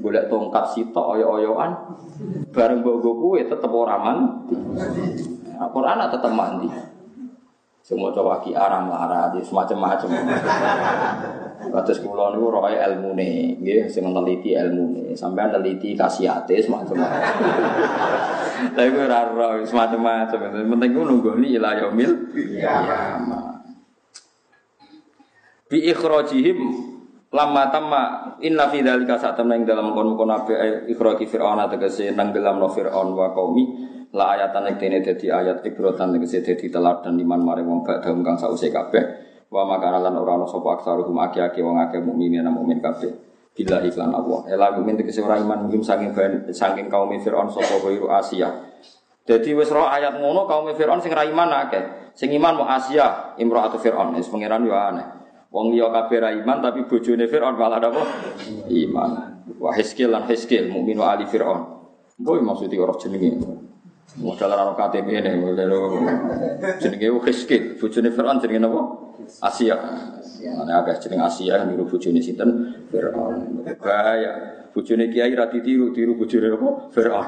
Golek 0.00 0.26
tongkat 0.26 0.74
sitok 0.74 1.14
oyo-oyoan 1.14 1.70
bareng 2.50 2.82
mbok 2.82 2.98
kuwe 3.04 3.46
tetep 3.46 3.70
ora 3.70 3.94
mandi. 3.94 4.58
Nah, 5.54 5.70
Quran 5.70 6.02
tetep 6.10 6.32
mandi. 6.34 6.66
Semua 7.84 8.08
coba 8.16 8.40
ki 8.40 8.56
lara 8.56 9.28
di 9.28 9.44
semacam-macam. 9.44 10.08
Kados 11.68 12.00
kula 12.00 12.32
niku 12.32 12.48
roe 12.48 12.72
ilmune, 12.72 13.60
nggih 13.60 13.92
sing 13.92 14.08
neliti 14.08 14.56
ilmune. 14.56 15.12
Sampeyan 15.12 15.60
neliti 15.60 15.92
kasiate 15.92 16.64
semacam. 16.64 17.04
Lah 18.72 18.84
iku 18.88 18.98
ora 19.04 19.28
ora 19.28 19.60
semacam-macam. 19.60 20.64
Penting 20.64 20.90
ku 20.96 21.02
nunggoni 21.04 21.60
ila 21.60 21.76
yaumil 21.76 22.32
kiamah. 22.32 23.60
Bi 25.68 25.84
ikhrajihim 25.84 26.58
lamma 27.34 27.68
tamma 27.68 28.02
inna 28.40 28.70
fi 28.72 28.80
dzalika 28.80 29.20
saat 29.20 29.36
ing 29.44 29.68
dalam 29.68 29.92
kon-kon 29.92 30.32
ape 30.32 30.88
ikhraji 30.88 31.28
fir'aun 31.28 31.60
tegese 31.68 32.16
nang 32.16 32.32
dalam 32.32 32.62
no 32.62 32.70
fir'aun 32.72 33.12
wa 33.12 33.28
qaumi 33.34 33.64
la 34.14 34.38
ayatan 34.38 34.78
dene 34.78 35.02
dadi 35.02 35.26
ayat 35.26 35.66
ibrotan 35.66 36.14
tegese 36.14 36.46
dadi 36.46 36.70
teladan 36.70 37.18
liman 37.18 37.42
mare 37.42 37.66
wong 37.66 37.82
badhe 37.82 38.14
kang 38.22 38.38
sause 38.38 38.70
kabeh. 38.70 39.04
Wa 39.50 39.66
makana 39.66 39.98
lan 39.98 40.14
ora 40.14 40.38
ana 40.38 40.46
sapa 40.46 40.78
aksaruhum 40.78 41.18
aki-aki 41.18 41.62
wong 41.62 41.82
akeh 41.82 41.98
mukminin 41.98 42.46
lan 42.46 42.54
mukmin 42.54 42.78
kabeh. 42.78 43.10
Bila 43.54 43.82
iklan 43.82 44.14
Allah. 44.14 44.40
Ela 44.50 44.70
mukmin 44.74 44.98
tegese 44.98 45.18
ora 45.22 45.38
iman 45.38 45.66
mungkin 45.66 45.82
saking 45.82 46.14
saking 46.54 46.86
kaum 46.86 47.10
Firaun 47.18 47.50
sapa 47.50 47.74
wiru 47.82 48.06
Asia. 48.10 48.50
Jadi 49.26 49.50
wis 49.54 49.70
ayat 49.74 50.18
ngono 50.22 50.46
kaum 50.46 50.70
Firaun 50.78 51.02
sing 51.02 51.10
ra 51.10 51.26
iman 51.26 51.50
akeh. 51.66 52.14
Sing 52.14 52.30
iman 52.38 52.62
mau 52.62 52.66
Asia 52.70 53.34
imro'atu 53.38 53.82
Firaun. 53.82 54.14
Wis 54.14 54.30
pangeran 54.30 54.62
yo 54.62 54.74
aneh. 54.74 55.06
Wong 55.54 55.74
liya 55.74 55.90
kabeh 55.90 56.18
ra 56.22 56.30
iman 56.34 56.58
tapi 56.62 56.86
bojone 56.86 57.26
Firaun 57.26 57.58
malah 57.58 57.82
apa 57.82 58.02
iman. 58.70 59.10
Wa 59.58 59.70
hiskil 59.74 60.10
lan 60.10 60.26
hiskil 60.30 60.70
mukmin 60.70 60.98
wa 60.98 61.14
ali 61.14 61.26
Firaun. 61.26 61.62
Boy 62.14 62.38
maksudnya 62.42 62.78
orang 62.78 62.98
jenenge 63.02 63.63
Modal 64.14 64.54
ora 64.54 64.74
KTP 64.78 65.10
ini, 65.10 65.34
modal 65.34 65.74
jenenge 66.78 67.10
Hiskil, 67.26 67.74
bojone 67.74 68.14
Fir'aun 68.14 68.38
jenenge 68.38 68.62
napa? 68.62 68.80
Asia. 69.42 69.74
Ana 70.54 70.86
agak 70.86 71.02
jeneng 71.02 71.26
Asia 71.26 71.66
niru 71.66 71.82
bojone 71.82 72.22
sinten? 72.22 72.78
Fir'aun. 72.94 73.66
Bahaya. 73.82 74.62
Bojone 74.70 75.10
kiai 75.10 75.34
ra 75.34 75.50
ditiru, 75.50 75.90
tiru 75.90 76.14
bojone 76.14 76.46
apa? 76.54 76.68
Fir'aun. 76.94 77.26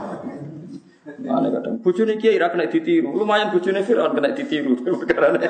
Mana 1.26 1.50
kadang 1.50 1.82
bojone 1.82 2.14
kiai 2.22 2.38
ra 2.38 2.54
kena 2.54 2.70
ditiru, 2.70 3.10
lumayan 3.18 3.50
bojone 3.50 3.82
Fir'aun 3.82 4.14
kena 4.14 4.30
ditiru 4.30 4.78
karena 5.10 5.42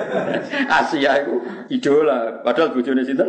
Asia 0.73 1.21
itu 1.21 1.37
idola, 1.69 2.41
padahal 2.41 2.73
bojone 2.73 3.05
sinten? 3.05 3.29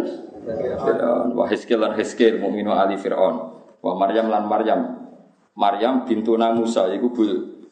Fir'aun. 0.79 1.35
Wa 1.35 1.43
Hiskil 1.51 1.83
lan 1.83 1.91
Hiskil 1.99 2.39
mukminu 2.39 2.71
ali 2.71 2.95
Fir'aun. 2.95 3.35
Wa 3.83 3.99
Maryam 3.99 4.31
lan 4.31 4.47
Maryam. 4.47 4.81
Maryam 5.57 6.05
bintuna 6.05 6.53
Musa 6.53 6.85
iku 6.93 7.11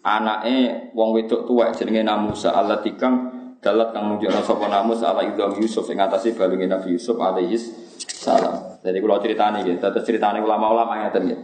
anake 0.05 0.93
wong 0.93 1.17
wedok 1.17 1.49
tuwek 1.49 1.73
jenenge 1.73 2.05
Namusa 2.05 2.53
Allah 2.53 2.77
tikang 2.85 3.33
dalat 3.57 3.89
kang 3.89 4.13
nunjukno 4.13 4.45
sapa 4.45 4.69
Namus 4.69 5.01
ala 5.01 5.25
idham 5.25 5.57
Yusuf 5.57 5.89
ing 5.89 5.97
atase 5.97 6.37
balunge 6.37 6.69
Nabi 6.69 6.93
Yusuf 6.93 7.17
alaihi 7.17 7.57
salam. 7.97 8.77
Jadi 8.85 9.01
kalau 9.01 9.17
ceritanya 9.17 9.65
gitu, 9.65 9.81
terus 9.81 10.05
ceritanya 10.05 10.45
ulama-ulama 10.45 11.01
ngeten 11.01 11.33
gitu. 11.33 11.43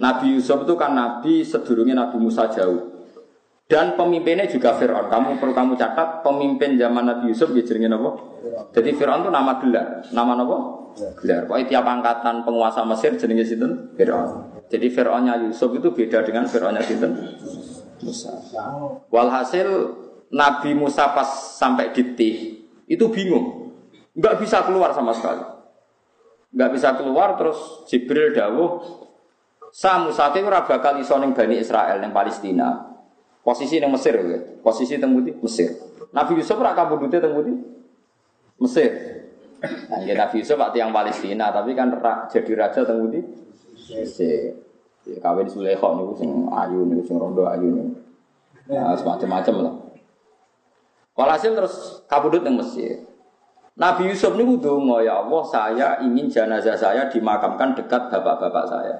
Nabi 0.00 0.40
Yusuf 0.40 0.64
itu 0.64 0.74
kan 0.78 0.96
nabi 0.96 1.44
sedurungnya 1.44 2.06
Nabi 2.06 2.16
Musa 2.16 2.48
jauh. 2.48 2.96
Dan 3.68 4.00
pemimpinnya 4.00 4.48
juga 4.48 4.72
Fir'aun. 4.80 5.12
Kamu 5.12 5.36
perlu 5.36 5.52
kamu 5.52 5.76
catat 5.76 6.24
pemimpin 6.24 6.80
zaman 6.80 7.04
Nabi 7.04 7.28
Yusuf 7.28 7.52
gitu 7.52 7.76
jenenge 7.76 8.00
apa? 8.00 8.10
Jadi 8.72 8.96
Fir'aun 8.96 9.28
itu 9.28 9.28
nama 9.28 9.60
gelar. 9.60 10.08
Nama 10.08 10.32
apa? 10.40 10.58
Gelar. 11.20 11.44
Pokoknya 11.44 11.66
tiap 11.68 11.84
angkatan 11.84 12.48
penguasa 12.48 12.80
Mesir 12.88 13.20
jenenge 13.20 13.44
sinten? 13.44 13.92
Fir'aun. 13.92 14.64
Jadi 14.72 14.88
Fir'aunnya 14.88 15.36
Yusuf 15.44 15.68
itu 15.76 15.92
beda 15.92 16.24
dengan 16.24 16.48
Fir'aunnya 16.48 16.80
sinten? 16.80 17.12
Walhasil 19.10 19.68
Nabi 20.30 20.70
Musa 20.76 21.10
pas 21.16 21.56
sampai 21.56 21.90
di 21.92 22.02
Tih 22.14 22.36
itu 22.88 23.04
bingung, 23.12 23.72
nggak 24.16 24.40
bisa 24.40 24.64
keluar 24.64 24.92
sama 24.92 25.12
sekali, 25.12 25.44
nggak 26.52 26.70
bisa 26.72 26.96
keluar 26.96 27.36
terus 27.36 27.84
Jibril 27.88 28.32
dawuh, 28.32 28.80
sa 29.72 30.00
Musa 30.00 30.32
itu 30.32 30.44
ora 30.44 30.64
bakal 30.64 30.96
iso 31.00 31.16
ning 31.20 31.36
Bani 31.36 31.60
Israel 31.60 32.00
ning 32.00 32.12
Palestina. 32.12 32.88
Posisi 33.44 33.80
ning 33.80 33.88
Mesir 33.88 34.12
ya, 34.12 34.38
posisi 34.60 35.00
teng 35.00 35.16
Mesir. 35.16 35.72
Nabi 36.12 36.36
Yusuf 36.36 36.60
ora 36.60 36.76
kabudute 36.76 37.16
teng 37.16 37.32
Mesir. 38.60 38.92
Nah, 39.88 40.04
ya 40.04 40.12
Nabi 40.12 40.44
Yusuf 40.44 40.60
pak 40.60 40.76
tiang 40.76 40.92
Palestina, 40.92 41.48
tapi 41.48 41.72
kan 41.72 41.88
jadi 42.28 42.52
raja 42.52 42.84
teng 42.84 43.08
Mesir. 43.08 44.67
Ya, 45.08 45.18
kawin 45.24 45.48
Sulekho 45.48 45.96
niku 45.96 46.12
sing 46.20 46.30
ayu 46.52 46.84
niku 46.84 47.02
sing 47.08 47.16
rondo 47.16 47.48
ayu 47.48 47.68
niku. 47.72 47.92
Nah, 48.68 48.92
semacam-macam 48.92 49.54
lah. 49.64 49.74
Walhasil 51.16 51.56
terus 51.56 52.04
kabudut 52.04 52.44
yang 52.44 52.60
Mesir. 52.60 53.08
Nabi 53.78 54.12
Yusuf 54.12 54.36
niku 54.36 54.60
donga 54.60 55.00
ya 55.00 55.24
Allah 55.24 55.42
saya 55.48 55.88
ingin 56.04 56.28
jenazah 56.28 56.76
saya 56.76 57.08
dimakamkan 57.08 57.72
dekat 57.72 58.12
bapak-bapak 58.12 58.64
saya. 58.68 58.96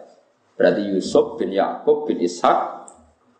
Berarti 0.57 0.89
Yusuf 0.89 1.37
bin 1.37 1.53
Yakub 1.53 2.09
bin 2.09 2.19
Ishak 2.19 2.89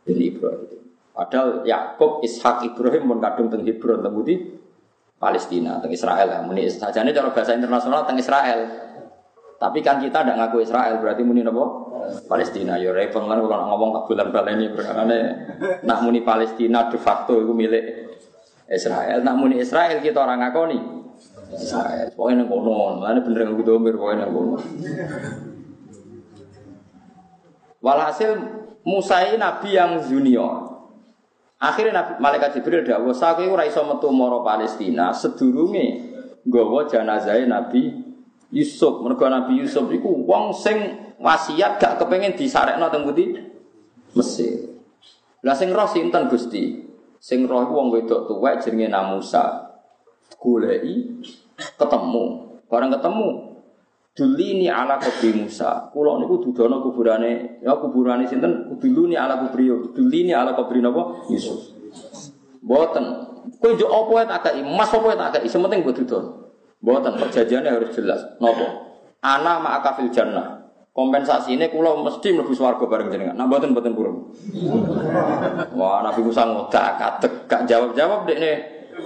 bin 0.05 0.21
Ibrahim. 0.21 0.79
Padahal 1.19 1.67
Yakub, 1.67 2.23
Ishak, 2.23 2.63
Ibrahim 2.63 3.11
pun 3.11 3.19
kadung 3.19 3.51
teng 3.51 3.67
Hebron 3.67 4.07
teng 4.07 4.15
Palestina, 5.19 5.83
teng 5.83 5.91
Israel 5.91 6.31
lah. 6.31 6.41
Muni 6.47 6.71
sajane 6.71 7.11
cara 7.11 7.35
bahasa 7.35 7.59
internasional 7.59 8.07
teng 8.07 8.23
Israel. 8.23 8.71
Tapi 9.59 9.83
kan 9.83 9.99
kita 9.99 10.23
tidak 10.23 10.39
ngaku 10.39 10.63
Israel, 10.63 11.03
berarti 11.03 11.27
muni 11.27 11.43
apa? 11.43 11.88
Palestina. 12.27 12.77
Ya 12.79 12.91
repot 12.93 13.25
kan 13.25 13.41
kalau 13.41 13.65
ngomong 13.75 13.91
tak 13.95 14.05
bulan 14.11 14.29
baleni 14.31 14.67
berkane 14.71 15.19
nak 15.85 15.99
muni 16.03 16.21
Palestina 16.23 16.89
de 16.91 16.99
facto 17.01 17.39
itu 17.39 17.53
milik 17.53 17.85
Israel. 18.69 19.25
Nak 19.25 19.35
muni 19.37 19.61
Israel 19.63 20.01
kita 20.03 20.23
orang 20.23 20.45
ngakoni. 20.45 20.81
Israel. 21.57 22.13
Pokoknya 22.13 22.45
nang 22.45 22.49
kono, 22.53 23.01
lan 23.01 23.19
bener 23.25 23.49
nggo 23.49 23.65
domir 23.65 23.95
pokoknya 23.97 24.29
nang 24.29 24.33
kono. 24.37 24.57
Walhasil 27.81 28.31
Musa 28.85 29.25
ini 29.27 29.37
nabi 29.41 29.77
yang 29.77 30.01
junior. 30.05 30.69
Akhirnya 31.59 32.07
Nabi, 32.07 32.23
Malaikat 32.23 32.55
Jibril 32.55 32.87
dawuh, 32.87 33.11
"Sakowe 33.11 33.51
ora 33.51 33.67
iso 33.67 33.83
metu 33.83 34.15
mara 34.15 34.39
Palestina 34.47 35.11
sedurunge 35.11 36.07
nggawa 36.47 36.87
jenazah 36.87 37.35
Nabi 37.45 38.08
Yusuf. 38.53 39.05
Mergo 39.05 39.29
Nabi 39.29 39.61
Yusuf 39.61 39.89
iku 39.93 40.09
wong 40.25 40.53
sing 40.57 40.77
wasiat 41.21 41.77
gak 41.77 42.01
kepengen 42.01 42.37
disarekno 42.37 42.89
teng 42.89 43.05
pundi? 43.05 43.37
Mesir. 44.17 44.81
Lah 45.45 45.55
sing 45.55 45.71
roh 45.71 45.87
sinten 45.87 46.27
Gusti? 46.33 46.85
Sing 47.21 47.45
roh 47.45 47.63
iku 47.67 47.73
wong 47.77 47.89
wedok 47.93 48.27
tuwek 48.31 48.65
jenenge 48.65 48.89
Namusa. 48.89 49.69
Goleki 50.39 51.25
ketemu. 51.57 52.25
Barang 52.69 52.93
ketemu 52.93 53.49
Dulini 54.19 54.67
ala 54.67 54.99
kubri 54.99 55.31
Musa. 55.31 55.95
Kulo 55.95 56.19
niku 56.19 56.43
dudono 56.43 56.83
kuburane, 56.83 57.63
ya 57.63 57.79
kuburane 57.79 58.27
sinten? 58.27 58.67
Duluni 58.75 59.15
ala 59.15 59.39
kubri 59.39 59.71
Dulini 59.71 60.35
ala 60.35 60.59
kubri 60.59 60.83
napa? 60.83 61.23
Yusuf. 61.31 61.71
Mboten. 62.59 63.07
Kowe 63.63 63.73
njuk 63.75 63.91
apa 63.91 64.29
tak 64.29 64.41
kei, 64.53 64.61
emas 64.61 64.91
apa 64.93 65.15
tak 65.15 65.41
kei, 65.43 65.51
sementing 65.51 65.87
mbok 65.87 65.95
dudon. 66.03 66.48
Mboten 66.79 67.19
perjanjiannya 67.19 67.71
harus 67.75 67.91
jelas. 67.91 68.21
Napa? 68.39 68.67
Ana 69.19 69.59
ma'aka 69.59 69.99
fil 69.99 70.15
jannah. 70.15 70.59
Kompensasi 70.95 71.55
ini 71.55 71.71
kulo 71.71 72.03
mesti 72.03 72.35
mlebu 72.35 72.51
swarga 72.55 72.83
bareng 72.87 73.11
jenengan. 73.11 73.39
Nah 73.39 73.47
mboten 73.47 73.71
mboten 73.71 73.95
purun. 73.95 74.35
Wah, 75.79 76.03
Nabi 76.03 76.21
Musa 76.27 76.43
ngodak 76.43 76.99
katek 76.99 77.33
gak 77.47 77.63
jawab-jawab 77.71 78.27
dekne 78.27 78.53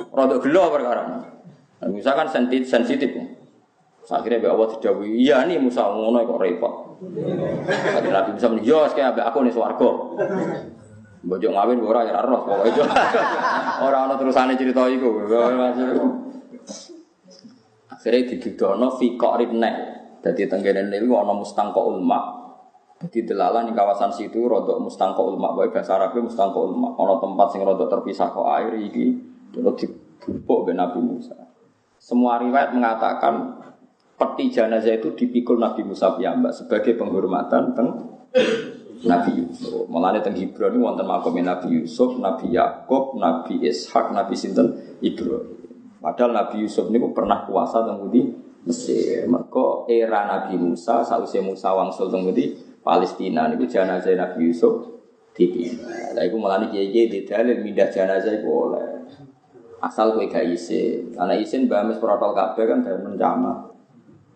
rada 0.09 0.37
gelo 0.41 0.73
perkara. 0.73 1.05
Nabi 1.85 1.93
Musa 2.01 2.17
kan 2.17 2.29
sensitif. 2.29 2.69
sensitif. 2.69 3.13
Akhirnya 4.13 4.43
Mbak 4.45 4.53
Allah 4.53 4.69
didawi, 4.77 5.09
iya 5.15 5.47
nih 5.47 5.57
Musa 5.63 5.89
ngono 5.89 6.21
kok 6.25 6.41
repot. 6.41 6.75
Kata 7.69 8.09
Nabi 8.09 8.31
Musa 8.37 8.49
yo 8.61 8.79
kayak 8.89 9.17
aku 9.17 9.39
nih 9.45 9.53
swarga. 9.53 9.91
Bojo 11.23 11.49
ngawin 11.55 11.79
ora 11.87 12.03
ya 12.03 12.19
roh 12.27 12.43
pokoke. 12.43 12.83
Ora 13.87 14.11
ana 14.11 14.19
terusane 14.19 14.59
cerita 14.59 14.91
iku. 14.91 15.23
Akhirnya 18.03 18.35
didudono 18.35 18.99
fi 18.99 19.15
qarib 19.15 19.55
nek. 19.55 19.75
Dadi 20.27 20.51
tenggene 20.51 20.91
niku 20.91 21.15
ana 21.23 21.31
mustangqa 21.39 21.79
ulma. 21.79 22.19
Dadi 22.99 23.23
delalah 23.23 23.63
ning 23.63 23.79
kawasan 23.79 24.11
situ 24.11 24.43
rodok 24.43 24.83
mustangqa 24.83 25.23
ulma, 25.23 25.55
wae 25.55 25.71
bahasa 25.71 25.95
Arab 25.95 26.19
mustangqa 26.19 26.59
ulma. 26.59 26.99
Ana 26.99 27.23
tempat 27.23 27.55
sing 27.55 27.63
rodok 27.63 27.87
terpisah 27.87 28.35
kok 28.35 28.51
air 28.59 28.75
iki 28.75 29.07
terus 29.55 29.79
dibupuk 29.79 30.67
be 30.67 30.75
Nabi 30.75 30.99
Musa. 30.99 31.39
Semua 32.03 32.43
riwayat 32.43 32.75
mengatakan 32.75 33.63
peti 34.19 34.51
jenazah 34.51 34.99
itu 34.99 35.15
dipikul 35.15 35.63
Nabi 35.63 35.87
Musa 35.87 36.19
piyambak 36.19 36.59
sebagai 36.59 36.99
penghormatan 36.99 37.71
teng 37.71 37.89
Nabi 39.07 39.47
Yusuf. 39.47 39.87
Mulane 39.87 40.19
teng 40.27 40.35
ini 40.35 40.59
wonten 40.59 41.07
makom 41.07 41.39
Nabi 41.39 41.71
Yusuf, 41.79 42.19
Nabi 42.19 42.51
Yakub, 42.51 43.15
Nabi 43.15 43.63
Ishak, 43.63 44.11
Nabi 44.11 44.35
sinten 44.35 44.99
Ibrahim. 44.99 45.62
Padahal 46.03 46.35
Nabi 46.35 46.67
Yusuf 46.67 46.91
ini 46.91 46.99
pernah 47.15 47.47
kuasa 47.47 47.87
teng 47.87 48.11
di 48.11 48.27
Mesir. 48.67 49.23
Mereka 49.31 49.87
era 49.87 50.27
Nabi 50.27 50.59
Musa, 50.59 51.07
sausé 51.07 51.39
Musa 51.39 51.71
wangsul 51.71 52.11
teng 52.11 52.27
di 52.35 52.59
Palestina 52.83 53.47
niku 53.47 53.71
jenazah 53.71 54.11
Nabi 54.19 54.51
Yusuf 54.51 54.99
dipindah. 55.31 56.19
Lah 56.19 56.27
mulane 56.35 56.75
kiye-kiye 56.75 57.07
di 57.07 57.19
dalil 57.23 57.63
mindah 57.63 57.87
jenazah 57.87 58.35
iku 58.35 58.51
oleh. 58.67 59.07
Asal 59.79 60.19
kowe 60.19 60.27
gak 60.27 60.43
isin. 60.51 61.15
Karena 61.15 61.39
isin 61.39 61.71
bamis 61.71 62.03
protokol 62.03 62.35
kabeh 62.35 62.65
kan 62.67 62.83
dari 62.83 62.99
menjama. 62.99 63.71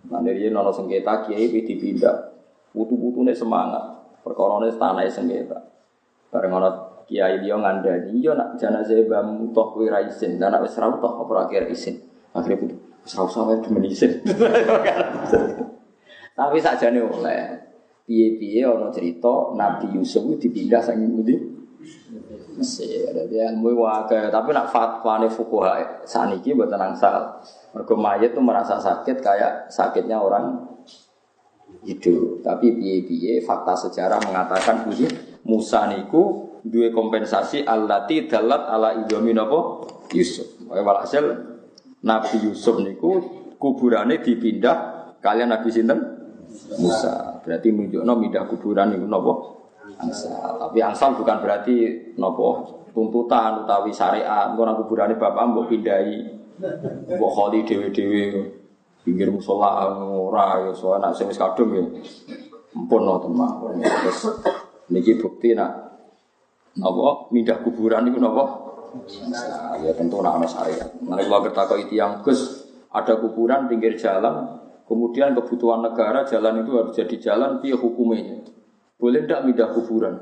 Nah 0.07 0.21
dari 0.23 0.47
nono 0.47 0.71
sengketa 0.71 1.27
kiai 1.27 1.51
dipindah, 1.51 2.31
putu-putune 2.71 3.35
semangat, 3.35 3.83
perkorone 4.23 4.71
tanah 4.71 5.03
sengketa. 5.11 5.59
Bareng 6.31 6.55
ono 6.55 6.71
kiai 7.07 7.39
dia 7.39 7.55
ngandani, 7.55 8.19
yo 8.19 8.35
nak 8.35 8.59
jenazah 8.59 8.99
bam 9.07 9.55
toh 9.55 9.73
kuwi 9.73 9.87
ra 9.87 10.03
isin, 10.03 10.43
dan 10.43 10.51
nak 10.51 10.66
wis 10.66 10.74
toh 10.74 11.15
apa 11.23 11.33
akhir 11.47 11.70
isin. 11.70 12.03
Akhirnya 12.35 12.61
putu, 12.61 12.77
wis 13.07 13.15
usah 13.15 13.47
isin. 13.87 14.20
Tapi 16.37 16.61
oleh. 17.01 17.66
Piye-piye 18.07 18.62
ono 18.62 18.87
cerita 18.95 19.51
Nabi 19.59 19.99
Yusuf 19.99 20.39
dipindah 20.39 20.78
saking 20.78 21.11
pundi? 21.11 21.35
Mesir. 22.55 23.11
Jadi 23.11 23.35
ilmu 23.35 23.83
wae 23.83 24.31
tapi 24.31 24.55
nak 24.55 24.70
fatwa 24.70 25.19
ne 25.19 25.27
fuqaha 25.27 26.07
saniki 26.07 26.55
mboten 26.55 26.78
angsal. 26.78 27.43
Mergo 27.74 27.99
mayit 27.99 28.31
itu 28.31 28.39
merasa 28.39 28.78
sakit 28.78 29.19
kayak 29.19 29.74
sakitnya 29.74 30.23
orang 30.23 30.55
hidup. 31.83 32.47
Tapi 32.47 32.78
piye-piye 32.78 33.43
fakta 33.43 33.74
sejarah 33.74 34.23
mengatakan 34.23 34.87
bunyi 34.87 35.11
Musa 35.43 35.91
niku 35.91 36.45
dua 36.67 36.91
kompensasi 36.91 37.63
allati 37.63 38.27
dalat 38.27 38.63
ala 38.67 38.99
idomi 39.07 39.33
napa 39.33 39.87
Yusuf. 40.13 40.59
Walhasil 40.67 41.25
Nabi 42.03 42.37
Yusuf 42.51 42.83
niku 42.83 43.23
kuburannya 43.57 44.21
dipindah 44.21 44.77
kalian 45.23 45.55
Nabi 45.55 45.69
sinten 45.71 45.99
Musa. 46.83 47.43
Berarti 47.47 47.71
menunjukno 47.71 48.13
pindah 48.19 48.45
kuburan 48.51 48.95
niku 48.95 49.07
napa 49.07 49.33
angsal. 50.03 50.61
Tapi 50.61 50.79
angsal 50.83 51.15
bukan 51.15 51.39
berarti 51.39 51.75
napa 52.19 52.47
tuntutan 52.91 53.63
utawi 53.65 53.95
syariat. 53.95 54.51
Ngono 54.53 54.83
kuburane 54.83 55.15
bapak 55.15 55.45
mbok 55.55 55.71
pindahi 55.71 56.37
Mbok 56.57 57.31
kholi 57.37 57.69
dhewe-dhewe 57.69 58.23
pinggir 59.05 59.29
musola 59.29 59.93
ora 60.01 60.67
ya 60.67 60.73
soal 60.73 60.99
nak 60.99 61.13
sing 61.13 61.29
wis 61.29 61.37
kadung 61.37 61.77
ya. 61.77 61.85
Ampun 62.73 63.05
no 63.05 63.21
teman. 63.21 63.77
Terus 63.85 64.21
niki 64.89 65.21
bukti 65.21 65.53
nak 65.53 65.86
napa 66.77 67.32
mindah 67.32 67.59
kuburan 67.61 68.09
niku 68.09 68.20
napa? 68.20 68.44
Nah, 69.28 69.77
ya 69.85 69.93
tentu 69.93 70.24
nak 70.24 70.40
ana 70.40 70.47
syariat. 70.48 70.89
Nek 71.05 71.28
kula 71.28 71.39
ketakoki 71.44 71.85
tiyang 71.93 72.24
Gus, 72.24 72.65
ada 72.89 73.20
kuburan 73.20 73.69
pinggir 73.69 73.97
jalan, 74.01 74.57
kemudian 74.89 75.36
kebutuhan 75.36 75.85
negara 75.85 76.24
jalan 76.24 76.65
itu 76.65 76.73
harus 76.81 76.97
jadi 76.97 77.16
jalan 77.20 77.61
piye 77.61 77.77
hukumnya? 77.77 78.47
Boleh 78.97 79.28
ndak 79.28 79.44
mindah 79.44 79.69
kuburan? 79.77 80.16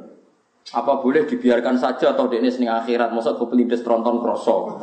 Apa 0.74 0.98
boleh 0.98 1.28
dibiarkan 1.28 1.76
saja 1.76 2.16
atau 2.16 2.26
dekne 2.26 2.48
sing 2.48 2.66
akhirat? 2.66 3.12
Masa 3.12 3.36
kepelindes 3.36 3.84
tronton 3.84 4.18
kroso. 4.18 4.80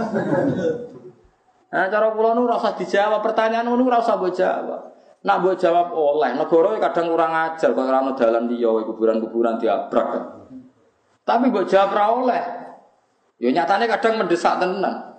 Nah, 1.72 1.88
cara 1.88 2.12
kula 2.12 2.36
nu 2.36 2.46
rasa 2.46 2.76
dijawab 2.76 3.24
pertanyaan 3.24 3.66
nu 3.66 3.88
rasa 3.88 4.20
mbok 4.20 4.36
jawab. 4.36 4.92
Nak 5.24 5.38
mbok 5.42 5.56
jawab 5.56 5.96
oleh 5.96 6.36
negara 6.36 6.78
kadang 6.84 7.08
kurang 7.10 7.32
ajar 7.32 7.72
kok 7.72 7.82
ora 7.88 8.04
ono 8.04 8.12
dalan 8.14 8.46
kuburan-kuburan 8.86 9.56
diabrak. 9.56 10.08
Tapi 11.22 11.54
mbok 11.54 11.70
jawab 11.70 11.92
ra 11.94 12.06
oleh. 12.12 12.44
Ya 13.42 13.50
nyatane 13.50 13.90
kadang 13.90 14.22
mendesak 14.22 14.62
tenan. 14.62 15.12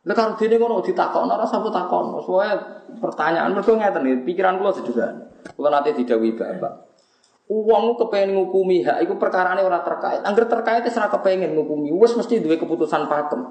Lha 0.00 0.12
karo 0.16 0.32
dene 0.40 0.56
ngono 0.56 0.80
ditakokno 0.80 1.36
ora 1.36 1.44
usah 1.44 1.60
takokno. 1.60 2.18
Soale 2.24 2.54
pertanyaan 2.98 3.52
mergo 3.52 3.76
ngeten 3.76 4.02
iki 4.08 4.16
pikiran 4.32 4.56
kula 4.56 4.72
sederhana. 4.72 5.28
Kula 5.54 5.68
nate 5.68 5.92
didhawuhi 5.92 6.34
Bapak. 6.34 6.72
Uang 7.50 7.98
kepengen 7.98 8.38
ngukumi 8.38 8.86
hak 8.86 9.02
iku 9.02 9.18
perkarane 9.18 9.60
ora 9.60 9.82
terkait. 9.82 10.22
Angger 10.22 10.46
terkait 10.46 10.86
wis 10.86 10.94
ora 10.94 11.10
kepengen 11.10 11.52
ngukumi, 11.58 11.90
wis 11.90 12.14
mesti 12.14 12.38
duwe 12.38 12.54
keputusan 12.56 13.10
pakem. 13.10 13.42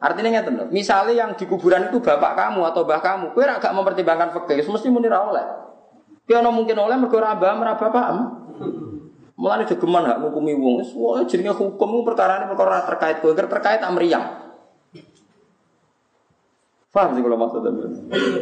Artinya 0.00 0.40
nggak 0.40 0.46
tentu. 0.48 0.64
Misalnya 0.72 1.12
yang 1.12 1.30
di 1.36 1.44
kuburan 1.44 1.92
itu 1.92 2.00
bapak 2.00 2.32
kamu 2.38 2.64
atau 2.70 2.86
bah 2.86 3.02
kamu, 3.02 3.34
kue 3.34 3.44
agak 3.44 3.74
mempertimbangkan 3.74 4.30
fakir, 4.30 4.64
mesti 4.64 4.88
muni 4.88 5.10
oleh. 5.10 5.46
Kue 6.24 6.38
no 6.40 6.48
mungkin 6.48 6.80
oleh 6.80 6.96
mergo 6.96 7.20
abah 7.20 7.52
meraba 7.58 7.86
paham. 7.92 8.18
Mulane 9.38 9.70
geman 9.70 10.02
hak 10.02 10.18
ngukumi 10.18 10.50
wong, 10.58 10.82
wah 10.98 11.22
jenenge 11.22 11.54
hukum 11.54 12.02
perkara 12.02 12.42
ini 12.42 12.50
perkara 12.50 12.82
terkait 12.90 13.22
kue, 13.22 13.30
terkait 13.38 13.78
amriyah. 13.78 14.50
Paham 16.90 17.14
sih 17.14 17.22
kalau 17.22 17.38
maksudnya. 17.38 17.70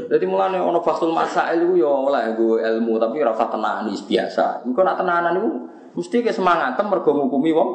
Jadi 0.09 0.25
mulane 0.25 0.57
ono 0.57 0.81
fasul 0.81 1.13
masail 1.13 1.69
itu 1.69 1.85
ya 1.85 1.93
oleh 1.93 2.33
gue 2.33 2.65
ilmu 2.65 2.97
tapi 2.97 3.21
rasa 3.21 3.45
tenanan 3.53 3.93
biasa. 3.93 4.65
Engko 4.65 4.81
nak 4.81 4.97
tenanan 4.97 5.37
itu 5.37 5.51
mesti 6.01 6.25
ke 6.25 6.33
semangat 6.33 6.81
mergo 6.81 7.13
ngukumi 7.13 7.53
wong. 7.53 7.71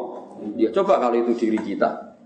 Ya 0.58 0.74
coba 0.74 0.98
kalau 0.98 1.14
itu 1.22 1.38
diri 1.38 1.62
kita. 1.62 2.18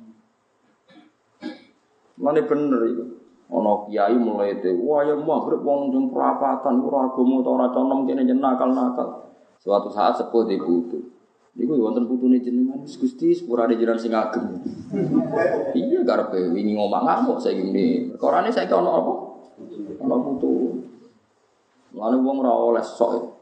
Mana 2.15 2.39
bener 2.39 2.81
itu. 2.87 3.03
Ono 3.51 3.85
kiai 3.85 4.15
mulai 4.15 4.57
itu, 4.57 4.73
wah 4.81 5.05
ya 5.05 5.13
maghrib 5.13 5.61
wong 5.61 5.93
jeng 5.93 6.09
perapatan, 6.09 6.81
ora 6.81 7.05
agama 7.05 7.45
ta 7.45 7.69
conom 7.77 8.07
kene 8.09 8.25
jen 8.25 8.41
nakal-nakal. 8.41 9.34
Suatu 9.65 9.89
saat 9.89 10.13
sepuh 10.21 10.45
di 10.45 10.61
putu. 10.61 11.01
Niku 11.57 11.73
wonten 11.81 12.05
putune 12.05 12.37
jenengan 12.37 12.85
Gusti 12.85 13.33
sepurane 13.33 13.73
jenengan 13.73 13.97
sing 13.97 14.13
ageng. 14.13 14.61
iya 15.73 16.05
karepe 16.05 16.53
wingi 16.53 16.77
ngomong 16.77 17.01
ngamuk 17.01 17.41
saya 17.41 17.57
gini. 17.57 18.13
Perkarane 18.13 18.53
saya 18.53 18.69
ono 18.77 18.89
apa? 18.93 19.13
Ono 20.05 20.15
putu. 20.21 20.51
Lalu 21.97 22.17
wong 22.21 22.45
ora 22.45 22.53
oleh 22.53 22.85
sok. 22.85 23.33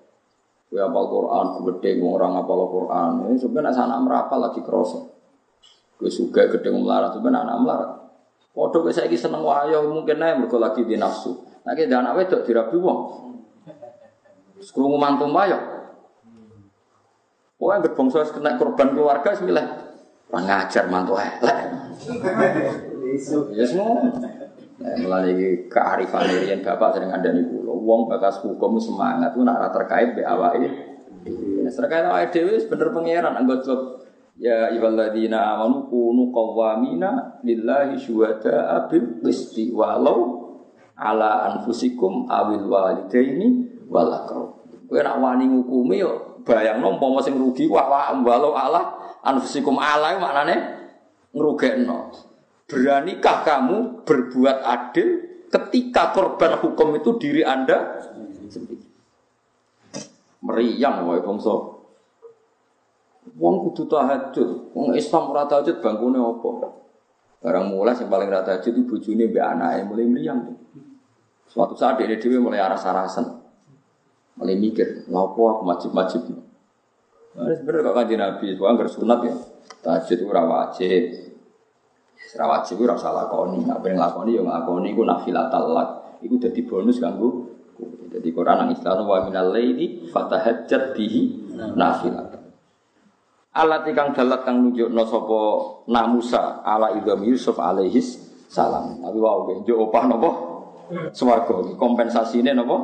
Kowe 0.71 0.79
apal 0.79 1.05
Quran, 1.11 1.45
gede 1.67 1.89
wong 1.99 2.11
ora 2.15 2.27
ngapal 2.31 2.59
Quran. 2.71 3.11
Ini 3.27 3.37
sebenarnya 3.37 3.83
anak 3.83 3.99
merapal 4.07 4.39
lagi 4.39 4.61
kroso. 4.63 5.11
Kowe 5.99 6.07
suka 6.07 6.47
gede 6.47 6.71
melarat, 6.71 7.17
sebenarnya 7.17 7.49
anak 7.49 7.57
melarat. 7.65 7.91
Waduh 8.53 8.85
saya 8.93 9.09
saiki 9.09 9.17
seneng 9.17 9.41
wayo 9.41 9.89
mungkin 9.89 10.21
ae 10.21 10.37
mergo 10.37 10.61
lagi 10.61 10.85
di 10.85 10.95
nafsu. 10.95 11.33
Nek 11.65 11.89
anak 11.89 12.13
wedok 12.15 12.45
dirabi 12.45 12.77
wong. 12.77 12.99
Sekrungu 14.61 15.01
mantu 15.01 15.25
wayo. 15.33 15.82
Pokoknya 17.63 17.79
berbangsa 17.87 18.27
kena 18.27 18.59
korban 18.59 18.91
keluarga 18.91 19.31
sembilan. 19.39 19.65
Ngajar 20.35 20.91
mantu 20.91 21.15
elek. 21.15 21.57
Ya 23.55 23.63
semua. 23.63 24.03
Nah, 24.83 24.99
mulai 24.99 25.31
iki 25.31 25.71
kearifan 25.71 26.27
riyen 26.27 26.59
bapak 26.59 26.99
sering 26.99 27.15
ngandani 27.15 27.47
kula. 27.47 27.71
Wong 27.71 28.11
bakas 28.11 28.43
hukum 28.43 28.75
semangat 28.75 29.31
ku 29.31 29.47
nak 29.47 29.63
ora 29.63 29.69
terkait 29.71 30.11
be 30.11 30.27
awake. 30.27 30.67
Nah, 31.63 31.71
terkait 31.71 32.03
awake 32.03 32.35
dhewe 32.35 32.59
wis 32.59 32.67
bener 32.67 32.91
pangeran 32.91 33.31
anggap 33.31 33.63
Ya 34.35 34.67
ayyuhalladzina 34.67 35.55
amanu 35.55 35.87
kunu 35.87 36.35
qawwamina 36.35 37.39
lillahi 37.47 37.95
syuhada'a 37.95 38.91
bil 38.91 39.23
qisti 39.23 39.71
walau 39.71 40.51
ala 40.99 41.47
anfusikum 41.47 42.27
awil 42.27 42.67
walidaini 42.67 43.71
wal 43.87 44.11
aqrab. 44.11 44.67
Kowe 44.89 44.99
nak 44.99 45.15
wani 45.23 45.47
ngukumi 45.47 46.03
yo 46.03 46.32
bayangno 46.43 46.99
umpama 46.99 47.23
sing 47.23 47.35
rugi 47.39 47.65
wah 47.67 47.87
wah 47.87 48.11
walau 48.21 48.53
ala 48.55 49.15
anfusikum 49.23 49.79
ala 49.79 50.19
maknane 50.19 50.55
ngrugekno. 51.33 52.13
Beranikah 52.63 53.43
kamu 53.43 54.07
berbuat 54.07 54.57
adil 54.63 55.07
ketika 55.51 56.15
korban 56.15 56.57
hukum 56.63 56.95
itu 56.95 57.19
diri 57.19 57.41
Anda 57.43 58.01
sendiri? 58.47 58.81
Meriang 60.43 61.07
wae 61.07 61.23
bangsa 61.23 61.73
Wong 63.39 63.55
kudu 63.69 63.87
tahajud. 63.87 64.75
Wong 64.75 64.93
Islam 64.93 65.31
ora 65.31 65.47
tahajud 65.47 65.79
bangkune 65.79 66.19
apa? 66.19 66.83
Barang 67.43 67.71
mulai 67.71 67.95
yang 67.95 68.07
paling 68.07 68.31
rata 68.31 68.55
tahajud 68.55 68.71
itu 68.71 68.87
bojone 68.87 69.27
mbek 69.27 69.43
anake 69.43 69.79
mulai 69.83 70.07
meriang. 70.07 70.39
Suatu 71.47 71.75
saat 71.75 71.99
dia 71.99 72.15
dhewe 72.15 72.39
mulai 72.39 72.63
aras-arasan. 72.63 73.42
Mulai 74.39 74.57
mikir, 74.57 75.05
"Lapo 75.13 75.41
aku 75.53 75.63
wajib-wajib?" 75.69 76.21
Nah, 77.33 77.49
sebenarnya 77.53 77.89
kok 77.89 77.95
kanjeng 77.97 78.21
Nabi, 78.21 78.45
soalnya 78.53 78.71
anggar 78.77 78.89
sunat 78.89 79.19
ya. 79.25 79.33
Tahajud 79.81 80.17
itu 80.21 80.25
wajib. 80.29 81.01
Ora 82.33 82.45
wajib 82.57 82.81
ora 82.81 82.97
salah 82.97 83.29
lakoni, 83.29 83.61
nek 83.61 83.77
pengen 83.85 84.01
lakoni 84.01 84.33
ya 84.33 84.41
nglakoni 84.41 84.89
iku 84.89 85.05
nafilatal 85.05 85.69
lak. 85.69 85.89
Iku 86.25 86.41
dadi 86.41 86.61
bonus 86.65 86.97
kanggo 86.97 87.53
jadi 88.13 88.29
Quran 88.29 88.57
nang 88.61 88.69
Islam 88.69 89.09
wa 89.09 89.25
minal 89.25 89.49
laili 89.49 90.05
fatahajjat 90.13 90.93
bihi 90.93 91.21
nafilat. 91.73 92.37
Alat 93.53 93.85
ikang 93.89 94.13
dalat 94.13 94.45
kang 94.45 94.65
nunjukno 94.65 95.03
sapa 95.05 95.41
Namusa 95.89 96.61
ala 96.61 96.93
idham 96.93 97.21
Yusuf 97.25 97.57
alaihis 97.57 98.21
salam. 98.49 99.01
Tapi 99.01 99.17
wow, 99.17 99.49
njuk 99.61 99.77
opah 99.77 100.03
napa? 100.09 100.29
Swarga. 101.13 101.73
Kompensasine 101.77 102.53
napa? 102.53 102.77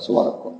Swarga. 0.00 0.52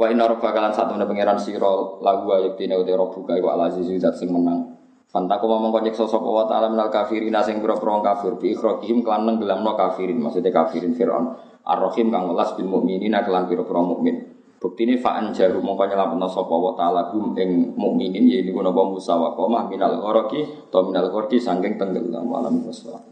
Wa 0.00 0.08
inna 0.08 0.24
rabbaka 0.24 0.64
lan 0.64 0.72
satu 0.72 0.96
pangeran 0.96 1.36
sira 1.36 1.68
lagu 2.00 2.32
ayat 2.32 2.56
dene 2.56 2.72
uti 2.80 2.88
rabbuka 2.88 3.36
wa 3.44 3.52
al 3.52 3.68
aziz 3.68 3.84
zat 4.00 4.16
sing 4.16 4.32
menang. 4.32 4.80
Fantaku 5.12 5.44
ngomong 5.44 5.76
konyek 5.76 5.92
sosok 5.92 6.24
wa 6.24 6.48
ta'ala 6.48 6.72
minal 6.72 6.88
kafirin 6.88 7.36
sing 7.44 7.60
pira-pira 7.60 8.00
kafir 8.00 8.32
bi 8.40 8.56
ikhrajihim 8.56 9.04
kelan 9.04 9.28
nenggelamno 9.28 9.76
kafirin 9.76 10.16
maksudnya 10.16 10.48
kafirin 10.56 10.96
Firaun. 10.96 11.36
Ar-Rahim 11.68 12.08
kang 12.08 12.32
welas 12.32 12.56
bil 12.56 12.64
mukminina 12.64 13.20
kelan 13.28 13.44
pira-pira 13.44 13.84
mukmin. 13.84 14.24
Bukti 14.56 14.88
ini 14.88 14.96
fa'an 14.96 15.36
jaru 15.36 15.60
mongko 15.60 15.84
nyelametno 15.84 16.28
sapa 16.32 16.54
wa 16.56 16.72
ta'ala 16.72 17.12
gum 17.12 17.36
ing 17.36 17.76
mukminin 17.76 18.24
yaiku 18.24 18.64
napa 18.64 18.80
Musa 18.80 19.20
wa 19.20 19.36
qomah 19.36 19.68
minal 19.68 20.00
ghorqi 20.00 20.72
to 20.72 20.78
minal 20.80 21.12
ghorqi 21.12 21.36
saking 21.36 21.76
tenggelam 21.76 22.24
malam 22.24 22.64
wassalam. 22.64 23.04